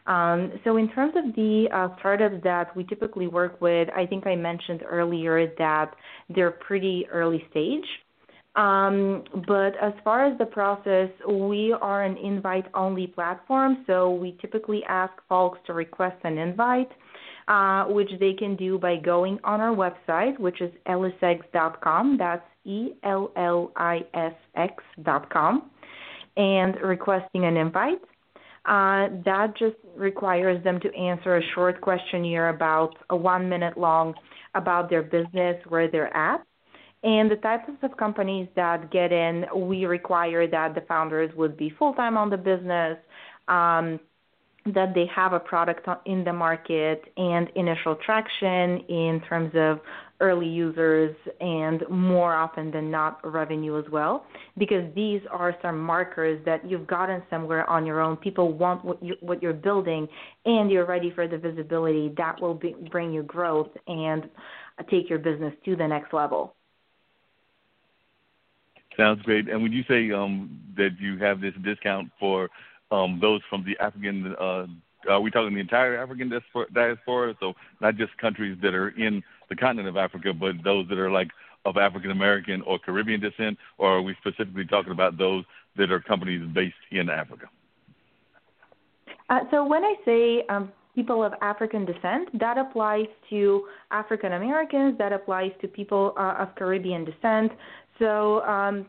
Um, 0.06 0.52
so, 0.64 0.78
in 0.78 0.88
terms 0.90 1.14
of 1.16 1.34
the 1.36 1.68
uh, 1.72 1.88
startups 2.00 2.42
that 2.42 2.76
we 2.76 2.82
typically 2.84 3.28
work 3.28 3.60
with, 3.60 3.88
I 3.94 4.04
think 4.04 4.26
I 4.26 4.34
mentioned 4.34 4.82
earlier 4.84 5.54
that 5.58 5.94
they're 6.28 6.50
pretty 6.50 7.06
early 7.10 7.46
stage. 7.50 7.84
Um, 8.54 9.24
but 9.46 9.72
as 9.80 9.94
far 10.04 10.26
as 10.26 10.36
the 10.38 10.44
process, 10.44 11.08
we 11.26 11.74
are 11.80 12.04
an 12.04 12.18
invite 12.18 12.66
only 12.74 13.06
platform, 13.06 13.84
so 13.86 14.10
we 14.10 14.36
typically 14.42 14.82
ask 14.88 15.12
folks 15.26 15.58
to 15.66 15.72
request 15.72 16.16
an 16.24 16.36
invite, 16.36 16.90
uh, 17.48 17.84
which 17.84 18.10
they 18.20 18.34
can 18.34 18.54
do 18.56 18.78
by 18.78 18.96
going 18.96 19.38
on 19.42 19.60
our 19.62 19.74
website, 19.74 20.38
which 20.38 20.60
is 20.60 20.70
ellisx.com. 20.86 22.18
That's 22.18 22.44
E 22.64 22.90
L 23.04 23.32
L 23.36 23.72
I 23.76 24.00
S 24.12 24.34
X.com, 24.54 25.70
and 26.36 26.76
requesting 26.82 27.46
an 27.46 27.56
invite. 27.56 28.02
Uh, 28.66 29.08
that 29.24 29.54
just 29.58 29.76
requires 29.96 30.62
them 30.62 30.78
to 30.80 30.94
answer 30.94 31.38
a 31.38 31.42
short 31.54 31.80
questionnaire 31.80 32.50
about 32.50 32.94
a 33.10 33.16
one 33.16 33.48
minute 33.48 33.78
long 33.78 34.14
about 34.54 34.90
their 34.90 35.02
business, 35.02 35.56
where 35.68 35.90
they're 35.90 36.14
at. 36.14 36.44
And 37.04 37.30
the 37.30 37.36
types 37.36 37.68
of 37.82 37.96
companies 37.96 38.48
that 38.54 38.90
get 38.92 39.12
in, 39.12 39.44
we 39.56 39.86
require 39.86 40.46
that 40.46 40.74
the 40.74 40.82
founders 40.82 41.34
would 41.36 41.56
be 41.56 41.70
full 41.78 41.94
time 41.94 42.16
on 42.16 42.30
the 42.30 42.36
business, 42.36 42.96
um, 43.48 43.98
that 44.66 44.94
they 44.94 45.06
have 45.12 45.32
a 45.32 45.40
product 45.40 45.88
in 46.06 46.22
the 46.22 46.32
market 46.32 47.02
and 47.16 47.48
initial 47.56 47.96
traction 47.96 48.78
in 48.88 49.20
terms 49.28 49.50
of 49.56 49.80
early 50.20 50.46
users 50.46 51.16
and 51.40 51.82
more 51.90 52.32
often 52.32 52.70
than 52.70 52.88
not 52.88 53.18
revenue 53.28 53.76
as 53.76 53.84
well. 53.90 54.24
Because 54.56 54.84
these 54.94 55.20
are 55.32 55.56
some 55.60 55.80
markers 55.80 56.40
that 56.44 56.64
you've 56.70 56.86
gotten 56.86 57.24
somewhere 57.28 57.68
on 57.68 57.84
your 57.84 58.00
own. 58.00 58.16
People 58.16 58.52
want 58.52 58.84
what, 58.84 59.02
you, 59.02 59.16
what 59.20 59.42
you're 59.42 59.52
building 59.52 60.06
and 60.44 60.70
you're 60.70 60.86
ready 60.86 61.10
for 61.10 61.26
the 61.26 61.36
visibility 61.36 62.14
that 62.16 62.40
will 62.40 62.54
be, 62.54 62.76
bring 62.92 63.12
you 63.12 63.24
growth 63.24 63.70
and 63.88 64.30
take 64.88 65.10
your 65.10 65.18
business 65.18 65.52
to 65.64 65.74
the 65.74 65.88
next 65.88 66.14
level 66.14 66.54
Sounds 68.96 69.22
great. 69.22 69.48
And 69.48 69.62
when 69.62 69.72
you 69.72 69.84
say 69.88 70.10
um, 70.12 70.60
that 70.76 70.90
you 70.98 71.18
have 71.18 71.40
this 71.40 71.54
discount 71.62 72.10
for 72.20 72.50
um, 72.90 73.18
those 73.20 73.40
from 73.48 73.64
the 73.64 73.82
African, 73.82 74.34
uh, 74.38 74.66
are 75.08 75.20
we 75.20 75.30
talking 75.30 75.54
the 75.54 75.60
entire 75.60 75.96
African 75.96 76.30
diaspora? 76.74 77.34
So 77.40 77.54
not 77.80 77.96
just 77.96 78.16
countries 78.18 78.58
that 78.62 78.74
are 78.74 78.90
in 78.90 79.22
the 79.48 79.56
continent 79.56 79.88
of 79.88 79.96
Africa, 79.96 80.32
but 80.32 80.62
those 80.62 80.88
that 80.88 80.98
are 80.98 81.10
like 81.10 81.28
of 81.64 81.76
African 81.76 82.10
American 82.10 82.60
or 82.62 82.78
Caribbean 82.78 83.20
descent, 83.20 83.56
or 83.78 83.98
are 83.98 84.02
we 84.02 84.16
specifically 84.20 84.64
talking 84.64 84.92
about 84.92 85.16
those 85.16 85.44
that 85.76 85.90
are 85.90 86.00
companies 86.00 86.42
based 86.52 86.74
in 86.90 87.08
Africa? 87.08 87.46
Uh, 89.30 89.40
so 89.50 89.64
when 89.64 89.84
I 89.84 89.94
say 90.04 90.44
um, 90.48 90.72
people 90.94 91.24
of 91.24 91.32
African 91.40 91.84
descent, 91.84 92.38
that 92.38 92.58
applies 92.58 93.06
to 93.30 93.66
African 93.90 94.32
Americans, 94.34 94.98
that 94.98 95.12
applies 95.12 95.52
to 95.60 95.68
people 95.68 96.14
uh, 96.18 96.34
of 96.38 96.54
Caribbean 96.56 97.04
descent. 97.04 97.52
So 97.98 98.42
um, 98.42 98.86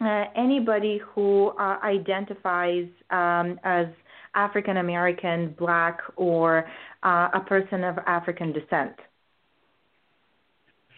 uh, 0.00 0.24
anybody 0.36 1.00
who 1.14 1.48
uh, 1.58 1.78
identifies 1.82 2.86
um, 3.10 3.58
as 3.64 3.86
African 4.34 4.76
American, 4.76 5.54
Black, 5.58 6.00
or 6.16 6.68
uh, 7.02 7.28
a 7.32 7.40
person 7.40 7.82
of 7.82 7.96
African 8.06 8.52
descent. 8.52 8.94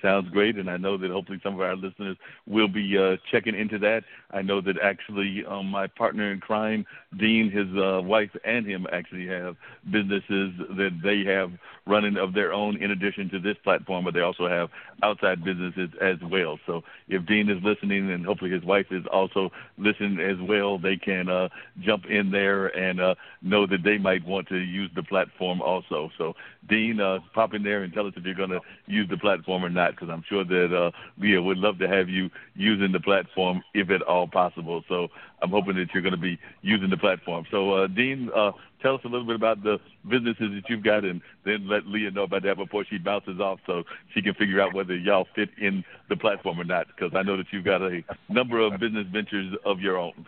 Sounds 0.03 0.29
great, 0.31 0.57
and 0.57 0.71
I 0.71 0.77
know 0.77 0.97
that 0.97 1.11
hopefully 1.11 1.41
some 1.43 1.55
of 1.55 1.61
our 1.61 1.75
listeners 1.75 2.17
will 2.47 2.69
be 2.69 2.97
uh, 2.97 3.17
checking 3.33 3.57
into 3.57 3.79
that. 3.81 4.05
I 4.31 4.43
know 4.43 4.61
that 4.61 4.77
actually 4.81 5.45
um, 5.47 5.67
my 5.67 5.89
partner 5.89 6.31
in 6.31 6.39
crime, 6.41 6.87
Dean, 7.19 7.51
his 7.51 7.67
uh, 7.77 8.01
wife, 8.03 8.31
and 8.45 8.65
him 8.65 8.87
actually 8.93 9.27
have 9.27 9.57
businesses 9.91 10.53
that 10.77 11.01
they 11.03 11.25
have 11.25 11.51
running 11.87 12.17
of 12.17 12.35
their 12.35 12.53
own 12.53 12.81
in 12.83 12.91
addition 12.91 13.29
to 13.31 13.41
this 13.41 13.57
platform, 13.65 14.05
but 14.05 14.15
they 14.15 14.21
also 14.21 14.47
have 14.47 14.69
outside 15.03 15.43
businesses 15.45 15.91
as 16.01 16.17
well. 16.31 16.59
So 16.67 16.83
if 17.09 17.27
Dean 17.27 17.49
is 17.51 17.63
listening, 17.65 18.11
and 18.11 18.25
hopefully 18.25 18.51
his 18.51 18.63
wife 18.65 18.87
is 18.91 19.05
also 19.11 19.51
listening 19.79 20.21
as 20.21 20.37
well, 20.49 20.79
they 20.79 20.97
can 20.97 21.29
uh, 21.29 21.49
jump 21.81 22.05
in 22.07 22.31
there 22.31 22.67
and 22.69 23.01
uh, 23.01 23.15
know 23.43 23.67
that 23.67 23.83
they 23.83 23.99
might 23.99 24.25
want 24.25 24.49
to 24.49 24.59
use 24.59 24.91
the 24.95 25.03
platform 25.03 25.61
also. 25.61 26.11
So 26.19 26.35
Dean, 26.69 27.01
uh, 27.01 27.19
pop 27.35 27.55
in 27.55 27.63
there 27.63 27.83
and 27.83 27.93
tell 27.93 28.07
us 28.07 28.13
if 28.17 28.25
you're 28.25 28.35
going 28.35 28.51
to 28.51 28.61
use 28.87 29.09
the 29.09 29.17
platform 29.17 29.65
or 29.65 29.71
not, 29.71 29.88
because 29.93 30.09
I'm 30.11 30.25
sure 30.29 30.45
that 30.45 30.75
uh, 30.75 30.91
Leia 31.21 31.45
would 31.45 31.59
love 31.59 31.79
to 31.79 31.89
have 31.89 32.09
you 32.09 32.31
using 32.55 32.93
the 32.93 33.01
platform 33.01 33.63
if 33.75 33.91
at 33.91 34.03
all 34.03 34.27
possible. 34.27 34.83
So 34.89 35.09
I'm 35.43 35.51
hoping 35.51 35.77
that 35.77 35.89
you're 35.93 36.03
going 36.03 36.15
to 36.15 36.21
be 36.21 36.39
using 36.63 36.91
the 36.91 36.97
platform. 36.97 37.45
So 37.51 37.73
uh, 37.73 37.87
Dean, 37.87 38.31
uh, 38.35 38.53
tell 38.83 38.95
us 38.95 39.01
a 39.05 39.09
little 39.09 39.27
bit 39.27 39.37
about 39.37 39.63
the 39.63 39.79
businesses 40.09 40.51
that 40.55 40.63
you've 40.69 40.85
got, 40.85 41.05
and 41.05 41.21
then 41.45 41.69
let 41.69 41.85
Leia 41.85 42.15
know 42.15 42.25
about 42.25 42.43
that 42.45 42.57
before 42.57 42.85
she 42.89 42.99
bounces 42.99 43.41
off, 43.41 43.61
so 43.67 43.85
she 44.15 44.23
can 44.23 44.35
figure 44.35 44.61
out 44.61 44.75
whether 44.75 44.97
y'all 44.97 45.27
fit 45.35 45.51
in 45.61 45.85
the 46.09 46.17
platform 46.17 46.61
or 46.61 46.65
not. 46.65 46.87
Because 46.89 47.13
I 47.17 47.23
know 47.23 47.37
that 47.37 47.47
you've 47.53 47.65
got 47.65 47.83
a 47.83 48.03
number 48.29 48.61
of 48.61 48.79
business 48.81 49.07
ventures 49.13 49.55
of 49.65 49.81
your 49.81 49.99
own. 49.99 50.27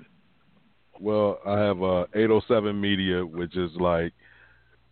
Well, 0.98 1.38
I 1.46 1.58
have 1.58 1.82
uh, 1.82 2.04
807 2.14 2.78
Media, 2.78 3.24
which 3.24 3.56
is 3.56 3.70
like 3.76 4.12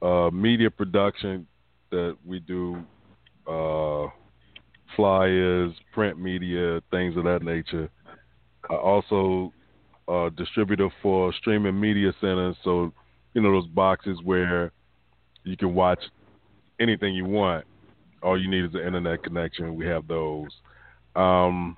uh, 0.01 0.31
media 0.33 0.71
production 0.71 1.47
that 1.91 2.17
we 2.25 2.41
do, 2.41 2.83
uh, 3.47 4.07
flyers, 4.99 5.73
print 5.93 6.19
media, 6.19 6.81
things 6.91 7.17
of 7.17 7.23
that 7.23 7.41
nature. 7.43 7.89
I 8.69 8.75
also 8.75 9.53
uh, 10.09 10.29
distributor 10.31 10.89
for 11.01 11.33
streaming 11.35 11.79
media 11.79 12.13
centers, 12.21 12.57
so 12.65 12.93
you 13.33 13.41
know 13.41 13.53
those 13.53 13.69
boxes 13.69 14.19
where 14.25 14.73
you 15.45 15.57
can 15.57 15.73
watch 15.73 16.01
anything 16.81 17.15
you 17.15 17.25
want. 17.25 17.65
All 18.25 18.41
you 18.41 18.51
need 18.51 18.65
is 18.65 18.75
an 18.75 18.81
internet 18.81 19.23
connection. 19.23 19.77
We 19.77 19.87
have 19.87 20.09
those. 20.09 20.49
Um, 21.15 21.77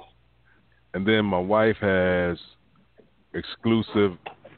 and 0.94 1.06
then 1.06 1.26
my 1.26 1.38
wife 1.38 1.76
has 1.82 2.38
exclusive 3.34 4.12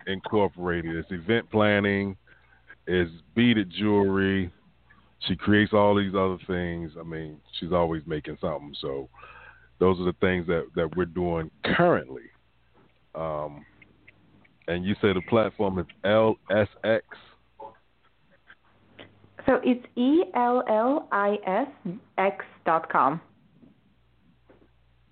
incorporated. 0.06 0.94
It's 0.94 1.10
event 1.10 1.50
planning, 1.50 2.16
it's 2.86 3.10
beaded 3.34 3.72
jewelry. 3.76 4.52
She 5.28 5.36
creates 5.36 5.72
all 5.72 5.94
these 5.94 6.14
other 6.14 6.38
things. 6.46 6.92
I 6.98 7.02
mean, 7.02 7.38
she's 7.58 7.72
always 7.72 8.02
making 8.06 8.38
something. 8.40 8.74
So 8.80 9.08
those 9.78 10.00
are 10.00 10.04
the 10.04 10.16
things 10.20 10.46
that, 10.48 10.66
that 10.74 10.96
we're 10.96 11.04
doing 11.04 11.50
currently. 11.76 12.22
Um, 13.14 13.64
and 14.68 14.84
you 14.84 14.94
say 15.02 15.12
the 15.12 15.22
platform 15.28 15.78
is 15.78 15.86
Ellis 16.04 16.68
X. 16.84 17.04
So 19.46 19.60
it's 19.64 19.84
E 19.96 20.22
L 20.34 20.62
L 20.68 21.08
I 21.10 21.36
S 21.46 21.68
X 22.16 22.44
dot 22.64 22.90
com. 22.90 23.20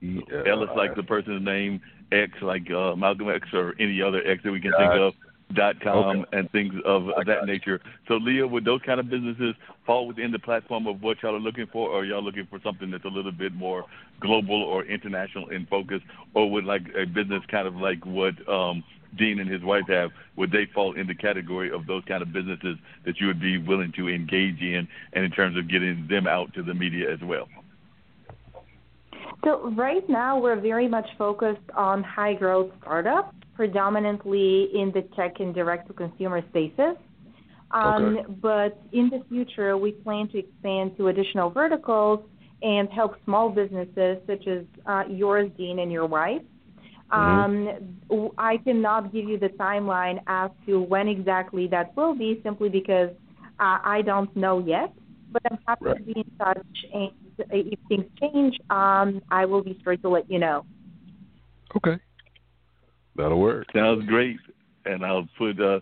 Ellis 0.02 0.70
like 0.76 0.94
the 0.94 1.02
person's 1.02 1.44
name, 1.44 1.80
X 2.12 2.32
like 2.40 2.70
uh, 2.70 2.94
Malcolm 2.96 3.28
X 3.28 3.48
or 3.52 3.74
any 3.80 4.00
other 4.00 4.26
X 4.26 4.42
that 4.44 4.52
we 4.52 4.60
can 4.60 4.72
think 4.78 4.92
of 4.92 5.14
dot 5.54 5.80
com 5.80 6.20
Okay. 6.20 6.38
and 6.38 6.50
things 6.52 6.74
of, 6.84 7.08
I 7.16 7.24
that 7.24 7.46
nature. 7.46 7.80
So 8.08 8.18
Leia, 8.18 8.48
would 8.48 8.64
those 8.64 8.80
kind 8.86 9.00
of 9.00 9.08
businesses 9.10 9.54
fall 9.86 10.06
within 10.06 10.30
the 10.30 10.38
platform 10.38 10.86
of 10.86 11.02
what 11.02 11.22
y'all 11.22 11.34
are 11.34 11.40
looking 11.40 11.66
for, 11.72 11.88
or 11.90 12.00
are 12.00 12.04
y'all 12.04 12.22
looking 12.22 12.46
for 12.46 12.60
something 12.62 12.90
that's 12.90 13.04
a 13.04 13.08
little 13.08 13.32
bit 13.32 13.52
more 13.54 13.84
global 14.20 14.62
or 14.62 14.84
international 14.84 15.48
in 15.48 15.66
focus, 15.66 16.00
or 16.34 16.50
would 16.50 16.64
like 16.64 16.82
a 16.96 17.04
business 17.04 17.42
kind 17.50 17.66
of 17.66 17.74
like 17.74 18.04
what 18.04 18.34
um, 18.48 18.84
Dean 19.18 19.40
and 19.40 19.50
his 19.50 19.62
wife 19.62 19.84
have, 19.88 20.10
would 20.36 20.52
they 20.52 20.66
fall 20.72 20.94
in 20.94 21.06
the 21.06 21.14
category 21.14 21.70
of 21.72 21.86
those 21.86 22.04
kind 22.06 22.22
of 22.22 22.32
businesses 22.32 22.76
that 23.04 23.18
you 23.18 23.26
would 23.26 23.40
be 23.40 23.58
willing 23.58 23.92
to 23.96 24.08
engage 24.08 24.60
in, 24.60 24.86
and 25.12 25.24
in 25.24 25.30
terms 25.30 25.56
of 25.58 25.68
getting 25.68 26.06
them 26.08 26.26
out 26.26 26.54
to 26.54 26.62
the 26.62 26.74
media 26.74 27.12
as 27.12 27.20
well? 27.22 27.48
So 29.44 29.70
right 29.70 30.06
now 30.08 30.38
we're 30.38 30.60
very 30.60 30.86
much 30.86 31.08
focused 31.16 31.70
on 31.74 32.02
high 32.02 32.34
growth 32.34 32.70
startups, 32.82 33.34
predominantly 33.60 34.70
in 34.80 34.90
the 34.96 35.02
tech 35.16 35.34
and 35.38 35.54
direct 35.54 35.86
to 35.88 35.92
consumer 35.92 36.40
spaces. 36.48 36.94
Um, 37.72 38.16
Okay. 38.16 38.24
But 38.48 38.72
in 38.92 39.06
the 39.14 39.20
future, 39.28 39.72
we 39.84 39.90
plan 40.04 40.24
to 40.32 40.38
expand 40.44 40.86
to 40.96 41.08
additional 41.12 41.48
verticals 41.50 42.20
and 42.62 42.88
help 42.98 43.12
small 43.26 43.46
businesses 43.60 44.14
such 44.30 44.44
as 44.54 44.62
uh, 44.92 45.04
yours, 45.22 45.46
Dean, 45.58 45.76
and 45.84 45.90
your 45.92 46.06
wife. 46.18 46.42
Um, 47.10 47.52
w- 48.08 48.32
I 48.38 48.56
cannot 48.66 49.12
give 49.14 49.26
you 49.32 49.38
the 49.46 49.50
timeline 49.66 50.18
as 50.26 50.50
to 50.66 50.80
when 50.92 51.06
exactly 51.16 51.64
that 51.74 51.86
will 51.96 52.14
be, 52.24 52.40
simply 52.46 52.70
because 52.80 53.10
uh, 53.64 53.78
I 53.96 53.98
don't 54.10 54.32
know 54.44 54.56
yet. 54.76 54.90
But 55.32 55.42
I'm 55.50 55.58
happy 55.68 55.90
to 55.98 56.02
be 56.08 56.14
in 56.24 56.30
touch, 56.42 56.76
and 56.94 57.10
if 57.50 57.78
things 57.90 58.06
change, 58.22 58.54
um, 58.70 59.20
I 59.30 59.44
will 59.50 59.62
be 59.70 59.74
sure 59.84 59.96
to 60.04 60.08
let 60.16 60.24
you 60.32 60.38
know. 60.38 60.64
Okay. 61.76 61.96
That'll 63.16 63.40
work. 63.40 63.66
Sounds 63.74 64.06
great. 64.06 64.38
And 64.84 65.04
I'll 65.04 65.28
put 65.36 65.60
uh, 65.60 65.80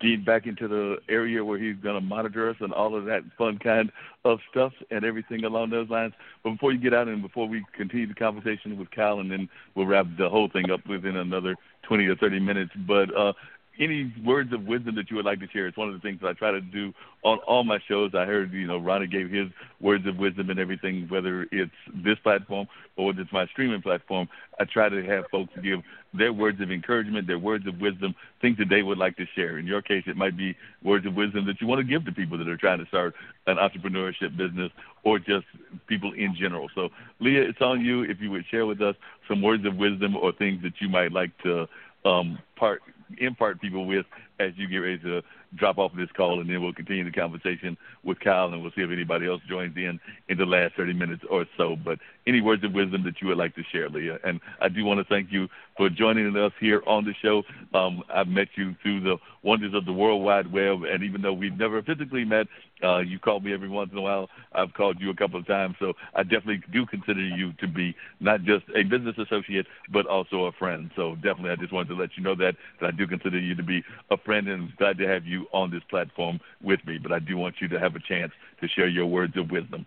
Dean 0.00 0.24
back 0.24 0.46
into 0.46 0.68
the 0.68 0.96
area 1.08 1.44
where 1.44 1.58
he's 1.58 1.76
going 1.76 1.94
to 1.94 2.00
monitor 2.00 2.50
us 2.50 2.56
and 2.60 2.72
all 2.72 2.94
of 2.94 3.06
that 3.06 3.22
fun 3.38 3.58
kind 3.58 3.90
of 4.24 4.40
stuff 4.50 4.72
and 4.90 5.04
everything 5.04 5.44
along 5.44 5.70
those 5.70 5.88
lines. 5.88 6.12
But 6.44 6.50
before 6.50 6.72
you 6.72 6.78
get 6.78 6.92
out 6.92 7.08
and 7.08 7.22
before 7.22 7.48
we 7.48 7.64
continue 7.74 8.06
the 8.06 8.14
conversation 8.14 8.78
with 8.78 8.90
Kyle, 8.90 9.20
and 9.20 9.30
then 9.30 9.48
we'll 9.74 9.86
wrap 9.86 10.06
the 10.18 10.28
whole 10.28 10.48
thing 10.48 10.70
up 10.70 10.86
within 10.86 11.16
another 11.16 11.56
20 11.84 12.06
or 12.06 12.16
30 12.16 12.40
minutes. 12.40 12.72
But 12.86 13.14
uh, 13.16 13.32
any 13.78 14.12
words 14.24 14.52
of 14.52 14.64
wisdom 14.64 14.94
that 14.96 15.10
you 15.10 15.16
would 15.16 15.24
like 15.24 15.40
to 15.40 15.48
share? 15.48 15.66
It's 15.66 15.76
one 15.76 15.88
of 15.88 15.94
the 15.94 16.00
things 16.00 16.20
that 16.20 16.28
I 16.28 16.32
try 16.32 16.50
to 16.50 16.60
do 16.60 16.92
on 17.22 17.38
all 17.46 17.64
my 17.64 17.78
shows. 17.88 18.12
I 18.14 18.24
heard, 18.24 18.52
you 18.52 18.66
know, 18.66 18.78
Ronnie 18.78 19.06
gave 19.06 19.30
his 19.30 19.48
words 19.80 20.06
of 20.06 20.16
wisdom 20.16 20.50
and 20.50 20.58
everything, 20.58 21.06
whether 21.08 21.46
it's 21.52 21.72
this 21.94 22.18
platform 22.22 22.66
or 22.96 23.06
whether 23.06 23.20
it's 23.20 23.32
my 23.32 23.46
streaming 23.46 23.82
platform. 23.82 24.28
I 24.58 24.64
try 24.64 24.88
to 24.88 25.04
have 25.04 25.24
folks 25.30 25.52
give 25.62 25.80
their 26.14 26.32
words 26.32 26.60
of 26.60 26.70
encouragement, 26.70 27.26
their 27.26 27.38
words 27.38 27.66
of 27.66 27.80
wisdom, 27.80 28.14
things 28.40 28.56
that 28.58 28.68
they 28.68 28.82
would 28.82 28.98
like 28.98 29.16
to 29.16 29.26
share. 29.34 29.58
In 29.58 29.66
your 29.66 29.82
case, 29.82 30.04
it 30.06 30.16
might 30.16 30.36
be 30.36 30.56
words 30.82 31.06
of 31.06 31.14
wisdom 31.14 31.46
that 31.46 31.60
you 31.60 31.66
want 31.66 31.80
to 31.80 31.84
give 31.84 32.04
to 32.06 32.12
people 32.12 32.38
that 32.38 32.48
are 32.48 32.56
trying 32.56 32.78
to 32.78 32.86
start 32.86 33.14
an 33.46 33.56
entrepreneurship 33.56 34.36
business 34.36 34.72
or 35.04 35.18
just 35.18 35.46
people 35.86 36.12
in 36.12 36.34
general. 36.34 36.68
So, 36.74 36.88
Leia, 37.20 37.48
it's 37.48 37.60
on 37.60 37.80
you 37.80 38.02
if 38.02 38.20
you 38.20 38.30
would 38.30 38.46
share 38.50 38.66
with 38.66 38.80
us 38.80 38.96
some 39.28 39.42
words 39.42 39.64
of 39.66 39.76
wisdom 39.76 40.16
or 40.16 40.32
things 40.32 40.62
that 40.62 40.74
you 40.80 40.88
might 40.88 41.12
like 41.12 41.30
to 41.42 41.68
um, 42.04 42.38
part 42.56 42.82
impart 43.18 43.60
people 43.60 43.86
with 43.86 44.06
as 44.38 44.52
you 44.56 44.68
get 44.68 44.78
ready 44.78 44.98
to 44.98 45.22
drop 45.54 45.78
off 45.78 45.92
this 45.96 46.10
call, 46.16 46.40
and 46.40 46.50
then 46.50 46.62
we'll 46.62 46.72
continue 46.72 47.04
the 47.04 47.10
conversation 47.10 47.76
with 48.04 48.20
Kyle, 48.20 48.52
and 48.52 48.62
we'll 48.62 48.72
see 48.72 48.82
if 48.82 48.90
anybody 48.90 49.26
else 49.26 49.40
joins 49.48 49.76
in 49.76 49.98
in 50.28 50.38
the 50.38 50.44
last 50.44 50.74
30 50.76 50.92
minutes 50.92 51.22
or 51.30 51.46
so. 51.56 51.76
But 51.76 51.98
any 52.26 52.40
words 52.40 52.64
of 52.64 52.72
wisdom 52.72 53.04
that 53.04 53.20
you 53.20 53.28
would 53.28 53.38
like 53.38 53.54
to 53.54 53.62
share, 53.72 53.88
Leia? 53.88 54.18
And 54.24 54.40
I 54.60 54.68
do 54.68 54.84
want 54.84 54.98
to 54.98 55.04
thank 55.04 55.32
you 55.32 55.48
for 55.76 55.88
joining 55.88 56.36
us 56.36 56.52
here 56.60 56.82
on 56.86 57.04
the 57.04 57.14
show. 57.22 57.42
Um, 57.74 58.02
I've 58.12 58.28
met 58.28 58.48
you 58.56 58.74
through 58.82 59.00
the 59.00 59.16
wonders 59.42 59.74
of 59.74 59.84
the 59.84 59.92
World 59.92 60.22
Wide 60.22 60.52
Web, 60.52 60.82
and 60.82 61.04
even 61.04 61.22
though 61.22 61.32
we've 61.32 61.56
never 61.56 61.82
physically 61.82 62.24
met, 62.24 62.46
uh, 62.82 62.98
you 62.98 63.18
call 63.18 63.40
me 63.40 63.52
every 63.54 63.68
once 63.68 63.90
in 63.92 63.98
a 63.98 64.02
while. 64.02 64.28
I've 64.52 64.74
called 64.74 65.00
you 65.00 65.10
a 65.10 65.14
couple 65.14 65.38
of 65.38 65.46
times, 65.46 65.76
so 65.78 65.94
I 66.14 66.22
definitely 66.22 66.62
do 66.72 66.84
consider 66.84 67.20
you 67.20 67.52
to 67.54 67.68
be 67.68 67.94
not 68.20 68.42
just 68.42 68.64
a 68.74 68.82
business 68.82 69.16
associate, 69.18 69.66
but 69.90 70.06
also 70.06 70.44
a 70.44 70.52
friend. 70.52 70.90
So 70.96 71.14
definitely, 71.16 71.50
I 71.50 71.56
just 71.56 71.72
wanted 71.72 71.88
to 71.90 71.94
let 71.94 72.10
you 72.16 72.22
know 72.22 72.34
that 72.34 72.56
that 72.80 72.86
I 72.86 72.90
do 72.90 73.06
consider 73.06 73.38
you 73.38 73.54
to 73.54 73.62
be 73.62 73.82
a 74.10 74.16
friend, 74.26 74.48
and 74.48 74.76
glad 74.76 74.98
to 74.98 75.08
have 75.08 75.24
you 75.24 75.46
on 75.52 75.70
this 75.70 75.82
platform 75.88 76.38
with 76.62 76.80
me. 76.86 76.98
But 77.02 77.12
I 77.12 77.20
do 77.20 77.38
want 77.38 77.54
you 77.60 77.68
to 77.68 77.80
have 77.80 77.94
a 77.94 78.00
chance 78.00 78.32
to 78.60 78.68
share 78.68 78.88
your 78.88 79.06
words 79.06 79.34
of 79.38 79.50
wisdom. 79.50 79.86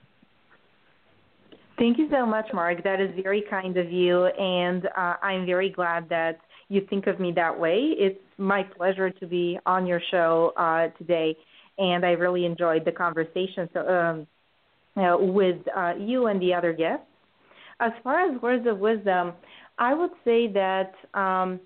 Thank 1.78 1.98
you 1.98 2.10
so 2.12 2.26
much, 2.26 2.48
Mark. 2.54 2.84
That 2.84 3.00
is 3.00 3.10
very 3.24 3.44
kind 3.50 3.78
of 3.78 3.92
you, 3.92 4.26
and 4.26 4.86
uh, 4.98 5.16
I'm 5.22 5.46
very 5.46 5.70
glad 5.70 6.10
that 6.10 6.40
you 6.68 6.82
think 6.90 7.08
of 7.08 7.20
me 7.20 7.32
that 7.36 7.58
way. 7.58 7.94
It's 7.98 8.20
my 8.38 8.64
pleasure 8.64 9.10
to 9.10 9.28
be 9.28 9.58
on 9.66 9.86
your 9.86 10.02
show 10.12 10.54
uh, 10.58 10.90
today, 10.98 11.38
and 11.78 12.06
I 12.06 12.12
really 12.12 12.46
enjoyed 12.46 12.84
the 12.84 12.92
conversation 12.92 13.70
so, 13.74 13.80
um, 13.88 14.28
uh, 14.98 15.18
with 15.20 15.58
uh, 15.76 15.94
you 15.98 16.28
and 16.28 16.42
the 16.42 16.54
other 16.54 16.74
guests. 16.74 17.06
As 17.80 17.92
far 18.04 18.30
as 18.30 18.42
words 18.42 18.68
of 18.68 18.80
wisdom, 18.80 19.34
I 19.78 19.94
would 19.94 20.12
say 20.26 20.52
that 20.52 20.92
um, 21.14 21.62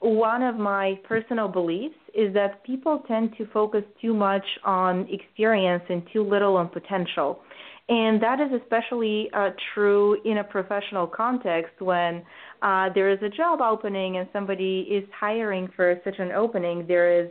one 0.00 0.42
of 0.42 0.56
my 0.56 0.98
personal 1.04 1.48
beliefs 1.48 1.96
is 2.14 2.32
that 2.34 2.62
people 2.64 3.02
tend 3.08 3.36
to 3.38 3.46
focus 3.46 3.82
too 4.00 4.14
much 4.14 4.44
on 4.64 5.08
experience 5.10 5.82
and 5.88 6.02
too 6.12 6.22
little 6.22 6.56
on 6.56 6.68
potential. 6.68 7.40
And 7.88 8.22
that 8.22 8.38
is 8.38 8.60
especially 8.62 9.30
uh, 9.32 9.50
true 9.74 10.20
in 10.24 10.38
a 10.38 10.44
professional 10.44 11.06
context 11.06 11.80
when 11.80 12.22
uh, 12.60 12.90
there 12.94 13.10
is 13.10 13.18
a 13.22 13.30
job 13.30 13.60
opening 13.60 14.18
and 14.18 14.28
somebody 14.32 14.86
is 14.90 15.04
hiring 15.18 15.68
for 15.74 15.98
such 16.04 16.18
an 16.18 16.32
opening. 16.32 16.86
There 16.86 17.20
is 17.22 17.30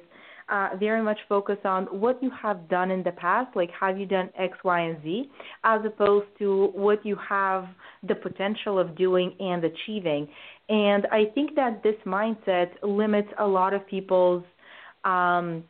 uh, 0.49 0.69
very 0.79 1.01
much 1.01 1.17
focus 1.27 1.57
on 1.65 1.85
what 1.85 2.21
you 2.21 2.31
have 2.41 2.69
done 2.69 2.91
in 2.91 3.03
the 3.03 3.11
past, 3.11 3.55
like 3.55 3.69
have 3.79 3.99
you 3.99 4.05
done 4.05 4.29
X, 4.37 4.57
Y, 4.63 4.79
and 4.79 5.03
Z, 5.03 5.29
as 5.63 5.81
opposed 5.85 6.27
to 6.39 6.71
what 6.73 7.05
you 7.05 7.17
have 7.29 7.65
the 8.07 8.15
potential 8.15 8.79
of 8.79 8.95
doing 8.95 9.33
and 9.39 9.63
achieving. 9.63 10.27
And 10.69 11.05
I 11.11 11.25
think 11.33 11.55
that 11.55 11.83
this 11.83 11.95
mindset 12.05 12.71
limits 12.83 13.29
a 13.39 13.45
lot 13.45 13.73
of 13.73 13.85
people's 13.87 14.43
um, 15.03 15.63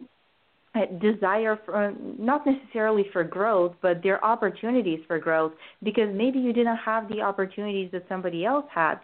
desire 1.01 1.59
for 1.65 1.93
not 2.19 2.45
necessarily 2.45 3.05
for 3.11 3.23
growth, 3.23 3.73
but 3.81 4.03
their 4.03 4.23
opportunities 4.23 4.99
for 5.07 5.19
growth 5.19 5.53
because 5.83 6.09
maybe 6.13 6.39
you 6.39 6.53
didn't 6.53 6.77
have 6.77 7.07
the 7.09 7.21
opportunities 7.21 7.89
that 7.91 8.05
somebody 8.07 8.45
else 8.45 8.65
had. 8.73 8.95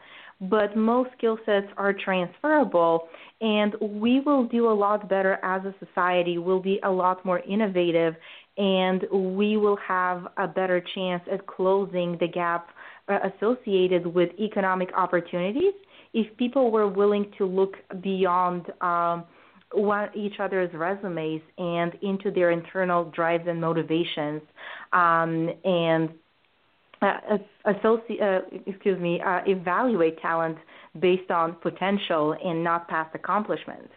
But 0.50 0.76
most 0.76 1.12
skill 1.18 1.38
sets 1.46 1.68
are 1.78 1.94
transferable, 1.94 3.08
and 3.42 3.76
we 3.80 4.20
will 4.20 4.46
do 4.46 4.70
a 4.70 4.74
lot 4.74 5.08
better 5.08 5.38
as 5.44 5.64
a 5.66 5.74
society. 5.86 6.38
We'll 6.38 6.62
be 6.62 6.80
a 6.84 6.92
lot 6.92 7.24
more 7.24 7.40
innovative, 7.40 8.16
and 8.58 9.04
we 9.12 9.58
will 9.58 9.78
have 9.78 10.28
a 10.38 10.48
better 10.48 10.84
chance 10.96 11.24
at 11.32 11.46
closing 11.48 12.18
the 12.20 12.28
gap 12.28 12.70
uh, 13.08 13.20
associated 13.36 14.08
with 14.08 14.30
economic 14.40 14.90
opportunities 14.96 15.74
if 16.14 16.36
people 16.38 16.72
were 16.72 16.88
willing 16.88 17.32
to 17.38 17.46
look 17.46 17.76
beyond. 18.02 18.72
Um, 18.82 19.26
one, 19.74 20.10
each 20.16 20.36
other's 20.40 20.72
resumes 20.74 21.42
and 21.58 21.94
into 22.04 22.30
their 22.32 22.52
internal 22.52 23.06
drives 23.06 23.46
and 23.48 23.60
motivations, 23.60 24.42
um, 24.94 25.50
and 25.66 26.10
uh, 27.04 27.38
associ- 27.66 28.22
uh, 28.22 28.42
excuse 28.66 29.00
me, 29.00 29.22
uh, 29.22 29.42
evaluate 29.46 30.20
talent 30.22 30.58
based 31.00 31.32
on 31.32 31.54
potential 31.62 32.36
and 32.44 32.64
not 32.64 32.88
past 32.88 33.14
accomplishments. 33.16 33.90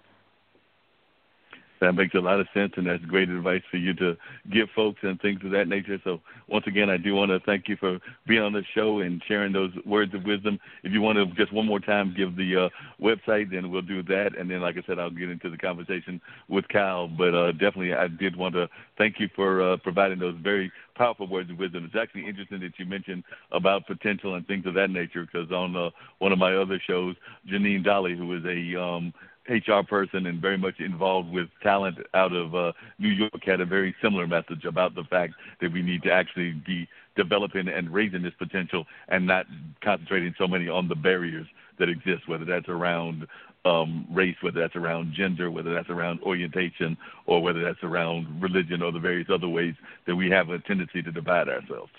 That 1.81 1.93
makes 1.93 2.15
a 2.15 2.21
lot 2.21 2.41
of 2.41 2.47
sense, 2.55 2.73
and 2.77 2.87
that's 2.87 3.05
great 3.05 3.29
advice 3.29 3.63
for 3.71 3.77
you 3.77 3.93
to 3.95 4.17
give 4.51 4.69
folks 4.75 5.01
and 5.03 5.21
things 5.21 5.41
of 5.45 5.51
that 5.51 5.69
nature. 5.69 5.99
So, 6.05 6.21
once 6.49 6.67
again, 6.67 6.89
I 6.89 6.97
do 6.97 7.15
want 7.15 7.31
to 7.31 7.41
thank 7.41 7.69
you 7.69 7.77
for 7.77 7.99
being 8.27 8.43
on 8.43 8.53
the 8.53 8.63
show 8.75 9.01
and 9.01 9.23
sharing 9.29 9.53
those 9.53 9.73
words 9.85 10.15
of 10.15 10.25
wisdom. 10.25 10.59
If 10.85 10.93
you 10.93 11.03
want 11.03 11.19
to 11.19 11.27
just 11.35 11.53
one 11.53 11.67
more 11.67 11.81
time 11.81 12.15
give 12.17 12.37
the 12.37 12.65
uh, 12.65 12.69
website, 13.01 13.51
then 13.51 13.71
we'll 13.71 13.83
do 13.83 14.03
that. 14.05 14.31
And 14.39 14.51
then, 14.51 14.61
like 14.61 14.77
I 14.77 14.87
said, 14.87 14.99
I'll 14.99 15.11
get 15.11 15.31
into 15.31 15.51
the 15.51 15.59
conversation 15.59 16.21
with 16.49 16.67
Kyle. 16.69 17.09
But 17.09 17.35
uh, 17.35 17.53
definitely, 17.53 17.95
I 17.95 18.09
did 18.09 18.37
want 18.37 18.55
to 18.55 18.69
thank 18.97 19.21
you 19.21 19.29
for 19.35 19.73
uh, 19.73 19.77
providing 19.79 20.19
those 20.19 20.37
very 20.43 20.73
powerful 20.97 21.27
words 21.27 21.51
of 21.51 21.59
wisdom. 21.59 21.85
It's 21.85 22.01
actually 22.01 22.27
interesting 22.27 22.61
that 22.61 22.79
you 22.79 22.87
mentioned 22.87 23.23
about 23.53 23.87
potential 23.87 24.35
and 24.35 24.47
things 24.47 24.67
of 24.67 24.75
that 24.75 24.91
nature 24.91 25.27
because 25.27 25.51
on 25.53 25.77
uh, 25.77 25.91
one 26.19 26.33
of 26.33 26.39
my 26.39 26.55
other 26.57 26.81
shows, 26.87 27.17
Janine 27.49 27.85
Dolly, 27.85 28.17
who 28.17 28.35
is 28.37 28.45
a 28.45 28.81
um, 28.81 29.13
HR 29.49 29.83
person 29.89 30.27
and 30.27 30.41
very 30.41 30.59
much 30.59 30.81
involved 30.81 31.31
with 31.31 31.49
talent 31.63 31.99
out 32.15 32.33
of 32.33 32.55
uh, 32.55 32.73
New 32.99 33.09
York 33.09 33.45
had 33.45 33.61
a 33.61 33.67
very 33.67 33.95
similar 34.03 34.27
message 34.27 34.65
about 34.65 34.95
the 34.95 35.05
fact 35.05 35.35
that 35.61 35.73
we 35.73 35.83
need 35.83 36.03
to 36.03 36.13
actually 36.13 36.53
be 36.53 36.89
developing 37.17 37.69
and 37.69 37.93
raising 37.93 38.23
this 38.23 38.35
potential 38.39 38.85
and 39.09 39.27
not 39.27 39.47
concentrating 39.83 40.35
so 40.39 40.47
many 40.47 40.69
on 40.69 40.89
the 40.89 40.95
barriers 40.95 41.47
that 41.79 41.89
exist, 41.89 42.29
whether 42.29 42.45
that's 42.45 42.69
around 42.69 43.27
um, 43.65 44.07
race, 44.13 44.37
whether 44.41 44.61
that's 44.61 44.77
around 44.77 45.13
gender, 45.13 45.51
whether 45.51 45.75
that's 45.75 45.91
around 45.91 46.21
orientation, 46.23 46.97
or 47.27 47.43
whether 47.43 47.63
that's 47.63 47.83
around 47.83 48.41
religion 48.41 48.83
or 48.83 48.93
the 48.93 49.01
various 49.01 49.29
other 49.31 49.49
ways 49.49 49.75
that 50.07 50.15
we 50.15 50.31
have 50.31 50.51
a 50.51 50.59
tendency 50.61 51.03
to 51.03 51.11
divide 51.11 51.49
ourselves. 51.49 51.91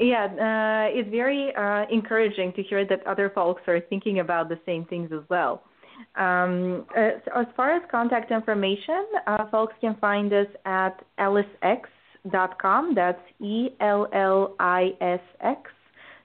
Yeah, 0.00 0.24
uh, 0.24 0.98
it's 0.98 1.10
very 1.10 1.54
uh, 1.54 1.84
encouraging 1.92 2.54
to 2.54 2.62
hear 2.62 2.86
that 2.86 3.06
other 3.06 3.30
folks 3.34 3.60
are 3.68 3.80
thinking 3.80 4.20
about 4.20 4.48
the 4.48 4.58
same 4.64 4.86
things 4.86 5.10
as 5.12 5.20
well. 5.28 5.62
Um, 6.16 6.86
as, 6.96 7.20
as, 7.36 7.44
far 7.54 7.76
as 7.76 7.82
contact 7.90 8.30
information, 8.30 9.04
uh, 9.26 9.50
folks 9.50 9.74
can 9.82 9.96
find 10.00 10.32
us 10.32 10.46
at 10.64 11.04
ellisx.com. 11.18 12.94
That's 12.94 13.20
E 13.40 13.68
L 13.82 14.06
L 14.14 14.54
I 14.58 14.92
S 15.02 15.20
X 15.42 15.70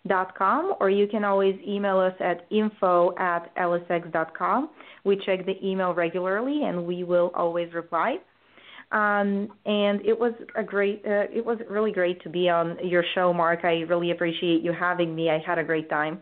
dot 0.07 0.37
com, 0.37 0.75
or 0.79 0.89
you 0.89 1.05
can 1.07 1.25
always 1.25 1.55
email 1.67 1.99
us 1.99 2.13
at 2.21 2.45
info 2.49 3.13
at 3.17 3.53
ellisx.com. 3.57 4.69
We 5.03 5.17
check 5.25 5.45
the 5.45 5.57
email 5.61 5.93
regularly, 5.93 6.63
and 6.63 6.85
we 6.85 7.03
will 7.03 7.33
always 7.35 7.73
reply. 7.73 8.19
Um, 8.91 9.51
and 9.65 10.05
it 10.05 10.17
was 10.17 10.33
a 10.55 10.63
great, 10.63 11.03
uh, 11.05 11.25
it 11.33 11.45
was 11.45 11.57
really 11.69 11.91
great 11.91 12.21
to 12.23 12.29
be 12.29 12.49
on 12.49 12.77
your 12.83 13.03
show, 13.15 13.33
Mark. 13.33 13.61
I 13.63 13.81
really 13.81 14.11
appreciate 14.11 14.61
you 14.61 14.71
having 14.71 15.15
me. 15.15 15.29
I 15.29 15.39
had 15.39 15.57
a 15.57 15.63
great 15.63 15.89
time. 15.89 16.21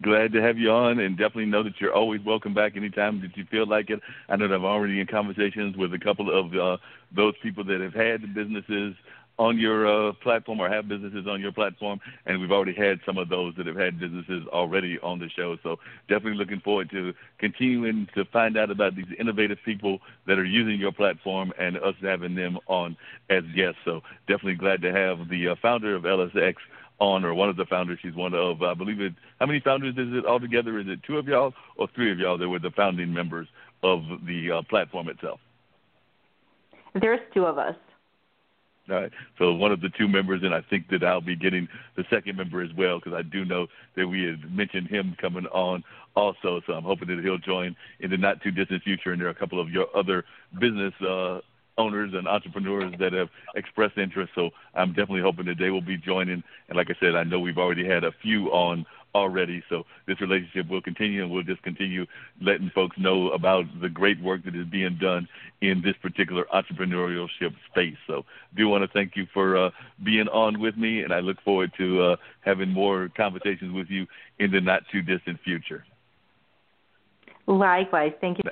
Glad 0.00 0.32
to 0.32 0.40
have 0.40 0.56
you 0.56 0.70
on, 0.70 1.00
and 1.00 1.18
definitely 1.18 1.46
know 1.46 1.64
that 1.64 1.80
you're 1.80 1.92
always 1.92 2.20
welcome 2.24 2.54
back 2.54 2.76
anytime 2.76 3.20
that 3.20 3.36
you 3.36 3.44
feel 3.50 3.66
like 3.66 3.90
it. 3.90 4.00
I 4.28 4.36
know 4.36 4.46
that 4.46 4.54
I'm 4.54 4.64
already 4.64 5.00
in 5.00 5.08
conversations 5.08 5.76
with 5.76 5.92
a 5.92 5.98
couple 5.98 6.30
of 6.30 6.54
uh, 6.54 6.76
those 7.14 7.34
people 7.42 7.64
that 7.64 7.80
have 7.80 7.94
had 7.94 8.32
businesses 8.32 8.94
on 9.38 9.56
your 9.56 9.86
uh, 9.86 10.12
platform 10.14 10.60
or 10.60 10.68
have 10.68 10.88
businesses 10.88 11.26
on 11.28 11.40
your 11.40 11.52
platform, 11.52 12.00
and 12.26 12.40
we've 12.40 12.50
already 12.50 12.74
had 12.74 12.98
some 13.06 13.18
of 13.18 13.28
those 13.28 13.54
that 13.56 13.66
have 13.66 13.76
had 13.76 13.98
businesses 13.98 14.46
already 14.48 14.98
on 15.00 15.18
the 15.18 15.28
show. 15.28 15.56
So 15.62 15.78
definitely 16.08 16.38
looking 16.38 16.60
forward 16.60 16.90
to 16.90 17.14
continuing 17.38 18.08
to 18.14 18.24
find 18.26 18.56
out 18.56 18.70
about 18.70 18.96
these 18.96 19.06
innovative 19.18 19.58
people 19.64 20.00
that 20.26 20.38
are 20.38 20.44
using 20.44 20.80
your 20.80 20.92
platform 20.92 21.52
and 21.58 21.76
us 21.78 21.94
having 22.02 22.34
them 22.34 22.58
on 22.66 22.96
as 23.30 23.44
guests. 23.54 23.80
So 23.84 24.02
definitely 24.26 24.56
glad 24.56 24.82
to 24.82 24.92
have 24.92 25.28
the 25.28 25.48
uh, 25.48 25.54
founder 25.62 25.94
of 25.94 26.04
Ellis 26.04 26.32
X 26.34 26.60
on, 26.98 27.24
or 27.24 27.32
one 27.32 27.48
of 27.48 27.56
the 27.56 27.66
founders. 27.66 28.00
She's 28.02 28.14
one 28.14 28.34
of, 28.34 28.60
I 28.62 28.74
believe 28.74 29.00
it. 29.00 29.12
How 29.38 29.46
many 29.46 29.60
founders 29.60 29.94
is 29.96 30.12
it 30.14 30.26
altogether? 30.26 30.80
Is 30.80 30.88
it 30.88 31.00
two 31.04 31.16
of 31.16 31.28
y'all 31.28 31.54
or 31.76 31.86
three 31.94 32.10
of 32.10 32.18
y'all 32.18 32.38
that 32.38 32.48
were 32.48 32.58
the 32.58 32.72
founding 32.72 33.12
members 33.12 33.46
of 33.84 34.02
the 34.26 34.50
uh, 34.50 34.62
platform 34.62 35.08
itself? 35.08 35.38
There's 37.00 37.20
two 37.32 37.44
of 37.44 37.58
us. 37.58 37.76
All 38.90 38.96
right. 38.96 39.12
So 39.38 39.52
one 39.52 39.72
of 39.72 39.80
the 39.80 39.90
two 39.90 40.08
members, 40.08 40.42
and 40.42 40.54
I 40.54 40.62
think 40.62 40.88
that 40.90 41.04
I'll 41.04 41.20
be 41.20 41.36
getting 41.36 41.68
the 41.96 42.04
second 42.10 42.36
member 42.36 42.62
as 42.62 42.70
well 42.76 42.98
because 42.98 43.12
I 43.12 43.22
do 43.22 43.44
know 43.44 43.66
that 43.96 44.06
we 44.06 44.22
had 44.24 44.54
mentioned 44.54 44.88
him 44.88 45.14
coming 45.20 45.46
on 45.46 45.84
also. 46.16 46.60
So 46.66 46.72
I'm 46.72 46.84
hoping 46.84 47.08
that 47.08 47.22
he'll 47.22 47.38
join 47.38 47.76
in 48.00 48.10
the 48.10 48.16
not 48.16 48.42
too 48.42 48.50
distant 48.50 48.82
future. 48.82 49.12
And 49.12 49.20
there 49.20 49.28
are 49.28 49.32
a 49.32 49.34
couple 49.34 49.60
of 49.60 49.68
your 49.70 49.86
other 49.94 50.24
business 50.58 50.94
uh, 51.06 51.40
owners 51.76 52.12
and 52.14 52.26
entrepreneurs 52.26 52.92
that 52.98 53.12
have 53.12 53.28
expressed 53.54 53.98
interest. 53.98 54.32
So 54.34 54.50
I'm 54.74 54.90
definitely 54.90 55.22
hoping 55.22 55.46
that 55.46 55.58
they 55.58 55.70
will 55.70 55.80
be 55.80 55.96
joining. 55.96 56.42
And 56.68 56.76
like 56.76 56.88
I 56.90 56.96
said, 57.00 57.14
I 57.14 57.24
know 57.24 57.40
we've 57.40 57.58
already 57.58 57.86
had 57.86 58.04
a 58.04 58.12
few 58.22 58.48
on 58.48 58.84
already. 59.18 59.62
So 59.68 59.84
this 60.06 60.20
relationship 60.20 60.68
will 60.68 60.80
continue, 60.80 61.22
and 61.22 61.30
we'll 61.30 61.42
just 61.42 61.62
continue 61.62 62.06
letting 62.40 62.70
folks 62.74 62.96
know 62.98 63.30
about 63.30 63.64
the 63.80 63.88
great 63.88 64.20
work 64.22 64.44
that 64.44 64.54
is 64.54 64.66
being 64.66 64.98
done 65.00 65.28
in 65.60 65.82
this 65.82 65.94
particular 66.00 66.46
entrepreneurship 66.54 67.54
space. 67.70 67.96
So 68.06 68.24
I 68.52 68.56
do 68.56 68.68
want 68.68 68.82
to 68.84 68.88
thank 68.88 69.16
you 69.16 69.26
for 69.34 69.56
uh, 69.56 69.70
being 70.04 70.28
on 70.28 70.60
with 70.60 70.76
me, 70.76 71.02
and 71.02 71.12
I 71.12 71.20
look 71.20 71.40
forward 71.42 71.72
to 71.78 72.02
uh, 72.02 72.16
having 72.40 72.70
more 72.70 73.10
conversations 73.16 73.72
with 73.72 73.88
you 73.90 74.06
in 74.38 74.50
the 74.50 74.60
not 74.60 74.82
too 74.92 75.02
distant 75.02 75.40
future. 75.44 75.84
Likewise, 77.46 78.12
thank 78.20 78.38
you. 78.38 78.50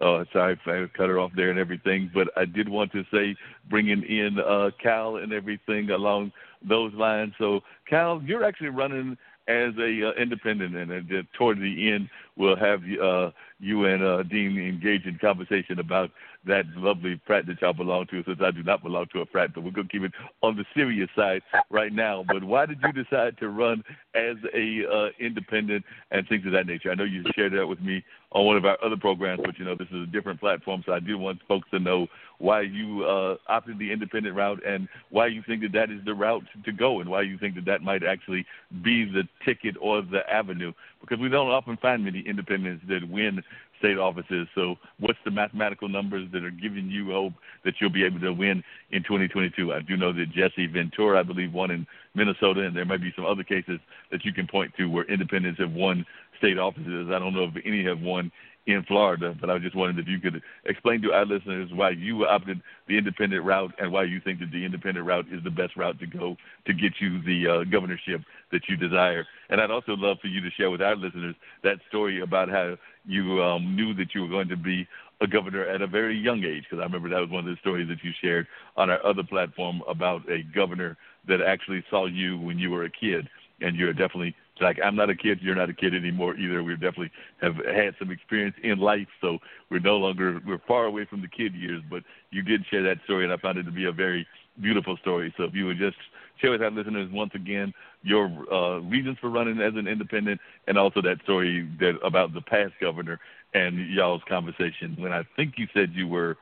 Oh, 0.00 0.24
sorry 0.32 0.58
I 0.64 0.86
cut 0.96 1.08
her 1.08 1.18
off 1.18 1.32
there 1.34 1.50
and 1.50 1.58
everything, 1.58 2.10
but 2.14 2.28
I 2.36 2.44
did 2.44 2.68
want 2.68 2.92
to 2.92 3.04
say 3.12 3.34
bringing 3.68 4.02
in 4.04 4.38
uh, 4.38 4.70
Kyle 4.82 5.16
and 5.16 5.32
everything 5.32 5.90
along 5.90 6.32
those 6.62 6.92
lines. 6.94 7.34
So, 7.38 7.60
Kyle, 7.90 8.22
you're 8.24 8.44
actually 8.44 8.68
running 8.68 9.16
as 9.48 9.72
a 9.78 10.08
uh, 10.08 10.12
independent, 10.20 10.76
and 10.76 10.92
uh, 10.92 11.22
toward 11.36 11.58
the 11.58 11.90
end, 11.90 12.10
we'll 12.38 12.56
have 12.56 12.80
uh, 13.02 13.30
you 13.60 13.84
and 13.84 14.02
uh, 14.02 14.22
Dean 14.22 14.56
engage 14.58 15.04
in 15.04 15.18
conversation 15.18 15.78
about 15.78 16.10
that 16.46 16.64
lovely 16.76 17.20
frat 17.26 17.46
that 17.46 17.60
y'all 17.60 17.72
belong 17.72 18.06
to, 18.06 18.22
since 18.24 18.38
I 18.40 18.50
do 18.52 18.62
not 18.62 18.82
belong 18.82 19.06
to 19.12 19.20
a 19.20 19.26
frat, 19.26 19.50
but 19.54 19.64
we're 19.64 19.72
going 19.72 19.88
to 19.88 19.92
keep 19.92 20.02
it 20.02 20.12
on 20.42 20.56
the 20.56 20.64
serious 20.74 21.10
side 21.16 21.42
right 21.68 21.92
now. 21.92 22.24
But 22.26 22.44
why 22.44 22.66
did 22.66 22.78
you 22.82 22.92
decide 22.92 23.36
to 23.38 23.48
run 23.48 23.82
as 24.14 24.36
a 24.54 24.82
uh, 24.90 25.08
independent 25.18 25.84
and 26.10 26.26
things 26.28 26.46
of 26.46 26.52
that 26.52 26.66
nature? 26.66 26.90
I 26.90 26.94
know 26.94 27.04
you 27.04 27.24
shared 27.34 27.52
that 27.54 27.66
with 27.66 27.80
me 27.80 28.04
on 28.32 28.46
one 28.46 28.56
of 28.56 28.64
our 28.64 28.78
other 28.84 28.96
programs, 28.96 29.40
but 29.44 29.58
you 29.58 29.64
know 29.64 29.74
this 29.74 29.88
is 29.88 30.02
a 30.02 30.12
different 30.12 30.38
platform, 30.38 30.82
so 30.86 30.92
I 30.92 31.00
do 31.00 31.18
want 31.18 31.40
folks 31.48 31.68
to 31.70 31.78
know 31.78 32.06
why 32.38 32.60
you 32.60 33.04
uh, 33.04 33.36
opted 33.48 33.78
the 33.78 33.90
independent 33.90 34.36
route 34.36 34.60
and 34.64 34.88
why 35.10 35.26
you 35.26 35.42
think 35.46 35.62
that 35.62 35.72
that 35.72 35.90
is 35.90 36.04
the 36.04 36.14
route 36.14 36.44
to 36.64 36.72
go, 36.72 37.00
and 37.00 37.10
why 37.10 37.22
you 37.22 37.36
think 37.38 37.54
that 37.56 37.64
that 37.64 37.82
might 37.82 38.04
actually 38.04 38.46
be 38.82 39.04
the 39.04 39.24
ticket 39.44 39.76
or 39.80 40.02
the 40.02 40.20
avenue, 40.30 40.72
because 41.00 41.18
we 41.18 41.28
don't 41.28 41.50
often 41.50 41.76
find 41.76 42.04
many 42.04 42.20
independents 42.20 42.84
that 42.88 43.08
win 43.08 43.42
state 43.78 43.98
offices. 43.98 44.48
So, 44.54 44.76
what's 44.98 45.18
the 45.24 45.30
mathematical 45.30 45.88
numbers 45.88 46.28
that 46.32 46.44
are 46.44 46.50
giving 46.50 46.88
you 46.88 47.12
hope 47.12 47.34
that 47.64 47.74
you'll 47.80 47.90
be 47.90 48.04
able 48.04 48.20
to 48.20 48.32
win 48.32 48.62
in 48.90 49.02
2022? 49.02 49.72
I 49.72 49.80
do 49.80 49.96
know 49.96 50.12
that 50.12 50.30
Jesse 50.30 50.66
Ventura, 50.66 51.20
I 51.20 51.22
believe, 51.22 51.52
won 51.52 51.70
in 51.70 51.86
Minnesota, 52.14 52.62
and 52.62 52.76
there 52.76 52.84
might 52.84 53.00
be 53.00 53.12
some 53.14 53.26
other 53.26 53.44
cases 53.44 53.78
that 54.10 54.24
you 54.24 54.32
can 54.32 54.46
point 54.46 54.72
to 54.76 54.86
where 54.86 55.04
independents 55.04 55.60
have 55.60 55.72
won 55.72 56.04
state 56.38 56.58
offices. 56.58 57.08
I 57.12 57.18
don't 57.18 57.34
know 57.34 57.44
if 57.44 57.64
any 57.64 57.84
have 57.84 58.00
won 58.00 58.30
in 58.68 58.84
Florida, 58.84 59.34
but 59.40 59.48
I 59.48 59.58
just 59.58 59.74
wondered 59.74 59.98
if 59.98 60.08
you 60.08 60.20
could 60.20 60.42
explain 60.66 61.00
to 61.02 61.12
our 61.12 61.24
listeners 61.24 61.70
why 61.72 61.90
you 61.90 62.26
opted 62.26 62.60
the 62.86 62.98
independent 62.98 63.42
route 63.44 63.72
and 63.78 63.90
why 63.90 64.04
you 64.04 64.20
think 64.20 64.40
that 64.40 64.50
the 64.52 64.64
independent 64.64 65.06
route 65.06 65.26
is 65.32 65.42
the 65.42 65.50
best 65.50 65.74
route 65.74 65.98
to 66.00 66.06
go 66.06 66.36
to 66.66 66.72
get 66.74 66.92
you 67.00 67.22
the 67.22 67.48
uh, 67.48 67.64
governorship 67.64 68.20
that 68.52 68.68
you 68.68 68.76
desire. 68.76 69.26
And 69.48 69.60
I'd 69.60 69.70
also 69.70 69.96
love 69.96 70.18
for 70.20 70.26
you 70.26 70.42
to 70.42 70.50
share 70.50 70.70
with 70.70 70.82
our 70.82 70.96
listeners 70.96 71.34
that 71.64 71.78
story 71.88 72.20
about 72.20 72.50
how 72.50 72.76
you 73.06 73.42
um, 73.42 73.74
knew 73.74 73.94
that 73.94 74.14
you 74.14 74.20
were 74.22 74.28
going 74.28 74.48
to 74.48 74.56
be 74.56 74.86
a 75.20 75.26
governor 75.26 75.64
at 75.64 75.80
a 75.80 75.86
very 75.86 76.16
young 76.16 76.44
age, 76.44 76.64
because 76.64 76.80
I 76.80 76.84
remember 76.84 77.08
that 77.08 77.20
was 77.20 77.30
one 77.30 77.48
of 77.48 77.50
the 77.50 77.60
stories 77.60 77.88
that 77.88 78.04
you 78.04 78.12
shared 78.20 78.46
on 78.76 78.90
our 78.90 79.04
other 79.04 79.22
platform 79.22 79.82
about 79.88 80.28
a 80.30 80.42
governor 80.54 80.96
that 81.26 81.40
actually 81.40 81.82
saw 81.90 82.06
you 82.06 82.38
when 82.38 82.58
you 82.58 82.70
were 82.70 82.84
a 82.84 82.90
kid, 82.90 83.28
and 83.60 83.76
you're 83.76 83.92
definitely 83.92 84.34
like 84.60 84.78
I'm 84.82 84.96
not 84.96 85.10
a 85.10 85.14
kid, 85.14 85.38
you're 85.40 85.54
not 85.54 85.70
a 85.70 85.74
kid 85.74 85.94
anymore 85.94 86.36
either. 86.36 86.62
We 86.62 86.74
definitely 86.74 87.10
have 87.40 87.56
had 87.56 87.94
some 87.98 88.10
experience 88.10 88.56
in 88.62 88.78
life, 88.78 89.08
so 89.20 89.38
we're 89.70 89.80
no 89.80 89.96
longer 89.96 90.40
we're 90.46 90.60
far 90.66 90.86
away 90.86 91.04
from 91.04 91.22
the 91.22 91.28
kid 91.28 91.54
years. 91.54 91.82
But 91.90 92.02
you 92.30 92.42
did 92.42 92.64
share 92.70 92.82
that 92.82 92.98
story, 93.04 93.24
and 93.24 93.32
I 93.32 93.36
found 93.36 93.58
it 93.58 93.64
to 93.64 93.70
be 93.70 93.86
a 93.86 93.92
very 93.92 94.26
beautiful 94.60 94.96
story. 94.98 95.32
So 95.36 95.44
if 95.44 95.54
you 95.54 95.66
would 95.66 95.78
just 95.78 95.96
share 96.40 96.50
with 96.50 96.62
our 96.62 96.70
listeners 96.70 97.08
once 97.12 97.32
again 97.34 97.72
your 98.02 98.26
uh, 98.52 98.78
reasons 98.80 99.18
for 99.20 99.30
running 99.30 99.60
as 99.60 99.74
an 99.76 99.86
independent, 99.86 100.40
and 100.66 100.78
also 100.78 101.00
that 101.02 101.22
story 101.22 101.68
that 101.80 101.98
about 102.04 102.34
the 102.34 102.42
past 102.42 102.72
governor 102.80 103.18
and 103.54 103.90
y'all's 103.92 104.22
conversation 104.28 104.94
when 104.98 105.12
I 105.12 105.22
think 105.36 105.54
you 105.56 105.66
said 105.72 105.90
you 105.94 106.06
were 106.06 106.36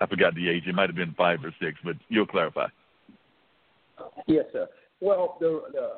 I 0.00 0.06
forgot 0.06 0.34
the 0.34 0.48
age. 0.48 0.64
It 0.66 0.74
might 0.74 0.88
have 0.88 0.96
been 0.96 1.14
five 1.14 1.44
or 1.44 1.54
six, 1.60 1.78
but 1.84 1.96
you'll 2.08 2.26
clarify. 2.26 2.68
Yes, 4.26 4.46
sir. 4.52 4.66
Well, 5.00 5.36
the, 5.40 5.62
the 5.72 5.90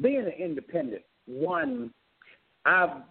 being 0.00 0.20
an 0.20 0.32
independent, 0.38 1.02
one, 1.26 1.90
I've 2.64 3.02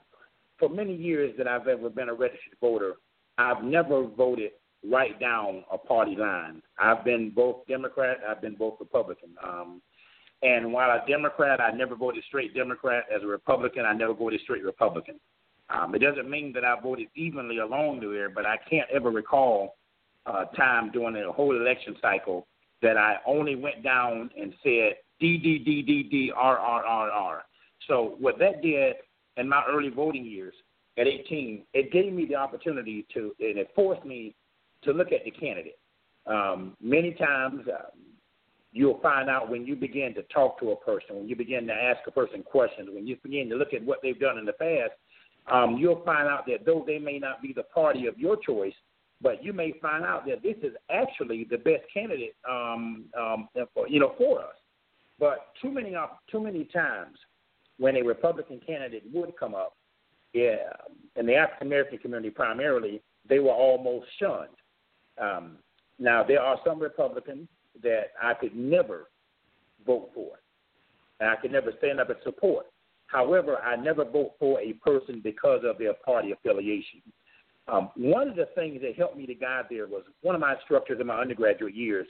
for 0.59 0.69
many 0.69 0.95
years 0.95 1.33
that 1.37 1.47
I've 1.47 1.67
ever 1.67 1.89
been 1.89 2.09
a 2.09 2.13
registered 2.13 2.57
voter, 2.61 2.93
I've 3.37 3.63
never 3.63 4.07
voted 4.07 4.51
right 4.89 5.19
down 5.19 5.63
a 5.71 5.77
party 5.77 6.15
line. 6.15 6.61
I've 6.77 7.03
been 7.03 7.31
both 7.31 7.65
Democrat, 7.67 8.17
I've 8.27 8.41
been 8.41 8.55
both 8.55 8.75
Republican. 8.79 9.29
Um, 9.43 9.81
and 10.41 10.73
while 10.73 10.89
a 10.89 11.03
Democrat, 11.09 11.61
I 11.61 11.71
never 11.71 11.95
voted 11.95 12.23
straight 12.27 12.53
Democrat. 12.53 13.05
As 13.13 13.23
a 13.23 13.27
Republican, 13.27 13.85
I 13.85 13.93
never 13.93 14.13
voted 14.13 14.41
straight 14.41 14.63
Republican. 14.63 15.19
Um, 15.69 15.95
it 15.95 15.99
doesn't 15.99 16.29
mean 16.29 16.51
that 16.53 16.65
I 16.65 16.79
voted 16.81 17.07
evenly 17.15 17.59
along 17.59 18.01
the 18.01 18.07
way, 18.07 18.25
but 18.33 18.45
I 18.45 18.57
can't 18.69 18.89
ever 18.93 19.09
recall 19.09 19.75
a 20.25 20.45
time 20.55 20.91
during 20.91 21.15
the 21.15 21.31
whole 21.31 21.55
election 21.55 21.95
cycle 22.01 22.47
that 22.81 22.97
I 22.97 23.17
only 23.25 23.55
went 23.55 23.83
down 23.83 24.29
and 24.39 24.53
said 24.61 24.95
D 25.23 25.37
D 25.37 25.57
D 25.57 25.81
D 25.81 26.03
D 26.03 26.33
R 26.35 26.57
R 26.57 26.83
R 26.83 27.09
R. 27.09 27.43
So 27.87 28.15
what 28.19 28.37
that 28.39 28.61
did 28.61 28.95
in 29.37 29.47
my 29.47 29.63
early 29.69 29.89
voting 29.89 30.25
years 30.25 30.53
at 30.97 31.07
18, 31.07 31.63
it 31.73 31.93
gave 31.93 32.11
me 32.11 32.25
the 32.25 32.35
opportunity 32.35 33.07
to, 33.13 33.33
and 33.39 33.57
it 33.57 33.71
forced 33.73 34.05
me 34.05 34.35
to 34.83 34.91
look 34.91 35.13
at 35.13 35.23
the 35.23 35.31
candidate. 35.31 35.79
Um, 36.27 36.75
many 36.81 37.13
times, 37.13 37.61
uh, 37.69 37.85
you'll 38.73 38.99
find 38.99 39.29
out 39.29 39.49
when 39.49 39.65
you 39.65 39.77
begin 39.77 40.13
to 40.15 40.23
talk 40.23 40.59
to 40.59 40.71
a 40.71 40.75
person, 40.75 41.15
when 41.15 41.29
you 41.29 41.37
begin 41.37 41.67
to 41.67 41.73
ask 41.73 42.01
a 42.05 42.11
person 42.11 42.43
questions, 42.43 42.89
when 42.91 43.07
you 43.07 43.15
begin 43.23 43.49
to 43.49 43.55
look 43.55 43.73
at 43.73 43.81
what 43.81 43.99
they've 44.03 44.19
done 44.19 44.37
in 44.37 44.45
the 44.45 44.53
past, 44.53 44.91
um, 45.49 45.77
you'll 45.77 46.03
find 46.03 46.27
out 46.27 46.45
that 46.47 46.65
though 46.65 46.83
they 46.85 46.99
may 46.99 47.17
not 47.17 47.41
be 47.41 47.53
the 47.53 47.63
party 47.63 48.07
of 48.07 48.17
your 48.17 48.35
choice, 48.35 48.73
but 49.21 49.41
you 49.41 49.53
may 49.53 49.73
find 49.81 50.03
out 50.03 50.25
that 50.25 50.43
this 50.43 50.57
is 50.63 50.73
actually 50.89 51.47
the 51.49 51.57
best 51.57 51.83
candidate, 51.93 52.35
um, 52.49 53.05
um, 53.17 53.47
you 53.87 54.01
know, 54.01 54.13
for 54.17 54.41
us. 54.41 54.55
But 55.19 55.47
too 55.61 55.71
many 55.71 55.95
too 56.31 56.39
many 56.39 56.65
times 56.65 57.17
when 57.77 57.95
a 57.97 58.01
Republican 58.01 58.59
candidate 58.65 59.03
would 59.13 59.33
come 59.37 59.55
up, 59.55 59.75
yeah, 60.33 60.71
in 61.15 61.25
the 61.25 61.35
African 61.35 61.67
American 61.67 61.97
community 61.99 62.29
primarily, 62.29 63.01
they 63.27 63.39
were 63.39 63.51
almost 63.51 64.07
shunned. 64.19 64.49
Um, 65.21 65.57
now 65.99 66.23
there 66.23 66.41
are 66.41 66.57
some 66.65 66.79
Republicans 66.79 67.47
that 67.81 68.11
I 68.21 68.33
could 68.33 68.55
never 68.55 69.09
vote 69.85 70.09
for, 70.13 70.39
and 71.19 71.29
I 71.29 71.35
could 71.35 71.51
never 71.51 71.71
stand 71.77 71.99
up 71.99 72.09
and 72.09 72.19
support. 72.23 72.65
However, 73.07 73.57
I 73.57 73.75
never 73.75 74.03
vote 74.03 74.33
for 74.39 74.59
a 74.59 74.73
person 74.73 75.21
because 75.23 75.61
of 75.63 75.77
their 75.77 75.93
party 75.93 76.31
affiliation. 76.31 77.01
Um, 77.67 77.91
one 77.95 78.27
of 78.27 78.35
the 78.35 78.47
things 78.55 78.81
that 78.81 78.95
helped 78.95 79.17
me 79.17 79.25
to 79.27 79.35
guide 79.35 79.65
there 79.69 79.87
was 79.87 80.03
one 80.21 80.35
of 80.35 80.41
my 80.41 80.55
instructors 80.55 80.99
in 80.99 81.07
my 81.07 81.19
undergraduate 81.19 81.75
years. 81.75 82.07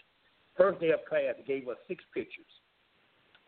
First 0.57 0.80
day 0.80 0.91
of 0.91 0.99
class, 1.07 1.35
gave 1.45 1.67
us 1.67 1.77
six 1.88 2.03
pictures, 2.13 2.45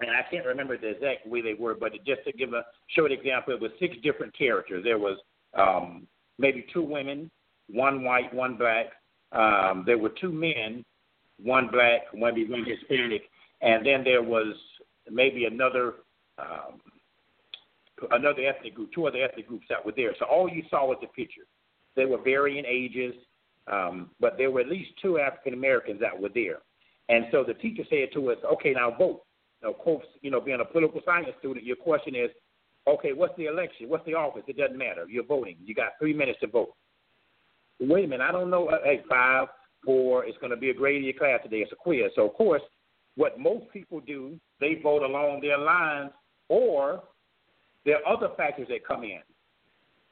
and 0.01 0.11
I 0.11 0.29
can't 0.29 0.45
remember 0.45 0.77
the 0.77 0.89
exact 0.89 1.25
way 1.25 1.41
they 1.41 1.53
were, 1.53 1.73
but 1.73 1.93
just 2.05 2.23
to 2.25 2.33
give 2.33 2.53
a 2.53 2.65
short 2.89 3.11
example, 3.11 3.53
it 3.53 3.61
was 3.61 3.71
six 3.79 3.95
different 4.03 4.37
characters. 4.37 4.83
There 4.83 4.99
was 4.99 5.17
um, 5.57 6.07
maybe 6.37 6.65
two 6.73 6.83
women, 6.83 7.31
one 7.69 8.03
white, 8.03 8.33
one 8.33 8.57
black. 8.57 8.87
Um, 9.31 9.83
there 9.85 9.97
were 9.97 10.11
two 10.21 10.31
men, 10.31 10.83
one 11.41 11.69
black, 11.71 12.01
one 12.13 12.33
one 12.49 12.65
Hispanic, 12.65 13.23
and 13.61 13.85
then 13.85 14.03
there 14.03 14.21
was 14.21 14.55
maybe 15.09 15.45
another 15.45 15.93
um, 16.37 16.81
another 18.11 18.41
ethnic 18.45 18.75
group, 18.75 18.91
two 18.93 19.07
other 19.07 19.23
ethnic 19.23 19.47
groups 19.47 19.65
that 19.69 19.83
were 19.85 19.93
there. 19.95 20.13
So 20.19 20.25
all 20.25 20.49
you 20.49 20.63
saw 20.69 20.87
was 20.87 20.97
the 21.01 21.07
picture. 21.07 21.43
They 21.95 22.05
were 22.05 22.21
varying 22.21 22.65
ages, 22.67 23.13
um, 23.71 24.09
but 24.19 24.37
there 24.37 24.51
were 24.51 24.59
at 24.59 24.67
least 24.67 24.91
two 25.01 25.19
African 25.19 25.53
Americans 25.53 26.01
that 26.01 26.19
were 26.19 26.29
there. 26.33 26.59
And 27.07 27.25
so 27.31 27.45
the 27.45 27.53
teacher 27.53 27.83
said 27.89 28.09
to 28.13 28.31
us, 28.31 28.37
"Okay, 28.43 28.73
now 28.73 28.91
vote." 28.91 29.24
Of 29.65 29.77
course, 29.77 30.05
you 30.21 30.31
know, 30.31 30.39
being 30.39 30.61
a 30.61 30.65
political 30.65 31.01
science 31.05 31.29
student, 31.39 31.65
your 31.65 31.75
question 31.75 32.15
is, 32.15 32.31
"Okay, 32.87 33.13
what's 33.13 33.35
the 33.37 33.45
election? 33.45 33.89
What's 33.89 34.05
the 34.05 34.13
office?" 34.13 34.43
It 34.47 34.57
doesn't 34.57 34.77
matter. 34.77 35.05
You're 35.09 35.23
voting. 35.23 35.57
You 35.63 35.73
got 35.73 35.97
three 35.99 36.13
minutes 36.13 36.39
to 36.41 36.47
vote. 36.47 36.73
Wait 37.79 38.05
a 38.05 38.07
minute, 38.07 38.23
I 38.27 38.31
don't 38.31 38.49
know. 38.49 38.69
Uh, 38.69 38.83
hey, 38.83 39.03
five, 39.09 39.49
four. 39.83 40.25
It's 40.25 40.37
going 40.37 40.51
to 40.51 40.57
be 40.57 40.69
a 40.69 40.73
grade 40.73 40.97
in 40.97 41.03
your 41.03 41.13
class 41.13 41.41
today. 41.43 41.57
It's 41.57 41.71
a 41.71 41.75
quiz. 41.75 42.11
So, 42.15 42.25
of 42.25 42.33
course, 42.33 42.61
what 43.15 43.39
most 43.39 43.69
people 43.71 43.99
do, 43.99 44.39
they 44.59 44.75
vote 44.75 45.03
along 45.03 45.41
their 45.41 45.57
lines, 45.57 46.11
or 46.47 47.03
there 47.85 47.97
are 47.97 48.13
other 48.13 48.29
factors 48.35 48.67
that 48.69 48.85
come 48.85 49.03
in. 49.03 49.19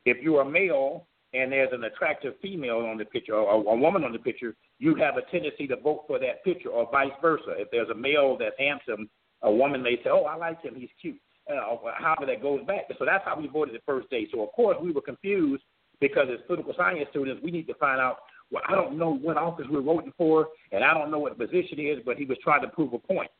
If 0.06 0.22
you're 0.22 0.44
male 0.44 1.08
and 1.34 1.52
there's 1.52 1.74
an 1.74 1.86
attractive 1.86 2.34
female 2.42 2.78
on 2.78 2.98
the 2.98 3.06
picture 3.06 3.36
or 3.36 3.54
a 3.54 3.76
woman 3.76 4.04
on 4.04 4.12
the 4.12 4.20
picture, 4.20 4.56
you 4.80 4.96
have 4.96 5.18
a 5.18 5.22
tendency 5.32 5.68
to 5.68 5.78
vote 5.78 6.04
for 6.08 6.20
that 6.20 6.44
picture, 6.44 6.70
or 6.70 6.90
vice 6.92 7.12
versa. 7.22 7.56
If 7.58 7.72
there's 7.72 7.90
a 7.90 7.96
male 7.96 8.38
that's 8.38 8.56
handsome, 8.60 9.10
a 9.44 9.52
woman 9.52 9.82
may 9.82 9.98
say, 9.98 10.10
"Oh, 10.10 10.24
I 10.24 10.36
like 10.36 10.62
him; 10.62 10.76
he's 10.76 10.90
cute." 11.00 11.20
Uh, 11.50 11.76
however, 11.98 12.26
that 12.26 12.42
goes 12.42 12.66
back. 12.66 12.86
So 12.98 13.06
that's 13.06 13.24
how 13.26 13.38
we 13.40 13.48
voted 13.48 13.76
the 13.76 13.82
first 13.86 14.10
day. 14.10 14.28
So 14.32 14.42
of 14.42 14.52
course 14.54 14.78
we 14.82 14.92
were 14.92 15.02
confused 15.02 15.64
because 16.00 16.28
as 16.32 16.40
political 16.48 16.74
science 16.76 17.08
students, 17.12 17.42
we 17.44 17.52
need 17.52 17.68
to 17.68 17.74
find 17.76 18.00
out. 18.00 18.18
Well, 18.52 18.64
I 18.68 18.76
don't 18.76 19.00
know 19.00 19.16
what 19.16 19.38
office 19.38 19.66
we're 19.70 19.82
voting 19.82 20.14
for, 20.18 20.48
and 20.72 20.84
I 20.84 20.94
don't 20.94 21.10
know 21.10 21.20
what 21.20 21.38
position 21.38 21.80
is, 21.80 22.00
but 22.06 22.18
he 22.18 22.26
was 22.26 22.38
trying 22.44 22.62
to 22.62 22.68
prove 22.68 22.94
a 22.94 23.00
point. 23.00 23.32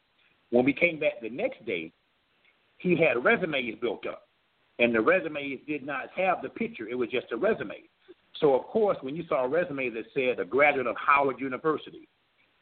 When 0.50 0.66
we 0.66 0.74
came 0.74 1.00
back 1.00 1.22
the 1.22 1.30
next 1.30 1.64
day, 1.66 1.92
he 2.80 2.96
had 2.96 3.24
resumes 3.24 3.76
built 3.80 4.08
up, 4.08 4.28
and 4.80 4.94
the 4.94 5.02
resumes 5.02 5.60
did 5.68 5.86
not 5.86 6.10
have 6.16 6.42
the 6.42 6.50
picture. 6.50 6.88
It 6.88 6.96
was 6.96 7.10
just 7.10 7.32
a 7.32 7.38
resume. 7.38 7.84
So, 8.40 8.56
of 8.56 8.64
course, 8.64 8.98
when 9.02 9.16
you 9.16 9.24
saw 9.30 9.46
a 9.46 9.48
resume 9.48 9.90
that 9.90 10.06
said 10.14 10.40
a 10.40 10.46
graduate 10.46 10.88
of 10.88 10.96
Howard 10.98 11.40
University, 11.40 12.08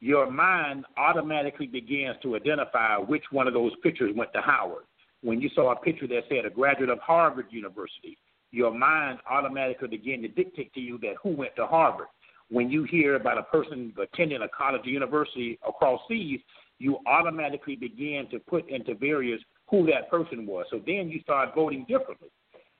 your 0.02 0.30
mind 0.30 0.84
automatically 0.98 1.68
begins 1.68 2.15
to 2.23 2.36
identify 2.36 2.98
which 2.98 3.23
one 3.32 3.48
of 3.48 3.53
those 3.53 3.72
pictures 3.84 4.11
went 4.15 4.34
to 4.34 4.41
Howard. 4.41 4.84
When 5.22 5.40
you 5.40 5.49
saw 5.53 5.72
a 5.72 5.76
picture 5.76 6.07
that 6.07 6.23
said 6.28 6.45
a 6.45 6.49
graduate 6.49 6.90
of 6.90 6.98
Harvard 6.99 7.45
University, 7.52 8.18
your 8.49 8.73
mind 8.73 9.19
automatically 9.30 9.88
began 9.88 10.23
to 10.23 10.28
dictate 10.28 10.73
to 10.73 10.80
you 10.80 10.98
that 11.03 11.14
who 11.22 11.30
went 11.30 11.56
to 11.56 11.68
Harvard. 11.68 12.07
When 12.49 12.69
you 12.69 12.84
hear 12.84 13.15
about 13.15 13.38
a 13.38 13.44
person 13.44 13.94
attending 14.02 14.41
a 14.41 14.49
college 14.49 14.82
or 14.86 14.90
university 14.90 15.60
across 15.65 16.02
seas, 16.10 16.40
you 16.80 16.98
automatically 17.06 17.76
begin 17.76 18.28
to 18.32 18.40
put 18.40 18.68
into 18.69 18.95
various 18.95 19.40
who 19.69 19.86
that 19.86 20.10
person 20.10 20.48
was. 20.48 20.65
So 20.72 20.82
then 20.84 21.10
you 21.10 21.22
start 21.22 21.53
voting 21.53 21.86
differently. 21.88 22.30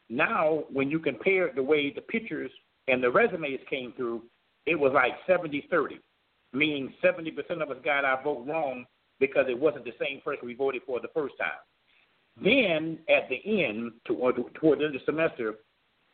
Now, 0.10 0.64
when 0.73 0.89
you 0.89 0.98
compare 0.98 1.52
the 1.56 1.64
way 1.64 1.93
the 1.93 2.02
pictures 2.02 2.52
and 2.88 3.02
the 3.02 3.11
resumes 3.11 3.60
came 3.69 3.93
through, 3.95 4.23
it 4.65 4.77
was 4.77 4.91
like 4.93 5.14
70 5.27 5.68
30, 5.69 5.99
meaning 6.53 6.94
70% 7.03 7.61
of 7.61 7.69
us 7.69 7.78
got 7.84 8.06
our 8.06 8.22
vote 8.23 8.45
wrong 8.48 8.86
because 9.19 9.45
it 9.49 9.57
wasn't 9.57 9.86
the 9.86 9.94
same 9.99 10.22
person 10.22 10.48
we 10.48 10.53
voted 10.53 10.82
for 10.86 10.99
the 10.99 11.07
first 11.14 11.36
time. 11.38 11.49
Then 12.41 12.99
at 13.10 13.30
the 13.30 13.65
end, 13.65 13.91
toward, 14.06 14.36
toward 14.56 14.80
the 14.80 14.86
end 14.86 14.95
of 14.95 15.02
the 15.02 15.06
semester, 15.06 15.56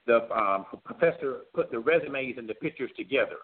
the 0.06 0.30
um, 0.36 0.66
professor 0.84 1.42
put 1.54 1.72
the 1.72 1.80
resumes 1.80 2.36
and 2.38 2.50
the 2.50 2.56
pictures 2.56 2.92
together, 2.98 3.38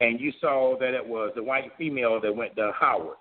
and 0.00 0.20
you 0.20 0.32
saw 0.40 0.76
that 0.78 0.94
it 0.94 1.06
was 1.06 1.32
the 1.34 1.42
white 1.42 1.70
female 1.78 2.20
that 2.20 2.34
went 2.34 2.56
to 2.56 2.72
Howard. 2.78 3.16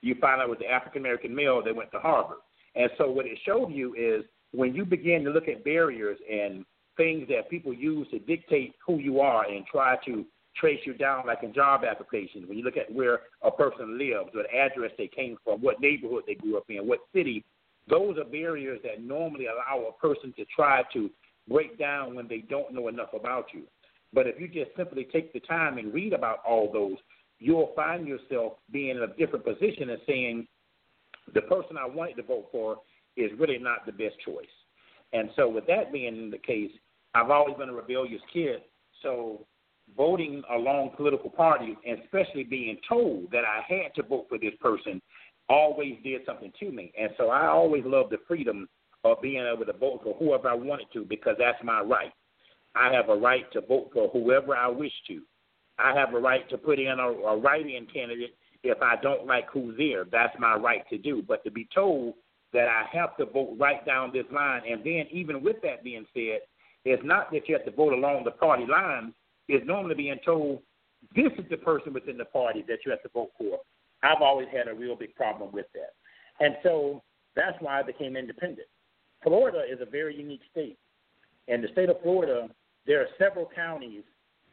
You 0.00 0.14
found 0.20 0.40
out 0.40 0.46
it 0.46 0.50
was 0.50 0.58
the 0.58 0.70
African 0.70 1.02
American 1.02 1.34
male 1.34 1.62
that 1.62 1.74
went 1.74 1.90
to 1.92 1.98
Harvard. 1.98 2.38
And 2.74 2.90
so 2.98 3.10
what 3.10 3.26
it 3.26 3.38
showed 3.46 3.70
you 3.70 3.94
is 3.94 4.24
when 4.52 4.74
you 4.74 4.84
begin 4.84 5.24
to 5.24 5.30
look 5.30 5.48
at 5.48 5.64
barriers 5.64 6.18
and 6.30 6.64
things 6.96 7.28
that 7.28 7.50
people 7.50 7.72
use 7.72 8.06
to 8.10 8.18
dictate 8.20 8.74
who 8.86 8.98
you 8.98 9.20
are 9.20 9.44
and 9.44 9.66
try 9.66 9.96
to 10.06 10.24
trace 10.56 10.80
you 10.84 10.94
down 10.94 11.26
like 11.26 11.42
in 11.42 11.52
job 11.52 11.82
applications, 11.84 12.48
when 12.48 12.58
you 12.58 12.64
look 12.64 12.76
at 12.76 12.92
where 12.92 13.20
a 13.42 13.50
person 13.50 13.98
lives, 13.98 14.30
what 14.32 14.46
address 14.54 14.92
they 14.96 15.08
came 15.08 15.36
from, 15.44 15.60
what 15.60 15.80
neighborhood 15.80 16.24
they 16.26 16.34
grew 16.34 16.56
up 16.56 16.64
in, 16.68 16.86
what 16.86 17.00
city, 17.14 17.44
those 17.88 18.16
are 18.18 18.24
barriers 18.24 18.80
that 18.82 19.02
normally 19.02 19.46
allow 19.46 19.86
a 19.86 20.00
person 20.00 20.32
to 20.36 20.44
try 20.54 20.82
to 20.92 21.10
break 21.48 21.78
down 21.78 22.14
when 22.14 22.28
they 22.28 22.38
don't 22.38 22.72
know 22.72 22.88
enough 22.88 23.12
about 23.12 23.46
you. 23.52 23.62
But 24.12 24.26
if 24.26 24.40
you 24.40 24.48
just 24.48 24.76
simply 24.76 25.06
take 25.12 25.32
the 25.32 25.40
time 25.40 25.78
and 25.78 25.92
read 25.92 26.12
about 26.12 26.38
all 26.46 26.72
those, 26.72 26.96
you'll 27.40 27.72
find 27.74 28.06
yourself 28.06 28.54
being 28.70 28.96
in 28.96 29.02
a 29.02 29.08
different 29.08 29.44
position 29.44 29.90
and 29.90 30.00
saying, 30.06 30.46
the 31.34 31.42
person 31.42 31.76
I 31.76 31.86
wanted 31.86 32.16
to 32.16 32.22
vote 32.22 32.46
for 32.52 32.78
is 33.16 33.30
really 33.38 33.58
not 33.58 33.86
the 33.86 33.92
best 33.92 34.14
choice. 34.24 34.46
And 35.12 35.30
so, 35.36 35.48
with 35.48 35.66
that 35.66 35.92
being 35.92 36.30
the 36.30 36.38
case, 36.38 36.70
I've 37.14 37.30
always 37.30 37.56
been 37.56 37.68
a 37.68 37.74
rebellious 37.74 38.20
kid. 38.32 38.62
So, 39.02 39.46
voting 39.96 40.42
along 40.50 40.90
political 40.96 41.30
parties, 41.30 41.76
and 41.86 41.98
especially 42.00 42.44
being 42.44 42.78
told 42.88 43.30
that 43.30 43.44
I 43.44 43.62
had 43.68 43.94
to 43.96 44.02
vote 44.02 44.26
for 44.28 44.38
this 44.38 44.54
person, 44.60 45.00
always 45.48 45.96
did 46.02 46.22
something 46.26 46.52
to 46.60 46.70
me. 46.70 46.92
And 46.98 47.10
so, 47.16 47.28
I 47.28 47.46
always 47.46 47.84
loved 47.84 48.10
the 48.10 48.18
freedom 48.26 48.68
of 49.04 49.20
being 49.20 49.44
able 49.44 49.66
to 49.66 49.72
vote 49.72 50.00
for 50.02 50.14
whoever 50.14 50.48
I 50.48 50.54
wanted 50.54 50.86
to 50.94 51.04
because 51.04 51.36
that's 51.38 51.62
my 51.62 51.80
right. 51.80 52.12
I 52.74 52.92
have 52.92 53.08
a 53.08 53.14
right 53.14 53.50
to 53.52 53.60
vote 53.60 53.90
for 53.92 54.08
whoever 54.08 54.56
I 54.56 54.68
wish 54.68 54.92
to. 55.08 55.20
I 55.78 55.94
have 55.94 56.14
a 56.14 56.18
right 56.18 56.48
to 56.50 56.58
put 56.58 56.78
in 56.78 56.98
a, 56.98 57.08
a 57.08 57.36
write-in 57.36 57.86
candidate 57.92 58.34
if 58.62 58.80
I 58.80 58.96
don't 59.02 59.26
like 59.26 59.46
who's 59.52 59.76
there. 59.76 60.04
That's 60.10 60.34
my 60.38 60.54
right 60.54 60.88
to 60.88 60.98
do. 60.98 61.22
But 61.26 61.44
to 61.44 61.50
be 61.50 61.68
told 61.74 62.14
that 62.52 62.68
I 62.68 62.84
have 62.96 63.16
to 63.18 63.26
vote 63.26 63.56
right 63.58 63.84
down 63.84 64.10
this 64.12 64.24
line, 64.32 64.62
and 64.68 64.82
then 64.82 65.06
even 65.10 65.42
with 65.42 65.56
that 65.62 65.84
being 65.84 66.06
said, 66.14 66.40
it's 66.84 67.02
not 67.04 67.30
that 67.32 67.48
you 67.48 67.56
have 67.56 67.64
to 67.64 67.72
vote 67.72 67.92
along 67.92 68.24
the 68.24 68.30
party 68.30 68.64
lines. 68.66 69.12
It's 69.48 69.66
normally 69.66 69.94
being 69.94 70.18
told 70.24 70.62
this 71.14 71.32
is 71.38 71.44
the 71.50 71.58
person 71.58 71.92
within 71.92 72.16
the 72.16 72.24
party 72.24 72.64
that 72.68 72.78
you 72.84 72.90
have 72.90 73.02
to 73.02 73.10
vote 73.10 73.30
for. 73.38 73.58
I've 74.02 74.22
always 74.22 74.48
had 74.52 74.68
a 74.68 74.74
real 74.74 74.96
big 74.96 75.14
problem 75.14 75.52
with 75.52 75.66
that. 75.74 75.94
And 76.44 76.56
so 76.62 77.02
that's 77.36 77.56
why 77.60 77.80
I 77.80 77.82
became 77.82 78.16
independent. 78.16 78.68
Florida 79.22 79.62
is 79.70 79.80
a 79.80 79.90
very 79.90 80.16
unique 80.16 80.42
state. 80.50 80.78
In 81.48 81.62
the 81.62 81.68
state 81.72 81.88
of 81.88 82.00
Florida, 82.02 82.48
there 82.86 83.00
are 83.00 83.08
several 83.18 83.50
counties 83.54 84.02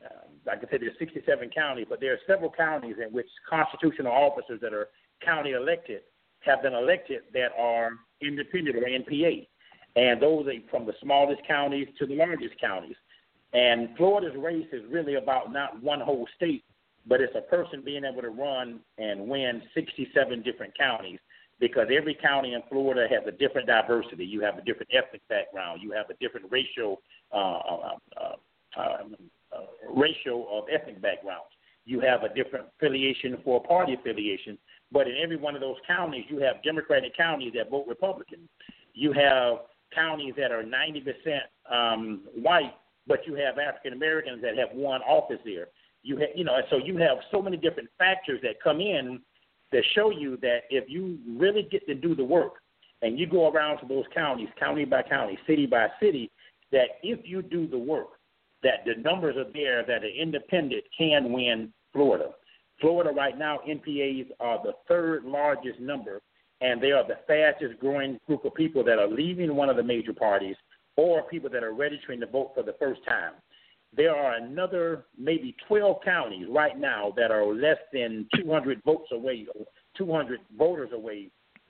um, 0.03 0.31
like 0.45 0.59
I 0.59 0.71
said, 0.71 0.81
there's 0.81 0.97
67 0.97 1.49
counties, 1.53 1.85
but 1.89 1.99
there 1.99 2.13
are 2.13 2.19
several 2.25 2.51
counties 2.51 2.95
in 3.05 3.13
which 3.13 3.27
constitutional 3.47 4.11
officers 4.11 4.59
that 4.61 4.73
are 4.73 4.89
county 5.23 5.51
elected 5.51 6.01
have 6.39 6.63
been 6.63 6.73
elected 6.73 7.21
that 7.33 7.51
are 7.57 7.91
independent 8.21 8.75
or 8.75 8.81
NPA. 8.81 9.47
And 9.95 10.21
those 10.21 10.47
are 10.47 10.53
from 10.69 10.85
the 10.85 10.93
smallest 11.01 11.41
counties 11.47 11.87
to 11.99 12.07
the 12.07 12.15
largest 12.15 12.59
counties. 12.59 12.95
And 13.53 13.89
Florida's 13.97 14.35
race 14.37 14.67
is 14.71 14.83
really 14.89 15.15
about 15.15 15.51
not 15.51 15.81
one 15.81 15.99
whole 15.99 16.27
state, 16.35 16.63
but 17.05 17.19
it's 17.21 17.35
a 17.35 17.41
person 17.41 17.81
being 17.83 18.05
able 18.05 18.21
to 18.21 18.29
run 18.29 18.79
and 18.97 19.27
win 19.27 19.61
67 19.73 20.41
different 20.43 20.77
counties 20.77 21.19
because 21.59 21.87
every 21.95 22.15
county 22.15 22.53
in 22.53 22.61
Florida 22.69 23.07
has 23.09 23.21
a 23.27 23.31
different 23.31 23.67
diversity. 23.67 24.25
You 24.25 24.41
have 24.41 24.57
a 24.57 24.61
different 24.61 24.89
ethnic 24.93 25.21
background. 25.27 25.81
You 25.83 25.91
have 25.91 26.09
a 26.09 26.15
different 26.15 26.47
racial 26.49 27.01
uh, 27.31 27.35
uh, 27.35 27.95
uh, 28.17 28.35
uh 28.77 28.97
uh, 29.53 29.65
ratio 29.93 30.47
of 30.49 30.65
ethnic 30.73 31.01
backgrounds. 31.01 31.51
You 31.85 31.99
have 32.01 32.23
a 32.23 32.33
different 32.33 32.67
affiliation 32.77 33.37
for 33.43 33.61
party 33.61 33.93
affiliation, 33.93 34.57
but 34.91 35.07
in 35.07 35.15
every 35.21 35.35
one 35.35 35.55
of 35.55 35.61
those 35.61 35.75
counties, 35.85 36.23
you 36.29 36.39
have 36.39 36.63
Democratic 36.63 37.15
counties 37.17 37.53
that 37.55 37.69
vote 37.69 37.85
Republican. 37.87 38.47
You 38.93 39.11
have 39.13 39.59
counties 39.93 40.33
that 40.37 40.51
are 40.51 40.63
90% 40.63 41.03
um, 41.69 42.21
white, 42.33 42.73
but 43.11 43.27
you 43.27 43.35
have 43.35 43.57
African 43.57 43.91
Americans 43.91 44.41
that 44.41 44.57
have 44.57 44.69
one 44.73 45.01
office 45.01 45.39
there. 45.43 45.67
You 46.01 46.15
have, 46.15 46.29
you 46.33 46.45
know, 46.45 46.55
and 46.55 46.63
so 46.69 46.77
you 46.77 46.95
have 46.97 47.17
so 47.29 47.41
many 47.41 47.57
different 47.57 47.89
factors 47.97 48.39
that 48.41 48.63
come 48.63 48.79
in 48.79 49.19
that 49.73 49.83
show 49.93 50.11
you 50.11 50.37
that 50.37 50.59
if 50.69 50.85
you 50.87 51.19
really 51.27 51.67
get 51.69 51.85
to 51.87 51.93
do 51.93 52.15
the 52.15 52.23
work 52.23 52.53
and 53.01 53.19
you 53.19 53.27
go 53.27 53.49
around 53.51 53.79
to 53.79 53.85
those 53.85 54.05
counties, 54.15 54.47
county 54.57 54.85
by 54.85 55.01
county, 55.03 55.37
city 55.45 55.65
by 55.65 55.87
city, 56.01 56.31
that 56.71 56.99
if 57.03 57.19
you 57.25 57.41
do 57.41 57.67
the 57.67 57.77
work, 57.77 58.11
that 58.63 58.85
the 58.85 59.01
numbers 59.01 59.35
are 59.35 59.51
there 59.53 59.83
that 59.85 60.05
an 60.05 60.13
independent 60.17 60.85
can 60.97 61.33
win 61.33 61.73
Florida. 61.91 62.29
Florida 62.79 63.11
right 63.11 63.37
now, 63.37 63.59
NPAs 63.67 64.27
are 64.39 64.63
the 64.63 64.71
third 64.87 65.25
largest 65.25 65.81
number, 65.81 66.21
and 66.61 66.81
they 66.81 66.91
are 66.91 67.05
the 67.05 67.17
fastest 67.27 67.77
growing 67.81 68.19
group 68.25 68.45
of 68.45 68.55
people 68.55 68.85
that 68.85 68.99
are 68.99 69.09
leaving 69.09 69.53
one 69.53 69.67
of 69.67 69.75
the 69.75 69.83
major 69.83 70.13
parties 70.13 70.55
or 71.01 71.23
people 71.23 71.49
that 71.49 71.63
are 71.63 71.73
registering 71.73 72.19
to 72.19 72.27
vote 72.27 72.51
for 72.53 72.63
the 72.63 72.75
first 72.79 73.01
time. 73.07 73.33
There 73.95 74.15
are 74.15 74.35
another 74.35 75.05
maybe 75.17 75.55
12 75.67 75.97
counties 76.03 76.47
right 76.49 76.79
now 76.79 77.13
that 77.17 77.31
are 77.31 77.45
less 77.53 77.79
than 77.91 78.27
200 78.35 78.81
votes 78.85 79.09
away, 79.11 79.45
200 79.97 80.39
voters 80.57 80.91
away 80.93 81.29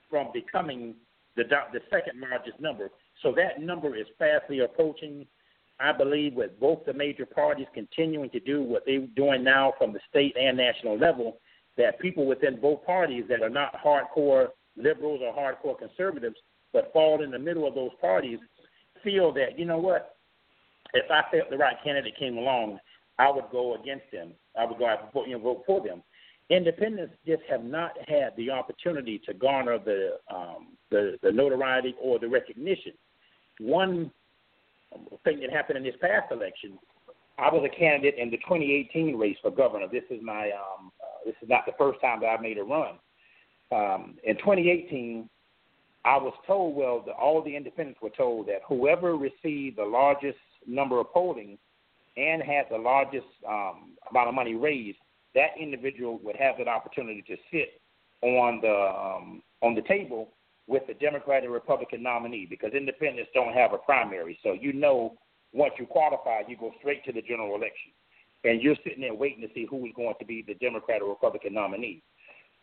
from 0.10 0.28
becoming 0.34 0.96
the 1.36 1.44
the 1.74 1.80
second 1.90 2.20
largest 2.20 2.60
number. 2.60 2.90
So 3.24 3.34
that 3.38 3.62
number 3.62 3.96
is 3.96 4.06
fastly 4.20 4.60
approaching. 4.60 5.26
I 5.80 5.92
believe 5.94 6.36
with 6.36 6.60
both 6.60 6.86
the 6.86 6.94
major 6.94 7.26
parties 7.26 7.68
continuing 7.74 8.30
to 8.32 8.40
do 8.40 8.62
what 8.62 8.84
they're 8.86 9.08
doing 9.16 9.44
now 9.44 9.74
from 9.80 9.94
the 9.94 10.00
state 10.10 10.36
and 10.40 10.58
national 10.58 10.98
level, 10.98 11.40
that 11.78 12.00
people 12.00 12.28
within 12.28 12.60
both 12.60 12.86
parties 12.86 13.24
that 13.30 13.42
are 13.42 13.50
not 13.50 13.74
hardcore 13.84 14.50
liberals 14.76 15.22
or 15.24 15.34
hardcore 15.34 15.78
conservatives, 15.80 16.36
but 16.74 16.94
fall 16.94 17.24
in 17.24 17.32
the 17.32 17.40
middle 17.40 17.68
of 17.68 17.74
those 17.74 17.92
parties, 18.00 18.40
feel 19.04 19.32
that 19.34 19.58
you 19.58 19.66
know 19.66 19.78
what, 19.78 20.16
if 20.94 21.10
I 21.10 21.22
felt 21.32 21.50
the 21.50 21.58
right 21.58 21.76
candidate 21.84 22.18
came 22.18 22.38
along, 22.38 22.80
I 23.20 23.30
would 23.30 23.46
go 23.52 23.76
against 23.76 24.06
them. 24.12 24.32
I 24.60 24.66
would 24.66 24.78
go 24.78 24.88
out 24.88 25.04
and 25.04 25.14
vote, 25.14 25.28
you 25.28 25.38
know, 25.38 25.44
vote 25.44 25.64
for 25.66 25.82
them. 25.82 26.02
Independents 26.50 27.14
just 27.26 27.44
have 27.50 27.64
not 27.64 27.92
had 28.08 28.34
the 28.36 28.50
opportunity 28.50 29.22
to 29.26 29.34
garner 29.34 29.78
the 29.80 30.18
um, 30.34 30.78
the, 30.90 31.18
the 31.24 31.32
notoriety 31.32 31.96
or 32.02 32.20
the 32.20 32.28
recognition. 32.28 32.94
One 33.60 34.12
thing 35.24 35.40
that 35.40 35.52
happened 35.52 35.78
in 35.78 35.84
this 35.84 35.96
past 36.02 36.32
election, 36.32 36.78
I 37.38 37.50
was 37.50 37.66
a 37.66 37.80
candidate 37.80 38.16
in 38.18 38.30
the 38.30 38.38
2018 38.38 39.18
race 39.18 39.38
for 39.42 39.52
governor. 39.52 39.88
This 39.90 40.04
is 40.10 40.20
my 40.22 40.52
um, 40.52 40.92
uh, 41.02 41.26
this 41.26 41.36
is 41.42 41.48
not 41.48 41.66
the 41.66 41.74
first 41.78 42.02
time 42.02 42.20
that 42.22 42.28
I 42.28 42.42
made 42.42 42.58
a 42.58 42.64
run. 42.64 42.96
Um, 43.72 44.18
in 44.26 44.36
2018, 44.38 45.30
I 46.04 46.18
was 46.18 46.34
told, 46.48 46.76
well, 46.76 47.04
the, 47.06 47.12
all 47.12 47.44
the 47.44 47.56
independents 47.56 48.00
were 48.02 48.10
told 48.10 48.48
that 48.48 48.62
whoever 48.68 49.16
received 49.16 49.78
the 49.78 49.86
largest 49.86 50.40
number 50.66 51.00
of 51.00 51.12
polling 51.14 51.58
and 52.18 52.42
had 52.42 52.66
the 52.70 52.78
largest 52.78 53.28
um, 53.48 53.94
amount 54.10 54.30
of 54.30 54.34
money 54.36 54.56
raised, 54.56 54.98
that 55.36 55.52
individual 55.60 56.20
would 56.24 56.36
have 56.36 56.56
that 56.58 56.68
opportunity 56.68 57.24
to 57.28 57.36
sit 57.52 57.82
on 58.22 58.60
the 58.62 58.70
um, 58.70 59.42
on 59.62 59.76
the 59.76 59.82
table 59.84 60.30
with 60.68 60.84
the 60.88 60.94
Democrat 60.96 61.44
and 61.44 61.52
Republican 61.52 62.04
nominee 62.04 62.46
because 62.50 62.72
independents 62.74 63.30
don't 63.34 63.54
have 63.54 63.74
a 63.74 63.78
primary. 63.78 64.38
So 64.44 64.54
you 64.54 64.74
know 64.74 65.18
once 65.54 65.74
you 65.78 65.86
qualify, 65.86 66.42
you 66.48 66.58
go 66.58 66.72
straight 66.80 67.04
to 67.06 67.12
the 67.12 67.22
general 67.22 67.56
election. 67.56 67.92
And 68.44 68.62
you're 68.62 68.76
sitting 68.84 69.02
there 69.02 69.14
waiting 69.14 69.42
to 69.42 69.54
see 69.54 69.68
who 69.70 69.86
is 69.86 69.92
going 69.96 70.16
to 70.20 70.26
be 70.26 70.44
the 70.46 70.56
Democrat 70.56 71.02
or 71.02 71.10
Republican 71.10 71.54
nominee. 71.54 72.02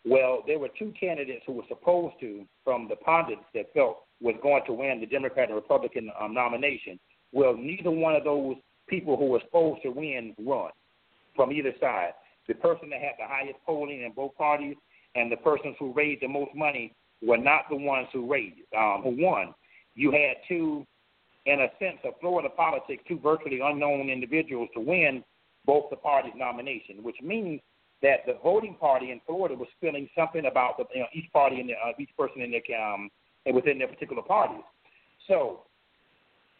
Well, 0.05 0.43
there 0.47 0.59
were 0.59 0.70
two 0.79 0.93
candidates 0.99 1.43
who 1.47 1.53
were 1.53 1.65
supposed 1.69 2.15
to, 2.20 2.45
from 2.65 2.89
the 2.89 2.97
pundits 2.97 3.43
that 3.55 3.73
felt 3.75 3.99
was 4.20 4.35
going 4.43 4.62
to 4.66 4.73
win 4.73 5.01
the 5.01 5.07
Democrat 5.07 5.49
and 5.49 5.55
Republican 5.55 6.11
um, 6.20 6.35
nomination. 6.35 6.99
Well, 7.33 7.57
neither 7.57 7.91
one 7.91 8.16
of 8.16 8.25
those 8.25 8.57
people 8.89 9.16
who 9.16 9.27
were 9.27 9.41
supposed 9.45 9.83
to 9.83 9.91
win 9.91 10.35
run 10.39 10.70
from 11.37 11.53
either 11.53 11.73
side. 11.81 12.12
The 12.49 12.55
person 12.55 12.89
that 12.91 13.01
had 13.01 13.12
the 13.19 13.27
highest 13.27 13.59
polling 13.66 14.03
in 14.03 14.12
both 14.12 14.35
parties 14.37 14.77
and 15.15 15.31
the 15.31 15.37
persons 15.37 15.77
who 15.79 15.93
raised 15.93 16.23
the 16.23 16.29
most 16.29 16.55
money 16.55 16.95
were 17.23 17.37
not 17.37 17.62
the 17.69 17.77
ones 17.77 18.09
who 18.12 18.31
raised 18.31 18.57
um, 18.77 19.03
who 19.03 19.23
won. 19.23 19.55
You 19.95 20.11
had 20.12 20.37
two, 20.49 20.87
in 21.47 21.61
a 21.61 21.69
sense 21.79 21.99
of 22.05 22.15
Florida 22.20 22.49
politics, 22.49 23.03
two 23.07 23.19
virtually 23.19 23.61
unknown 23.62 24.09
individuals 24.09 24.69
to 24.75 24.81
win 24.81 25.23
both 25.66 25.91
the 25.91 25.97
parties' 25.97 26.33
nomination, 26.37 27.03
which 27.03 27.16
means 27.23 27.61
that 28.03 28.27
the 28.27 28.37
voting 28.43 28.77
party 28.79 29.11
in 29.11 29.20
Florida 29.27 29.55
was 29.55 29.69
feeling 29.81 30.09
something 30.16 30.47
about 30.47 30.79
the, 30.79 30.85
you 30.95 31.01
know, 31.01 31.07
each 31.12 31.31
party 31.33 31.61
and 31.61 31.70
uh, 31.70 31.93
each 31.99 32.11
person 32.16 32.43
in 32.43 32.51
their 32.51 32.81
um, 32.81 33.11
within 33.53 33.79
their 33.79 33.89
particular 33.89 34.23
parties. 34.23 34.62
So, 35.27 35.62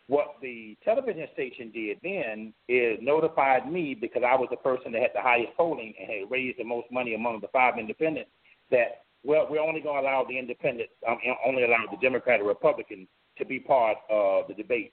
what 0.09 0.37
the 0.41 0.77
television 0.85 1.27
station 1.35 1.71
did 1.71 1.99
then 2.03 2.53
is 2.67 2.99
notified 3.03 3.71
me 3.71 3.95
because 3.95 4.23
I 4.27 4.35
was 4.35 4.49
the 4.51 4.57
person 4.57 4.93
that 4.93 5.03
had 5.03 5.11
the 5.15 5.21
highest 5.21 5.57
polling 5.57 5.95
and 6.01 6.09
had 6.09 6.31
raised 6.31 6.59
the 6.59 6.65
most 6.65 6.91
money 6.91 7.15
among 7.15 7.41
the 7.41 7.49
five 7.49 7.79
independents 7.79 8.31
that 8.71 9.05
well, 9.25 9.47
we're 9.51 9.61
only 9.61 9.81
going 9.81 10.03
to 10.03 10.09
allow 10.09 10.25
the 10.29 10.39
independent, 10.39 10.89
um, 11.07 11.19
only 11.45 11.65
allow 11.65 11.85
the 11.91 11.97
Democrat 12.01 12.41
or 12.41 12.45
Republican 12.45 13.07
to 13.37 13.45
be 13.45 13.59
part 13.59 13.99
of 14.09 14.49
the 14.49 14.55
debate. 14.55 14.93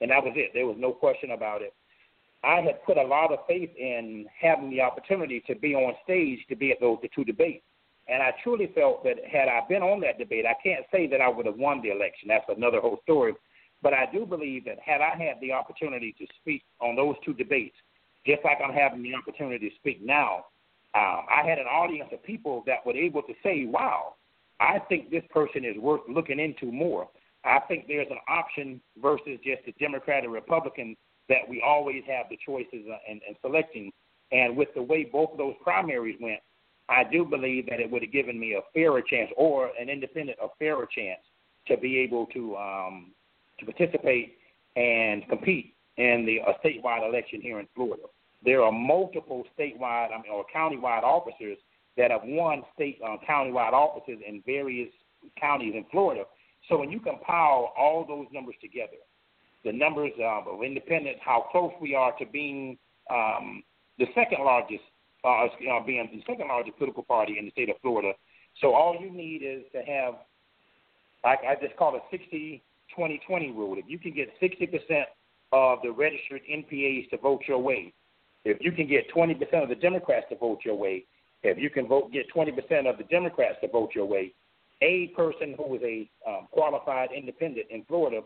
And 0.00 0.10
that 0.10 0.22
was 0.22 0.32
it. 0.36 0.50
There 0.54 0.66
was 0.66 0.76
no 0.78 0.92
question 0.92 1.30
about 1.32 1.62
it. 1.62 1.72
I 2.42 2.60
had 2.60 2.82
put 2.84 2.96
a 2.96 3.02
lot 3.02 3.32
of 3.32 3.40
faith 3.46 3.70
in 3.76 4.26
having 4.40 4.70
the 4.70 4.80
opportunity 4.80 5.42
to 5.46 5.54
be 5.54 5.74
on 5.74 5.94
stage 6.04 6.40
to 6.48 6.56
be 6.56 6.70
at 6.70 6.80
those 6.80 6.98
the 7.02 7.10
two 7.14 7.24
debates. 7.24 7.64
And 8.08 8.22
I 8.22 8.32
truly 8.42 8.72
felt 8.74 9.04
that 9.04 9.16
had 9.30 9.48
I 9.48 9.60
been 9.68 9.82
on 9.82 10.00
that 10.00 10.18
debate, 10.18 10.46
I 10.46 10.56
can't 10.62 10.84
say 10.90 11.06
that 11.08 11.20
I 11.20 11.28
would 11.28 11.46
have 11.46 11.56
won 11.56 11.82
the 11.82 11.90
election. 11.90 12.28
That's 12.28 12.44
another 12.48 12.80
whole 12.80 12.98
story. 13.02 13.34
But 13.82 13.94
I 13.94 14.06
do 14.12 14.26
believe 14.26 14.64
that 14.64 14.78
had 14.84 15.00
I 15.00 15.10
had 15.10 15.40
the 15.40 15.52
opportunity 15.52 16.14
to 16.18 16.26
speak 16.40 16.62
on 16.80 16.96
those 16.96 17.14
two 17.24 17.34
debates, 17.34 17.76
just 18.26 18.44
like 18.44 18.58
I'm 18.64 18.74
having 18.74 19.02
the 19.02 19.14
opportunity 19.14 19.68
to 19.68 19.76
speak 19.76 20.04
now, 20.04 20.46
um, 20.94 21.24
I 21.30 21.46
had 21.46 21.58
an 21.58 21.66
audience 21.66 22.10
of 22.12 22.22
people 22.22 22.64
that 22.66 22.84
were 22.84 22.96
able 22.96 23.22
to 23.22 23.32
say, 23.42 23.64
wow, 23.66 24.14
I 24.58 24.80
think 24.88 25.10
this 25.10 25.22
person 25.30 25.64
is 25.64 25.76
worth 25.78 26.02
looking 26.08 26.40
into 26.40 26.72
more. 26.72 27.08
I 27.44 27.60
think 27.68 27.86
there's 27.86 28.10
an 28.10 28.18
option 28.28 28.80
versus 29.00 29.38
just 29.44 29.64
the 29.64 29.72
Democrat 29.78 30.24
or 30.24 30.30
Republican 30.30 30.96
that 31.30 31.48
we 31.48 31.62
always 31.64 32.02
have 32.06 32.26
the 32.28 32.38
choices 32.44 32.84
and, 33.08 33.20
and 33.26 33.34
selecting. 33.40 33.90
And 34.32 34.56
with 34.56 34.68
the 34.74 34.82
way 34.82 35.04
both 35.04 35.30
of 35.32 35.38
those 35.38 35.54
primaries 35.62 36.18
went, 36.20 36.40
I 36.90 37.04
do 37.04 37.24
believe 37.24 37.66
that 37.70 37.80
it 37.80 37.90
would 37.90 38.02
have 38.02 38.12
given 38.12 38.38
me 38.38 38.54
a 38.54 38.60
fairer 38.74 39.00
chance, 39.00 39.30
or 39.36 39.70
an 39.80 39.88
independent 39.88 40.38
a 40.42 40.48
fairer 40.58 40.86
chance, 40.86 41.20
to 41.68 41.76
be 41.76 41.98
able 41.98 42.26
to 42.26 42.56
um, 42.56 43.12
to 43.58 43.64
participate 43.64 44.38
and 44.76 45.26
compete 45.28 45.74
in 45.96 46.26
the 46.26 46.38
a 46.38 46.54
statewide 46.64 47.08
election 47.08 47.40
here 47.40 47.60
in 47.60 47.68
Florida. 47.74 48.02
There 48.44 48.62
are 48.62 48.72
multiple 48.72 49.44
statewide, 49.56 50.08
I 50.12 50.20
mean, 50.22 50.32
or 50.32 50.44
countywide 50.54 51.02
officers 51.02 51.58
that 51.96 52.10
have 52.10 52.22
won 52.24 52.62
state 52.74 52.98
uh, 53.04 53.16
countywide 53.28 53.72
offices 53.72 54.18
in 54.26 54.42
various 54.46 54.88
counties 55.40 55.74
in 55.76 55.84
Florida. 55.90 56.24
So 56.68 56.78
when 56.78 56.90
you 56.90 57.00
compile 57.00 57.72
all 57.76 58.04
those 58.06 58.26
numbers 58.32 58.56
together, 58.60 58.96
the 59.64 59.72
numbers 59.72 60.12
uh, 60.18 60.50
of 60.50 60.62
independents, 60.62 61.20
how 61.24 61.46
close 61.50 61.72
we 61.80 61.94
are 61.94 62.12
to 62.18 62.26
being 62.26 62.78
um, 63.10 63.62
the 63.98 64.06
second 64.14 64.44
largest, 64.44 64.82
uh, 65.24 65.44
uh, 65.44 65.84
being 65.86 66.08
the 66.12 66.22
second 66.26 66.48
largest 66.48 66.78
political 66.78 67.02
party 67.02 67.36
in 67.38 67.44
the 67.44 67.50
state 67.50 67.68
of 67.68 67.76
Florida. 67.82 68.12
So 68.60 68.74
all 68.74 68.96
you 68.98 69.10
need 69.10 69.42
is 69.42 69.62
to 69.72 69.82
have, 69.82 70.14
like 71.24 71.40
I 71.46 71.54
just 71.60 71.76
call 71.76 71.94
it 71.96 72.02
60 72.10 72.62
20 72.94 73.20
20 73.26 73.50
rule. 73.52 73.76
If 73.78 73.84
you 73.88 73.98
can 73.98 74.14
get 74.14 74.28
60% 74.40 75.04
of 75.52 75.78
the 75.82 75.90
registered 75.90 76.42
NPAs 76.50 77.10
to 77.10 77.18
vote 77.18 77.42
your 77.46 77.58
way, 77.58 77.92
if 78.44 78.58
you 78.60 78.72
can 78.72 78.88
get 78.88 79.12
20% 79.14 79.62
of 79.62 79.68
the 79.68 79.74
Democrats 79.74 80.26
to 80.30 80.36
vote 80.36 80.60
your 80.64 80.74
way, 80.74 81.04
if 81.42 81.58
you 81.58 81.70
can 81.70 81.86
vote, 81.86 82.12
get 82.12 82.26
20% 82.34 82.90
of 82.90 82.98
the 82.98 83.04
Democrats 83.04 83.56
to 83.62 83.68
vote 83.68 83.90
your 83.94 84.06
way, 84.06 84.32
a 84.82 85.08
person 85.08 85.54
who 85.56 85.76
is 85.76 85.82
a 85.82 86.10
um, 86.28 86.48
qualified 86.50 87.10
independent 87.16 87.66
in 87.70 87.84
Florida 87.84 88.22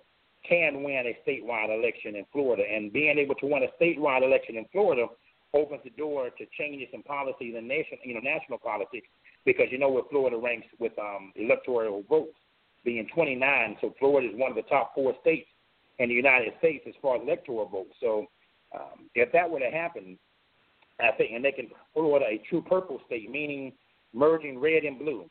can 0.48 0.82
win 0.82 1.04
a 1.06 1.16
statewide 1.28 1.76
election 1.76 2.16
in 2.16 2.24
Florida. 2.32 2.62
And 2.62 2.92
being 2.92 3.18
able 3.18 3.34
to 3.36 3.46
win 3.46 3.62
a 3.62 3.82
statewide 3.82 4.22
election 4.22 4.56
in 4.56 4.66
Florida 4.72 5.06
opens 5.54 5.82
the 5.84 5.90
door 5.90 6.30
to 6.30 6.44
changes 6.58 6.88
in 6.92 7.02
policies 7.02 7.54
and 7.56 7.66
nation, 7.66 7.98
you 8.04 8.14
know, 8.14 8.20
national 8.20 8.58
politics 8.58 9.06
because 9.44 9.66
you 9.70 9.78
know 9.78 9.90
where 9.90 10.02
Florida 10.10 10.36
ranks 10.36 10.66
with 10.78 10.92
um, 10.98 11.32
electoral 11.36 12.02
votes 12.08 12.36
being 12.84 13.06
29. 13.14 13.76
So 13.80 13.94
Florida 13.98 14.28
is 14.28 14.34
one 14.36 14.50
of 14.50 14.56
the 14.56 14.62
top 14.62 14.94
four 14.94 15.14
states 15.20 15.46
in 15.98 16.08
the 16.08 16.14
United 16.14 16.52
States 16.58 16.84
as 16.88 16.94
far 17.00 17.16
as 17.16 17.22
electoral 17.22 17.66
votes. 17.66 17.94
So 18.00 18.26
um, 18.74 19.08
if 19.14 19.32
that 19.32 19.48
were 19.48 19.60
to 19.60 19.70
happen, 19.70 20.18
I 21.00 21.12
think, 21.16 21.32
and 21.34 21.44
they 21.44 21.52
can 21.52 21.68
Florida 21.92 22.26
a 22.26 22.42
true 22.48 22.62
purple 22.62 23.00
state, 23.06 23.30
meaning 23.30 23.72
merging 24.12 24.58
red 24.58 24.84
and 24.84 24.98
blue. 24.98 25.28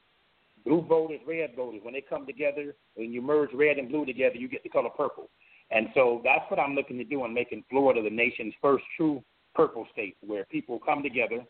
Blue 0.66 0.82
voters, 0.82 1.20
red 1.28 1.56
voters, 1.56 1.82
when 1.84 1.94
they 1.94 2.02
come 2.02 2.26
together, 2.26 2.76
when 2.96 3.12
you 3.12 3.22
merge 3.22 3.50
red 3.54 3.78
and 3.78 3.90
blue 3.90 4.06
together, 4.06 4.36
you 4.36 4.48
get 4.48 4.64
the 4.64 4.70
color 4.70 4.90
purple. 4.90 5.30
And 5.72 5.88
so 5.94 6.22
that's 6.24 6.50
what 6.50 6.60
I'm 6.60 6.76
looking 6.76 6.98
to 6.98 7.04
do 7.04 7.26
in 7.26 7.34
making 7.34 7.64
Florida 7.70 8.02
the 8.02 8.10
nation's 8.10 8.54
first 8.62 8.84
true 8.96 9.24
purple 9.56 9.88
state 9.92 10.16
where 10.22 10.46
people 10.46 10.80
come 10.80 11.04
together. 11.04 11.44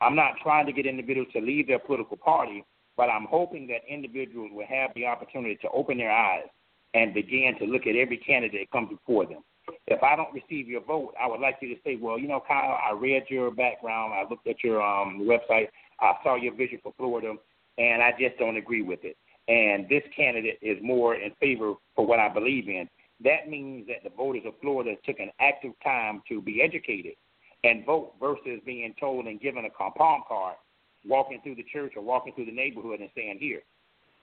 I'm 0.00 0.16
not 0.16 0.34
trying 0.42 0.66
to 0.66 0.72
get 0.72 0.86
individuals 0.86 1.28
to 1.32 1.40
leave 1.40 1.66
their 1.66 1.78
political 1.78 2.16
party, 2.16 2.64
but 2.96 3.08
I'm 3.08 3.26
hoping 3.28 3.66
that 3.68 3.80
individuals 3.88 4.50
will 4.52 4.66
have 4.66 4.90
the 4.94 5.06
opportunity 5.06 5.56
to 5.62 5.68
open 5.70 5.98
their 5.98 6.12
eyes 6.12 6.46
and 6.94 7.14
begin 7.14 7.56
to 7.58 7.64
look 7.64 7.86
at 7.86 7.96
every 7.96 8.18
candidate 8.18 8.70
comes 8.70 8.90
before 8.90 9.26
them. 9.26 9.42
If 9.86 10.02
I 10.02 10.14
don't 10.14 10.32
receive 10.32 10.68
your 10.68 10.82
vote, 10.82 11.14
I 11.20 11.26
would 11.26 11.40
like 11.40 11.56
you 11.60 11.74
to 11.74 11.80
say, 11.82 11.96
well, 11.96 12.18
you 12.18 12.28
know, 12.28 12.42
Kyle, 12.46 12.78
I 12.86 12.92
read 12.92 13.24
your 13.28 13.50
background, 13.50 14.12
I 14.12 14.28
looked 14.28 14.46
at 14.46 14.62
your 14.62 14.82
um, 14.82 15.20
website, 15.22 15.68
I 16.00 16.12
saw 16.22 16.36
your 16.36 16.54
vision 16.54 16.78
for 16.82 16.92
Florida, 16.98 17.34
and 17.78 18.02
I 18.02 18.12
just 18.18 18.38
don't 18.38 18.56
agree 18.56 18.82
with 18.82 19.00
it. 19.02 19.16
And 19.48 19.88
this 19.88 20.02
candidate 20.16 20.58
is 20.62 20.78
more 20.82 21.16
in 21.16 21.32
favor 21.40 21.74
for 21.94 22.06
what 22.06 22.18
I 22.18 22.28
believe 22.28 22.68
in. 22.68 22.88
That 23.22 23.48
means 23.48 23.86
that 23.88 24.02
the 24.02 24.14
voters 24.16 24.42
of 24.46 24.54
Florida 24.60 24.94
took 25.04 25.18
an 25.18 25.30
active 25.40 25.72
time 25.82 26.22
to 26.28 26.40
be 26.40 26.62
educated 26.62 27.14
and 27.62 27.84
vote 27.84 28.14
versus 28.20 28.60
being 28.64 28.94
told 28.98 29.26
and 29.26 29.40
given 29.40 29.64
a 29.64 29.70
palm 29.70 30.22
card 30.26 30.56
walking 31.06 31.40
through 31.42 31.56
the 31.56 31.64
church 31.72 31.92
or 31.96 32.02
walking 32.02 32.32
through 32.34 32.46
the 32.46 32.52
neighborhood 32.52 33.00
and 33.00 33.10
saying, 33.14 33.38
"Here, 33.38 33.62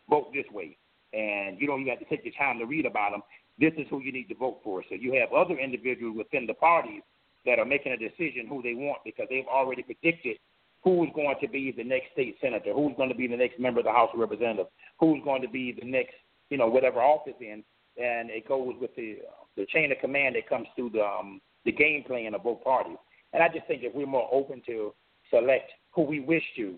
vote 0.10 0.34
this 0.34 0.49
way," 0.52 0.78
and 1.14 1.60
you 1.60 1.68
don't 1.68 1.82
even 1.82 1.91
have 1.91 1.99
to 1.99 2.06
take 2.06 2.23
the 2.23 2.32
time 2.32 2.60
to 2.60 2.65
read 2.65 2.86
about 2.86 3.11
them. 3.11 3.23
This 3.57 3.73
is 3.76 3.88
who 3.90 4.02
you 4.02 4.11
need 4.11 4.30
to 4.30 4.36
vote 4.36 4.61
for. 4.64 4.84
So 4.90 4.95
you 4.95 5.14
have 5.14 5.32
other 5.34 5.57
individuals 5.57 6.18
within 6.18 6.48
the 6.48 6.53
parties 6.53 7.03
that 7.45 7.60
are 7.60 7.65
making 7.65 7.91
a 7.91 7.98
decision 7.98 8.48
who 8.48 8.61
they 8.61 8.73
want 8.73 9.03
because 9.03 9.28
they've 9.30 9.48
already 9.48 9.84
predicted 9.84 10.38
who's 10.83 11.09
going 11.15 11.35
to 11.41 11.47
be 11.47 11.71
the 11.71 11.83
next 11.83 12.11
state 12.13 12.35
senator, 12.41 12.73
who's 12.73 12.93
going 12.97 13.09
to 13.09 13.15
be 13.15 13.27
the 13.27 13.37
next 13.37 13.59
member 13.59 13.79
of 13.79 13.85
the 13.85 13.91
House 13.91 14.09
of 14.13 14.19
Representatives, 14.19 14.69
who's 14.99 15.23
going 15.23 15.41
to 15.41 15.49
be 15.49 15.71
the 15.71 15.85
next, 15.85 16.13
you 16.49 16.57
know, 16.57 16.67
whatever 16.67 16.99
office 16.99 17.33
in, 17.39 17.63
and 17.97 18.29
it 18.29 18.47
goes 18.47 18.73
with 18.79 18.95
the 18.95 19.17
the 19.57 19.65
chain 19.67 19.91
of 19.91 19.99
command 19.99 20.35
that 20.35 20.47
comes 20.47 20.67
through 20.75 20.89
the 20.91 21.03
um, 21.03 21.41
the 21.65 21.71
game 21.71 22.03
plan 22.03 22.33
of 22.33 22.43
both 22.43 22.63
parties. 22.63 22.97
And 23.33 23.43
I 23.43 23.47
just 23.47 23.67
think 23.67 23.83
if 23.83 23.93
we're 23.93 24.05
more 24.05 24.29
open 24.31 24.61
to 24.67 24.93
select 25.29 25.71
who 25.93 26.03
we 26.03 26.19
wish 26.19 26.43
to 26.57 26.75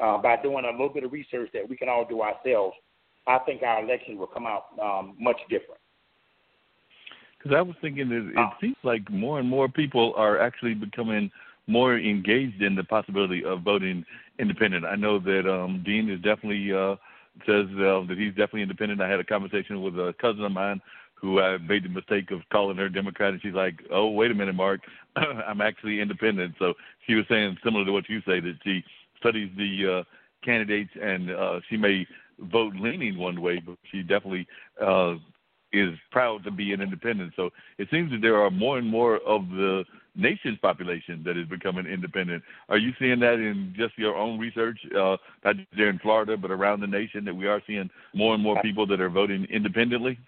uh, 0.00 0.18
by 0.18 0.36
doing 0.42 0.64
a 0.64 0.70
little 0.70 0.88
bit 0.88 1.04
of 1.04 1.12
research 1.12 1.50
that 1.52 1.68
we 1.68 1.76
can 1.76 1.88
all 1.88 2.06
do 2.08 2.22
ourselves, 2.22 2.76
I 3.26 3.38
think 3.40 3.62
our 3.62 3.84
election 3.84 4.16
will 4.16 4.26
come 4.26 4.46
out 4.46 4.66
um, 4.80 5.16
much 5.18 5.38
different. 5.48 5.80
Because 7.38 7.56
I 7.56 7.62
was 7.62 7.74
thinking 7.80 8.08
that 8.10 8.30
it 8.30 8.38
uh, 8.38 8.50
seems 8.60 8.76
like 8.82 9.10
more 9.10 9.38
and 9.38 9.48
more 9.48 9.68
people 9.68 10.12
are 10.16 10.38
actually 10.38 10.74
becoming 10.74 11.30
more 11.70 11.96
engaged 11.96 12.62
in 12.62 12.74
the 12.74 12.84
possibility 12.84 13.44
of 13.44 13.62
voting 13.62 14.04
independent. 14.38 14.84
I 14.84 14.96
know 14.96 15.18
that 15.18 15.50
um, 15.50 15.82
Dean 15.84 16.10
is 16.10 16.20
definitely 16.20 16.72
uh, 16.72 16.96
says 17.46 17.66
uh, 17.76 18.04
that 18.08 18.16
he's 18.18 18.30
definitely 18.30 18.62
independent. 18.62 19.00
I 19.00 19.08
had 19.08 19.20
a 19.20 19.24
conversation 19.24 19.82
with 19.82 19.94
a 19.94 20.14
cousin 20.20 20.44
of 20.44 20.52
mine 20.52 20.80
who 21.14 21.40
I 21.40 21.58
made 21.58 21.84
the 21.84 21.88
mistake 21.88 22.30
of 22.30 22.40
calling 22.50 22.78
her 22.78 22.88
Democrat, 22.88 23.32
and 23.32 23.42
she's 23.42 23.54
like, 23.54 23.80
"Oh, 23.90 24.10
wait 24.10 24.30
a 24.30 24.34
minute, 24.34 24.54
Mark, 24.54 24.80
I'm 25.16 25.60
actually 25.60 26.00
independent." 26.00 26.54
So 26.58 26.74
she 27.06 27.14
was 27.14 27.26
saying 27.28 27.58
similar 27.62 27.84
to 27.84 27.92
what 27.92 28.08
you 28.08 28.20
say 28.20 28.40
that 28.40 28.58
she 28.64 28.82
studies 29.18 29.50
the 29.56 29.98
uh, 29.98 30.04
candidates 30.44 30.90
and 31.00 31.30
uh, 31.30 31.60
she 31.68 31.76
may 31.76 32.06
vote 32.38 32.74
leaning 32.74 33.18
one 33.18 33.40
way, 33.40 33.60
but 33.64 33.76
she 33.90 34.02
definitely 34.02 34.46
uh, 34.82 35.14
is 35.72 35.90
proud 36.10 36.42
to 36.44 36.50
be 36.50 36.72
an 36.72 36.80
independent. 36.80 37.32
So 37.36 37.50
it 37.78 37.88
seems 37.90 38.10
that 38.12 38.22
there 38.22 38.42
are 38.42 38.50
more 38.50 38.78
and 38.78 38.86
more 38.86 39.18
of 39.26 39.48
the 39.50 39.84
nation's 40.14 40.58
population 40.58 41.22
that 41.24 41.36
is 41.36 41.46
becoming 41.48 41.86
independent. 41.86 42.42
Are 42.68 42.78
you 42.78 42.92
seeing 42.98 43.20
that 43.20 43.34
in 43.34 43.74
just 43.76 43.96
your 43.98 44.16
own 44.16 44.38
research, 44.38 44.78
uh, 44.96 45.16
not 45.44 45.56
just 45.56 45.68
there 45.76 45.88
in 45.88 45.98
Florida, 45.98 46.36
but 46.36 46.50
around 46.50 46.80
the 46.80 46.86
nation, 46.86 47.24
that 47.24 47.34
we 47.34 47.46
are 47.46 47.62
seeing 47.66 47.90
more 48.14 48.34
and 48.34 48.42
more 48.42 48.60
people 48.62 48.86
that 48.88 49.00
are 49.00 49.10
voting 49.10 49.46
independently? 49.50 50.18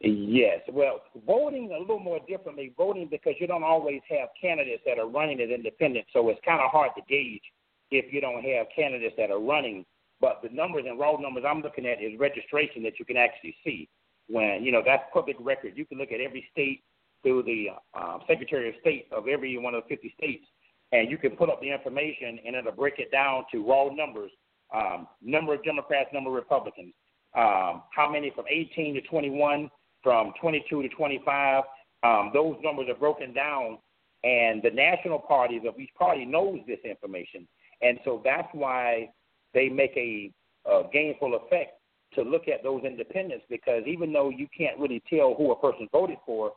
Yes. 0.00 0.60
Well, 0.70 1.02
voting 1.26 1.72
a 1.74 1.78
little 1.80 1.98
more 1.98 2.20
differently, 2.28 2.72
voting 2.76 3.08
because 3.10 3.34
you 3.40 3.46
don't 3.46 3.64
always 3.64 4.00
have 4.10 4.28
candidates 4.40 4.82
that 4.86 4.98
are 4.98 5.08
running 5.08 5.40
as 5.40 5.50
independent, 5.50 6.06
so 6.12 6.28
it's 6.28 6.40
kind 6.44 6.60
of 6.60 6.70
hard 6.70 6.90
to 6.96 7.02
gauge 7.08 7.42
if 7.90 8.12
you 8.12 8.20
don't 8.20 8.44
have 8.44 8.66
candidates 8.74 9.14
that 9.18 9.30
are 9.30 9.40
running. 9.40 9.84
But 10.20 10.40
the 10.42 10.50
numbers 10.50 10.84
and 10.88 10.98
raw 10.98 11.16
numbers 11.16 11.44
I'm 11.46 11.62
looking 11.62 11.86
at 11.86 12.02
is 12.02 12.18
registration 12.18 12.82
that 12.84 12.98
you 12.98 13.04
can 13.04 13.16
actually 13.16 13.56
see. 13.64 13.88
When 14.28 14.62
you 14.62 14.70
know 14.70 14.82
that's 14.84 15.04
public 15.12 15.36
record, 15.40 15.72
you 15.74 15.84
can 15.84 15.98
look 15.98 16.12
at 16.12 16.20
every 16.20 16.46
state 16.52 16.82
through 17.22 17.42
the 17.42 17.68
uh, 17.94 18.18
Secretary 18.26 18.68
of 18.68 18.74
State 18.80 19.06
of 19.12 19.28
every 19.28 19.56
one 19.58 19.74
of 19.74 19.84
the 19.84 19.96
50 19.96 20.14
states, 20.16 20.44
and 20.92 21.10
you 21.10 21.18
can 21.18 21.32
put 21.32 21.50
up 21.50 21.60
the 21.60 21.70
information 21.70 22.38
and 22.46 22.56
it'll 22.56 22.72
break 22.72 22.98
it 22.98 23.10
down 23.10 23.44
to 23.52 23.66
raw 23.66 23.88
numbers, 23.92 24.30
um, 24.74 25.06
number 25.22 25.54
of 25.54 25.64
Democrats, 25.64 26.10
number 26.12 26.30
of 26.30 26.36
Republicans, 26.36 26.94
um, 27.36 27.82
how 27.94 28.08
many 28.10 28.32
from 28.34 28.44
18 28.50 28.94
to 28.94 29.00
21, 29.02 29.70
from 30.02 30.32
22 30.40 30.82
to 30.82 30.88
25. 30.88 31.64
Um, 32.04 32.30
those 32.32 32.56
numbers 32.62 32.86
are 32.88 32.98
broken 32.98 33.34
down, 33.34 33.78
and 34.24 34.62
the 34.62 34.70
national 34.70 35.18
parties 35.18 35.62
of 35.66 35.78
each 35.78 35.90
party 35.98 36.24
knows 36.24 36.60
this 36.66 36.78
information, 36.84 37.46
and 37.82 37.98
so 38.04 38.22
that's 38.24 38.48
why 38.52 39.10
they 39.54 39.68
make 39.68 39.92
a, 39.96 40.32
a 40.70 40.82
gainful 40.92 41.34
effect 41.34 41.72
to 42.14 42.22
look 42.22 42.48
at 42.48 42.62
those 42.62 42.82
independents 42.84 43.44
because 43.50 43.82
even 43.86 44.12
though 44.12 44.30
you 44.30 44.46
can't 44.56 44.78
really 44.78 45.02
tell 45.10 45.34
who 45.34 45.52
a 45.52 45.60
person 45.60 45.88
voted 45.92 46.16
for, 46.24 46.52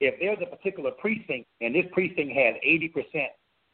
if 0.00 0.14
there's 0.20 0.38
a 0.42 0.56
particular 0.56 0.90
precinct 0.90 1.48
and 1.60 1.74
this 1.74 1.86
precinct 1.92 2.32
has 2.32 2.54
80% 2.66 3.26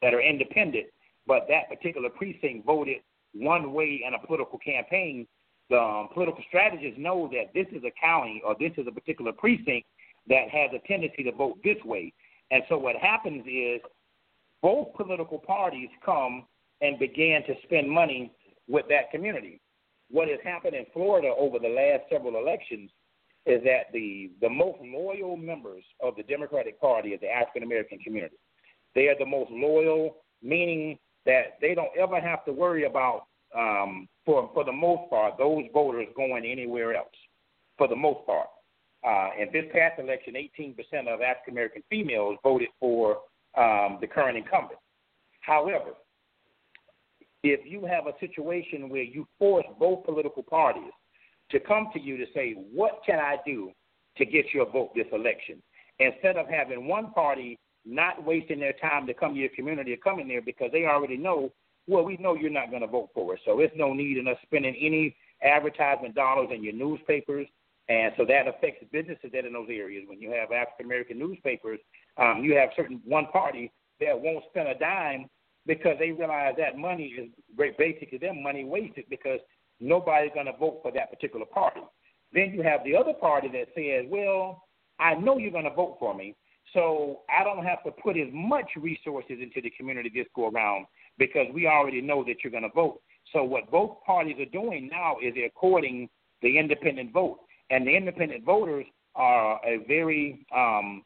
that 0.03 0.15
are 0.15 0.21
independent, 0.21 0.87
but 1.27 1.47
that 1.49 1.69
particular 1.69 2.09
precinct 2.11 2.67
voted 2.67 2.99
one 3.33 3.73
way 3.73 4.03
in 4.07 4.15
a 4.15 4.27
political 4.27 4.59
campaign, 4.59 5.27
the 5.69 5.79
um, 5.79 6.09
political 6.13 6.43
strategists 6.49 6.99
know 6.99 7.31
that 7.33 7.53
this 7.55 7.67
is 7.73 7.85
a 7.85 7.93
county 8.01 8.43
or 8.45 8.57
this 8.59 8.73
is 8.77 8.87
a 8.89 8.93
particular 8.93 9.33
precinct 9.33 9.87
that 10.29 10.49
has 10.51 10.71
a 10.75 10.87
tendency 10.87 11.23
to 11.23 11.33
vote 11.33 11.59
this 11.63 11.77
way. 11.85 12.13
And 12.51 12.63
so 12.69 12.77
what 12.77 12.97
happens 12.97 13.45
is 13.47 13.81
both 14.63 14.89
political 14.97 15.39
parties 15.39 15.89
come 16.05 16.47
and 16.81 16.99
began 16.99 17.43
to 17.45 17.55
spend 17.63 17.89
money 17.89 18.33
with 18.69 18.87
that 18.89 19.11
community. 19.11 19.61
What 20.11 20.29
has 20.29 20.39
happened 20.43 20.75
in 20.75 20.87
Florida 20.93 21.33
over 21.39 21.59
the 21.59 21.69
last 21.69 22.11
several 22.11 22.37
elections 22.37 22.91
is 23.47 23.63
that 23.65 23.93
the 23.93 24.31
the 24.41 24.49
most 24.49 24.79
loyal 24.83 25.37
members 25.37 25.83
of 26.03 26.15
the 26.17 26.23
Democratic 26.25 26.81
Party 26.81 27.11
is 27.11 27.21
the 27.21 27.29
African 27.29 27.63
American 27.63 27.99
community. 27.99 28.37
They 28.95 29.09
are 29.09 29.19
the 29.19 29.27
most 29.27 29.51
loyal, 29.51 30.17
meaning 30.43 30.99
that 31.27 31.59
they 31.61 31.75
don't 31.75 31.97
ever 31.99 32.21
have 32.21 32.45
to 32.45 32.53
worry 32.53 32.85
about, 32.85 33.27
um, 33.57 34.09
for 34.25 34.51
for 34.53 34.65
the 34.65 34.73
most 34.73 35.09
part, 35.11 35.39
those 35.39 35.65
voters 35.73 36.07
going 36.17 36.45
anywhere 36.45 36.95
else. 36.95 37.09
For 37.79 37.89
the 37.89 37.97
most 37.97 38.27
part, 38.27 38.49
uh, 39.07 39.31
in 39.41 39.49
this 39.53 39.65
past 39.73 39.99
election, 39.99 40.35
18% 40.35 40.77
of 41.09 41.23
African 41.23 41.55
American 41.55 41.83
females 41.89 42.37
voted 42.43 42.69
for 42.79 43.21
um, 43.57 43.99
the 44.01 44.07
current 44.07 44.37
incumbent. 44.37 44.79
However, 45.41 45.93
if 47.43 47.61
you 47.65 47.87
have 47.87 48.07
a 48.07 48.13
situation 48.21 48.91
where 48.91 49.03
you 49.03 49.27
force 49.39 49.65
both 49.79 50.05
political 50.05 50.43
parties 50.43 50.93
to 51.51 51.61
come 51.61 51.89
to 51.93 52.01
you 52.01 52.17
to 52.17 52.27
say, 52.35 52.55
what 52.73 53.01
can 53.05 53.19
I 53.19 53.37
do 53.45 53.73
to 54.17 54.25
get 54.25 54.47
your 54.53 54.71
vote 54.71 54.91
this 54.95 55.07
election? 55.13 55.63
Instead 55.99 56.37
of 56.37 56.49
having 56.49 56.87
one 56.87 57.13
party 57.13 57.59
not 57.85 58.25
wasting 58.25 58.61
their 58.61 58.75
time 58.75 59.07
to 59.07 59.15
come 59.15 59.35
to 59.35 59.41
your 59.41 59.49
community 59.51 59.93
or 59.93 59.97
come 59.97 60.21
in 60.21 60.29
there 60.29 60.43
because 60.43 60.71
they 60.73 60.85
already 60.85 61.17
know, 61.17 61.51
well, 61.87 62.05
we 62.05 62.17
know 62.19 62.35
you're 62.35 62.51
not 62.51 62.71
going 62.71 62.83
to 62.83 62.89
vote 62.89 63.11
for 63.15 63.35
us. 63.35 63.41
So 63.45 63.57
there's 63.57 63.71
no 63.75 63.93
need 63.93 64.19
in 64.19 64.29
us 64.29 64.37
spending 64.43 64.77
any 64.81 65.17
advertisement 65.43 66.15
dollars 66.15 66.49
in 66.55 66.63
your 66.63 66.75
newspapers. 66.75 67.47
And 67.89 68.13
so 68.17 68.25
that 68.27 68.47
affects 68.47 68.85
businesses 68.93 69.31
that 69.33 69.45
in 69.45 69.53
those 69.53 69.69
areas. 69.69 70.05
When 70.07 70.21
you 70.21 70.31
have 70.31 70.53
African 70.53 70.87
American 70.87 71.19
newspapers, 71.19 71.81
um, 72.19 72.43
you 72.45 72.55
have 72.55 72.71
certain 72.77 73.01
one 73.05 73.27
party 73.27 73.73
that 74.01 74.21
won't 74.21 74.45
spend 74.51 74.69
a 74.69 74.79
dime 74.79 75.29
because 75.67 75.97
they 75.99 76.13
realize 76.13 76.55
that 76.59 76.79
money 76.79 77.15
is 77.19 77.29
basically 77.77 78.19
their 78.19 78.35
money 78.35 78.65
wasted 78.65 79.05
because 79.11 79.41
nobody's 79.81 80.33
going 80.35 80.47
to 80.47 80.57
vote 80.59 80.81
for 80.83 80.93
that 80.93 81.11
particular 81.11 81.47
party. 81.47 81.81
Then 82.33 82.53
you 82.55 82.63
have 82.63 82.81
the 82.85 82.95
other 82.95 83.13
party 83.13 83.49
that 83.49 83.69
says, 83.75 84.07
well, 84.09 84.65
I 84.99 85.15
know 85.15 85.39
you're 85.39 85.51
going 85.51 85.65
to 85.65 85.75
vote 85.75 85.97
for 85.99 86.15
me, 86.15 86.37
so 86.73 87.21
I 87.29 87.43
don't 87.43 87.65
have 87.65 87.83
to 87.85 87.91
put 87.91 88.17
as 88.17 88.29
much 88.33 88.71
resources 88.77 89.39
into 89.41 89.61
the 89.61 89.71
community 89.71 90.11
this 90.15 90.27
go 90.37 90.49
around 90.49 90.87
because 91.19 91.47
we 91.53 91.67
already 91.67 92.01
know 92.01 92.23
that 92.25 92.37
you're 92.45 92.51
going 92.51 92.63
to 92.63 92.69
vote. 92.75 93.01
So 93.33 93.43
what 93.43 93.71
both 93.71 93.97
parties 94.07 94.37
are 94.39 94.51
doing 94.51 94.89
now 94.91 95.17
is 95.23 95.35
they're 95.35 95.51
courting 95.51 96.09
the 96.43 96.59
independent 96.59 97.13
vote, 97.13 97.41
and 97.71 97.87
the 97.87 97.97
independent 97.97 98.45
voters 98.45 98.87
are 99.15 99.61
a 99.67 99.85
very 99.87 100.47
um, 100.55 101.03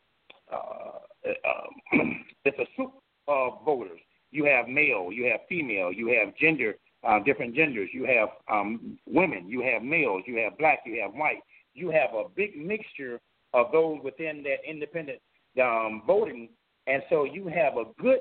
uh, 0.53 0.99
uh, 1.27 1.67
it's 2.45 2.59
a 2.59 2.67
soup 2.77 2.93
of 3.29 3.65
voters. 3.65 4.01
You 4.31 4.45
have 4.47 4.69
male, 4.69 5.11
you 5.13 5.25
have 5.31 5.41
female, 5.49 5.93
you 5.93 6.09
have 6.09 6.37
gender 6.37 6.75
uh, 7.07 7.21
different 7.21 7.55
genders. 7.55 7.91
You 7.93 8.05
have 8.05 8.29
um, 8.51 8.99
women, 9.07 9.49
you 9.49 9.63
have 9.63 9.83
males, 9.83 10.23
you 10.27 10.37
have 10.39 10.59
black, 10.59 10.81
you 10.87 11.01
have 11.03 11.13
white. 11.15 11.41
You 11.75 11.91
have 11.91 12.15
a 12.15 12.25
big 12.35 12.57
mixture 12.57 13.21
of 13.53 13.67
those 13.73 13.99
within 14.03 14.43
that 14.45 14.59
independent 14.69 15.19
um, 15.61 16.03
voting, 16.07 16.49
and 16.87 17.03
so 17.09 17.25
you 17.25 17.49
have 17.49 17.77
a 17.77 17.85
good 18.01 18.21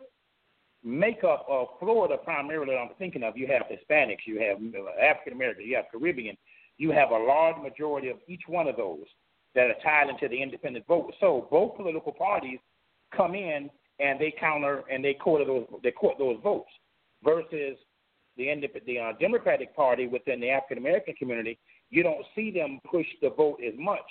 makeup 0.84 1.46
of 1.50 1.68
Florida 1.80 2.18
primarily. 2.18 2.76
I'm 2.76 2.90
thinking 2.98 3.24
of 3.24 3.38
you 3.38 3.48
have 3.48 3.64
Hispanics, 3.64 4.26
you 4.26 4.40
have 4.40 4.58
African 5.02 5.34
Americans, 5.34 5.68
you 5.68 5.76
have 5.76 5.86
Caribbean. 5.92 6.38
You 6.78 6.92
have 6.92 7.12
a 7.12 7.18
large 7.18 7.62
majority 7.62 8.10
of 8.10 8.18
each 8.28 8.44
one 8.48 8.68
of 8.68 8.76
those 8.76 9.06
that 9.56 9.68
are 9.68 9.76
tied 9.84 10.10
into 10.10 10.28
the 10.28 10.42
independent 10.42 10.86
vote. 10.88 11.14
So 11.20 11.48
both 11.52 11.78
political 11.78 12.12
parties 12.12 12.60
come 13.16 13.36
in 13.36 13.70
and 14.00 14.20
they 14.20 14.34
counter 14.40 14.84
and 14.92 15.04
they 15.04 15.14
court 15.14 15.46
those 15.46 15.68
they 15.84 15.92
court 15.92 16.18
those 16.18 16.38
votes 16.44 16.70
versus 17.24 17.78
the 18.38 18.54
the 18.86 19.00
uh, 19.00 19.14
Democratic 19.20 19.76
Party 19.76 20.08
within 20.08 20.40
the 20.40 20.50
African 20.50 20.78
American 20.78 21.14
community, 21.16 21.60
you 21.90 22.04
don't 22.04 22.26
see 22.36 22.52
them 22.52 22.80
push 22.90 23.06
the 23.22 23.30
vote 23.30 23.60
as 23.66 23.74
much, 23.78 24.06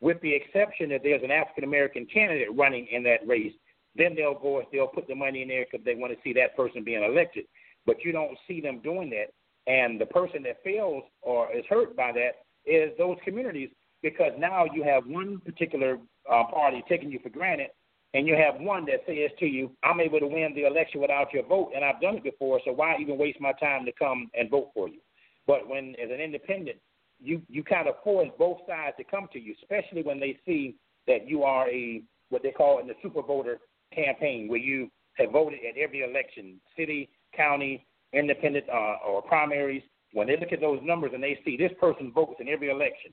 with 0.00 0.20
the 0.22 0.34
exception 0.34 0.88
that 0.90 1.02
there's 1.02 1.22
an 1.22 1.30
African 1.30 1.64
American 1.64 2.06
candidate 2.06 2.48
running 2.54 2.86
in 2.90 3.02
that 3.04 3.26
race. 3.26 3.52
Then 3.94 4.14
they'll 4.14 4.38
go, 4.38 4.62
they'll 4.72 4.86
put 4.86 5.06
the 5.06 5.14
money 5.14 5.42
in 5.42 5.48
there 5.48 5.66
because 5.70 5.84
they 5.84 5.94
want 5.94 6.12
to 6.12 6.18
see 6.24 6.32
that 6.34 6.56
person 6.56 6.82
being 6.82 7.02
elected. 7.02 7.44
But 7.84 7.96
you 8.04 8.12
don't 8.12 8.38
see 8.48 8.60
them 8.60 8.80
doing 8.82 9.10
that. 9.10 9.32
And 9.66 10.00
the 10.00 10.06
person 10.06 10.42
that 10.44 10.62
fails 10.64 11.04
or 11.20 11.54
is 11.54 11.64
hurt 11.68 11.94
by 11.96 12.12
that 12.12 12.42
is 12.64 12.90
those 12.96 13.16
communities 13.24 13.68
because 14.02 14.32
now 14.38 14.64
you 14.72 14.82
have 14.82 15.06
one 15.06 15.40
particular 15.44 15.98
uh, 16.30 16.44
party 16.44 16.82
taking 16.88 17.10
you 17.10 17.20
for 17.22 17.28
granted 17.28 17.68
and 18.14 18.26
you 18.26 18.36
have 18.36 18.60
one 18.60 18.84
that 18.86 19.00
says 19.06 19.30
to 19.38 19.46
you, 19.46 19.70
I'm 19.82 20.00
able 20.00 20.20
to 20.20 20.26
win 20.26 20.52
the 20.54 20.66
election 20.66 21.00
without 21.00 21.32
your 21.32 21.46
vote, 21.46 21.72
and 21.74 21.84
I've 21.84 22.00
done 22.00 22.16
it 22.16 22.22
before, 22.22 22.60
so 22.64 22.72
why 22.72 22.96
even 23.00 23.18
waste 23.18 23.40
my 23.40 23.52
time 23.52 23.84
to 23.86 23.92
come 23.92 24.30
and 24.34 24.50
vote 24.50 24.70
for 24.74 24.88
you? 24.88 25.00
But 25.46 25.66
when, 25.68 25.94
as 26.02 26.10
an 26.10 26.20
independent, 26.20 26.76
you, 27.20 27.40
you 27.48 27.64
kind 27.64 27.88
of 27.88 27.94
force 28.04 28.28
both 28.38 28.58
sides 28.68 28.96
to 28.98 29.04
come 29.04 29.28
to 29.32 29.40
you, 29.40 29.54
especially 29.62 30.02
when 30.02 30.20
they 30.20 30.38
see 30.44 30.76
that 31.06 31.28
you 31.28 31.42
are 31.42 31.68
a 31.68 32.02
what 32.28 32.42
they 32.42 32.50
call 32.50 32.80
in 32.80 32.86
the 32.86 32.94
super 33.02 33.22
voter 33.22 33.58
campaign, 33.94 34.48
where 34.48 34.58
you 34.58 34.90
have 35.14 35.30
voted 35.30 35.60
at 35.68 35.78
every 35.78 36.00
election, 36.00 36.60
city, 36.76 37.10
county, 37.36 37.86
independent, 38.12 38.64
uh, 38.68 38.96
or 39.06 39.22
primaries. 39.22 39.82
When 40.12 40.26
they 40.26 40.36
look 40.38 40.52
at 40.52 40.60
those 40.60 40.80
numbers 40.82 41.12
and 41.14 41.22
they 41.22 41.38
see 41.44 41.56
this 41.56 41.72
person 41.80 42.12
votes 42.12 42.36
in 42.40 42.48
every 42.48 42.70
election, 42.70 43.12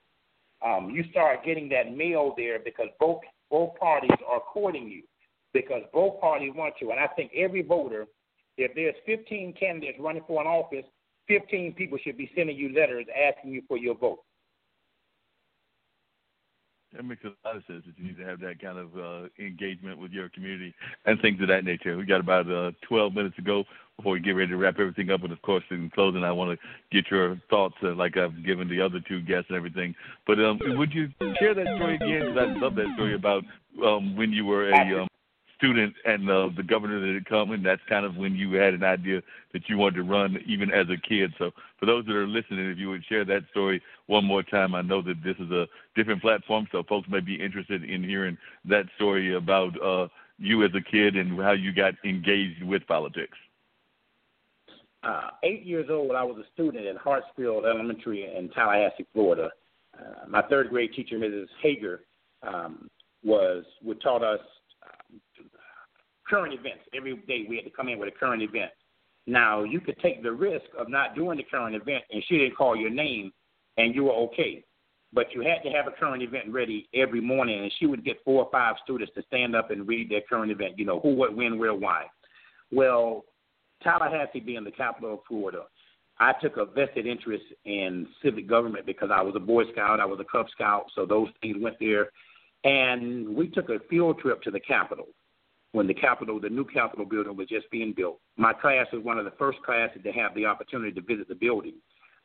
um, 0.66 0.90
you 0.90 1.04
start 1.12 1.46
getting 1.46 1.70
that 1.70 1.96
mail 1.96 2.34
there 2.36 2.60
because 2.60 2.88
both 3.00 3.20
both 3.50 3.76
parties 3.80 4.12
are 4.28 4.40
courting 4.40 4.88
you 4.88 5.04
because 5.54 5.82
both 5.94 6.20
parties 6.22 6.52
want 6.56 6.76
you. 6.82 6.92
And 6.92 7.00
I 7.00 7.08
think 7.08 7.32
every 7.36 7.62
voter, 7.62 8.06
if 8.58 8.74
there's 8.76 8.96
15 9.06 9.54
candidates 9.60 9.98
running 10.00 10.24
for 10.28 10.42
an 10.42 10.48
office, 10.48 10.86
15 11.28 11.74
people 11.74 11.98
should 12.04 12.18
be 12.18 12.30
sending 12.36 12.58
you 12.58 12.74
letters 12.74 13.06
asking 13.16 13.52
you 13.52 13.62
for 13.68 13.78
your 13.78 13.96
vote. 13.96 14.20
That 16.96 17.06
makes 17.06 17.24
a 17.24 17.32
lot 17.46 17.56
of 17.56 17.64
sense 17.68 17.84
that 17.86 17.94
you 17.98 18.06
need 18.06 18.18
to 18.18 18.26
have 18.26 18.40
that 18.40 18.60
kind 18.60 18.80
of 18.80 18.98
uh, 18.98 19.28
engagement 19.38 20.00
with 20.00 20.12
your 20.12 20.30
community 20.30 20.74
and 21.06 21.22
things 21.22 21.40
of 21.42 21.48
that 21.48 21.64
nature. 21.64 21.96
We 21.96 22.06
got 22.06 22.20
about 22.20 22.50
uh, 22.50 22.72
12 22.88 23.14
minutes 23.14 23.36
to 23.36 23.44
go 23.44 23.64
before 23.96 24.14
we 24.14 24.20
get 24.20 24.32
ready 24.32 24.50
to 24.50 24.58
wrap 24.58 24.80
everything 24.80 25.12
up. 25.12 25.24
And 25.24 25.32
of 25.32 25.42
course, 25.44 25.64
in 25.70 25.92
closing, 25.94 26.24
I 26.24 26.32
want 26.32 26.58
to 26.58 26.68
get 26.92 27.12
your 27.12 27.40
thoughts, 27.50 27.76
uh, 27.84 27.94
like 27.94 28.18
I've 28.18 28.44
given 28.44 28.68
the 28.68 28.82
other 28.82 29.00
two 29.08 29.22
guests 29.22 29.48
and 29.50 29.58
everything. 29.58 29.94
But 30.26 30.40
um, 30.40 30.60
would 30.78 30.92
you 30.94 31.10
share 31.40 31.54
that 31.54 31.76
story 31.76 31.96
again? 31.96 32.34
Because 32.34 32.38
I 32.38 32.60
love 32.60 32.76
that 32.76 32.88
story 32.96 33.14
about 33.14 33.44
um, 33.86 34.16
when 34.16 34.32
you 34.32 34.46
were 34.46 34.70
a 34.70 35.02
um, 35.04 35.09
student 35.60 35.94
and 36.06 36.30
uh, 36.30 36.50
the 36.56 36.64
governor 36.64 37.00
that 37.00 37.14
had 37.14 37.26
come, 37.26 37.52
and 37.52 37.64
that's 37.66 37.82
kind 37.88 38.06
of 38.06 38.16
when 38.16 38.34
you 38.34 38.54
had 38.54 38.74
an 38.74 38.84
idea 38.84 39.22
that 39.54 39.68
you 39.68 39.78
wanted 39.78 39.98
to 39.98 40.04
run 40.04 40.38
even 40.48 40.72
as 40.72 40.88
a 40.90 40.98
kid. 40.98 41.34
So 41.38 41.52
for 41.80 41.86
those 41.86 42.06
that 42.06 42.16
are 42.16 42.26
listening, 42.26 42.70
if 42.72 42.78
you 42.78 42.90
would 42.90 43.06
share 43.06 43.26
that 43.26 43.44
story 43.52 43.82
one 44.08 44.26
more 44.26 44.42
time, 44.42 44.74
I 44.74 44.82
know 44.82 45.02
that 45.02 45.22
this 45.24 45.36
is 45.38 45.52
a 45.52 45.68
different 45.96 46.22
platform, 46.22 46.68
so 46.72 46.82
folks 46.84 47.08
may 47.10 47.20
be 47.20 47.36
interested 47.36 47.84
in 47.84 48.04
hearing 48.04 48.38
that 48.66 48.86
story 48.96 49.36
about 49.36 49.80
uh, 49.84 50.08
you 50.38 50.64
as 50.64 50.72
a 50.76 50.92
kid 50.92 51.18
and 51.18 51.38
how 51.40 51.52
you 51.52 51.74
got 51.74 51.94
engaged 52.06 52.64
with 52.64 52.88
politics. 52.88 53.38
Uh, 55.04 55.30
eight 55.44 55.66
years 55.66 55.88
old, 55.90 56.12
I 56.12 56.24
was 56.24 56.38
a 56.38 56.54
student 56.54 56.86
at 56.86 56.98
Hartsfield 56.98 57.66
Elementary 57.66 58.34
in 58.36 58.50
Tallahassee, 58.50 59.06
Florida. 59.14 59.50
Uh, 59.98 60.28
my 60.28 60.42
third 60.44 60.70
grade 60.70 60.94
teacher, 60.94 61.18
Mrs. 61.18 61.48
Hager, 61.62 62.02
um, 62.44 62.90
was 63.24 63.66
would 63.84 64.02
taught 64.02 64.24
us 64.24 64.40
current 66.30 66.54
events. 66.54 66.84
Every 66.96 67.16
day 67.28 67.46
we 67.48 67.56
had 67.56 67.66
to 67.66 67.72
come 67.72 67.90
in 67.90 68.00
with 68.00 68.10
a 68.10 68.18
current 68.18 68.42
event. 68.42 68.72
Now 69.28 69.64
you 69.64 69.80
could 69.80 70.00
take 70.00 70.24
the 70.24 70.32
risk 70.32 70.66
of 70.78 70.90
not 70.90 71.16
doing 71.16 71.38
the 71.38 71.44
current 71.44 71.76
event, 71.76 72.04
and 72.12 72.24
she 72.28 72.38
didn't 72.38 72.56
call 72.56 72.76
your 72.76 72.90
name, 72.90 73.32
and 73.78 73.94
you 73.94 74.06
were 74.06 74.14
okay. 74.14 74.64
But 75.12 75.34
you 75.34 75.42
had 75.42 75.64
to 75.64 75.76
have 75.76 75.88
a 75.88 75.92
current 75.92 76.22
event 76.22 76.50
ready 76.50 76.88
every 76.94 77.22
morning, 77.22 77.62
and 77.62 77.72
she 77.80 77.88
would 77.88 78.06
get 78.06 78.24
four 78.24 78.44
or 78.44 78.52
five 78.52 78.76
students 78.84 79.12
to 79.16 79.24
stand 79.24 79.56
up 79.56 79.72
and 79.72 79.88
read 79.88 80.10
their 80.10 80.22
current 80.22 80.52
event. 80.52 80.78
You 80.78 80.86
know 80.86 81.00
who, 81.00 81.16
what, 81.16 81.36
when, 81.36 81.58
where, 81.58 81.74
why. 81.74 82.06
Well, 82.72 83.26
Tallahassee 83.82 84.40
being 84.40 84.64
the 84.64 84.72
capital 84.72 85.16
of 85.16 85.20
Florida, 85.28 85.64
I 86.20 86.34
took 86.34 86.58
a 86.58 86.66
vested 86.66 87.08
interest 87.08 87.46
in 87.66 88.08
civic 88.22 88.48
government 88.48 88.86
because 88.86 89.10
I 89.12 89.22
was 89.22 89.36
a 89.36 89.40
Boy 89.40 89.64
Scout, 89.72 90.00
I 90.00 90.06
was 90.06 90.20
a 90.20 90.26
Cub 90.26 90.48
Scout, 90.52 90.86
so 90.94 91.06
those 91.06 91.30
things 91.42 91.58
went 91.60 91.78
there. 91.80 92.10
And 92.66 93.36
we 93.36 93.48
took 93.48 93.70
a 93.70 93.80
field 93.90 94.20
trip 94.20 94.42
to 94.44 94.52
the 94.52 94.60
Capitol 94.60 95.08
when 95.72 95.88
the 95.88 95.94
Capitol, 95.94 96.40
the 96.40 96.50
new 96.50 96.66
Capitol 96.66 97.06
building 97.06 97.36
was 97.36 97.48
just 97.48 97.70
being 97.70 97.94
built. 97.96 98.20
My 98.38 98.54
class 98.54 98.88
was 98.92 99.04
one 99.04 99.20
of 99.20 99.26
the 99.26 99.34
first 99.38 99.60
classes 99.64 100.02
to 100.04 100.12
have 100.12 100.34
the 100.34 100.46
opportunity 100.46 100.92
to 100.94 101.02
visit 101.02 101.28
the 101.28 101.36
building. 101.36 101.76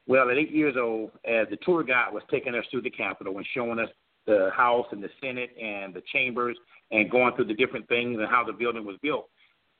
Well, 0.07 0.31
at 0.31 0.37
eight 0.37 0.51
years 0.51 0.77
old, 0.79 1.11
as 1.25 1.49
the 1.51 1.59
tour 1.63 1.83
guide 1.83 2.13
was 2.13 2.23
taking 2.31 2.55
us 2.55 2.65
through 2.71 2.83
the 2.83 2.91
Capitol 2.91 3.37
and 3.37 3.47
showing 3.55 3.79
us 3.79 3.89
the 4.27 4.51
House 4.55 4.87
and 4.93 5.03
the 5.03 5.11
Senate 5.21 5.51
and 5.61 5.93
the 5.93 6.03
chambers 6.13 6.57
and 6.91 7.11
going 7.11 7.35
through 7.37 7.47
the 7.47 7.55
different 7.55 7.89
things 7.89 8.19
and 8.19 8.29
how 8.29 8.45
the 8.45 8.53
building 8.53 8.85
was 8.85 8.97
built, 9.03 9.29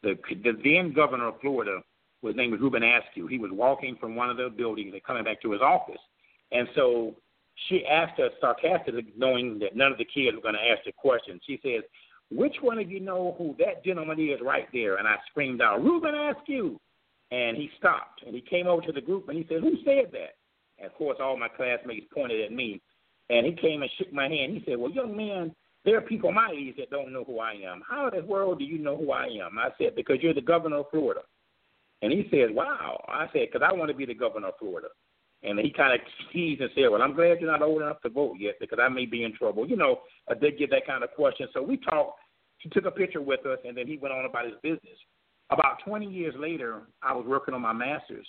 the, 0.03 0.19
the 0.43 0.53
then 0.63 0.93
governor 0.93 1.29
of 1.29 1.41
Florida, 1.41 1.81
his 2.23 2.37
name 2.37 2.51
was 2.51 2.61
Reubin 2.61 2.83
Askew, 2.83 3.27
he 3.27 3.39
was 3.39 3.51
walking 3.53 3.97
from 4.01 4.17
one 4.17 4.31
of 4.31 4.37
the 4.37 4.49
buildings 4.49 4.93
and 4.93 5.03
coming 5.05 5.25
back 5.25 5.41
to 5.43 5.53
his 5.53 5.61
office. 5.61 6.01
And 6.53 6.69
so 6.75 7.15
she 7.69 7.87
asked 7.87 8.19
us 8.21 8.33
sarcastically, 8.41 9.07
knowing 9.17 9.59
that 9.61 9.77
none 9.77 9.93
of 9.93 9.99
the 9.99 10.05
kids 10.05 10.35
were 10.35 10.43
going 10.43 10.55
to 10.55 10.61
ask 10.61 10.85
the 10.85 10.93
question. 10.93 11.41
She 11.47 11.61
says, 11.63 11.83
which 12.31 12.57
one 12.61 12.79
of 12.79 12.91
you 12.91 13.01
know 13.01 13.35
who 13.39 13.55
that 13.59 13.85
gentleman 13.85 14.19
is 14.21 14.41
right 14.43 14.69
there? 14.73 14.97
And 14.97 15.07
I 15.07 15.17
screamed 15.31 15.61
out, 15.61 15.83
Reubin 15.83 16.15
Askew. 16.15 16.81
And 17.31 17.57
he 17.57 17.71
stopped 17.79 18.23
and 18.25 18.35
he 18.35 18.41
came 18.41 18.67
over 18.67 18.83
to 18.83 18.93
the 18.93 19.01
group 19.01 19.29
and 19.29 19.37
he 19.37 19.47
said, 19.49 19.61
Who 19.61 19.77
said 19.85 20.13
that? 20.13 20.37
And 20.79 20.87
of 20.87 20.95
course, 20.95 21.19
all 21.21 21.37
my 21.37 21.49
classmates 21.49 22.07
pointed 22.15 22.45
at 22.45 22.53
me. 22.53 22.81
And 23.31 23.47
he 23.47 23.53
came 23.53 23.83
and 23.83 23.91
shook 23.97 24.13
my 24.13 24.29
hand. 24.29 24.53
He 24.53 24.63
said, 24.67 24.79
Well, 24.79 24.91
young 24.91 25.17
man, 25.17 25.55
there 25.85 25.97
are 25.97 26.03
people 26.03 26.33
my 26.33 26.53
age 26.57 26.77
that 26.79 26.91
don't 26.91 27.13
know 27.13 27.25
who 27.25 27.41
I 27.41 27.53
am. 27.53 27.83
How 27.89 28.09
in 28.09 28.21
the 28.21 28.27
world 28.27 28.59
do 28.59 28.65
you 28.65 28.79
know 28.79 28.97
who 28.97 29.11
I 29.13 29.27
am? 29.27 29.59
I 29.59 29.71
said, 29.79 29.97
Because 29.97 30.19
you're 30.21 30.35
the 30.35 30.43
governor 30.43 30.79
of 30.79 30.91
Florida. 30.91 31.23
And 32.03 32.13
he 32.13 32.29
said, 32.31 32.55
Wow. 32.55 33.03
I 33.09 33.27
said, 33.33 33.49
Because 33.51 33.67
I 33.69 33.73
want 33.73 33.91
to 33.91 33.97
be 33.97 34.07
the 34.07 34.15
governor 34.15 34.49
of 34.49 34.59
Florida. 34.59 34.89
And 35.45 35.61
he 35.61 35.71
kind 35.71 35.93
of 35.93 36.01
teased 36.33 36.63
and 36.63 36.71
said, 36.75 36.89
Well, 36.91 37.03
I'm 37.03 37.15
glad 37.15 37.41
you're 37.41 37.51
not 37.51 37.63
old 37.63 37.83
enough 37.83 38.01
to 38.03 38.09
vote 38.09 38.37
yet 38.41 38.55
because 38.61 38.79
I 38.83 38.89
may 38.89 39.05
be 39.05 39.25
in 39.25 39.35
trouble. 39.35 39.69
You 39.69 39.77
know, 39.77 40.01
I 40.29 40.35
did 40.35 40.59
get 40.59 40.71
that 40.71 40.87
kind 40.87 41.05
of 41.05 41.11
question. 41.13 41.47
So 41.53 41.63
we 41.63 41.77
talked 41.77 42.19
he 42.65 42.71
took 42.71 42.87
a 42.87 42.91
picture 42.91 43.21
with 43.21 43.45
us, 43.45 43.59
and 43.67 43.77
then 43.77 43.87
he 43.87 43.99
went 43.99 44.15
on 44.15 44.25
about 44.25 44.47
his 44.47 44.55
business. 44.63 44.99
About 45.51 45.85
20 45.85 46.07
years 46.07 46.35
later, 46.39 46.83
I 47.03 47.13
was 47.13 47.27
working 47.27 47.53
on 47.53 47.61
my 47.61 47.75
master's, 47.75 48.27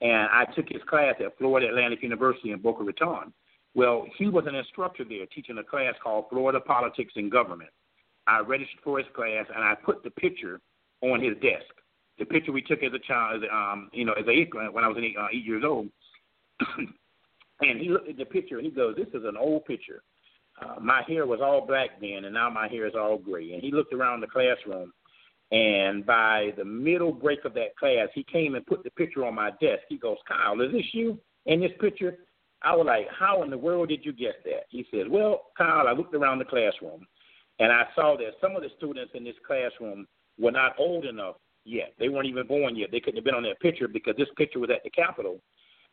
and 0.00 0.28
I 0.32 0.46
took 0.56 0.66
his 0.70 0.80
class 0.88 1.14
at 1.20 1.36
Florida 1.36 1.68
Atlantic 1.68 2.02
University 2.02 2.52
in 2.52 2.62
Boca 2.62 2.82
Raton. 2.82 3.32
Well, 3.74 4.06
he 4.16 4.28
was 4.28 4.44
an 4.46 4.54
instructor 4.54 5.04
there 5.06 5.26
teaching 5.26 5.58
a 5.58 5.64
class 5.64 5.94
called 6.02 6.26
Florida 6.30 6.60
Politics 6.60 7.12
and 7.16 7.30
Government. 7.30 7.68
I 8.26 8.40
registered 8.40 8.80
for 8.82 8.96
his 8.96 9.06
class, 9.14 9.44
and 9.54 9.62
I 9.62 9.74
put 9.74 10.02
the 10.02 10.10
picture 10.10 10.60
on 11.02 11.22
his 11.22 11.34
desk. 11.34 11.68
The 12.18 12.24
picture 12.24 12.52
we 12.52 12.62
took 12.62 12.82
as 12.82 12.92
a 12.94 13.06
child, 13.06 13.44
um, 13.52 13.90
you 13.92 14.06
know, 14.06 14.14
as 14.14 14.24
a 14.26 14.70
when 14.70 14.82
I 14.82 14.88
was 14.88 14.96
eight, 14.98 15.16
uh, 15.20 15.26
eight 15.30 15.44
years 15.44 15.64
old. 15.66 15.88
and 17.60 17.80
he 17.80 17.88
looked 17.88 18.08
at 18.08 18.16
the 18.16 18.24
picture 18.24 18.58
and 18.58 18.66
he 18.66 18.72
goes, 18.72 18.96
"This 18.96 19.08
is 19.08 19.26
an 19.26 19.36
old 19.36 19.64
picture." 19.64 20.02
Uh, 20.60 20.78
my 20.80 21.02
hair 21.08 21.26
was 21.26 21.40
all 21.42 21.66
black 21.66 22.00
then, 22.00 22.24
and 22.24 22.34
now 22.34 22.48
my 22.48 22.68
hair 22.68 22.86
is 22.86 22.94
all 22.94 23.18
gray. 23.18 23.52
And 23.52 23.62
he 23.62 23.72
looked 23.72 23.92
around 23.92 24.20
the 24.20 24.28
classroom, 24.28 24.92
and 25.50 26.06
by 26.06 26.52
the 26.56 26.64
middle 26.64 27.12
break 27.12 27.44
of 27.44 27.54
that 27.54 27.76
class, 27.76 28.08
he 28.14 28.24
came 28.24 28.54
and 28.54 28.64
put 28.66 28.84
the 28.84 28.90
picture 28.90 29.24
on 29.24 29.34
my 29.34 29.50
desk. 29.60 29.82
He 29.88 29.98
goes, 29.98 30.16
Kyle, 30.28 30.60
is 30.60 30.72
this 30.72 30.86
you 30.92 31.18
in 31.46 31.60
this 31.60 31.72
picture? 31.80 32.18
I 32.62 32.74
was 32.74 32.86
like, 32.86 33.06
how 33.16 33.42
in 33.42 33.50
the 33.50 33.58
world 33.58 33.90
did 33.90 34.04
you 34.04 34.12
get 34.12 34.42
that? 34.44 34.64
He 34.70 34.86
said, 34.90 35.08
well, 35.08 35.50
Kyle, 35.56 35.86
I 35.86 35.92
looked 35.92 36.14
around 36.14 36.38
the 36.38 36.46
classroom, 36.46 37.06
and 37.58 37.70
I 37.70 37.84
saw 37.94 38.16
that 38.16 38.32
some 38.40 38.56
of 38.56 38.62
the 38.62 38.70
students 38.78 39.12
in 39.14 39.22
this 39.22 39.34
classroom 39.46 40.06
were 40.38 40.50
not 40.50 40.74
old 40.78 41.04
enough 41.04 41.36
yet. 41.64 41.92
They 41.98 42.08
weren't 42.08 42.28
even 42.28 42.46
born 42.46 42.74
yet. 42.74 42.90
They 42.90 43.00
couldn't 43.00 43.16
have 43.16 43.24
been 43.24 43.34
on 43.34 43.42
that 43.42 43.60
picture 43.60 43.86
because 43.86 44.14
this 44.16 44.28
picture 44.36 44.60
was 44.60 44.70
at 44.70 44.82
the 44.82 44.90
Capitol, 44.90 45.40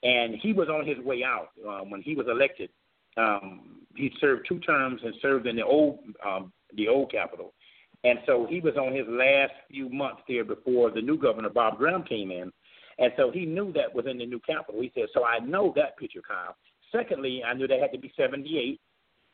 and 0.03 0.35
he 0.41 0.53
was 0.53 0.67
on 0.69 0.85
his 0.85 0.97
way 0.99 1.23
out 1.23 1.49
um, 1.67 1.89
when 1.89 2.01
he 2.01 2.15
was 2.15 2.27
elected 2.29 2.69
um, 3.17 3.81
he 3.95 4.11
served 4.19 4.45
two 4.47 4.59
terms 4.59 5.01
and 5.03 5.13
served 5.21 5.47
in 5.47 5.55
the 5.55 5.65
old 5.65 5.99
um, 6.25 6.51
the 6.75 6.87
old 6.87 7.11
Capitol, 7.11 7.53
and 8.03 8.19
so 8.25 8.47
he 8.49 8.61
was 8.61 8.75
on 8.77 8.93
his 8.95 9.05
last 9.07 9.51
few 9.69 9.89
months 9.89 10.21
there 10.27 10.45
before 10.45 10.91
the 10.91 11.01
new 11.01 11.17
governor 11.17 11.49
Bob 11.49 11.77
Graham 11.77 12.03
came 12.03 12.31
in, 12.31 12.51
and 12.99 13.11
so 13.17 13.31
he 13.31 13.45
knew 13.45 13.73
that 13.73 13.93
was 13.93 14.05
in 14.09 14.17
the 14.17 14.25
new 14.25 14.39
Capitol. 14.39 14.81
He 14.81 14.91
said, 14.95 15.07
"So 15.13 15.25
I 15.25 15.39
know 15.39 15.73
that 15.75 15.97
picture, 15.97 16.21
Kyle." 16.21 16.55
Secondly, 16.91 17.43
I 17.43 17.53
knew 17.53 17.67
they 17.67 17.79
had 17.79 17.91
to 17.93 17.99
be 17.99 18.13
78, 18.17 18.79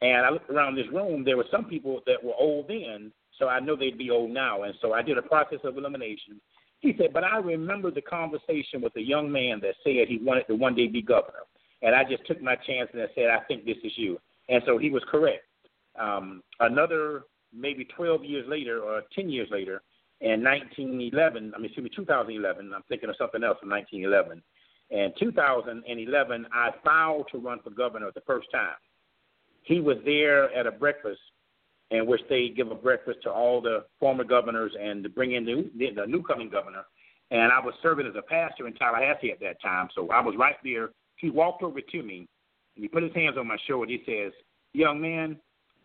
and 0.02 0.26
I 0.26 0.30
looked 0.30 0.49
around 0.49 0.76
this 0.76 0.88
room. 0.91 1.23
There 1.23 1.38
were 1.38 1.48
some 1.52 1.65
people 1.65 2.02
that 2.06 2.23
were 2.23 2.35
old 2.38 2.68
then, 2.68 3.11
so 3.38 3.48
I 3.48 3.60
know 3.60 3.76
they'd 3.76 3.98
be 3.98 4.11
old 4.11 4.31
now, 4.31 4.64
and 4.64 4.73
so 4.81 4.94
I 4.94 5.02
did 5.02 5.18
a 5.18 5.23
process 5.23 5.60
of 5.64 5.77
elimination. 5.77 6.41
He 6.80 6.95
said, 6.98 7.14
"But 7.14 7.24
I 7.24 7.38
remember 7.38 7.91
the 7.91 8.02
conversation 8.02 8.82
with 8.82 8.95
a 8.95 9.02
young 9.02 9.32
man 9.32 9.60
that 9.62 9.76
said 9.84 10.08
he 10.08 10.20
wanted 10.22 10.48
to 10.48 10.56
one 10.56 10.76
day 10.76 10.88
be 10.88 11.02
governor." 11.02 11.44
And 11.82 11.95
I 11.95 12.04
just 12.04 12.26
took 12.26 12.41
my 12.41 12.56
chance 12.56 12.90
and 12.94 13.02
I 13.02 13.08
said, 13.16 13.30
I 13.30 13.40
think 13.48 13.66
this 13.66 13.78
is 13.84 13.91
you. 13.95 14.20
And 14.49 14.64
so 14.66 14.78
he 14.78 14.90
was 14.90 15.04
correct. 15.10 15.44
Um, 15.99 16.44
another 16.60 17.24
maybe 17.54 17.86
12 17.86 18.24
years 18.24 18.45
later 18.48 18.80
or 18.80 19.04
10 19.16 19.30
years 19.30 19.48
later, 19.52 19.82
in 20.20 20.44
1911, 20.44 21.54
I 21.54 21.58
mean, 21.58 21.66
excuse 21.66 21.84
me, 21.84 21.91
2011, 21.95 22.72
I'm 22.74 22.84
thinking 22.90 23.10
of 23.10 23.16
something 23.18 23.44
else 23.44 23.58
in 23.62 23.70
1911. 23.70 24.41
In 24.90 25.14
2011, 25.20 26.48
I 26.52 26.72
filed 26.84 27.28
to 27.32 27.38
run 27.38 27.60
for 27.64 27.70
governor 27.70 28.10
the 28.14 28.22
first 28.22 28.48
time. 28.52 28.78
He 29.64 29.80
was 29.80 29.98
there 30.06 30.52
at 30.58 30.66
a 30.66 30.72
breakfast 30.72 31.20
in 31.91 32.05
which 32.05 32.22
they 32.30 32.49
give 32.49 32.72
a 32.72 32.76
breakfast 32.76 33.19
to 33.23 33.31
all 33.31 33.61
the 33.61 33.85
former 33.99 34.23
governors 34.23 34.73
and 34.80 35.03
to 35.03 35.09
bring 35.09 35.34
in 35.34 35.45
the, 35.45 35.69
the 35.95 36.05
new 36.05 36.22
coming 36.22 36.49
governor. 36.49 36.84
And 37.31 37.51
I 37.51 37.59
was 37.59 37.73
serving 37.81 38.07
as 38.07 38.15
a 38.18 38.22
pastor 38.22 38.68
in 38.68 38.73
Tallahassee 38.73 39.31
at 39.31 39.39
that 39.41 39.61
time, 39.61 39.89
so 39.95 40.09
I 40.09 40.22
was 40.22 40.35
right 40.38 40.55
there 40.64 40.89
he 41.18 41.30
walked 41.30 41.64
over 41.64 41.81
to 41.81 42.03
me 42.03 42.27
and 42.76 42.84
he 42.84 42.88
put 42.88 43.03
his 43.03 43.14
hands 43.14 43.38
on 43.38 43.47
my 43.47 43.57
shoulder. 43.68 43.91
He 43.91 44.03
says, 44.05 44.31
Young 44.73 45.01
man, 45.01 45.38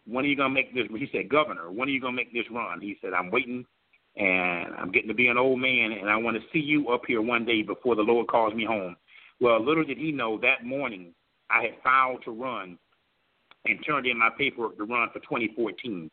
when 0.06 0.24
are 0.24 0.28
you 0.28 0.36
gonna 0.36 0.54
make 0.54 0.74
this? 0.74 0.86
He 0.90 1.08
said, 1.10 1.28
Governor, 1.28 1.70
when 1.70 1.88
are 1.88 1.92
you 1.92 2.00
gonna 2.00 2.16
make 2.16 2.32
this 2.32 2.44
run? 2.50 2.80
He 2.80 2.96
said, 3.00 3.12
I'm 3.12 3.30
waiting, 3.30 3.64
and 4.16 4.74
I'm 4.74 4.92
getting 4.92 5.08
to 5.08 5.14
be 5.14 5.28
an 5.28 5.38
old 5.38 5.58
man, 5.58 5.92
and 5.92 6.10
I 6.10 6.16
want 6.16 6.36
to 6.36 6.42
see 6.52 6.58
you 6.58 6.90
up 6.90 7.02
here 7.06 7.22
one 7.22 7.44
day 7.44 7.62
before 7.62 7.96
the 7.96 8.02
Lord 8.02 8.28
calls 8.28 8.54
me 8.54 8.64
home. 8.64 8.96
Well, 9.40 9.64
little 9.64 9.84
did 9.84 9.98
he 9.98 10.12
know 10.12 10.38
that 10.40 10.64
morning 10.64 11.14
I 11.50 11.62
had 11.62 11.82
filed 11.82 12.22
to 12.24 12.30
run 12.30 12.78
and 13.64 13.78
turned 13.86 14.06
in 14.06 14.18
my 14.18 14.30
paperwork 14.36 14.76
to 14.76 14.84
run 14.84 15.09
for 15.12 15.20
2014. 15.20 16.10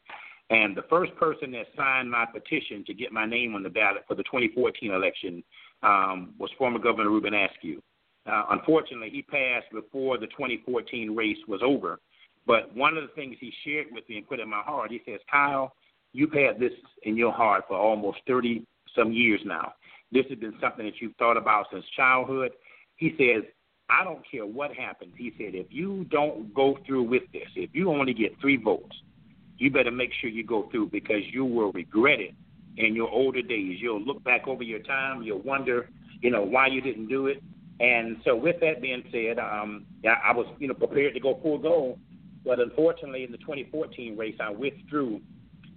And 0.52 0.76
the 0.76 0.84
first 0.90 1.16
person 1.16 1.52
that 1.52 1.68
signed 1.78 2.10
my 2.10 2.26
petition 2.26 2.84
to 2.86 2.94
get 2.94 3.12
my 3.12 3.26
name 3.26 3.54
on 3.56 3.64
the 3.64 3.70
ballot 3.70 4.04
for 4.08 4.16
the 4.16 4.24
2014 4.24 4.92
election 4.92 5.44
um, 5.84 6.34
was 6.40 6.50
former 6.58 6.80
Governor 6.80 7.12
Reubin 7.12 7.34
Askew. 7.34 7.82
Uh, 8.26 8.46
unfortunately, 8.50 9.10
he 9.12 9.22
passed 9.22 9.68
before 9.72 10.18
the 10.18 10.28
2014 10.28 11.16
race 11.16 11.38
was 11.48 11.62
over. 11.64 12.00
But 12.46 12.76
one 12.76 12.98
of 12.98 13.04
the 13.04 13.14
things 13.16 13.38
he 13.40 13.54
shared 13.64 13.88
with 13.92 14.08
me 14.10 14.18
and 14.18 14.28
put 14.28 14.40
in 14.40 14.50
my 14.50 14.62
heart, 14.62 14.92
he 14.92 15.02
says, 15.06 15.20
Kyle, 15.30 15.74
you've 16.14 16.34
had 16.34 16.60
this 16.60 16.74
in 17.04 17.16
your 17.16 17.32
heart 17.32 17.66
for 17.68 17.78
almost 17.78 18.20
30 18.28 18.66
some 18.96 19.12
years 19.12 19.42
now. 19.46 19.74
This 20.12 20.26
has 20.30 20.40
been 20.40 20.56
something 20.60 20.86
that 20.86 21.00
you've 21.00 21.16
thought 21.18 21.38
about 21.38 21.68
since 21.72 21.86
childhood. 21.96 22.52
He 22.96 23.14
says, 23.18 23.44
I 23.90 24.04
don't 24.04 24.22
care 24.30 24.46
what 24.46 24.74
happens. 24.74 25.14
He 25.18 25.34
said, 25.38 25.56
if 25.56 25.68
you 25.72 26.06
don't 26.12 26.54
go 26.54 26.78
through 26.86 27.04
with 27.04 27.24
this, 27.34 27.48
if 27.56 27.72
you 27.74 27.90
only 27.90 28.14
get 28.14 28.40
three 28.40 28.58
votes, 28.58 28.96
you 29.58 29.72
better 29.72 29.92
make 29.92 30.12
sure 30.22 30.30
you 30.30 30.46
go 30.46 30.70
through 30.72 30.90
because 30.90 31.22
you 31.32 31.44
will 31.44 31.72
regret 31.72 32.20
it 32.20 32.36
in 32.78 32.96
your 32.96 33.10
older 33.10 33.42
days. 33.42 33.78
You'll 33.82 34.02
look 34.02 34.24
back 34.24 34.48
over 34.48 34.64
your 34.64 34.80
time. 34.80 35.24
You'll 35.24 35.42
wonder, 35.42 35.90
you 36.22 36.30
know, 36.30 36.44
why 36.44 36.68
you 36.68 36.82
didn't 36.82 37.08
do 37.08 37.28
it. 37.28 37.44
And 37.80 38.18
so, 38.26 38.36
with 38.36 38.60
that 38.60 38.82
being 38.82 39.04
said, 39.12 39.40
um, 39.40 39.86
I 40.06 40.34
was, 40.34 40.46
you 40.60 40.68
know, 40.68 40.74
prepared 40.74 41.14
to 41.14 41.20
go 41.20 41.40
full 41.42 41.58
go, 41.58 41.98
but 42.46 42.60
unfortunately, 42.60 43.24
in 43.24 43.32
the 43.32 43.38
2014 43.38 44.18
race, 44.18 44.36
I 44.40 44.52
withdrew. 44.52 45.22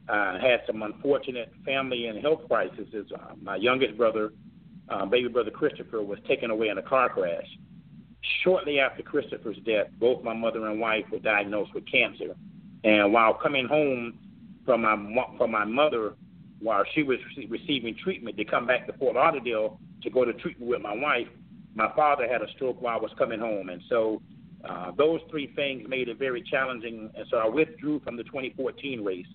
Uh, 0.09 0.37
had 0.41 0.61
some 0.67 0.83
unfortunate 0.83 1.53
family 1.65 2.07
and 2.07 2.21
health 2.21 2.41
crises. 2.49 2.93
Uh, 2.93 3.35
my 3.41 3.55
youngest 3.55 3.97
brother, 3.97 4.33
uh, 4.89 5.07
baby 5.07 5.29
brother 5.29 5.53
Christopher, 5.53 6.03
was 6.03 6.19
taken 6.27 6.51
away 6.51 6.69
in 6.69 6.79
a 6.79 6.83
car 6.83 7.09
crash. 7.09 7.47
Shortly 8.45 8.79
after 8.79 9.03
Christopher's 9.03 9.59
death, 9.67 9.89
both 9.99 10.23
my 10.23 10.35
mother 10.35 10.67
and 10.67 10.81
wife 10.81 11.05
were 11.11 11.19
diagnosed 11.19 11.75
with 11.75 11.85
cancer. 11.91 12.37
And 12.85 13.13
while 13.13 13.35
coming 13.35 13.67
home 13.67 14.19
from 14.65 14.83
my 14.83 14.97
from 15.37 15.51
my 15.51 15.65
mother, 15.65 16.15
while 16.61 16.85
she 16.95 17.03
was 17.03 17.19
receiving 17.49 17.97
treatment 18.03 18.37
to 18.37 18.45
come 18.45 18.67
back 18.67 18.87
to 18.87 18.93
Fort 18.95 19.17
Lauderdale 19.17 19.81
to 20.03 20.11
go 20.11 20.25
to 20.25 20.33
treatment 20.35 20.71
with 20.71 20.81
my 20.81 20.95
wife, 20.95 21.27
my 21.75 21.91
father 21.97 22.29
had 22.29 22.43
a 22.43 22.51
stroke 22.53 22.81
while 22.81 22.99
I 22.99 23.01
was 23.01 23.11
coming 23.19 23.41
home, 23.41 23.69
and 23.71 23.83
so 23.89 24.23
uh, 24.69 24.93
those 24.97 25.21
three 25.31 25.53
things 25.57 25.89
made 25.89 26.09
it 26.09 26.19
very 26.19 26.43
challenging. 26.43 27.11
And 27.17 27.27
so 27.31 27.39
I 27.39 27.49
withdrew 27.49 28.01
from 28.01 28.17
the 28.17 28.25
2014 28.25 29.03
race, 29.03 29.27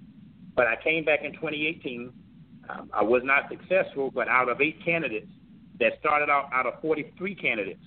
but 0.56 0.68
I 0.68 0.76
came 0.82 1.04
back 1.04 1.24
in 1.24 1.34
2018. 1.34 2.14
Um, 2.70 2.90
I 2.94 3.02
was 3.02 3.22
not 3.26 3.50
successful, 3.50 4.12
but 4.12 4.28
out 4.28 4.50
of 4.50 4.62
eight 4.62 4.84
candidates 4.84 5.32
that 5.80 5.94
started 6.00 6.30
out 6.30 6.50
out 6.54 6.66
of 6.66 6.82
43 6.82 7.36
candidates, 7.36 7.84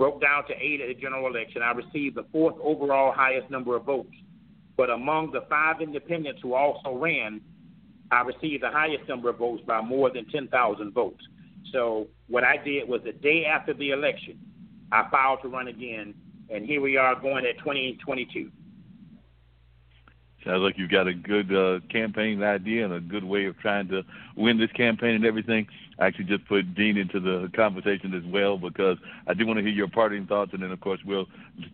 broke 0.00 0.18
down 0.18 0.46
to 0.46 0.54
eight 0.58 0.80
at 0.80 0.88
the 0.88 0.94
general 0.94 1.26
election. 1.26 1.60
I 1.60 1.72
received 1.72 2.16
the 2.16 2.24
fourth 2.32 2.54
overall 2.62 3.12
highest 3.12 3.50
number 3.50 3.76
of 3.76 3.84
votes. 3.84 4.14
But 4.78 4.88
among 4.88 5.30
the 5.30 5.42
five 5.42 5.82
independents 5.82 6.40
who 6.42 6.54
also 6.54 6.94
ran, 6.94 7.42
I 8.10 8.22
received 8.22 8.62
the 8.62 8.70
highest 8.70 9.06
number 9.10 9.28
of 9.28 9.36
votes 9.36 9.62
by 9.66 9.82
more 9.82 10.08
than 10.10 10.24
10,000 10.30 10.94
votes. 10.94 11.22
So 11.70 12.08
what 12.28 12.44
I 12.44 12.56
did 12.56 12.88
was 12.88 13.02
the 13.04 13.12
day 13.12 13.44
after 13.44 13.74
the 13.74 13.90
election, 13.90 14.40
I 14.90 15.06
filed 15.10 15.42
to 15.42 15.48
run 15.48 15.68
again, 15.68 16.14
and 16.48 16.64
here 16.64 16.80
we 16.80 16.96
are 16.96 17.14
going 17.14 17.44
at 17.44 17.58
2022. 17.58 18.50
Sounds 20.44 20.62
like 20.62 20.78
you've 20.78 20.90
got 20.90 21.06
a 21.06 21.12
good 21.12 21.54
uh, 21.54 21.80
campaign 21.90 22.42
idea 22.42 22.84
and 22.84 22.94
a 22.94 23.00
good 23.00 23.24
way 23.24 23.44
of 23.44 23.58
trying 23.58 23.88
to 23.88 24.02
win 24.36 24.58
this 24.58 24.72
campaign 24.72 25.14
and 25.14 25.26
everything. 25.26 25.66
I 25.98 26.06
actually 26.06 26.24
just 26.24 26.48
put 26.48 26.74
Dean 26.74 26.96
into 26.96 27.20
the 27.20 27.50
conversation 27.54 28.14
as 28.14 28.24
well 28.24 28.56
because 28.56 28.96
I 29.26 29.34
do 29.34 29.46
want 29.46 29.58
to 29.58 29.62
hear 29.62 29.72
your 29.72 29.88
parting 29.88 30.26
thoughts, 30.26 30.52
and 30.54 30.62
then 30.62 30.72
of 30.72 30.80
course 30.80 31.00
we'll 31.04 31.26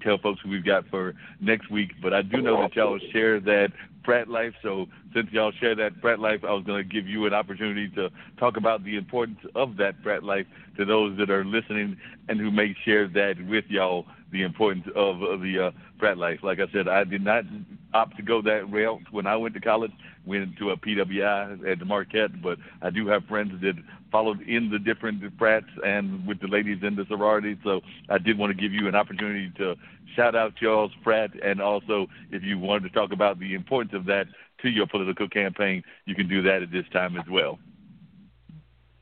tell 0.03 0.19
folks 0.19 0.41
who 0.43 0.51
we've 0.51 0.65
got 0.65 0.85
for 0.89 1.15
next 1.41 1.71
week. 1.71 1.93
But 2.03 2.13
I 2.13 2.23
do 2.23 2.43
know 2.43 2.61
that 2.63 2.75
y'all 2.75 2.99
share 3.13 3.39
that 3.39 3.69
frat 4.05 4.27
life, 4.27 4.55
so 4.65 4.87
since 5.15 5.29
y'all 5.31 5.53
share 5.53 5.77
that 5.77 5.93
frat 6.01 6.19
life, 6.19 6.41
I 6.43 6.53
was 6.53 6.65
going 6.65 6.83
to 6.83 6.89
give 6.89 7.07
you 7.07 7.27
an 7.27 7.35
opportunity 7.35 7.89
to 7.91 8.11
talk 8.37 8.57
about 8.57 8.83
the 8.83 8.97
importance 8.97 9.39
of 9.55 9.77
that 9.77 9.95
frat 10.03 10.25
life 10.25 10.47
to 10.77 10.85
those 10.85 11.17
that 11.19 11.31
are 11.31 11.45
listening 11.45 11.97
and 12.29 12.41
who 12.41 12.51
may 12.51 12.75
share 12.85 13.07
that 13.07 13.35
with 13.49 13.65
y'all 13.69 14.07
the 14.37 14.43
importance 14.43 14.87
of, 14.95 15.19
the 15.41 15.69
uh, 15.69 15.71
frat 15.99 16.19
life. 16.19 16.41
Like 16.43 16.59
I 16.61 16.71
said, 16.73 16.89
I 16.89 17.05
did 17.05 17.25
not 17.25 17.45
opt 17.95 18.17
to 18.17 18.23
go 18.23 18.43
that 18.43 18.71
route 18.71 19.01
when 19.11 19.27
I 19.27 19.37
went 19.37 19.55
to 19.55 19.61
college. 19.61 19.93
Went 20.27 20.59
to 20.59 20.71
a 20.71 20.77
PWI 20.77 21.71
at 21.71 21.87
Marquette, 21.87 22.43
but 22.43 22.59
I 22.83 22.91
do 22.91 23.07
have 23.07 23.25
friends 23.27 23.53
that 23.63 23.75
followed 24.11 24.43
in 24.43 24.71
the 24.71 24.79
different 24.79 25.23
frats 25.39 25.67
and 25.85 26.27
with 26.27 26.41
the 26.41 26.49
ladies 26.49 26.79
in 26.83 26.97
the 26.97 27.07
sorority. 27.09 27.57
So 27.65 27.81
I 28.09 28.19
did 28.19 28.37
want 28.37 28.55
to 28.55 28.61
give 28.61 28.73
you 28.73 28.89
an 28.89 28.95
opportunity 28.95 29.53
to 29.59 29.77
shout 30.17 30.35
out 30.35 30.55
y'all's 30.61 30.93
frat, 31.05 31.31
and 31.43 31.63
also 31.63 32.09
if 32.31 32.43
you 32.43 32.59
wanted 32.59 32.89
to 32.89 32.95
talk 32.95 33.13
about 33.13 33.39
the 33.39 33.55
importance 33.55 33.95
of 33.95 34.05
that 34.07 34.27
to 34.63 34.69
your 34.69 34.87
political 34.87 35.29
campaign, 35.29 35.83
you 36.07 36.15
can 36.15 36.29
do 36.29 36.43
that 36.43 36.63
at 36.63 36.73
this 36.73 36.87
time 36.93 37.17
as 37.17 37.25
well. 37.31 37.59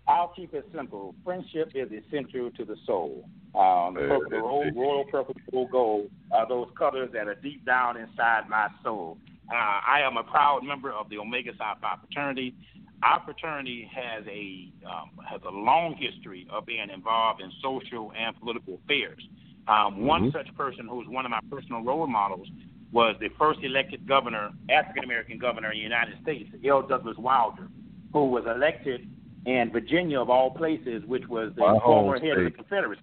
I'll 0.07 0.33
keep 0.37 0.53
it 0.53 0.69
simple. 0.75 1.15
Friendship 1.25 1.73
is 1.75 1.89
essential 1.91 2.51
to 2.51 2.65
the 2.65 2.77
soul. 2.87 3.25
Um, 3.55 3.95
the, 3.95 4.19
the 4.31 4.37
royal, 4.37 4.71
royal 4.73 5.05
purposeful 5.11 5.69
goal 5.69 6.09
are 6.33 6.47
those 6.49 6.69
colors 6.77 7.11
that 7.13 7.27
are 7.29 7.37
deep 7.37 7.65
down 7.65 7.97
inside 7.97 8.49
my 8.49 8.69
soul. 8.83 9.17
Uh, 9.51 9.55
I 9.55 10.01
am 10.01 10.17
a 10.17 10.25
proud 10.25 10.63
member 10.65 10.93
of 10.93 11.09
the 11.09 11.19
Omega 11.19 11.53
Psi 11.57 11.75
Phi 11.81 11.97
fraternity. 12.01 12.55
Our 13.03 13.23
fraternity 13.25 13.89
has 13.95 14.25
a 14.27 14.73
um, 14.87 15.11
has 15.29 15.41
a 15.47 15.51
long 15.51 15.95
history 15.99 16.47
of 16.51 16.67
being 16.67 16.89
involved 16.93 17.41
in 17.43 17.51
social 17.63 18.13
and 18.19 18.39
political 18.41 18.81
affairs. 18.85 19.23
Um, 19.69 20.07
one 20.07 20.31
mm-hmm. 20.31 20.37
such 20.37 20.55
person 20.57 20.87
who's 20.89 21.07
one 21.09 21.25
of 21.25 21.31
my 21.31 21.41
personal 21.51 21.83
role 21.83 22.07
models 22.07 22.49
was 22.93 23.17
the 23.21 23.29
first 23.39 23.61
elected 23.63 24.07
governor, 24.07 24.51
African 24.71 25.05
American 25.05 25.39
governor 25.39 25.73
in 25.73 25.79
the 25.79 25.83
United 25.83 26.15
States, 26.23 26.49
L. 26.67 26.87
Douglas 26.87 27.17
Wilder, 27.19 27.69
who 28.13 28.27
was 28.27 28.45
elected 28.47 29.09
in 29.47 29.71
Virginia, 29.73 30.21
of 30.21 30.31
all 30.31 30.51
places, 30.51 31.03
which 31.07 31.27
was 31.29 31.53
the 31.55 31.63
My 31.63 31.79
former 31.79 32.19
head 32.19 32.39
of 32.39 32.45
the 32.45 32.51
Confederacy. 32.51 33.03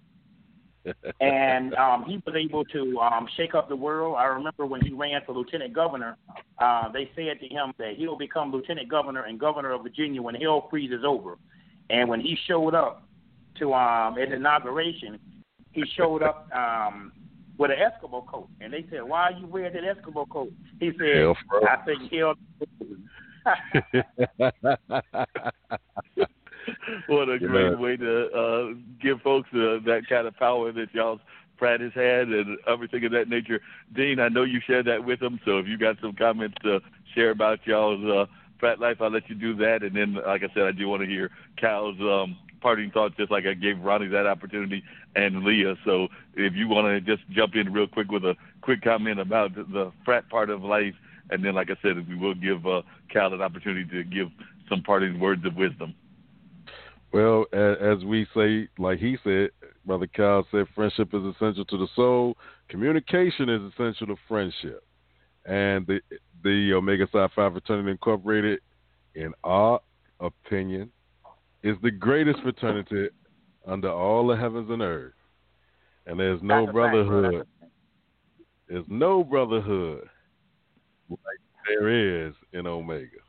and 1.20 1.74
um, 1.74 2.04
he 2.06 2.20
was 2.26 2.34
able 2.36 2.64
to 2.64 2.98
um, 2.98 3.28
shake 3.36 3.54
up 3.54 3.68
the 3.68 3.76
world. 3.76 4.16
I 4.18 4.24
remember 4.24 4.66
when 4.66 4.80
he 4.80 4.92
ran 4.92 5.20
for 5.24 5.32
lieutenant 5.32 5.72
governor, 5.72 6.16
uh, 6.58 6.90
they 6.90 7.10
said 7.14 7.40
to 7.40 7.46
him 7.46 7.72
that 7.78 7.94
he'll 7.96 8.18
become 8.18 8.50
lieutenant 8.50 8.88
governor 8.88 9.22
and 9.24 9.38
governor 9.38 9.72
of 9.72 9.82
Virginia 9.82 10.20
when 10.20 10.34
hell 10.34 10.66
freezes 10.70 11.04
over. 11.06 11.38
And 11.90 12.08
when 12.08 12.20
he 12.20 12.36
showed 12.48 12.74
up 12.74 13.06
to 13.58 13.74
um, 13.74 14.18
at 14.18 14.32
inauguration, 14.32 15.18
he 15.72 15.84
showed 15.96 16.22
up 16.22 16.48
um, 16.52 17.12
with 17.58 17.70
an 17.70 17.76
Eskimo 17.76 18.26
coat, 18.26 18.48
and 18.60 18.72
they 18.72 18.84
said, 18.90 19.02
"Why 19.02 19.30
are 19.30 19.32
you 19.32 19.46
wearing 19.46 19.72
that 19.74 19.82
Eskimo 19.82 20.28
coat?" 20.28 20.52
He 20.80 20.90
said, 20.98 21.34
"I 21.68 21.76
think 21.84 22.10
hell." 22.12 22.34
what 27.06 27.28
a 27.28 27.38
great 27.38 27.78
way 27.78 27.96
to 27.96 28.30
uh, 28.30 28.74
give 29.00 29.20
folks 29.22 29.48
uh, 29.52 29.78
that 29.86 30.02
kind 30.08 30.26
of 30.26 30.36
power 30.36 30.72
that 30.72 30.92
y'all's 30.94 31.20
frat 31.58 31.80
has 31.80 31.92
had 31.94 32.28
and 32.28 32.58
everything 32.66 33.04
of 33.04 33.12
that 33.12 33.28
nature. 33.28 33.60
Dean, 33.94 34.18
I 34.18 34.28
know 34.28 34.42
you 34.42 34.60
shared 34.66 34.86
that 34.86 35.04
with 35.04 35.20
them, 35.20 35.38
so 35.44 35.58
if 35.58 35.66
you 35.66 35.78
got 35.78 35.96
some 36.00 36.14
comments 36.14 36.56
to 36.62 36.80
share 37.14 37.30
about 37.30 37.64
y'all's 37.66 38.04
uh, 38.04 38.26
frat 38.58 38.80
life, 38.80 38.98
I'll 39.00 39.10
let 39.10 39.28
you 39.28 39.34
do 39.34 39.54
that. 39.56 39.82
And 39.82 39.94
then, 39.94 40.14
like 40.14 40.42
I 40.42 40.52
said, 40.54 40.64
I 40.64 40.72
do 40.72 40.88
want 40.88 41.02
to 41.02 41.08
hear 41.08 41.30
Kyle's 41.60 42.00
um, 42.00 42.36
parting 42.60 42.90
thoughts, 42.90 43.14
just 43.16 43.30
like 43.30 43.46
I 43.46 43.54
gave 43.54 43.80
Ronnie 43.80 44.08
that 44.08 44.26
opportunity 44.26 44.82
and 45.14 45.42
Leia. 45.42 45.76
So 45.84 46.08
if 46.34 46.54
you 46.54 46.68
want 46.68 46.86
to 46.86 47.00
just 47.00 47.28
jump 47.30 47.54
in 47.54 47.72
real 47.72 47.86
quick 47.86 48.10
with 48.10 48.24
a 48.24 48.36
quick 48.60 48.82
comment 48.82 49.20
about 49.20 49.54
the 49.54 49.92
frat 50.04 50.28
part 50.30 50.50
of 50.50 50.62
life, 50.62 50.94
and 51.30 51.44
then, 51.44 51.54
like 51.54 51.70
I 51.70 51.76
said, 51.82 52.08
we 52.08 52.16
will 52.16 52.34
give 52.34 52.66
uh, 52.66 52.82
Kyle 53.12 53.32
an 53.32 53.40
opportunity 53.40 53.88
to 53.90 54.04
give 54.04 54.28
some 54.68 54.82
parting 54.82 55.18
words 55.18 55.44
of 55.44 55.56
wisdom. 55.56 55.94
Well, 57.12 57.44
as 57.52 58.02
we 58.04 58.26
say, 58.34 58.68
like 58.78 58.98
he 58.98 59.18
said, 59.22 59.50
Brother 59.84 60.06
Kyle 60.06 60.46
said, 60.50 60.66
friendship 60.74 61.12
is 61.12 61.22
essential 61.22 61.64
to 61.66 61.76
the 61.76 61.88
soul. 61.94 62.36
Communication 62.68 63.48
is 63.48 63.72
essential 63.72 64.06
to 64.06 64.16
friendship. 64.28 64.82
And 65.44 65.86
the 65.86 66.00
the 66.44 66.72
Omega 66.74 67.06
Psi 67.10 67.28
Phi 67.34 67.50
Fraternity 67.50 67.90
Incorporated, 67.90 68.60
in 69.14 69.32
our 69.44 69.80
opinion, 70.20 70.90
is 71.62 71.76
the 71.82 71.90
greatest 71.90 72.40
fraternity 72.40 73.08
under 73.66 73.90
all 73.90 74.26
the 74.26 74.36
heavens 74.36 74.70
and 74.70 74.82
earth. 74.82 75.12
And 76.06 76.18
there's 76.18 76.42
no 76.42 76.66
That's 76.66 76.72
brotherhood. 76.72 77.46
There's 78.68 78.86
no 78.88 79.22
brotherhood 79.22 80.08
like 81.10 81.18
there 81.68 82.26
is 82.26 82.34
in 82.52 82.66
Omega. 82.66 83.21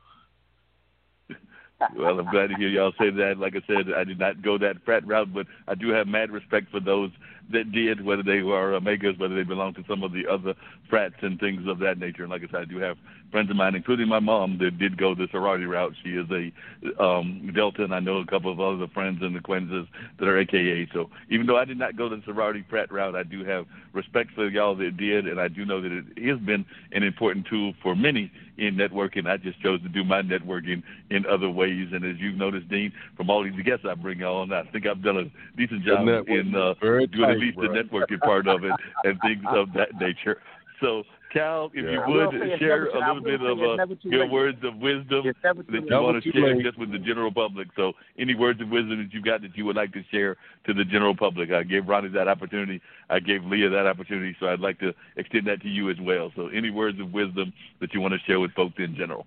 Well, 1.96 2.18
I'm 2.18 2.30
glad 2.30 2.48
to 2.48 2.56
hear 2.56 2.68
y'all 2.68 2.92
say 2.98 3.10
that. 3.10 3.38
Like 3.38 3.54
I 3.56 3.62
said, 3.66 3.92
I 3.94 4.04
did 4.04 4.18
not 4.18 4.42
go 4.42 4.58
that 4.58 4.84
frat 4.84 5.06
route, 5.06 5.32
but 5.32 5.46
I 5.68 5.74
do 5.74 5.90
have 5.90 6.06
mad 6.06 6.30
respect 6.30 6.70
for 6.70 6.80
those 6.80 7.10
that 7.52 7.72
did, 7.72 8.04
whether 8.04 8.22
they 8.22 8.42
were 8.42 8.78
Omegas, 8.78 9.18
whether 9.18 9.34
they 9.34 9.42
belong 9.42 9.74
to 9.74 9.84
some 9.88 10.02
of 10.02 10.12
the 10.12 10.26
other 10.26 10.54
frats 10.88 11.16
and 11.22 11.38
things 11.38 11.66
of 11.68 11.78
that 11.80 11.98
nature. 11.98 12.22
And 12.22 12.30
like 12.30 12.42
I 12.42 12.46
said, 12.46 12.60
I 12.62 12.64
do 12.64 12.78
have 12.78 12.96
friends 13.30 13.50
of 13.50 13.56
mine, 13.56 13.74
including 13.74 14.08
my 14.08 14.20
mom, 14.20 14.58
that 14.58 14.78
did 14.78 14.96
go 14.96 15.14
the 15.14 15.28
sorority 15.30 15.64
route. 15.64 15.92
She 16.02 16.10
is 16.10 16.26
a 16.30 17.02
um, 17.02 17.50
Delta, 17.54 17.84
and 17.84 17.94
I 17.94 18.00
know 18.00 18.18
a 18.18 18.26
couple 18.26 18.52
of 18.52 18.60
other 18.60 18.86
friends 18.92 19.18
and 19.22 19.36
acquaintances 19.36 19.88
that 20.18 20.28
are 20.28 20.38
AKA. 20.38 20.88
So 20.92 21.10
even 21.30 21.46
though 21.46 21.56
I 21.56 21.64
did 21.64 21.78
not 21.78 21.96
go 21.96 22.08
the 22.08 22.22
sorority 22.24 22.64
frat 22.68 22.92
route, 22.92 23.16
I 23.16 23.22
do 23.22 23.44
have 23.44 23.66
respect 23.92 24.30
for 24.34 24.48
y'all 24.48 24.76
that 24.76 24.96
did, 24.96 25.26
and 25.26 25.40
I 25.40 25.48
do 25.48 25.64
know 25.64 25.80
that 25.80 25.92
it 25.92 26.28
has 26.28 26.38
been 26.40 26.64
an 26.92 27.02
important 27.02 27.46
tool 27.46 27.74
for 27.82 27.94
many 27.94 28.30
in 28.56 28.76
networking. 28.76 29.28
I 29.28 29.36
just 29.36 29.60
chose 29.60 29.82
to 29.82 29.88
do 29.88 30.04
my 30.04 30.22
networking 30.22 30.82
in 31.10 31.26
other 31.26 31.50
ways. 31.50 31.88
And 31.92 32.04
as 32.04 32.16
you've 32.18 32.36
noticed, 32.36 32.68
Dean, 32.68 32.92
from 33.16 33.30
all 33.30 33.42
these 33.42 33.60
guests 33.64 33.84
I 33.88 33.94
bring 33.94 34.22
on, 34.22 34.52
I 34.52 34.62
think 34.64 34.86
I've 34.86 35.02
done 35.02 35.16
a 35.16 35.56
decent 35.56 35.82
job 35.84 36.06
in 36.28 36.54
uh, 36.54 36.74
doing 37.06 37.33
tight, 37.34 37.36
at 37.36 37.40
least 37.40 37.56
bro. 37.56 37.72
the 37.72 37.82
networking 37.82 38.20
part 38.20 38.48
of 38.48 38.64
it 38.64 38.72
and 39.04 39.20
things 39.20 39.44
of 39.48 39.72
that 39.74 39.88
nature. 40.00 40.40
So 40.80 41.04
Kyle, 41.34 41.70
if 41.74 41.84
yeah. 41.84 41.90
you 41.90 42.00
would 42.06 42.58
share 42.60 42.86
a 42.86 42.98
little 42.98 43.20
bit 43.20 43.40
of 43.40 43.58
uh, 43.58 43.94
your 44.02 44.22
late. 44.22 44.30
words 44.30 44.58
of 44.62 44.76
wisdom 44.76 45.24
that 45.42 45.84
you 45.88 46.00
want 46.00 46.22
to 46.22 46.32
share 46.32 46.54
late. 46.54 46.64
just 46.64 46.78
with 46.78 46.92
the 46.92 46.98
general 46.98 47.32
public. 47.32 47.68
So, 47.74 47.92
any 48.18 48.36
words 48.36 48.60
of 48.60 48.68
wisdom 48.68 48.98
that 48.98 49.12
you've 49.12 49.24
got 49.24 49.42
that 49.42 49.56
you 49.56 49.64
would 49.64 49.74
like 49.74 49.92
to 49.94 50.02
share 50.12 50.36
to 50.66 50.72
the 50.74 50.84
general 50.84 51.16
public? 51.16 51.50
I 51.50 51.64
gave 51.64 51.88
Ronnie 51.88 52.08
that 52.10 52.28
opportunity. 52.28 52.80
I 53.10 53.18
gave 53.18 53.40
Leia 53.40 53.70
that 53.72 53.86
opportunity. 53.86 54.36
So, 54.38 54.46
I'd 54.46 54.60
like 54.60 54.78
to 54.78 54.92
extend 55.16 55.48
that 55.48 55.60
to 55.62 55.68
you 55.68 55.90
as 55.90 55.96
well. 56.00 56.30
So, 56.36 56.48
any 56.48 56.70
words 56.70 57.00
of 57.00 57.12
wisdom 57.12 57.52
that 57.80 57.92
you 57.92 58.00
want 58.00 58.14
to 58.14 58.20
share 58.26 58.38
with 58.38 58.52
folks 58.52 58.74
in 58.78 58.94
general? 58.94 59.26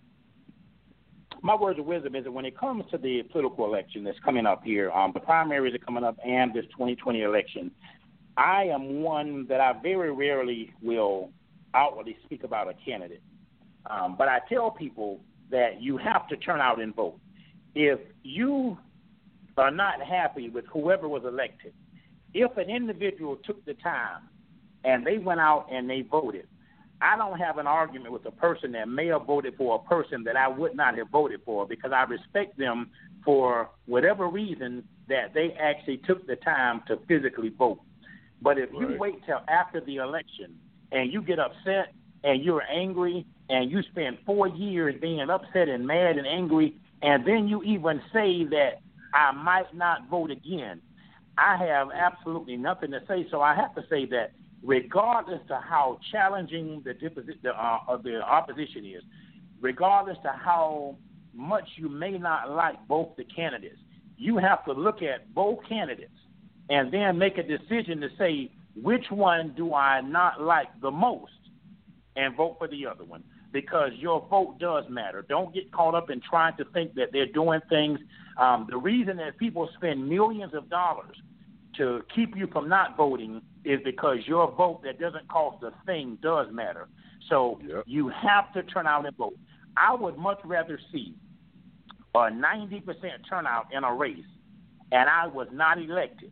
My 1.44 1.56
words 1.56 1.78
of 1.78 1.86
wisdom 1.86 2.16
is 2.16 2.24
that 2.24 2.32
when 2.32 2.46
it 2.46 2.58
comes 2.58 2.86
to 2.92 2.98
the 2.98 3.24
political 3.32 3.66
election 3.66 4.04
that's 4.04 4.20
coming 4.20 4.46
up 4.46 4.64
here, 4.64 4.92
um, 4.92 5.12
the 5.14 5.20
primaries 5.20 5.76
are 5.76 5.80
coming 5.80 6.04
up, 6.04 6.18
and 6.26 6.54
this 6.54 6.66
2020 6.72 7.22
election, 7.22 7.70
I 8.38 8.66
am 8.66 9.02
one 9.02 9.48
that 9.48 9.60
I 9.60 9.74
very 9.82 10.12
rarely 10.12 10.72
will 10.82 11.32
outwardly 11.74 12.18
speak 12.24 12.44
about 12.44 12.70
a 12.70 12.74
candidate. 12.86 13.24
Um, 13.90 14.16
but 14.18 14.28
I 14.28 14.40
tell 14.48 14.70
people 14.70 15.20
that 15.50 15.82
you 15.82 15.98
have 15.98 16.28
to 16.30 16.38
turn 16.38 16.62
out 16.62 16.80
and 16.80 16.96
vote. 16.96 17.20
If 17.74 18.00
you 18.24 18.78
are 19.58 19.72
not 19.72 20.02
happy 20.02 20.50
with 20.50 20.66
whoever 20.68 21.08
was 21.08 21.24
elected, 21.26 21.74
if 22.34 22.56
an 22.58 22.70
individual 22.70 23.38
took 23.38 23.64
the 23.66 23.74
time 23.76 24.24
and 24.84 25.06
they 25.06 25.18
went 25.18 25.40
out 25.40 25.68
and 25.72 25.90
they 25.90 26.02
voted, 26.02 26.48
I 27.02 27.16
don't 27.16 27.40
have 27.40 27.58
an 27.58 27.68
argument 27.68 28.12
with 28.12 28.26
a 28.26 28.32
person 28.32 28.72
that 28.74 28.88
may 28.88 29.08
have 29.08 29.26
voted 29.26 29.56
for 29.56 29.76
a 29.76 29.90
person 29.90 30.24
that 30.24 30.36
I 30.36 30.48
would 30.48 30.76
not 30.76 30.98
have 30.98 31.10
voted 31.10 31.42
for 31.46 31.66
because 31.66 31.92
I 31.92 32.04
respect 32.04 32.58
them 32.58 32.90
for 33.24 33.70
whatever 33.86 34.28
reason 34.28 34.84
that 35.08 35.34
they 35.34 35.56
actually 35.60 35.98
took 35.98 36.26
the 36.28 36.36
time 36.38 36.82
to 36.88 37.00
physically 37.08 37.50
vote. 37.50 37.80
But 38.42 38.58
if 38.58 38.70
right. 38.72 38.82
you 38.82 38.98
wait 38.98 39.26
till 39.26 39.42
after 39.48 39.82
the 39.82 39.98
election 39.98 40.56
and 40.92 41.12
you 41.12 41.22
get 41.22 41.40
upset 41.40 41.94
and 42.24 42.44
you're 42.44 42.64
angry 42.64 43.26
and 43.50 43.72
you 43.72 43.82
spend 43.92 44.18
four 44.26 44.48
years 44.48 44.96
being 45.02 45.30
upset 45.30 45.70
and 45.70 45.86
mad 45.86 46.18
and 46.18 46.28
angry, 46.28 46.76
and 47.02 47.26
then 47.26 47.48
you 47.48 47.64
even 47.64 48.02
say 48.14 48.44
that 48.46 48.82
I 49.14 49.32
might 49.32 49.74
not 49.74 50.10
vote 50.10 50.32
again, 50.32 50.82
I 51.38 51.58
have 51.58 51.90
absolutely 51.94 52.58
nothing 52.58 52.92
to 52.92 53.02
say. 53.08 53.28
So 53.30 53.42
I 53.42 53.56
have 53.56 53.74
to 53.76 53.84
say 53.90 54.06
that 54.08 54.32
regardless 54.64 55.40
to 55.48 55.56
how 55.58 56.00
challenging 56.12 56.82
the 56.84 56.94
the, 57.44 57.50
uh, 57.52 57.98
the 57.98 58.22
opposition 58.22 58.86
is, 58.86 59.04
regardless 59.62 60.18
to 60.24 60.30
how 60.32 60.98
much 61.34 61.68
you 61.76 61.90
may 61.90 62.18
not 62.18 62.50
like 62.52 62.76
both 62.88 63.16
the 63.16 63.24
candidates, 63.24 63.78
you 64.18 64.38
have 64.38 64.66
to 64.66 64.74
look 64.74 65.02
at 65.04 65.34
both 65.34 65.60
candidates 65.70 66.12
and 66.70 66.92
then 66.92 67.18
make 67.18 67.38
a 67.38 67.44
decision 67.44 68.02
to 68.02 68.10
say 68.18 68.52
which 68.82 69.06
one 69.10 69.54
do 69.56 69.74
I 69.74 70.02
not 70.02 70.42
like 70.42 70.68
the 70.82 70.92
most 70.92 71.32
and 72.16 72.36
vote 72.36 72.56
for 72.58 72.68
the 72.68 72.86
other 72.86 73.04
one 73.04 73.24
because 73.52 73.92
your 73.98 74.26
vote 74.30 74.60
does 74.60 74.84
matter. 74.90 75.26
Don't 75.28 75.54
get 75.54 75.72
caught 75.72 75.96
up 75.96 76.10
in 76.10 76.22
trying 76.22 76.56
to 76.58 76.66
think 76.74 76.94
that 76.96 77.10
they're 77.12 77.32
doing 77.32 77.62
things. 77.70 78.00
Um, 78.38 78.68
the 78.70 78.78
reason 78.78 79.18
that 79.18 79.38
people 79.38 79.70
spend 79.78 80.08
millions 80.08 80.54
of 80.54 80.70
dollars 80.70 81.16
to 81.78 82.04
keep 82.14 82.36
you 82.36 82.48
from 82.48 82.68
not 82.68 82.98
voting 82.98 83.42
is 83.64 83.80
because 83.84 84.20
your 84.26 84.52
vote 84.52 84.82
that 84.84 85.00
doesn't 85.00 85.28
cost 85.30 85.64
a 85.64 85.72
thing 85.86 86.18
does 86.22 86.48
matter. 86.52 86.88
So 87.30 87.60
yep. 87.66 87.84
you 87.86 88.10
have 88.10 88.52
to 88.54 88.64
turn 88.64 88.88
out 88.88 89.06
and 89.06 89.16
vote. 89.16 89.38
I 89.76 89.94
would 89.94 90.18
much 90.18 90.40
rather 90.44 90.80
see 90.92 91.16
a 92.16 92.20
90% 92.20 92.84
turnout 93.30 93.68
in 93.72 93.84
a 93.84 93.94
race 93.94 94.18
and 94.92 95.10
I 95.10 95.28
was 95.28 95.48
not 95.52 95.78
elected 95.78 96.32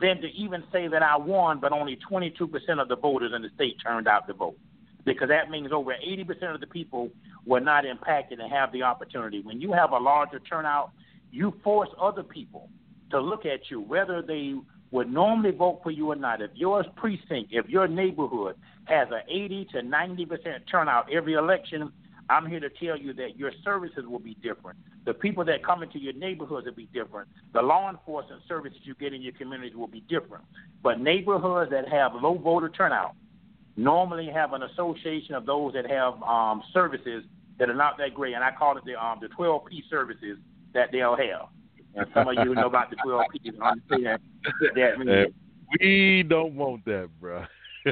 than 0.00 0.20
to 0.22 0.28
even 0.28 0.64
say 0.72 0.88
that 0.88 1.02
I 1.02 1.16
won, 1.16 1.60
but 1.60 1.72
only 1.72 1.98
22% 2.10 2.80
of 2.80 2.88
the 2.88 2.96
voters 2.96 3.32
in 3.34 3.42
the 3.42 3.50
state 3.54 3.76
turned 3.84 4.08
out 4.08 4.26
to 4.28 4.34
vote. 4.34 4.56
Because 5.04 5.28
that 5.28 5.50
means 5.50 5.72
over 5.72 5.92
80% 5.92 6.54
of 6.54 6.60
the 6.60 6.66
people 6.66 7.10
were 7.46 7.60
not 7.60 7.86
impacted 7.86 8.40
and 8.40 8.52
have 8.52 8.72
the 8.72 8.82
opportunity. 8.82 9.40
When 9.40 9.60
you 9.60 9.72
have 9.72 9.92
a 9.92 9.98
larger 9.98 10.40
turnout, 10.40 10.90
you 11.30 11.54
force 11.64 11.88
other 12.00 12.22
people 12.22 12.68
to 13.10 13.20
look 13.20 13.46
at 13.46 13.70
you, 13.70 13.80
whether 13.80 14.22
they 14.22 14.54
would 14.90 15.10
normally 15.10 15.52
vote 15.52 15.80
for 15.82 15.90
you 15.90 16.10
or 16.10 16.16
not. 16.16 16.42
If 16.42 16.50
your 16.54 16.84
precinct, 16.96 17.50
if 17.52 17.68
your 17.68 17.88
neighborhood 17.88 18.56
has 18.84 19.08
an 19.10 19.22
80 19.28 19.68
to 19.72 19.82
90% 19.82 20.60
turnout 20.70 21.12
every 21.12 21.34
election, 21.34 21.92
I'm 22.30 22.46
here 22.46 22.60
to 22.60 22.70
tell 22.70 22.96
you 22.96 23.12
that 23.14 23.36
your 23.36 23.50
services 23.64 24.04
will 24.06 24.20
be 24.20 24.34
different. 24.34 24.78
The 25.04 25.12
people 25.12 25.44
that 25.46 25.64
come 25.64 25.82
into 25.82 25.98
your 25.98 26.12
neighborhoods 26.12 26.64
will 26.64 26.74
be 26.74 26.88
different. 26.94 27.28
The 27.52 27.60
law 27.60 27.90
enforcement 27.90 28.42
services 28.46 28.78
you 28.84 28.94
get 28.94 29.12
in 29.12 29.20
your 29.20 29.32
communities 29.32 29.76
will 29.76 29.88
be 29.88 30.02
different. 30.08 30.44
But 30.82 31.00
neighborhoods 31.00 31.72
that 31.72 31.88
have 31.88 32.12
low 32.14 32.38
voter 32.38 32.68
turnout 32.68 33.16
normally 33.76 34.28
have 34.32 34.52
an 34.52 34.62
association 34.62 35.34
of 35.34 35.44
those 35.44 35.72
that 35.72 35.90
have 35.90 36.22
um, 36.22 36.62
services 36.72 37.24
that 37.58 37.68
are 37.68 37.74
not 37.74 37.98
that 37.98 38.14
great, 38.14 38.34
and 38.34 38.44
I 38.44 38.52
call 38.52 38.78
it 38.78 38.84
the 38.84 38.94
um, 39.02 39.18
the 39.20 39.28
12P 39.28 39.88
services 39.90 40.38
that 40.72 40.92
they'll 40.92 41.16
have. 41.16 41.48
And 41.96 42.06
some 42.14 42.28
of 42.28 42.34
you 42.34 42.54
know 42.54 42.66
about 42.66 42.90
the 42.90 42.96
12Ps 42.96 43.54
and 43.54 43.62
understand 43.62 44.20
that 44.76 44.98
means. 44.98 45.34
We 45.80 46.24
don't 46.28 46.54
want 46.54 46.84
that, 46.84 47.08
bro. 47.20 47.44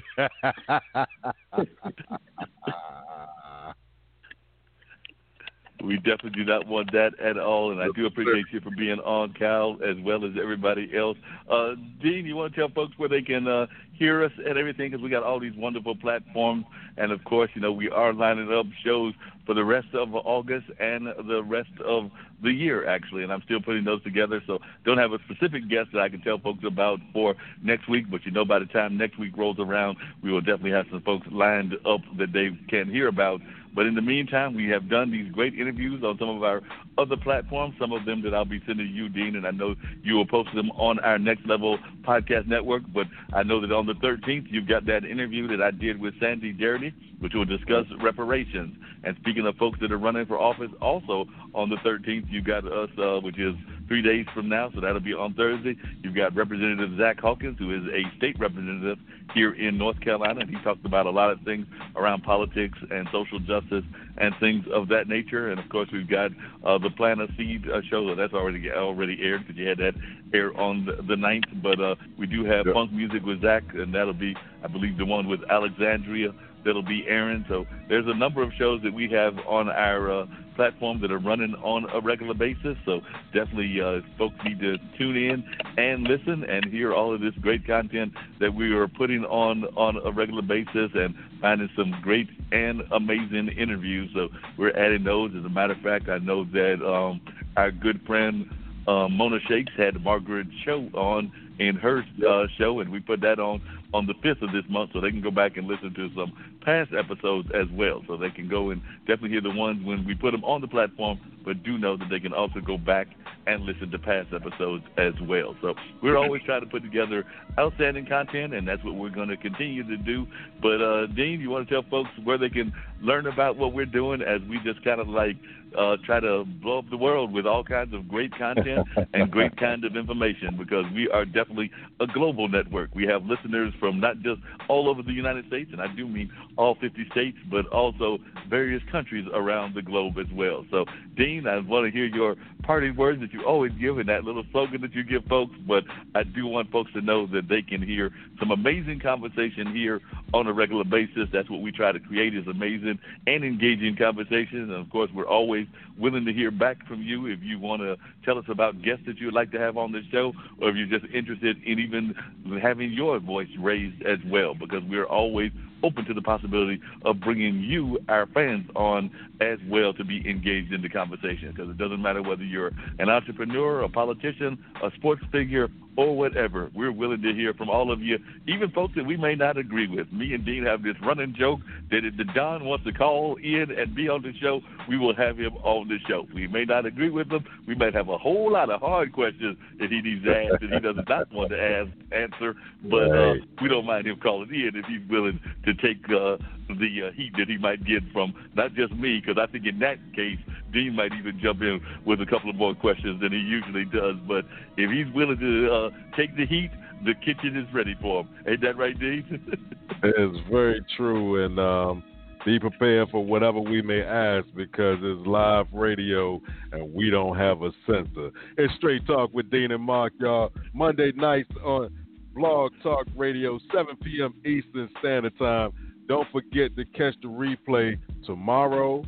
We 5.83 5.97
definitely 5.97 6.31
do 6.31 6.45
not 6.45 6.67
want 6.67 6.91
that 6.93 7.19
at 7.21 7.39
all, 7.39 7.71
and 7.71 7.81
I 7.81 7.87
do 7.95 8.07
appreciate 8.07 8.47
you 8.51 8.61
for 8.61 8.71
being 8.77 8.99
on, 8.99 9.33
Cal, 9.33 9.79
as 9.85 9.97
well 10.03 10.25
as 10.25 10.33
everybody 10.41 10.91
else. 10.97 11.17
Uh, 11.49 11.75
Dean, 12.03 12.27
you 12.27 12.35
want 12.35 12.53
to 12.53 12.61
tell 12.61 12.69
folks 12.71 12.95
where 12.97 13.09
they 13.09 13.23
can 13.23 13.47
uh, 13.47 13.67
hear 13.99 14.25
us 14.25 14.33
and 14.39 14.57
everything? 14.57 14.91
Because 14.91 15.03
we 15.03 15.11
got 15.11 15.23
all 15.23 15.41
these 15.41 15.57
wonderful 15.57 15.97
platforms, 15.97 16.65
and 16.97 17.13
of 17.13 17.25
course, 17.25 17.51
you 17.55 17.61
know, 17.61 17.73
we 17.73 17.91
are 17.91 18.13
lining 18.13 18.53
up 18.53 18.67
shows 18.85 19.15
for 19.45 19.55
the 19.55 19.65
rest 19.65 19.89
of 19.95 20.15
August 20.15 20.67
and 20.79 21.07
the 21.27 21.43
rest 21.43 21.71
of 21.85 22.11
the 22.43 22.53
year, 22.53 22.87
actually. 22.87 23.23
And 23.23 23.33
I'm 23.33 23.43
still 23.43 23.61
putting 23.61 23.85
those 23.85 24.03
together, 24.03 24.43
so 24.47 24.59
don't 24.85 24.99
have 24.99 25.13
a 25.13 25.19
specific 25.25 25.69
guest 25.69 25.91
that 25.93 26.01
I 26.01 26.09
can 26.09 26.21
tell 26.21 26.39
folks 26.39 26.65
about 26.65 27.01
for 27.13 27.35
next 27.63 27.89
week. 27.89 28.11
But 28.11 28.25
you 28.25 28.31
know, 28.31 28.45
by 28.45 28.59
the 28.59 28.67
time 28.67 28.97
next 28.97 29.19
week 29.19 29.37
rolls 29.37 29.59
around, 29.59 29.97
we 30.23 30.31
will 30.31 30.41
definitely 30.41 30.73
have 30.73 30.87
some 30.91 31.03
folks 31.03 31.27
lined 31.31 31.75
up 31.87 32.01
that 32.19 32.33
they 32.33 32.51
can 32.69 32.91
hear 32.91 33.09
about 33.09 33.41
but 33.79 33.87
in 33.87 33.95
the 33.95 34.03
meantime, 34.03 34.55
we 34.55 34.69
have 34.71 34.89
done 34.89 35.13
these 35.13 35.31
great 35.31 35.55
interviews 35.55 36.03
on 36.03 36.19
some 36.19 36.29
of 36.29 36.43
our 36.43 36.63
other 36.97 37.17
platforms, 37.17 37.77
some 37.79 37.93
of 37.93 38.05
them 38.05 38.23
that 38.23 38.35
I'll 38.35 38.45
be 38.45 38.61
sending 38.67 38.89
you, 38.89 39.09
Dean, 39.09 39.37
and 39.37 39.47
I 39.47 39.53
know 39.53 39.77
you 40.03 40.15
will 40.15 40.27
post 40.27 40.51
them 40.53 40.71
on 40.73 40.99
our 40.99 41.17
Next 41.17 41.47
Level 41.47 41.79
Podcast 42.03 42.49
Network. 42.49 42.83
But 42.93 43.07
I 43.33 43.45
know 43.45 43.61
that 43.61 43.71
on 43.71 43.87
the 43.89 43.95
13th, 43.95 44.47
you've 44.51 44.69
got 44.69 44.87
that 44.87 45.05
interview 45.05 45.49
that 45.49 45.61
I 45.61 45.73
did 45.73 46.01
with 46.01 46.15
Sandy 46.21 46.55
Darity, 46.55 46.93
which 47.19 47.35
will 47.35 47.45
discuss 47.45 47.87
reparations. 48.01 48.77
And 49.05 49.17
speaking 49.21 49.47
of 49.47 49.57
folks 49.57 49.79
that 49.81 49.91
are 49.91 49.99
running 49.99 50.27
for 50.27 50.39
office, 50.39 50.71
also 50.81 51.27
on 51.55 51.71
the 51.71 51.77
13th, 51.77 52.27
you've 52.31 52.45
got 52.45 52.65
us, 52.71 52.91
uh, 52.99 53.21
which 53.21 53.39
is 53.39 53.55
three 53.89 54.03
days 54.03 54.27
from 54.35 54.49
now, 54.49 54.71
so 54.75 54.81
that'll 54.81 55.01
be 55.01 55.15
on 55.15 55.35
Thursday. 55.35 55.77
You've 56.03 56.15
got 56.15 56.35
Representative 56.37 56.97
Zack 56.99 57.19
Hawkins, 57.19 57.59
who 57.59 57.75
is 57.75 57.83
a 57.93 58.17
state 58.17 58.39
representative 58.39 58.99
here 59.35 59.55
in 59.55 59.79
North 59.79 60.01
Carolina, 60.01 60.41
and 60.41 60.51
he 60.51 60.63
talked 60.63 60.85
about 60.85 61.07
a 61.07 61.11
lot 61.11 61.31
of 61.31 61.41
things 61.43 61.67
around 61.97 62.23
politics 62.23 62.79
and 62.91 63.09
social 63.13 63.39
justice 63.39 63.85
and 64.17 64.35
things 64.41 64.65
of 64.73 64.89
that 64.89 65.09
nature. 65.09 65.51
And 65.51 65.61
of 65.61 65.69
course, 65.69 65.89
we've 65.93 66.09
got 66.09 66.31
uh, 66.65 66.79
the 66.79 66.91
Plant 66.91 67.21
a 67.21 67.29
Seed 67.37 67.69
uh, 67.69 67.81
show 67.89 68.15
that's 68.15 68.35
already 68.35 68.71
already 68.71 69.19
aired 69.23 69.47
because 69.47 69.57
you 69.57 69.69
had 69.69 69.79
that 69.79 69.95
air 70.33 70.59
on 70.59 70.85
the, 70.85 70.97
the 71.03 71.15
9th. 71.15 71.63
But 71.63 71.81
uh, 71.81 71.95
we 72.19 72.27
do 72.27 72.45
have 72.45 72.67
yep. 72.67 72.75
funk 72.75 72.93
music 72.93 73.25
with 73.25 73.43
Zach, 73.43 73.65
and 73.79 73.95
that'll 73.95 74.13
be, 74.13 74.35
I 74.63 74.69
believe, 74.69 74.99
the 74.99 75.07
one 75.07 75.29
with 75.29 75.41
Alexandria 75.51 76.33
that'll 76.65 76.83
be 76.83 77.05
airing. 77.09 77.45
So 77.49 77.67
there's 77.89 78.07
a 78.07 78.15
number 78.15 78.43
of 78.43 78.53
shows 78.59 78.83
that 78.83 78.93
we 78.93 79.09
have 79.11 79.39
on 79.47 79.69
our 79.69 80.11
uh, 80.11 80.27
platform 80.57 81.01
that 81.01 81.13
are 81.13 81.19
running 81.19 81.55
on 81.63 81.87
a 81.95 82.01
regular 82.01 82.35
basis. 82.35 82.77
So 82.85 83.01
definitely, 83.33 83.81
uh, 83.81 84.01
folks 84.19 84.35
need 84.45 84.61
to 84.61 84.77
tune 84.99 85.17
in 85.17 85.45
and 85.77 86.03
listen 86.03 86.45
and 86.45 86.65
hear 86.67 86.93
all 86.93 87.15
of 87.15 87.21
this 87.21 87.35
great 87.41 87.67
content 87.67 88.13
that 88.41 88.53
we 88.53 88.73
are 88.73 88.89
putting 88.89 89.25
on 89.25 89.65
on 89.77 89.97
a 90.05 90.11
regular 90.11 90.43
basis 90.43 90.91
and 90.95 91.15
finding 91.41 91.71
some 91.77 91.95
great 92.03 92.29
and 92.51 92.83
amazing 92.93 93.49
interviews. 93.57 94.11
So 94.15 94.29
we're 94.59 94.77
adding 94.77 95.05
those. 95.05 95.31
As 95.39 95.45
a 95.45 95.49
matter 95.49 95.75
of 95.75 95.81
fact, 95.81 96.09
I 96.09 96.19
know 96.19 96.45
that 96.45 96.85
um, 96.85 97.21
our 97.57 97.71
good 97.71 98.01
friend 98.07 98.51
uh, 98.89 99.09
Mona 99.09 99.39
Shakes 99.49 99.73
had 99.77 100.03
Margaret 100.03 100.49
Cho 100.65 100.89
on 100.95 101.31
in 101.59 101.77
her 101.77 102.05
uh, 102.27 102.47
show, 102.57 102.81
and 102.81 102.91
we 102.91 103.01
put 103.01 103.21
that 103.23 103.39
on 103.39 103.61
on 103.95 104.07
the 104.07 104.15
5th 104.15 104.43
of 104.43 104.53
this 104.53 104.65
month, 104.69 104.91
so 104.93 105.01
they 105.01 105.11
can 105.11 105.23
go 105.23 105.31
back 105.31 105.57
and 105.57 105.67
listen 105.67 105.95
to 105.95 106.09
some 106.15 106.33
past 106.63 106.91
episodes 106.93 107.49
as 107.55 107.67
well. 107.73 108.03
So 108.07 108.17
they 108.17 108.31
can 108.31 108.49
go 108.49 108.71
and 108.71 108.83
definitely 109.07 109.31
hear 109.31 109.41
the 109.41 109.51
ones 109.51 109.85
when 109.85 110.05
we 110.05 110.15
put 110.15 110.33
them 110.33 110.45
on 110.45 110.61
the 110.61 110.69
platform, 110.69 111.19
but 111.45 111.63
do 111.63 111.79
know 111.79 111.97
that 111.97 112.09
they 112.11 112.21
can 112.21 112.33
also 112.33 112.61
go 112.61 112.77
back 112.77 113.09
and 113.47 113.65
listen 113.65 113.91
to 113.91 113.99
past 113.99 114.29
episodes 114.35 114.85
as 114.99 115.15
well. 115.23 115.57
So 115.63 115.75
we're 116.03 116.19
always 116.19 116.43
trying 116.43 116.61
to 116.61 116.67
put 116.67 116.83
together 116.83 117.25
outstanding 117.59 118.07
content, 118.07 118.53
and 118.53 118.69
that's 118.69 118.85
what 118.85 118.95
we're 118.95 119.09
going 119.09 119.29
to 119.29 119.39
continue 119.39 119.83
to 119.85 119.97
do. 119.97 120.27
But 120.61 120.83
uh, 120.83 121.07
Dean, 121.07 121.41
you 121.41 121.49
want 121.49 121.67
to 121.67 121.75
tell 121.75 121.89
folks 121.91 122.11
where 122.23 122.37
they 122.37 122.51
can 122.51 122.73
learn 123.01 123.27
about 123.27 123.57
what 123.57 123.73
we're 123.73 123.87
doing 123.87 124.21
as 124.21 124.43
we 124.51 124.59
just 124.65 124.85
kind 124.85 125.01
of 125.01 125.09
like 125.09 125.37
uh, 125.77 125.97
try 126.05 126.21
to 126.21 126.45
blow 126.63 126.79
up 126.79 126.91
the 126.91 126.97
world 126.97 127.33
with 127.33 127.47
all 127.47 127.65
kinds 127.65 127.95
of 127.95 128.09
great 128.09 128.37
content 128.37 128.87
and 129.15 129.31
great 129.31 129.57
kind 129.57 129.85
of 129.85 129.97
information 129.97 130.57
because 130.57 130.85
we 130.95 131.09
are 131.09 131.25
definitely 131.25 131.71
a 132.01 132.07
global 132.07 132.49
network. 132.49 132.95
We 132.95 133.07
have 133.07 133.25
listeners 133.25 133.73
from 133.79 134.01
not 134.01 134.21
just 134.21 134.41
all 134.69 134.89
over 134.89 135.03
the 135.03 135.13
United 135.13 135.47
States, 135.47 135.71
and 135.73 135.81
I 135.81 135.87
do 135.95 136.07
mean 136.07 136.31
all 136.57 136.75
50 136.81 137.07
states, 137.11 137.39
but 137.51 137.67
also 137.69 138.19
various 138.49 138.83
countries 138.91 139.27
around 139.33 139.75
the 139.75 139.83
globe 139.83 140.19
as 140.19 140.27
well. 140.33 140.65
So, 140.71 140.85
Dean, 141.17 141.47
I 141.47 141.59
want 141.59 141.87
to 141.87 141.91
hear 141.91 142.07
your 142.07 142.37
parting 142.63 142.97
words 142.97 143.21
that 143.21 143.33
you 143.33 143.45
always 143.45 143.73
give 143.81 143.99
and 143.99 144.09
that 144.09 144.25
little 144.25 144.45
slogan 144.53 144.81
that 144.83 144.95
you 144.95 145.05
give 145.05 145.25
folks, 145.25 145.55
but 145.67 145.85
I 146.15 146.23
do 146.23 146.47
want 146.47 146.71
folks 146.71 146.93
to 146.95 147.01
know 147.01 147.27
that 147.29 147.49
they 147.49 147.63
can 147.63 147.83
hear 147.83 148.11
some 148.39 148.51
amazing 148.51 149.01
conversation 149.01 149.75
here 149.75 150.01
on 150.35 150.47
a 150.47 150.53
regular 150.53 150.85
basis. 150.85 151.29
That's 151.33 151.49
what 151.51 151.63
we 151.63 151.73
try 151.73 151.93
to 151.93 152.01
create 152.01 152.35
is 152.35 152.47
amazing 152.47 152.99
and 153.27 153.45
engaging 153.45 153.97
conversation. 153.97 154.63
And 154.63 154.73
of 154.73 154.91
course, 154.91 155.11
we're 155.15 155.27
always 155.29 155.67
willing 155.99 156.25
to 156.25 156.33
hear 156.33 156.51
back 156.51 156.87
from 156.87 157.03
you 157.03 157.27
if 157.27 157.41
you 157.43 157.59
want 157.59 157.83
to 157.83 157.97
tell 158.25 158.39
us 158.39 158.45
about 158.49 158.83
guests 158.83 159.05
that 159.07 159.19
you 159.19 159.27
would 159.27 159.35
like 159.35 159.51
to 159.53 159.59
have 159.59 159.77
on 159.77 159.93
the 159.93 160.03
show, 160.11 160.33
or 160.61 160.71
if 160.71 160.77
you're 160.77 160.99
just 160.99 161.13
interested 161.13 161.57
in 161.65 161.79
even 161.79 162.15
having 162.61 162.93
your 162.93 163.19
voice 163.19 163.49
raised 163.59 163.68
as 163.71 164.19
well, 164.27 164.55
because 164.55 164.83
we're 164.89 165.07
always 165.07 165.51
open 165.83 166.05
to 166.05 166.15
the 166.15 166.23
possibility 166.23 166.81
of 167.05 167.21
bringing 167.21 167.61
you, 167.61 167.99
our 168.09 168.27
fans, 168.27 168.69
on 168.75 169.11
as 169.41 169.59
well 169.69 169.93
to 169.95 170.05
be 170.05 170.29
engaged 170.29 170.73
in 170.73 170.83
the 170.83 170.89
conversation. 170.89 171.53
Because 171.55 171.71
it 171.71 171.79
doesn't 171.79 172.03
matter 172.03 172.23
whether 172.23 172.45
you're 172.45 172.73
an 172.99 173.09
entrepreneur, 173.09 173.83
a 173.83 173.89
politician, 173.89 174.59
a 174.83 174.91
sports 174.97 175.23
figure, 175.31 175.69
or 175.99 176.17
whatever. 176.17 176.71
We're 176.75 176.93
willing 176.93 177.23
to 177.23 177.35
hear 177.35 177.53
from 177.53 177.69
all 177.69 177.91
of 177.91 178.01
you, 178.01 178.19
even 178.47 178.71
folks 178.71 178.95
that 178.95 179.05
we 179.05 179.17
may 179.17 179.35
not 179.35 179.57
agree 179.59 179.89
with. 179.89 180.11
Me 180.13 180.33
and 180.33 180.47
Dean 180.47 180.65
have 180.65 180.85
this 180.85 180.95
running 181.05 181.35
joke 181.37 181.59
that 181.91 182.05
if 182.05 182.17
the 182.17 182.25
Don 182.37 182.65
wants 182.65 182.85
to 182.85 182.93
call 182.93 183.37
in 183.43 183.73
and 183.77 183.97
be 183.97 184.09
on 184.09 184.23
the 184.23 184.33
show, 184.41 184.61
we 184.89 184.97
will 184.97 185.15
have 185.17 185.37
him 185.37 185.57
on 185.65 185.89
the 185.89 185.99
show. 186.09 186.25
We 186.33 186.47
may 186.47 186.65
not 186.65 186.87
agree 186.87 187.11
with 187.11 187.33
him. 187.33 187.45
We 187.67 187.75
might 187.75 187.95
have 187.95 188.09
a 188.11 188.17
whole 188.17 188.53
lot 188.53 188.71
of 188.71 188.81
hard 188.81 189.13
questions 189.13 189.59
that 189.81 189.91
he 189.91 190.01
needs 190.01 190.25
to 190.25 190.37
ask 190.37 190.61
that 190.61 190.71
he 190.71 190.79
does 190.79 191.05
not 191.09 191.33
want 191.33 191.51
to 191.51 191.61
ask 191.61 191.91
answer, 192.13 192.55
but 192.85 193.11
uh, 193.11 193.35
we 193.61 193.69
don't 193.69 193.85
mind 193.85 194.07
him 194.07 194.21
calling 194.23 194.51
in 194.51 194.77
if 194.77 194.85
he's 194.85 195.11
willing 195.11 195.41
to 195.65 195.75
take 195.75 195.99
uh, 196.11 196.37
the 196.69 197.09
uh, 197.09 197.13
heat 197.13 197.33
that 197.39 197.49
he 197.49 197.57
might 197.57 197.85
get 197.85 198.03
from 198.13 198.35
not 198.55 198.75
just 198.75 198.93
me, 198.93 199.21
because 199.21 199.41
I 199.43 199.51
think 199.51 199.67
in 199.67 199.79
that 199.81 199.99
case, 200.15 200.39
Dean 200.73 200.95
might 200.95 201.13
even 201.15 201.41
jump 201.41 201.63
in 201.63 201.81
with 202.05 202.21
a 202.21 202.27
couple 202.27 202.51
of 202.51 202.57
more 202.57 202.75
questions 202.75 203.21
than 203.21 203.33
he 203.33 203.39
usually 203.39 203.85
does. 203.87 204.17
But 204.27 204.45
if 204.77 204.91
he's 204.91 205.13
willing 205.15 205.39
to 205.39 205.73
uh, 205.73 205.88
take 206.17 206.37
the 206.37 206.47
heat, 206.47 206.71
the 207.05 207.15
kitchen 207.15 207.57
is 207.57 207.73
ready 207.75 207.97
for 208.01 208.23
him. 208.23 208.29
Ain't 208.47 208.61
that 208.63 208.77
right, 208.77 208.99
Dean? 208.99 209.59
it's 210.03 210.49
very 210.51 210.85
true, 210.97 211.45
and 211.45 211.59
um, 211.59 212.03
be 212.45 212.59
prepared 212.59 213.11
for 213.11 213.25
whatever 213.25 213.61
we 213.61 213.83
may 213.83 214.03
ask 214.03 214.47
because 214.55 214.99
it's 215.03 215.27
live 215.27 215.67
radio 215.73 216.41
and 216.73 216.93
we 216.95 217.11
don't 217.11 217.37
have 217.37 217.63
a 217.63 217.71
censor. 217.87 218.31
It's 218.57 218.73
Straight 218.77 219.07
Talk 219.07 219.33
with 219.33 219.51
Dean 219.51 219.71
and 219.73 219.83
Mark, 219.83 220.13
y'all. 220.19 220.53
Monday 220.73 221.13
nights 221.15 221.51
on 221.65 221.91
Blog 222.35 222.73
Talk 222.83 223.07
Radio, 223.17 223.59
7 223.75 223.97
p.m. 224.03 224.35
Eastern 224.47 224.89
Standard 225.01 225.37
Time. 225.39 225.73
Don't 226.09 226.27
forget 226.31 226.75
to 226.77 226.85
catch 226.85 227.15
the 227.21 227.29
replay 227.29 227.99
tomorrow 228.25 229.05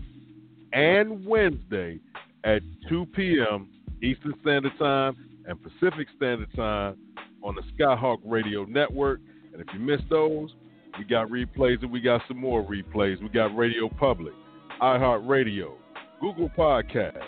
and 0.72 1.24
Wednesday 1.24 1.98
at 2.44 2.62
2 2.88 3.06
p.m. 3.14 3.68
Eastern 4.02 4.34
Standard 4.42 4.72
Time 4.78 5.16
and 5.50 5.60
Pacific 5.60 6.06
Standard 6.16 6.48
Time 6.54 6.96
on 7.42 7.56
the 7.56 7.62
Skyhawk 7.74 8.18
Radio 8.24 8.64
Network. 8.64 9.20
And 9.52 9.60
if 9.60 9.66
you 9.74 9.80
missed 9.80 10.08
those, 10.08 10.54
we 10.96 11.04
got 11.04 11.28
replays 11.28 11.82
and 11.82 11.90
we 11.90 12.00
got 12.00 12.22
some 12.28 12.38
more 12.38 12.62
replays. 12.62 13.20
We 13.20 13.28
got 13.28 13.54
Radio 13.56 13.88
Public, 13.88 14.32
iHeartRadio, 14.80 15.72
Google 16.20 16.50
Podcasts, 16.56 17.20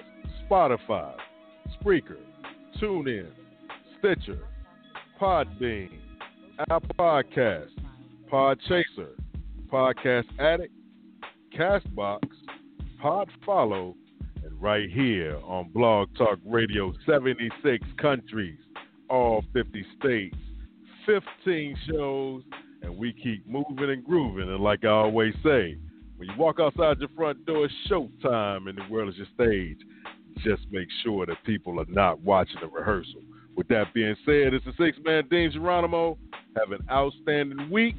Spotify, 0.48 1.14
Spreaker, 1.80 2.18
TuneIn, 2.80 3.28
Stitcher, 3.98 4.38
Podbean, 5.20 5.90
Apple 6.70 6.94
Podcasts, 6.96 7.70
Podchaser, 8.30 9.16
Podcast 9.70 10.26
Addict, 10.38 10.72
Castbox, 11.58 12.20
Pod 13.00 13.28
Follow, 13.44 13.96
and 13.96 14.01
right 14.62 14.88
here 14.88 15.36
on 15.44 15.68
Blog 15.70 16.08
Talk 16.16 16.38
Radio, 16.46 16.92
76 17.04 17.84
countries, 18.00 18.60
all 19.10 19.42
50 19.52 19.84
states, 19.98 20.36
15 21.04 21.76
shows, 21.88 22.42
and 22.82 22.96
we 22.96 23.12
keep 23.12 23.44
moving 23.44 23.90
and 23.90 24.04
grooving. 24.04 24.48
And 24.48 24.60
like 24.60 24.84
I 24.84 24.90
always 24.90 25.34
say, 25.42 25.76
when 26.16 26.28
you 26.28 26.36
walk 26.38 26.60
outside 26.60 27.00
your 27.00 27.08
front 27.16 27.44
door, 27.44 27.64
it's 27.64 27.74
showtime 27.90 28.68
and 28.68 28.78
the 28.78 28.84
world 28.88 29.08
is 29.08 29.16
your 29.16 29.26
stage. 29.34 29.78
Just 30.38 30.62
make 30.70 30.86
sure 31.02 31.26
that 31.26 31.42
people 31.44 31.80
are 31.80 31.86
not 31.88 32.20
watching 32.20 32.60
the 32.60 32.68
rehearsal. 32.68 33.20
With 33.56 33.66
that 33.68 33.92
being 33.92 34.14
said, 34.24 34.54
it's 34.54 34.64
the 34.64 34.72
six 34.78 34.96
man 35.04 35.24
Dean 35.28 35.50
Geronimo. 35.50 36.16
Have 36.56 36.70
an 36.70 36.86
outstanding 36.88 37.68
week. 37.68 37.96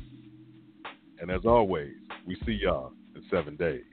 And 1.19 1.29
as 1.29 1.41
always, 1.45 1.93
we 2.25 2.37
see 2.45 2.57
y'all 2.61 2.93
in 3.15 3.23
seven 3.29 3.57
days. 3.57 3.83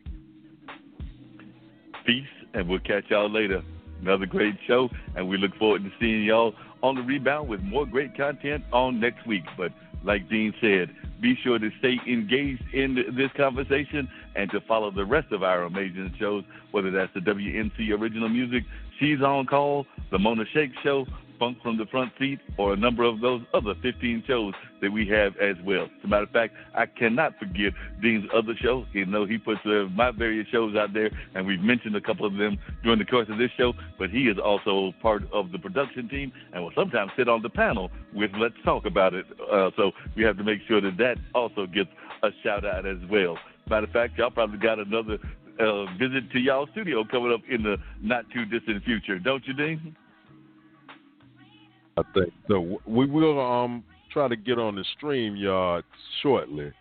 Peace, 2.07 2.25
and 2.55 2.69
we'll 2.69 2.81
catch 2.81 3.05
y'all 3.09 3.31
later. 3.31 3.63
Another 4.01 4.27
great 4.27 4.57
show, 4.67 4.89
and 5.15 5.29
we 5.29 5.37
look 5.37 5.55
forward 5.57 5.85
to 5.85 5.91
seeing 6.01 6.25
y'all 6.25 6.55
on 6.83 6.95
the 6.95 7.03
rebound 7.03 7.49
with 7.49 7.61
more 7.61 7.85
great 7.85 8.17
content 8.17 8.65
on 8.73 8.99
next 8.99 9.27
week. 9.27 9.45
But 9.57 9.73
like 10.05 10.29
Dean 10.31 10.55
said, 10.61 10.91
be 11.21 11.37
sure 11.43 11.59
to 11.59 11.71
stay 11.79 11.99
engaged 12.07 12.63
in 12.73 12.95
this 13.15 13.31
conversation 13.37 14.09
and 14.35 14.51
to 14.53 14.61
follow 14.63 14.91
the 14.91 15.05
rest 15.05 15.33
of 15.33 15.43
our 15.43 15.65
amazing 15.65 16.15
shows, 16.19 16.45
whether 16.71 16.91
that's 16.91 17.13
the 17.13 17.21
WNC 17.21 17.91
Original 17.91 18.29
Music, 18.29 18.65
She's 18.99 19.21
on 19.21 19.47
Call, 19.47 19.87
The 20.11 20.19
Mona 20.19 20.45
Shake 20.53 20.73
Show, 20.83 21.07
Funk 21.41 21.59
from 21.63 21.79
the 21.79 21.87
Front 21.87 22.13
Seat, 22.19 22.39
or 22.59 22.75
a 22.75 22.77
number 22.77 23.03
of 23.03 23.21
those 23.21 23.41
other 23.55 23.75
15 23.83 24.25
shows 24.27 24.53
that 24.83 24.93
we 24.93 25.09
have 25.09 25.37
as 25.39 25.57
well. 25.65 25.85
As 25.85 26.05
a 26.05 26.07
matter 26.07 26.25
of 26.25 26.31
fact, 26.31 26.55
I 26.75 26.85
cannot 26.85 27.39
forget 27.39 27.73
Dean's 28.03 28.27
other 28.33 28.55
shows. 28.61 28.87
You 28.93 29.07
know, 29.07 29.25
he 29.25 29.39
puts 29.39 29.61
uh, 29.65 29.87
my 29.95 30.11
various 30.11 30.47
shows 30.49 30.77
out 30.77 30.93
there, 30.93 31.11
and 31.35 31.47
we've 31.47 31.63
mentioned 31.63 31.97
a 31.97 32.01
couple 32.01 32.27
of 32.27 32.35
them 32.35 32.59
during 32.85 32.99
the 32.99 33.07
course 33.07 33.29
of 33.31 33.39
this 33.39 33.51
show, 33.57 33.73
but 33.99 34.11
he 34.11 34.29
is 34.29 34.37
also 34.39 34.93
part 35.01 35.23
of 35.33 35.51
the 35.51 35.59
production 35.59 36.09
team 36.09 36.31
and 36.53 36.63
will 36.63 36.73
sometimes 36.77 37.11
sit 37.17 37.29
on 37.29 37.41
the 37.43 37.51
panel 37.51 37.91
with 38.15 38.31
Let's 38.39 38.55
Talk 38.65 38.85
About 38.85 39.15
It. 39.15 39.25
Uh, 39.51 39.71
so 39.77 39.93
we 40.15 40.23
have 40.23 40.37
to 40.37 40.45
make 40.45 40.61
sure 40.69 40.81
that 40.83 40.99
that 40.99 41.17
also 41.35 41.67
gets 41.67 41.91
a 42.23 42.29
shout 42.45 42.67
out 42.67 42.87
as 42.87 42.99
well. 43.11 43.39
Matter 43.69 43.87
of 43.87 43.93
fact, 43.93 44.19
y'all 44.19 44.31
probably 44.31 44.59
got 44.59 44.79
another 44.79 45.19
uh, 45.59 45.85
visit 45.97 46.31
to 46.33 46.39
y'all 46.39 46.67
studio 46.73 47.05
coming 47.05 47.33
up 47.33 47.41
in 47.49 47.63
the 47.63 47.77
not 48.03 48.25
too 48.31 48.45
distant 48.45 48.85
future, 48.85 49.19
don't 49.19 49.47
you, 49.47 49.55
Dean? 49.55 49.97
I 52.01 52.13
think 52.15 52.33
so. 52.49 52.81
We 52.87 53.07
will 53.07 53.41
um 53.41 53.85
try 54.13 54.29
to 54.29 54.37
get 54.37 54.59
on 54.59 54.75
the 54.75 54.85
StreamYard 55.01 55.83
shortly. 56.23 56.73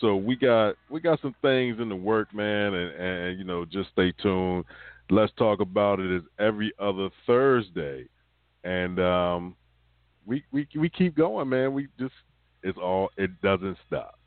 So 0.00 0.16
we 0.16 0.36
got 0.36 0.76
we 0.88 1.00
got 1.00 1.20
some 1.20 1.34
things 1.42 1.78
in 1.80 1.88
the 1.88 1.96
work, 1.96 2.34
man, 2.34 2.74
and, 2.74 2.94
and 2.94 3.38
you 3.38 3.44
know 3.44 3.64
just 3.64 3.90
stay 3.90 4.12
tuned. 4.22 4.64
Let's 5.10 5.32
talk 5.36 5.60
about 5.60 5.98
it 5.98 6.14
is 6.14 6.22
every 6.38 6.72
other 6.78 7.10
Thursday, 7.26 8.06
and 8.64 8.98
um, 9.00 9.56
we 10.26 10.44
we 10.52 10.66
we 10.74 10.88
keep 10.88 11.16
going, 11.16 11.48
man. 11.48 11.72
We 11.72 11.88
just 11.98 12.14
it's 12.62 12.78
all 12.78 13.10
it 13.16 13.40
doesn't 13.40 13.78
stop 13.86 14.20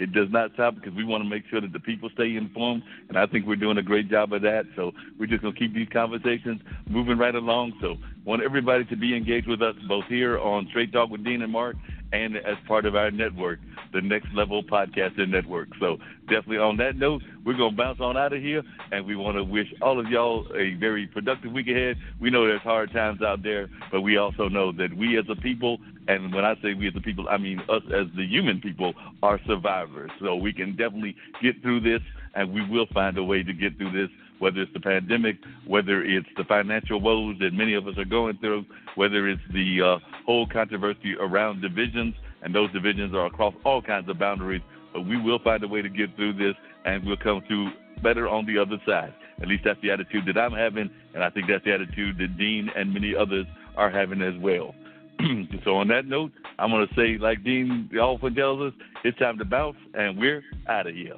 it 0.00 0.12
does 0.12 0.28
not 0.30 0.52
stop 0.54 0.76
because 0.76 0.94
we 0.94 1.04
want 1.04 1.22
to 1.22 1.28
make 1.28 1.42
sure 1.50 1.60
that 1.60 1.72
the 1.72 1.80
people 1.80 2.08
stay 2.14 2.36
informed, 2.36 2.82
and 3.08 3.18
I 3.18 3.26
think 3.26 3.46
we're 3.46 3.56
doing 3.56 3.78
a 3.78 3.82
great 3.82 4.08
job 4.08 4.32
of 4.32 4.42
that. 4.42 4.64
So 4.76 4.92
we're 5.18 5.26
just 5.26 5.42
to 5.42 5.52
keep 5.52 5.74
these 5.74 5.88
conversations 5.92 6.60
moving 6.88 7.18
right 7.18 7.34
along. 7.34 7.74
So 7.80 7.96
want 8.28 8.42
everybody 8.42 8.84
to 8.84 8.94
be 8.94 9.16
engaged 9.16 9.48
with 9.48 9.62
us 9.62 9.74
both 9.88 10.04
here 10.04 10.38
on 10.38 10.66
Straight 10.68 10.92
Talk 10.92 11.08
with 11.08 11.24
Dean 11.24 11.40
and 11.40 11.50
Mark 11.50 11.76
and 12.12 12.36
as 12.36 12.58
part 12.66 12.84
of 12.84 12.94
our 12.94 13.10
network, 13.10 13.58
the 13.94 14.02
Next 14.02 14.28
Level 14.34 14.62
Podcasting 14.62 15.30
Network. 15.30 15.68
So 15.80 15.96
definitely 16.28 16.58
on 16.58 16.76
that 16.76 16.96
note, 16.96 17.22
we're 17.46 17.56
gonna 17.56 17.74
bounce 17.74 18.00
on 18.00 18.18
out 18.18 18.34
of 18.34 18.42
here, 18.42 18.62
and 18.92 19.06
we 19.06 19.16
want 19.16 19.38
to 19.38 19.44
wish 19.44 19.68
all 19.80 19.98
of 19.98 20.08
y'all 20.08 20.46
a 20.54 20.74
very 20.74 21.06
productive 21.06 21.52
week 21.52 21.68
ahead. 21.68 21.96
We 22.20 22.28
know 22.28 22.46
there's 22.46 22.60
hard 22.60 22.92
times 22.92 23.22
out 23.22 23.42
there, 23.42 23.70
but 23.90 24.02
we 24.02 24.18
also 24.18 24.50
know 24.50 24.72
that 24.72 24.94
we 24.94 25.18
as 25.18 25.24
a 25.30 25.36
people, 25.36 25.78
and 26.06 26.34
when 26.34 26.44
I 26.44 26.54
say 26.60 26.74
we 26.74 26.86
as 26.86 26.94
a 26.96 27.00
people, 27.00 27.30
I 27.30 27.38
mean 27.38 27.60
us 27.70 27.82
as 27.94 28.08
the 28.14 28.26
human 28.26 28.60
people, 28.60 28.92
are 29.22 29.40
survivors. 29.46 30.10
So 30.20 30.36
we 30.36 30.52
can 30.52 30.76
definitely 30.76 31.16
get 31.42 31.62
through 31.62 31.80
this, 31.80 32.02
and 32.34 32.52
we 32.52 32.62
will 32.68 32.86
find 32.92 33.16
a 33.16 33.24
way 33.24 33.42
to 33.42 33.54
get 33.54 33.78
through 33.78 33.92
this 33.92 34.10
whether 34.38 34.62
it's 34.62 34.72
the 34.72 34.80
pandemic, 34.80 35.36
whether 35.66 36.02
it's 36.02 36.28
the 36.36 36.44
financial 36.44 37.00
woes 37.00 37.36
that 37.40 37.52
many 37.52 37.74
of 37.74 37.86
us 37.86 37.96
are 37.98 38.04
going 38.04 38.38
through, 38.38 38.64
whether 38.94 39.28
it's 39.28 39.42
the 39.52 39.82
uh, 39.82 39.98
whole 40.26 40.46
controversy 40.46 41.14
around 41.18 41.60
divisions, 41.60 42.14
and 42.42 42.54
those 42.54 42.72
divisions 42.72 43.14
are 43.14 43.26
across 43.26 43.54
all 43.64 43.82
kinds 43.82 44.08
of 44.08 44.18
boundaries. 44.18 44.62
But 44.92 45.02
we 45.02 45.20
will 45.20 45.38
find 45.40 45.62
a 45.62 45.68
way 45.68 45.82
to 45.82 45.88
get 45.88 46.14
through 46.16 46.34
this, 46.34 46.54
and 46.84 47.04
we'll 47.04 47.16
come 47.16 47.42
through 47.46 47.70
better 48.02 48.28
on 48.28 48.46
the 48.46 48.58
other 48.58 48.80
side. 48.86 49.12
At 49.40 49.48
least 49.48 49.62
that's 49.64 49.80
the 49.82 49.90
attitude 49.90 50.24
that 50.26 50.38
I'm 50.38 50.52
having, 50.52 50.90
and 51.14 51.22
I 51.22 51.30
think 51.30 51.46
that's 51.48 51.64
the 51.64 51.72
attitude 51.72 52.18
that 52.18 52.36
Dean 52.38 52.70
and 52.76 52.92
many 52.92 53.14
others 53.14 53.46
are 53.76 53.90
having 53.90 54.22
as 54.22 54.34
well. 54.40 54.74
so 55.64 55.76
on 55.76 55.88
that 55.88 56.06
note, 56.06 56.32
I'm 56.58 56.70
going 56.70 56.86
to 56.86 56.94
say, 56.94 57.18
like 57.18 57.44
Dean 57.44 57.90
often 58.00 58.34
tells 58.34 58.60
us, 58.60 58.72
it's 59.04 59.18
time 59.18 59.38
to 59.38 59.44
bounce, 59.44 59.76
and 59.94 60.18
we're 60.18 60.42
out 60.68 60.86
of 60.86 60.94
here. 60.94 61.16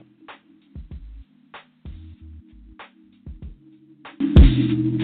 you. 4.61 5.00